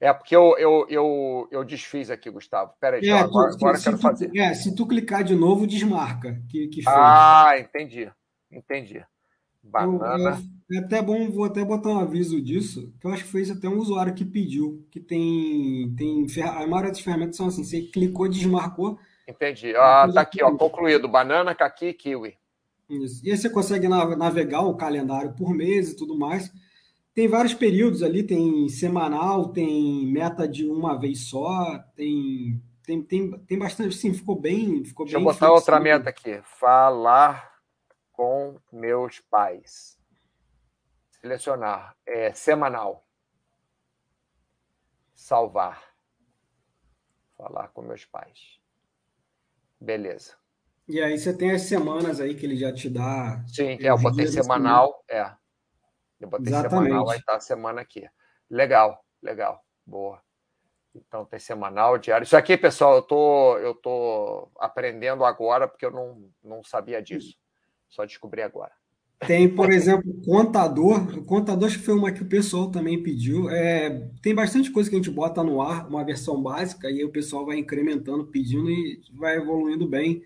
É, 0.00 0.12
porque 0.12 0.36
eu, 0.36 0.56
eu, 0.58 0.86
eu, 0.88 1.48
eu 1.50 1.64
desfiz 1.64 2.10
aqui, 2.10 2.30
Gustavo. 2.30 2.72
Peraí, 2.78 3.06
é, 3.06 3.12
agora, 3.12 3.50
tu, 3.50 3.56
agora 3.56 3.78
se, 3.78 3.84
quero 3.84 3.96
tu, 3.96 4.02
fazer. 4.02 4.30
É, 4.36 4.54
se 4.54 4.74
tu 4.74 4.86
clicar 4.86 5.22
de 5.22 5.34
novo, 5.34 5.66
desmarca. 5.66 6.42
Que, 6.48 6.68
que 6.68 6.82
fez. 6.82 6.96
Ah, 6.96 7.54
entendi. 7.58 8.10
entendi. 8.50 9.04
Banana. 9.70 10.42
Eu, 10.70 10.76
é, 10.76 10.80
até 10.80 11.00
bom, 11.00 11.30
vou 11.30 11.44
até 11.44 11.64
botar 11.64 11.90
um 11.90 11.98
aviso 11.98 12.40
disso, 12.40 12.92
que 13.00 13.06
eu 13.06 13.12
acho 13.12 13.24
que 13.24 13.30
foi 13.30 13.48
até 13.50 13.68
um 13.68 13.78
usuário 13.78 14.14
que 14.14 14.24
pediu, 14.24 14.84
que 14.90 14.98
tem, 14.98 15.94
tem 15.96 16.26
a 16.42 16.66
maioria 16.66 16.90
das 16.90 17.00
ferramentas 17.00 17.36
são 17.36 17.46
assim, 17.46 17.62
você 17.62 17.82
clicou, 17.82 18.28
desmarcou. 18.28 18.98
Entendi. 19.28 19.74
Ah, 19.76 20.08
tá 20.12 20.20
aqui, 20.20 20.42
ó, 20.42 20.50
concluído. 20.56 21.08
Banana, 21.08 21.54
caqui, 21.54 21.92
kiwi. 21.92 22.34
Isso. 22.88 23.24
E 23.24 23.30
aí 23.30 23.36
você 23.36 23.50
consegue 23.50 23.88
navegar 23.88 24.62
o 24.62 24.76
calendário 24.76 25.32
por 25.32 25.52
mês 25.54 25.90
e 25.90 25.96
tudo 25.96 26.16
mais. 26.16 26.52
Tem 27.14 27.26
vários 27.26 27.54
períodos 27.54 28.02
ali, 28.02 28.22
tem 28.22 28.68
semanal, 28.68 29.48
tem 29.48 30.06
meta 30.06 30.46
de 30.46 30.68
uma 30.68 30.98
vez 30.98 31.28
só, 31.28 31.78
tem 31.96 32.60
tem, 32.86 33.02
tem, 33.02 33.32
tem 33.40 33.58
bastante, 33.58 33.96
sim, 33.96 34.14
ficou 34.14 34.40
bem, 34.40 34.84
ficou 34.84 35.04
Deixa 35.04 35.18
bem 35.18 35.26
eu 35.26 35.32
botar 35.32 35.48
flexível. 35.48 35.54
outra 35.54 35.80
meta 35.80 36.08
aqui. 36.08 36.40
Falar 36.60 37.55
com 38.16 38.58
meus 38.72 39.20
pais. 39.20 39.98
Selecionar. 41.20 41.94
É, 42.06 42.32
semanal. 42.32 43.06
Salvar. 45.14 45.82
Falar 47.36 47.68
com 47.68 47.82
meus 47.82 48.04
pais. 48.06 48.58
Beleza. 49.78 50.34
E 50.88 51.00
aí 51.02 51.18
você 51.18 51.36
tem 51.36 51.50
as 51.50 51.62
semanas 51.62 52.20
aí 52.20 52.34
que 52.34 52.46
ele 52.46 52.56
já 52.56 52.72
te 52.72 52.88
dá. 52.88 53.44
Sim, 53.48 53.76
é, 53.80 53.90
eu 53.90 53.98
botei 53.98 54.26
semanal, 54.26 55.04
é. 55.10 55.34
Eu 56.18 56.28
botei 56.28 56.46
Exatamente. 56.46 56.86
semanal, 56.86 57.10
aí 57.10 57.22
tá 57.22 57.36
a 57.36 57.40
semana 57.40 57.80
aqui. 57.82 58.08
Legal, 58.48 59.04
legal, 59.20 59.62
boa. 59.84 60.22
Então 60.94 61.26
tem 61.26 61.38
semanal, 61.38 61.98
diário. 61.98 62.24
Isso 62.24 62.36
aqui, 62.36 62.56
pessoal, 62.56 62.94
eu 62.96 63.02
tô, 63.02 63.58
eu 63.58 63.74
tô 63.74 64.48
aprendendo 64.58 65.24
agora 65.24 65.68
porque 65.68 65.84
eu 65.84 65.90
não, 65.90 66.30
não 66.42 66.62
sabia 66.62 67.02
disso. 67.02 67.36
Só 67.96 68.04
descobri 68.04 68.42
agora. 68.42 68.72
Tem, 69.26 69.48
por 69.48 69.72
exemplo, 69.72 70.12
contador. 70.22 71.16
O 71.16 71.24
contador 71.24 71.66
acho 71.66 71.78
que 71.78 71.84
foi 71.86 71.94
uma 71.94 72.12
que 72.12 72.22
o 72.22 72.28
pessoal 72.28 72.70
também 72.70 73.02
pediu. 73.02 73.48
É, 73.48 74.10
tem 74.20 74.34
bastante 74.34 74.70
coisa 74.70 74.90
que 74.90 74.94
a 74.94 74.98
gente 74.98 75.10
bota 75.10 75.42
no 75.42 75.62
ar, 75.62 75.88
uma 75.88 76.04
versão 76.04 76.42
básica, 76.42 76.90
e 76.90 77.02
o 77.02 77.08
pessoal 77.08 77.46
vai 77.46 77.56
incrementando, 77.56 78.26
pedindo 78.26 78.70
e 78.70 79.00
vai 79.14 79.36
evoluindo 79.36 79.88
bem. 79.88 80.22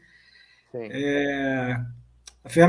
É, 0.75 1.81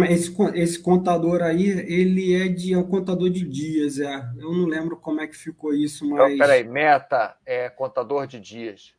esse, 0.08 0.32
esse 0.54 0.80
contador 0.80 1.42
aí, 1.42 1.68
ele 1.68 2.36
é 2.36 2.48
de 2.48 2.74
é 2.74 2.78
um 2.78 2.88
contador 2.88 3.32
de 3.32 3.44
dias, 3.44 3.98
é. 3.98 4.14
Eu 4.38 4.54
não 4.54 4.66
lembro 4.68 4.96
como 4.96 5.20
é 5.20 5.26
que 5.26 5.36
ficou 5.36 5.74
isso, 5.74 6.06
então, 6.06 6.18
mas. 6.18 6.36
Então, 6.36 6.46
peraí, 6.46 6.64
meta 6.64 7.36
é 7.44 7.68
contador 7.72 8.28
de 8.28 8.40
dias. 8.40 8.94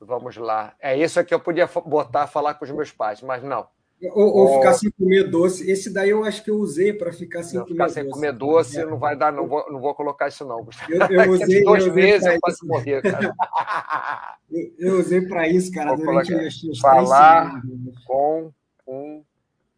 Vamos 0.00 0.36
lá. 0.36 0.76
É 0.80 0.96
isso 0.96 1.22
que 1.24 1.34
eu 1.34 1.40
podia 1.40 1.68
botar 1.84 2.28
falar 2.28 2.54
com 2.54 2.64
os 2.64 2.70
meus 2.70 2.92
pais, 2.92 3.20
mas 3.20 3.42
não. 3.42 3.66
Ou, 4.02 4.34
ou, 4.34 4.58
ficar 4.58 4.72
sem 4.72 4.90
comer 4.90 5.24
doce. 5.24 5.70
Esse 5.70 5.92
daí 5.92 6.08
eu 6.10 6.24
acho 6.24 6.42
que 6.42 6.50
eu 6.50 6.56
usei 6.56 6.92
para 6.92 7.12
ficar 7.12 7.42
sem 7.42 7.58
não, 7.58 7.66
comer 7.66 7.74
ficar 7.74 7.84
doce. 7.84 7.94
sem 7.94 8.10
comer 8.10 8.32
doce 8.32 8.80
é. 8.80 8.86
não 8.86 8.98
vai 8.98 9.14
dar, 9.14 9.30
não 9.30 9.46
vou, 9.46 9.70
não 9.70 9.78
vou 9.78 9.94
colocar 9.94 10.28
isso 10.28 10.42
não, 10.44 10.64
Gustavo. 10.64 10.90
Eu, 10.90 11.00
eu 11.06 11.30
usei, 11.32 11.62
dois 11.62 11.86
eu 11.86 11.94
meses 11.94 12.26
eu 12.26 12.40
quase 12.40 12.66
morrer, 12.66 13.02
cara. 13.02 13.34
eu, 14.50 14.72
eu 14.78 14.98
usei 14.98 15.20
para 15.20 15.46
isso, 15.48 15.70
cara, 15.70 15.94
vou 15.94 16.06
durante 16.06 16.80
Falar 16.80 17.60
com 18.06 18.50
um 18.86 19.22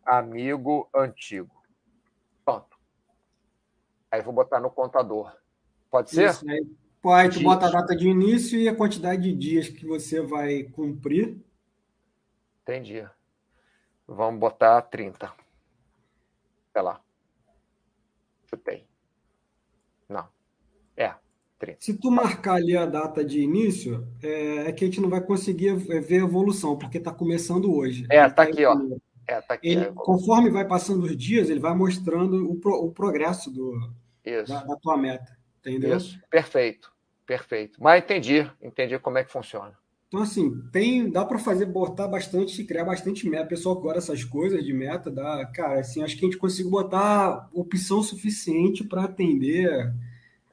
amigo 0.06 0.88
antigo. 0.94 1.50
Pronto. 2.44 2.76
Aí 4.08 4.22
vou 4.22 4.32
botar 4.32 4.60
no 4.60 4.70
contador. 4.70 5.32
Pode 5.90 6.10
ser? 6.10 6.30
Isso, 6.30 6.48
aí. 6.48 6.64
Pode, 7.02 7.40
tu 7.40 7.42
bota 7.42 7.66
a 7.66 7.70
data 7.70 7.96
de 7.96 8.06
início 8.08 8.56
e 8.56 8.68
a 8.68 8.76
quantidade 8.76 9.22
de 9.22 9.32
dias 9.34 9.68
que 9.68 9.84
você 9.84 10.20
vai 10.20 10.62
cumprir. 10.62 11.36
Entendi. 12.62 13.04
Vamos 14.12 14.38
botar 14.38 14.80
30. 14.82 15.32
Sei 16.72 16.82
lá. 16.82 17.00
Chutei. 18.48 18.86
Não. 20.08 20.28
É, 20.94 21.14
30. 21.58 21.78
Se 21.80 21.94
tu 21.94 22.10
marcar 22.10 22.54
ali 22.54 22.76
a 22.76 22.84
data 22.84 23.24
de 23.24 23.40
início, 23.40 24.06
é, 24.22 24.68
é 24.68 24.72
que 24.72 24.84
a 24.84 24.86
gente 24.86 25.00
não 25.00 25.08
vai 25.08 25.22
conseguir 25.22 25.74
ver 25.76 26.20
a 26.20 26.24
evolução, 26.24 26.76
porque 26.76 26.98
está 26.98 27.10
começando 27.10 27.74
hoje. 27.74 28.06
É, 28.10 28.28
tá 28.28 28.42
aqui, 28.42 28.64
ó. 28.66 28.76
É, 29.26 29.40
tá 29.40 29.54
aqui, 29.54 29.68
ele, 29.68 29.92
conforme 29.92 30.50
vai 30.50 30.66
passando 30.66 31.04
os 31.04 31.16
dias, 31.16 31.48
ele 31.48 31.60
vai 31.60 31.74
mostrando 31.74 32.50
o, 32.50 32.56
pro, 32.56 32.74
o 32.74 32.92
progresso 32.92 33.50
do, 33.50 33.94
da, 34.46 34.64
da, 34.64 34.76
tua 34.76 34.96
meta. 34.96 35.38
Entendeu? 35.60 35.96
Isso, 35.96 36.20
perfeito, 36.28 36.92
perfeito. 37.24 37.82
Mas 37.82 38.02
entendi, 38.02 38.50
entendi 38.60 38.98
como 38.98 39.18
é 39.18 39.24
que 39.24 39.32
funciona. 39.32 39.78
Então, 40.12 40.22
assim, 40.22 40.60
tem, 40.70 41.08
dá 41.08 41.24
para 41.24 41.38
fazer, 41.38 41.64
botar 41.64 42.06
bastante, 42.06 42.62
criar 42.64 42.84
bastante 42.84 43.26
meta. 43.26 43.46
O 43.46 43.48
pessoal 43.48 43.76
que 43.76 43.82
gosta 43.82 44.00
dessas 44.00 44.22
coisas 44.24 44.62
de 44.62 44.70
meta, 44.70 45.10
dá, 45.10 45.46
cara, 45.46 45.80
assim, 45.80 46.02
acho 46.02 46.18
que 46.18 46.26
a 46.26 46.28
gente 46.28 46.36
consegue 46.36 46.68
botar 46.68 47.48
opção 47.50 48.02
suficiente 48.02 48.84
para 48.84 49.04
atender 49.04 49.90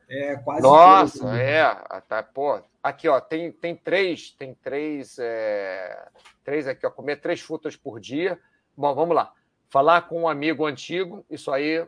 é, 0.08 0.38
quase. 0.38 0.62
Nossa, 0.62 1.20
todo, 1.20 1.32
né? 1.32 1.60
é, 1.60 1.76
tá, 2.08 2.24
pô, 2.24 2.62
aqui, 2.82 3.10
ó, 3.10 3.20
tem, 3.20 3.52
tem 3.52 3.76
três, 3.76 4.32
tem 4.32 4.56
três, 4.56 5.18
é, 5.20 6.08
três 6.46 6.66
aqui, 6.66 6.86
ó, 6.86 6.90
comer 6.90 7.18
três 7.18 7.42
frutas 7.42 7.76
por 7.76 8.00
dia 8.00 8.40
Bom, 8.80 8.96
vamos 8.96 9.14
lá. 9.14 9.34
Falar 9.68 10.04
com 10.04 10.22
um 10.22 10.28
amigo 10.30 10.66
antigo, 10.66 11.26
isso 11.30 11.52
aí 11.52 11.86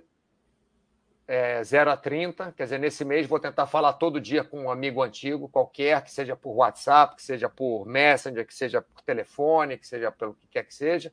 é 1.32 1.64
0 1.64 1.92
a 1.92 1.98
30. 1.98 2.52
Quer 2.52 2.64
dizer, 2.64 2.78
nesse 2.78 3.06
mês 3.06 3.26
vou 3.26 3.40
tentar 3.40 3.66
falar 3.66 3.94
todo 3.94 4.20
dia 4.20 4.44
com 4.44 4.64
um 4.64 4.70
amigo 4.70 5.02
antigo, 5.02 5.48
qualquer, 5.48 6.04
que 6.04 6.12
seja 6.12 6.36
por 6.36 6.52
WhatsApp, 6.58 7.16
que 7.16 7.24
seja 7.24 7.48
por 7.48 7.86
Messenger, 7.86 8.46
que 8.46 8.54
seja 8.54 8.82
por 8.82 9.02
telefone, 9.02 9.78
que 9.78 9.88
seja 9.88 10.12
pelo 10.12 10.34
que 10.34 10.48
quer 10.50 10.64
que 10.64 10.76
seja. 10.76 11.12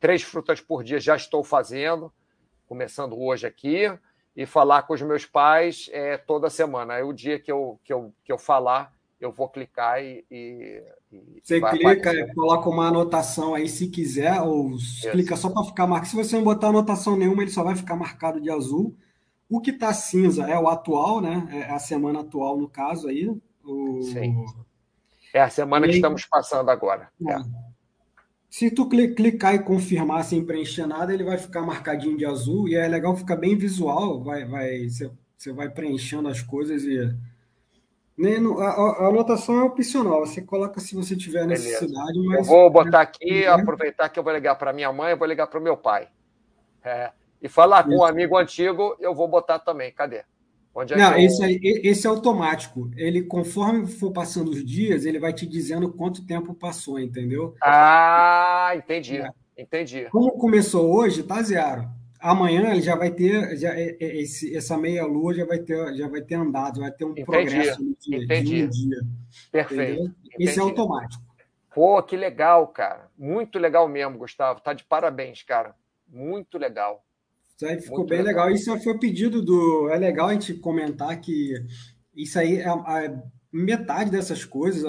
Três 0.00 0.22
frutas 0.22 0.58
por 0.58 0.82
dia 0.82 0.98
já 0.98 1.14
estou 1.14 1.44
fazendo, 1.44 2.10
começando 2.66 3.20
hoje 3.20 3.46
aqui. 3.46 3.92
E 4.34 4.46
falar 4.46 4.82
com 4.82 4.94
os 4.94 5.02
meus 5.02 5.26
pais 5.26 5.90
é, 5.92 6.16
toda 6.16 6.48
semana. 6.48 6.94
Aí 6.94 7.02
o 7.02 7.12
dia 7.12 7.40
que 7.40 7.50
eu, 7.50 7.78
que 7.82 7.92
eu, 7.92 8.14
que 8.24 8.32
eu 8.32 8.38
falar, 8.38 8.92
eu 9.20 9.32
vou 9.32 9.48
clicar 9.48 10.00
e. 10.00 10.24
e, 10.30 10.80
você 11.42 11.60
clica 11.60 12.14
e 12.14 12.32
coloca 12.34 12.68
uma 12.68 12.86
anotação 12.86 13.54
aí 13.54 13.68
se 13.68 13.88
quiser, 13.88 14.40
ou 14.40 14.76
Isso. 14.76 15.10
clica 15.10 15.36
só 15.36 15.50
para 15.50 15.64
ficar 15.64 15.86
marcado. 15.88 16.10
Se 16.10 16.16
você 16.16 16.36
não 16.36 16.44
botar 16.44 16.68
anotação 16.68 17.16
nenhuma, 17.16 17.42
ele 17.42 17.50
só 17.50 17.64
vai 17.64 17.74
ficar 17.74 17.96
marcado 17.96 18.40
de 18.40 18.48
azul. 18.48 18.96
O 19.48 19.60
que 19.60 19.70
está 19.70 19.92
cinza 19.94 20.44
é 20.44 20.58
o 20.58 20.68
atual, 20.68 21.20
né? 21.20 21.48
É 21.50 21.72
a 21.72 21.78
semana 21.78 22.20
atual, 22.20 22.58
no 22.58 22.68
caso 22.68 23.08
aí. 23.08 23.28
O... 23.64 24.02
Sim. 24.02 24.44
É 25.32 25.40
a 25.40 25.50
semana 25.50 25.86
que 25.86 25.94
estamos 25.94 26.24
passando 26.26 26.70
agora. 26.70 27.08
É. 27.26 27.32
É. 27.32 27.38
Se 28.50 28.70
tu 28.70 28.88
clicar 28.88 29.54
e 29.54 29.58
confirmar 29.58 30.24
sem 30.24 30.44
preencher 30.44 30.86
nada, 30.86 31.12
ele 31.12 31.24
vai 31.24 31.36
ficar 31.36 31.62
marcadinho 31.62 32.16
de 32.16 32.24
azul 32.24 32.68
e 32.68 32.74
é 32.74 32.88
legal, 32.88 33.14
ficar 33.14 33.36
bem 33.36 33.56
visual. 33.56 34.22
Vai, 34.22 34.44
vai, 34.46 34.88
você, 34.88 35.52
vai 35.52 35.68
preenchendo 35.68 36.28
as 36.28 36.40
coisas 36.40 36.82
e 36.84 36.98
a, 38.18 38.64
a, 38.64 39.08
anotação 39.08 39.60
é 39.60 39.62
opcional, 39.62 40.26
você 40.26 40.42
coloca 40.42 40.80
se 40.80 40.94
você 40.94 41.14
tiver 41.14 41.46
necessidade. 41.46 42.18
Mas... 42.26 42.38
Eu 42.38 42.44
vou 42.44 42.70
botar 42.70 43.02
aqui, 43.02 43.44
é... 43.44 43.48
aproveitar 43.48 44.08
que 44.08 44.18
eu 44.18 44.24
vou 44.24 44.32
ligar 44.32 44.56
para 44.56 44.72
minha 44.72 44.92
mãe, 44.92 45.12
eu 45.12 45.16
vou 45.16 45.28
ligar 45.28 45.46
para 45.46 45.60
o 45.60 45.62
meu 45.62 45.76
pai. 45.76 46.08
É, 46.82 47.12
e 47.40 47.48
falar 47.48 47.84
com 47.84 47.96
um 47.96 48.04
amigo 48.04 48.36
antigo, 48.36 48.96
eu 49.00 49.14
vou 49.14 49.28
botar 49.28 49.58
também. 49.58 49.92
Cadê? 49.92 50.22
Onde 50.74 50.94
é 50.94 50.96
Não, 50.96 51.12
eu... 51.12 51.18
esse, 51.18 51.44
aí, 51.44 51.58
esse 51.62 52.06
é 52.06 52.10
automático. 52.10 52.90
Ele, 52.96 53.22
conforme 53.22 53.86
for 53.86 54.12
passando 54.12 54.50
os 54.50 54.64
dias, 54.64 55.04
ele 55.04 55.18
vai 55.18 55.32
te 55.32 55.46
dizendo 55.46 55.92
quanto 55.92 56.26
tempo 56.26 56.54
passou, 56.54 56.98
entendeu? 56.98 57.54
Ah, 57.62 58.72
entendi. 58.74 59.18
É. 59.18 59.30
Entendi. 59.56 60.06
Como 60.10 60.32
começou 60.32 60.94
hoje, 60.94 61.22
tá 61.24 61.42
zero 61.42 61.88
amanhã 62.20 62.72
ele 62.72 62.80
já 62.80 62.96
vai 62.96 63.10
ter 63.10 63.56
já, 63.56 63.74
é, 63.74 63.96
é, 64.00 64.16
esse, 64.20 64.54
essa 64.56 64.76
meia 64.76 65.04
lua 65.04 65.34
já 65.34 65.46
vai 65.46 65.58
ter 65.58 65.94
já 65.94 66.08
vai 66.08 66.20
ter 66.20 66.34
andado, 66.34 66.80
vai 66.80 66.90
ter 66.90 67.04
um 67.04 67.10
entendi, 67.10 67.24
progresso 67.24 67.82
no 67.82 67.96
dia, 67.96 68.24
entendi. 68.24 68.64
um 68.64 68.68
dia. 68.68 69.00
Perfeito. 69.50 70.14
Isso 70.38 70.58
é 70.58 70.62
automático. 70.62 71.22
Pô, 71.74 72.02
que 72.02 72.16
legal, 72.16 72.66
cara. 72.68 73.08
Muito 73.16 73.58
legal 73.58 73.86
mesmo, 73.88 74.18
Gustavo. 74.18 74.60
Tá 74.60 74.72
de 74.72 74.84
parabéns, 74.84 75.42
cara. 75.42 75.74
Muito 76.08 76.58
legal. 76.58 77.04
Isso 77.58 77.66
aí 77.66 77.80
ficou 77.80 77.98
Muito 77.98 78.10
bem 78.10 78.22
legal. 78.22 78.46
legal. 78.46 78.56
Isso 78.56 78.78
foi 78.78 78.92
o 78.92 79.00
pedido 79.00 79.42
do. 79.42 79.88
É 79.88 79.98
legal 79.98 80.28
a 80.28 80.32
gente 80.32 80.54
comentar 80.54 81.20
que 81.20 81.54
isso 82.14 82.38
aí 82.38 82.58
é, 82.58 82.68
é 82.68 83.22
metade 83.52 84.12
dessas 84.12 84.44
coisas, 84.44 84.84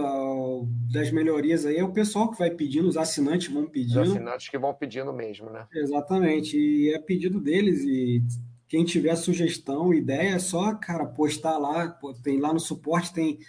das 0.92 1.12
melhorias 1.12 1.66
aí, 1.66 1.78
é 1.78 1.84
o 1.84 1.92
pessoal 1.92 2.30
que 2.30 2.38
vai 2.38 2.52
pedindo, 2.52 2.88
os 2.88 2.98
assinantes 2.98 3.52
vão 3.52 3.66
pedindo. 3.66 4.02
Os 4.02 4.12
assinantes 4.12 4.50
que 4.50 4.58
vão 4.58 4.74
pedindo 4.74 5.12
mesmo, 5.12 5.50
né? 5.50 5.66
Exatamente. 5.74 6.58
E 6.58 6.94
é 6.94 7.00
pedido 7.00 7.42
deles. 7.42 7.84
E 7.86 8.22
quem 8.68 8.86
tiver 8.86 9.16
sugestão, 9.16 9.92
ideia, 9.92 10.36
é 10.36 10.40
só, 10.40 10.76
cara, 10.76 11.08
postar 11.08 11.58
lá. 11.58 11.98
Tem 12.22 12.40
lá 12.40 12.54
no 12.54 12.60
suporte, 12.60 13.12
tem. 13.12 13.40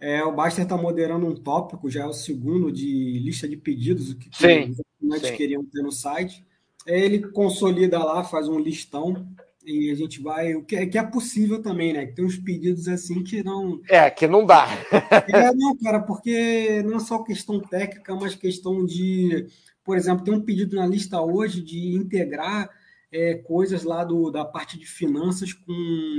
É, 0.00 0.24
o 0.24 0.34
Baster 0.34 0.64
está 0.64 0.76
moderando 0.76 1.26
um 1.26 1.34
tópico, 1.34 1.88
já 1.88 2.02
é 2.02 2.06
o 2.06 2.12
segundo 2.12 2.72
de 2.72 3.20
lista 3.20 3.48
de 3.48 3.56
pedidos, 3.56 4.10
o 4.10 4.18
que, 4.18 4.28
sim, 4.32 4.70
os 4.70 4.80
assinantes 4.80 5.28
sim. 5.28 5.36
queriam 5.36 5.64
ter 5.64 5.80
no 5.80 5.92
site. 5.92 6.44
Ele 6.86 7.20
consolida 7.30 8.02
lá, 8.02 8.22
faz 8.22 8.48
um 8.48 8.58
listão 8.58 9.26
e 9.64 9.90
a 9.90 9.94
gente 9.94 10.20
vai. 10.20 10.54
O 10.54 10.62
que 10.62 10.76
é, 10.76 10.86
que 10.86 10.98
é 10.98 11.02
possível 11.02 11.62
também, 11.62 11.92
né? 11.92 12.06
Que 12.06 12.14
tem 12.14 12.24
uns 12.24 12.36
pedidos 12.36 12.86
assim 12.88 13.22
que 13.22 13.42
não. 13.42 13.80
É, 13.88 14.10
que 14.10 14.26
não 14.26 14.44
dá. 14.44 14.66
é, 15.28 15.54
não, 15.54 15.76
cara, 15.78 16.00
porque 16.00 16.82
não 16.82 16.96
é 16.96 17.00
só 17.00 17.22
questão 17.22 17.60
técnica, 17.60 18.14
mas 18.14 18.34
questão 18.34 18.84
de. 18.84 19.46
Por 19.82 19.96
exemplo, 19.96 20.24
tem 20.24 20.34
um 20.34 20.40
pedido 20.40 20.76
na 20.76 20.86
lista 20.86 21.20
hoje 21.20 21.62
de 21.62 21.94
integrar 21.94 22.70
é, 23.12 23.34
coisas 23.34 23.84
lá 23.84 24.02
do, 24.02 24.30
da 24.30 24.44
parte 24.44 24.78
de 24.78 24.86
finanças 24.86 25.52
com 25.52 25.72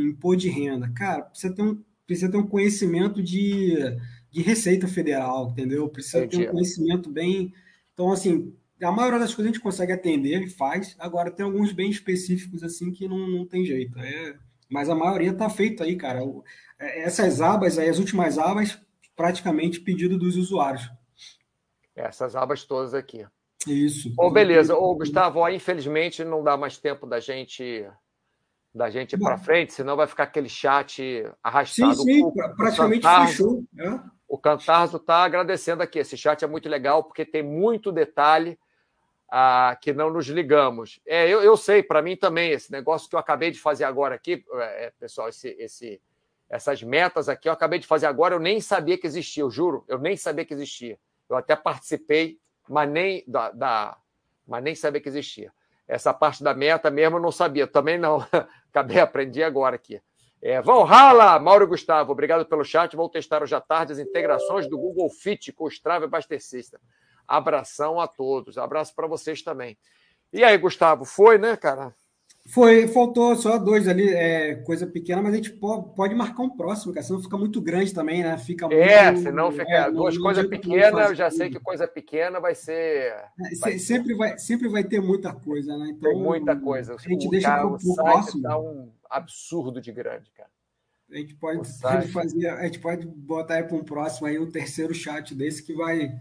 imposto 0.09 0.41
de 0.41 0.49
renda. 0.49 0.89
Cara, 0.95 1.23
precisa 1.23 1.53
ter 1.53 1.61
um, 1.61 1.83
precisa 2.05 2.31
ter 2.31 2.37
um 2.37 2.47
conhecimento 2.47 3.21
de, 3.21 3.75
de 4.31 4.41
Receita 4.41 4.87
Federal, 4.87 5.49
entendeu? 5.51 5.89
Precisa 5.89 6.19
Entendi. 6.19 6.43
ter 6.43 6.49
um 6.49 6.51
conhecimento 6.53 7.09
bem. 7.09 7.53
Então, 7.93 8.11
assim, 8.11 8.53
a 8.81 8.91
maioria 8.91 9.19
das 9.19 9.33
coisas 9.33 9.51
a 9.51 9.53
gente 9.53 9.63
consegue 9.63 9.93
atender 9.93 10.41
e 10.41 10.49
faz. 10.49 10.95
Agora, 10.99 11.31
tem 11.31 11.45
alguns 11.45 11.71
bem 11.71 11.89
específicos, 11.89 12.63
assim, 12.63 12.91
que 12.91 13.07
não, 13.07 13.27
não 13.27 13.45
tem 13.45 13.65
jeito. 13.65 13.97
É, 13.99 14.37
mas 14.69 14.89
a 14.89 14.95
maioria 14.95 15.31
está 15.31 15.49
feito 15.49 15.83
aí, 15.83 15.95
cara. 15.95 16.19
É, 16.79 17.03
essas 17.03 17.41
abas 17.41 17.77
aí, 17.77 17.89
as 17.89 17.99
últimas 17.99 18.37
abas, 18.37 18.79
praticamente 19.15 19.79
pedido 19.79 20.17
dos 20.17 20.35
usuários. 20.35 20.89
Essas 21.95 22.35
abas 22.35 22.63
todas 22.65 22.93
aqui. 22.93 23.25
Isso. 23.65 24.13
Oh, 24.17 24.29
beleza. 24.29 24.75
Ô, 24.75 24.93
Gustavo, 24.95 25.39
ó, 25.39 25.49
infelizmente 25.49 26.23
não 26.23 26.43
dá 26.43 26.57
mais 26.57 26.77
tempo 26.77 27.07
da 27.07 27.19
gente 27.19 27.87
da 28.73 28.89
gente 28.89 29.13
ir 29.13 29.17
para 29.17 29.37
frente, 29.37 29.73
senão 29.73 29.95
vai 29.95 30.05
ficar 30.05 30.23
aquele 30.23 30.49
chat 30.49 31.25
arrastado. 31.41 31.95
Sim, 31.95 32.03
sim, 32.03 32.23
o, 32.25 32.31
praticamente 32.57 33.07
o 33.07 33.25
fechou. 33.25 33.63
É. 33.79 33.99
O 34.27 34.37
Cantarzo 34.37 34.97
está 34.97 35.23
agradecendo 35.23 35.81
aqui. 35.81 35.97
Esse 35.97 36.17
chat 36.17 36.43
é 36.43 36.47
muito 36.47 36.67
legal 36.67 37.01
porque 37.01 37.23
tem 37.23 37.41
muito 37.41 37.89
detalhe 37.89 38.59
ah, 39.29 39.77
que 39.81 39.93
não 39.93 40.09
nos 40.09 40.27
ligamos. 40.27 40.99
É, 41.05 41.27
eu, 41.27 41.41
eu 41.41 41.57
sei, 41.57 41.81
para 41.81 42.01
mim 42.01 42.15
também, 42.15 42.51
esse 42.51 42.71
negócio 42.71 43.09
que 43.09 43.15
eu 43.15 43.19
acabei 43.19 43.51
de 43.51 43.59
fazer 43.59 43.83
agora 43.83 44.15
aqui, 44.15 44.43
é, 44.53 44.93
pessoal, 44.99 45.29
esse, 45.29 45.49
esse, 45.59 46.01
essas 46.49 46.83
metas 46.83 47.27
aqui 47.29 47.49
eu 47.49 47.53
acabei 47.53 47.79
de 47.79 47.87
fazer 47.87 48.05
agora, 48.05 48.35
eu 48.35 48.39
nem 48.39 48.61
sabia 48.61 48.97
que 48.97 49.07
existia, 49.07 49.43
eu 49.43 49.49
juro, 49.49 49.83
eu 49.87 49.97
nem 49.97 50.15
sabia 50.15 50.45
que 50.45 50.53
existia. 50.53 50.97
Eu 51.27 51.35
até 51.35 51.55
participei 51.55 52.39
mas 52.67 52.89
nem, 52.89 53.23
da, 53.27 53.51
da, 53.51 53.97
mas 54.47 54.63
nem 54.63 54.75
sabia 54.75 55.01
que 55.01 55.09
existia. 55.09 55.51
Essa 55.87 56.13
parte 56.13 56.43
da 56.43 56.53
meta 56.53 56.89
mesmo 56.89 57.17
eu 57.17 57.21
não 57.21 57.31
sabia, 57.31 57.67
também 57.67 57.97
não. 57.97 58.25
Acabei 58.69 58.99
aprendi 58.99 59.43
agora 59.43 59.75
aqui. 59.75 60.01
É, 60.41 60.61
Valhalla, 60.61 61.39
Mauro 61.39 61.67
Gustavo, 61.67 62.11
obrigado 62.11 62.45
pelo 62.45 62.63
chat. 62.63 62.95
Vou 62.95 63.09
testar 63.09 63.41
hoje 63.41 63.55
à 63.55 63.61
tarde 63.61 63.93
as 63.93 63.99
integrações 63.99 64.67
do 64.67 64.77
Google 64.77 65.09
Fit 65.09 65.51
com 65.53 65.65
o 65.65 65.67
Strava 65.67 66.07
Baster 66.07 66.41
System. 66.41 66.79
Abração 67.27 67.99
a 67.99 68.07
todos. 68.07 68.57
Abraço 68.57 68.93
para 68.95 69.07
vocês 69.07 69.41
também. 69.41 69.77
E 70.31 70.43
aí, 70.43 70.57
Gustavo, 70.57 71.05
foi, 71.05 71.37
né, 71.37 71.55
cara? 71.55 71.93
Foi, 72.47 72.87
faltou 72.87 73.35
só 73.35 73.57
dois 73.57 73.87
ali, 73.87 74.07
é, 74.07 74.53
coisa 74.53 74.85
pequena, 74.85 75.19
mas 75.19 75.33
a 75.33 75.37
gente 75.37 75.51
pode, 75.53 75.95
pode 75.95 76.13
marcar 76.13 76.43
um 76.43 76.49
próximo, 76.49 76.93
cara, 76.93 77.03
senão 77.03 77.19
fica 77.21 77.35
muito 77.35 77.59
grande 77.59 77.91
também, 77.91 78.21
né? 78.21 78.37
Fica 78.37 78.67
é, 78.67 79.11
muito, 79.11 79.23
senão 79.23 79.51
fica 79.51 79.71
é, 79.71 79.91
duas 79.91 80.15
coisas 80.15 80.45
pequenas, 80.45 81.09
eu 81.09 81.15
já 81.15 81.31
sei 81.31 81.49
que 81.49 81.59
coisa 81.59 81.87
pequena 81.87 82.39
vai 82.39 82.53
ser. 82.53 83.13
É, 83.13 83.29
vai 83.59 83.79
sempre. 83.79 84.13
Vai, 84.13 84.37
sempre 84.37 84.67
vai 84.67 84.83
ter 84.83 85.01
muita 85.01 85.33
coisa, 85.33 85.75
né? 85.75 85.87
Então, 85.89 86.11
Tem 86.11 86.21
muita 86.21 86.55
coisa. 86.55 86.93
A 86.93 87.09
gente 87.09 87.27
o 87.27 87.31
deixa 87.31 87.49
para 87.49 87.65
o 87.65 87.95
próximo. 87.95 88.43
Tá 88.43 88.59
um 88.59 88.91
absurdo 89.09 89.81
de 89.81 89.91
grande, 89.91 90.29
cara. 90.31 90.49
A 91.11 91.17
gente 91.17 91.33
pode, 91.35 91.67
fazer, 92.11 92.47
a 92.47 92.63
gente 92.65 92.79
pode 92.79 93.07
botar 93.07 93.55
aí 93.55 93.63
para 93.63 93.75
um 93.75 93.83
próximo 93.83 94.27
aí 94.27 94.37
um 94.37 94.51
terceiro 94.51 94.93
chat 94.93 95.33
desse 95.33 95.63
que 95.63 95.73
vai 95.73 96.11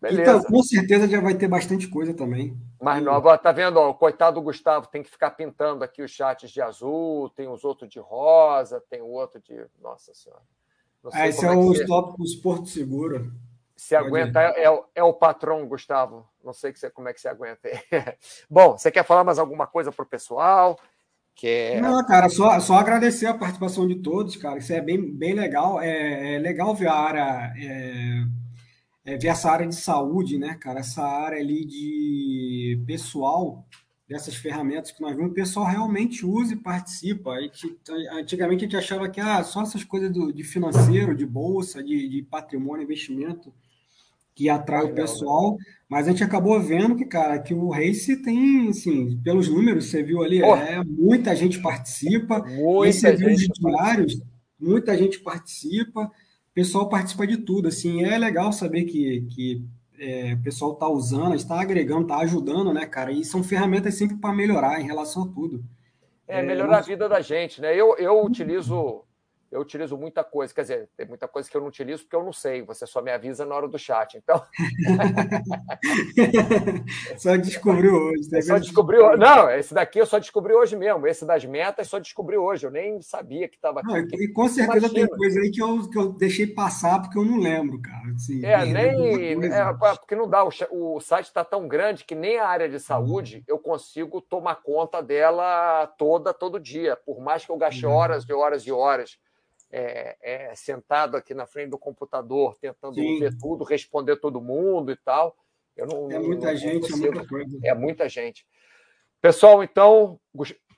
Beleza. 0.00 0.22
Então, 0.22 0.42
com 0.44 0.62
certeza 0.62 1.08
já 1.08 1.20
vai 1.20 1.34
ter 1.34 1.48
bastante 1.48 1.88
coisa 1.88 2.14
também. 2.14 2.56
Mais 2.80 3.02
nova. 3.02 3.36
Tá 3.36 3.50
vendo? 3.50 3.78
Ó, 3.78 3.90
o 3.90 3.94
coitado 3.94 4.36
do 4.36 4.44
Gustavo 4.44 4.86
tem 4.86 5.02
que 5.02 5.10
ficar 5.10 5.32
pintando 5.32 5.82
aqui 5.82 6.02
os 6.02 6.10
chats 6.10 6.50
de 6.50 6.62
azul, 6.62 7.28
tem 7.30 7.48
os 7.48 7.64
outros 7.64 7.90
de 7.90 7.98
rosa, 7.98 8.82
tem 8.88 9.02
o 9.02 9.08
outro 9.08 9.40
de. 9.40 9.60
Nossa 9.82 10.14
Senhora. 10.14 10.42
Ah, 11.12 11.26
esse 11.26 11.44
é, 11.44 11.48
é 11.48 11.56
os 11.56 11.84
tópicos 11.84 12.36
Porto 12.36 12.68
Seguro. 12.68 13.32
Se 13.76 13.94
Pode 13.94 14.08
aguenta, 14.08 14.40
é, 14.40 14.64
é, 14.64 14.80
é, 14.96 15.02
o 15.02 15.12
patrão, 15.12 15.66
Gustavo. 15.66 16.28
Não 16.44 16.52
sei 16.52 16.72
que 16.72 16.78
você, 16.78 16.90
como 16.90 17.08
é 17.08 17.12
que 17.12 17.20
você 17.20 17.28
aguenta. 17.28 17.68
Bom, 18.50 18.76
você 18.76 18.90
quer 18.90 19.04
falar 19.04 19.24
mais 19.24 19.38
alguma 19.38 19.66
coisa 19.66 19.92
para 19.92 20.02
o 20.02 20.06
pessoal? 20.06 20.78
Que 21.34 21.78
Não, 21.80 22.04
cara, 22.04 22.28
só, 22.28 22.58
só 22.58 22.74
agradecer 22.74 23.26
a 23.26 23.34
participação 23.34 23.86
de 23.86 23.96
todos, 23.96 24.36
cara. 24.36 24.58
Isso 24.58 24.72
é 24.72 24.80
bem, 24.80 25.00
bem 25.00 25.34
legal. 25.34 25.80
É, 25.80 26.34
é 26.34 26.38
legal 26.38 26.74
ver 26.74 26.88
a 26.88 26.94
área. 26.94 27.52
É 29.08 29.16
ver 29.16 29.28
essa 29.28 29.50
área 29.50 29.66
de 29.66 29.74
saúde, 29.74 30.36
né, 30.36 30.54
cara? 30.60 30.80
Essa 30.80 31.02
área 31.02 31.38
ali 31.38 31.64
de 31.64 32.82
pessoal 32.86 33.66
dessas 34.06 34.36
ferramentas 34.36 34.90
que 34.90 35.00
nós 35.00 35.16
vemos, 35.16 35.30
o 35.30 35.34
pessoal 35.34 35.64
realmente 35.64 36.26
usa 36.26 36.52
e 36.52 36.56
participa. 36.56 37.30
A 37.30 37.40
gente, 37.40 37.74
antigamente 38.12 38.64
a 38.64 38.66
gente 38.66 38.76
achava 38.76 39.08
que 39.08 39.18
ah, 39.18 39.42
só 39.42 39.62
essas 39.62 39.82
coisas 39.82 40.12
do, 40.12 40.30
de 40.30 40.42
financeiro, 40.42 41.16
de 41.16 41.24
bolsa, 41.24 41.82
de, 41.82 42.06
de 42.06 42.22
patrimônio, 42.22 42.84
investimento, 42.84 43.50
que 44.34 44.50
atrai 44.50 44.84
o 44.84 44.94
pessoal, 44.94 45.56
mas 45.88 46.06
a 46.06 46.10
gente 46.10 46.22
acabou 46.22 46.60
vendo 46.60 46.94
que, 46.94 47.06
cara, 47.06 47.38
que 47.38 47.54
o 47.54 47.70
Race 47.70 48.14
tem, 48.22 48.68
assim, 48.68 49.18
pelos 49.24 49.48
números, 49.48 49.86
você 49.86 50.02
viu 50.02 50.22
ali, 50.22 50.42
é, 50.42 50.84
muita 50.84 51.34
gente 51.34 51.60
participa, 51.60 52.44
muita 52.44 53.16
gente 53.16 53.48
diários, 53.58 54.22
muita 54.60 54.96
gente 54.96 55.18
participa, 55.20 56.10
pessoal 56.58 56.88
participa 56.88 57.24
de 57.24 57.36
tudo. 57.36 57.68
Assim, 57.68 58.04
é 58.04 58.18
legal 58.18 58.52
saber 58.52 58.82
que, 58.84 59.20
que 59.30 59.62
é, 59.96 60.34
o 60.34 60.42
pessoal 60.42 60.72
está 60.72 60.88
usando, 60.88 61.36
está 61.36 61.60
agregando, 61.60 62.02
está 62.02 62.18
ajudando, 62.18 62.72
né, 62.72 62.84
cara? 62.84 63.12
E 63.12 63.24
são 63.24 63.44
ferramentas 63.44 63.94
sempre 63.94 64.16
para 64.16 64.34
melhorar 64.34 64.80
em 64.80 64.84
relação 64.84 65.22
a 65.22 65.28
tudo. 65.28 65.62
É, 66.26 66.42
melhorar 66.42 66.78
a 66.78 66.82
vida 66.82 67.08
da 67.08 67.20
gente, 67.20 67.60
né? 67.60 67.72
Eu, 67.74 67.96
eu 67.96 68.24
utilizo 68.24 69.04
eu 69.50 69.60
utilizo 69.60 69.96
muita 69.96 70.22
coisa, 70.22 70.52
quer 70.52 70.62
dizer, 70.62 70.88
tem 70.96 71.06
muita 71.06 71.26
coisa 71.26 71.48
que 71.48 71.56
eu 71.56 71.60
não 71.60 71.68
utilizo 71.68 72.02
porque 72.02 72.16
eu 72.16 72.22
não 72.22 72.32
sei, 72.32 72.62
você 72.62 72.86
só 72.86 73.00
me 73.00 73.10
avisa 73.10 73.46
na 73.46 73.54
hora 73.54 73.66
do 73.66 73.78
chat, 73.78 74.16
então. 74.16 74.42
só 77.16 77.34
descobriu 77.36 77.94
hoje. 77.94 78.28
Tá 78.28 78.42
só 78.42 78.58
descobriu, 78.58 79.16
não, 79.16 79.50
esse 79.50 79.72
daqui 79.72 79.98
eu 79.98 80.06
só 80.06 80.18
descobri 80.18 80.52
hoje 80.52 80.76
mesmo, 80.76 81.06
esse 81.06 81.24
das 81.24 81.44
metas 81.46 81.88
só 81.88 81.98
descobri 81.98 82.36
hoje, 82.36 82.66
eu 82.66 82.70
nem 82.70 83.00
sabia 83.00 83.48
que 83.48 83.56
estava 83.56 83.80
aqui. 83.80 83.88
Não, 83.88 83.98
e 83.98 84.28
com 84.28 84.48
certeza 84.48 84.86
Imagina. 84.86 85.08
tem 85.08 85.16
coisa 85.16 85.40
aí 85.40 85.50
que 85.50 85.62
eu, 85.62 85.88
que 85.88 85.98
eu 85.98 86.12
deixei 86.12 86.46
passar 86.46 87.00
porque 87.00 87.18
eu 87.18 87.24
não 87.24 87.38
lembro, 87.38 87.80
cara. 87.80 88.10
Assim, 88.14 88.44
é, 88.44 88.66
nem. 88.66 89.44
É, 89.50 89.64
porque 89.96 90.14
não 90.14 90.28
dá, 90.28 90.44
o, 90.44 90.50
o 90.70 91.00
site 91.00 91.26
está 91.26 91.44
tão 91.44 91.66
grande 91.66 92.04
que 92.04 92.14
nem 92.14 92.38
a 92.38 92.46
área 92.46 92.68
de 92.68 92.78
saúde 92.78 93.42
eu 93.46 93.58
consigo 93.58 94.20
tomar 94.20 94.56
conta 94.56 95.02
dela 95.02 95.86
toda, 95.98 96.34
todo 96.34 96.60
dia, 96.60 96.96
por 96.96 97.20
mais 97.20 97.46
que 97.46 97.50
eu 97.50 97.56
gaste 97.56 97.86
uhum. 97.86 97.92
horas 97.92 98.24
e 98.28 98.32
horas 98.32 98.66
e 98.66 98.72
horas 98.72 99.18
é, 99.70 100.16
é, 100.20 100.54
sentado 100.54 101.16
aqui 101.16 101.34
na 101.34 101.46
frente 101.46 101.70
do 101.70 101.78
computador, 101.78 102.56
tentando 102.60 102.94
Sim. 102.94 103.20
ver 103.20 103.36
tudo, 103.38 103.64
responder 103.64 104.16
todo 104.16 104.40
mundo 104.40 104.90
e 104.90 104.96
tal. 104.96 105.36
Eu 105.76 105.86
não, 105.86 106.10
é 106.10 106.18
muita 106.18 106.46
não, 106.48 106.56
gente, 106.56 106.92
é 106.92 106.96
muita 106.96 107.26
coisa. 107.26 107.58
É 107.62 107.74
muita 107.74 108.08
gente. 108.08 108.46
Pessoal, 109.20 109.62
então, 109.62 110.18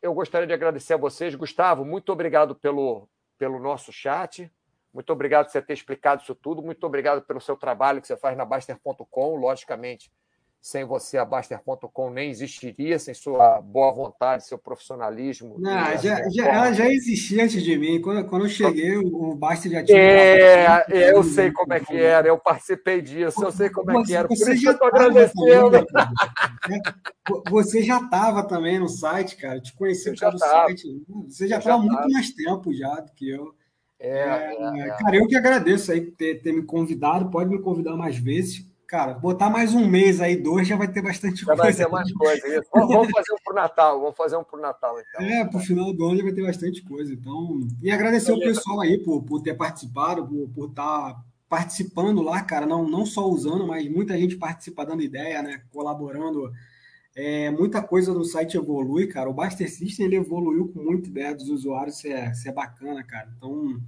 eu 0.03 0.15
gostaria 0.15 0.47
de 0.47 0.53
agradecer 0.53 0.95
a 0.95 0.99
vocês. 0.99 1.35
Gustavo, 1.35 1.85
muito 1.85 2.13
obrigado 2.13 2.55
pelo, 2.55 3.09
pelo 3.39 3.59
nosso 3.59 3.93
chat. 3.93 4.51
Muito 4.93 5.13
obrigado 5.13 5.47
por 5.47 5.53
você 5.53 5.63
ter 5.63 5.75
explicado 5.75 6.23
isso 6.23 6.35
tudo. 6.35 6.63
Muito 6.63 6.85
obrigado 6.85 7.23
pelo 7.23 7.41
seu 7.41 7.57
trabalho 7.57 8.01
que 8.01 8.07
você 8.07 8.17
faz 8.17 8.37
na 8.37 8.45
Baster.com. 8.45 9.37
Logicamente, 9.37 10.11
sem 10.61 10.85
você 10.85 11.17
a 11.17 11.25
Baster.com 11.25 12.11
nem 12.11 12.29
existiria, 12.29 12.99
sem 12.99 13.15
sua 13.15 13.63
boa 13.63 13.91
vontade, 13.93 14.47
seu 14.47 14.59
profissionalismo. 14.59 15.57
Não, 15.59 15.97
já, 15.97 16.29
já, 16.29 16.47
ela 16.47 16.73
já 16.73 16.87
existia 16.87 17.45
antes 17.45 17.63
de 17.63 17.79
mim. 17.79 18.01
Quando, 18.01 18.29
quando 18.29 18.45
eu 18.45 18.49
cheguei, 18.51 18.99
o 18.99 19.35
Baster 19.35 19.73
já 19.73 19.83
tinha. 19.83 19.99
É, 19.99 20.85
é 20.91 21.13
eu 21.13 21.23
sei 21.23 21.51
como 21.51 21.73
é 21.73 21.81
que 21.81 21.97
era, 21.97 22.29
eu 22.29 22.39
participei 22.39 23.01
disso, 23.01 23.43
eu 23.43 23.51
sei 23.51 23.71
como 23.71 23.91
é 23.91 24.03
que 24.05 24.15
era. 24.15 24.29
Por 24.29 24.35
isso 24.35 24.55
que 24.55 24.69
eu 24.69 24.87
agradecendo. 24.87 25.87
Também, 25.87 26.11
né? 26.69 26.81
Você 27.49 27.83
já 27.83 27.99
estava 27.99 28.43
também 28.43 28.79
no 28.79 28.89
site, 28.89 29.37
cara. 29.37 29.57
Eu 29.57 29.63
te 29.63 29.73
conheci 29.73 30.15
pelo 30.15 30.39
site. 30.39 30.87
Você 31.27 31.49
já 31.49 31.59
estava 31.59 31.83
muito 31.83 32.11
mais 32.11 32.31
tempo 32.35 32.73
já 32.75 33.01
do 33.01 33.13
que 33.13 33.31
eu. 33.31 33.55
É, 33.99 34.11
é, 34.11 34.81
é, 34.81 34.97
cara, 34.99 35.17
eu 35.17 35.27
que 35.27 35.37
agradeço 35.37 35.93
aí 35.93 36.01
ter, 36.01 36.43
ter 36.43 36.53
me 36.53 36.63
convidado. 36.63 37.31
Pode 37.31 37.49
me 37.49 37.61
convidar 37.61 37.97
mais 37.97 38.19
vezes 38.19 38.70
Cara, 38.91 39.15
botar 39.15 39.49
mais 39.49 39.73
um 39.73 39.87
mês 39.87 40.21
aí, 40.21 40.35
dois, 40.35 40.67
já 40.67 40.75
vai 40.75 40.89
ter 40.89 41.01
bastante 41.01 41.43
já 41.43 41.47
coisa. 41.47 41.63
Vai 41.63 41.73
ter 41.73 41.89
mais 41.89 42.13
coisa, 42.13 42.49
isso. 42.49 42.69
Vamos 42.75 43.09
fazer 43.13 43.33
um 43.33 43.37
pro 43.45 43.55
Natal, 43.55 44.01
vamos 44.01 44.17
fazer 44.17 44.37
um 44.37 44.43
pro 44.43 44.61
Natal, 44.61 44.97
então. 44.99 45.25
É, 45.25 45.45
pro 45.45 45.61
final 45.61 45.93
do 45.93 46.05
ano 46.07 46.17
já 46.17 46.25
vai 46.25 46.33
ter 46.33 46.43
bastante 46.43 46.83
coisa. 46.83 47.15
Então, 47.15 47.61
e 47.81 47.89
agradecer 47.89 48.33
Beleza. 48.33 48.51
o 48.51 48.55
pessoal 48.57 48.81
aí 48.81 48.99
por, 48.99 49.23
por 49.23 49.43
ter 49.43 49.55
participado, 49.55 50.27
por, 50.27 50.49
por 50.49 50.71
estar 50.71 51.15
tá 51.15 51.25
participando 51.49 52.21
lá, 52.21 52.43
cara, 52.43 52.67
não, 52.67 52.83
não 52.83 53.07
só 53.07 53.29
usando, 53.29 53.65
mas 53.65 53.89
muita 53.89 54.19
gente 54.19 54.37
participa 54.37 54.85
dando 54.85 55.03
ideia, 55.03 55.41
né? 55.41 55.63
Colaborando. 55.71 56.51
É, 57.15 57.49
muita 57.49 57.81
coisa 57.81 58.13
no 58.13 58.25
site 58.25 58.57
evolui, 58.57 59.07
cara. 59.07 59.31
O 59.31 59.35
Baster 59.35 59.71
System 59.71 60.07
ele 60.07 60.17
evoluiu 60.17 60.67
com 60.67 60.83
muita 60.83 61.09
ideia 61.09 61.33
dos 61.33 61.49
usuários, 61.49 61.99
isso 61.99 62.09
é, 62.09 62.33
isso 62.33 62.49
é 62.49 62.53
bacana, 62.53 63.05
cara. 63.05 63.33
Então. 63.37 63.81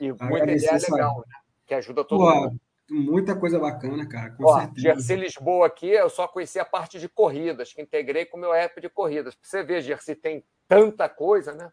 E 0.00 0.08
muita 0.08 0.52
ideia 0.52 0.70
essa... 0.72 0.92
legal, 0.92 1.18
né? 1.28 1.34
Que 1.64 1.74
ajuda 1.74 2.02
todo 2.02 2.18
Pô, 2.18 2.34
mundo 2.34 2.60
Muita 2.90 3.36
coisa 3.36 3.58
bacana, 3.58 4.08
cara. 4.08 4.30
Com 4.30 4.44
Ó, 4.44 4.66
Jersey 4.76 5.16
Lisboa 5.16 5.66
aqui, 5.66 5.88
eu 5.88 6.08
só 6.08 6.26
conheci 6.26 6.58
a 6.58 6.64
parte 6.64 6.98
de 6.98 7.08
corridas, 7.08 7.72
que 7.72 7.82
integrei 7.82 8.24
com 8.24 8.38
o 8.38 8.40
meu 8.40 8.54
app 8.54 8.80
de 8.80 8.88
corridas. 8.88 9.34
Pra 9.34 9.48
você 9.48 9.62
ver, 9.62 9.82
Jersey 9.82 10.14
tem 10.14 10.42
tanta 10.66 11.08
coisa, 11.08 11.54
né? 11.54 11.70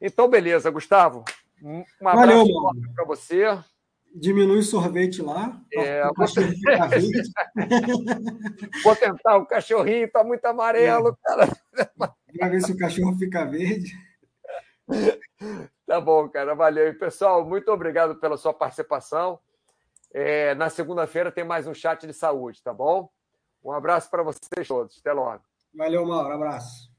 Então, 0.00 0.28
beleza, 0.28 0.70
Gustavo. 0.70 1.24
Um 1.62 2.08
abraço 2.08 2.50
para 2.94 3.04
você. 3.04 3.44
Diminui 4.14 4.58
o 4.58 4.62
sorvete 4.62 5.22
lá. 5.22 5.60
É, 5.72 6.04
o 6.06 6.12
vou... 6.14 6.26
vou 8.84 8.96
tentar, 8.96 9.36
o 9.36 9.46
cachorrinho 9.46 10.06
está 10.06 10.22
muito 10.22 10.44
amarelo, 10.46 11.08
é. 11.08 11.14
cara. 11.22 11.48
Para 12.38 12.48
ver 12.48 12.60
se 12.60 12.72
o 12.72 12.78
cachorro 12.78 13.16
fica 13.16 13.44
verde. 13.44 13.92
Tá 15.86 16.00
bom, 16.00 16.28
cara. 16.28 16.54
Valeu. 16.54 16.88
E, 16.88 16.92
pessoal, 16.92 17.44
muito 17.44 17.70
obrigado 17.70 18.16
pela 18.16 18.36
sua 18.36 18.52
participação. 18.52 19.38
É, 20.16 20.54
na 20.54 20.70
segunda-feira 20.70 21.32
tem 21.32 21.42
mais 21.42 21.66
um 21.66 21.74
chat 21.74 22.06
de 22.06 22.12
saúde, 22.12 22.62
tá 22.62 22.72
bom? 22.72 23.10
Um 23.64 23.72
abraço 23.72 24.08
para 24.08 24.22
vocês 24.22 24.68
todos. 24.68 24.96
Até 25.00 25.12
logo. 25.12 25.42
Valeu, 25.74 26.06
Mauro. 26.06 26.32
Abraço. 26.32 26.93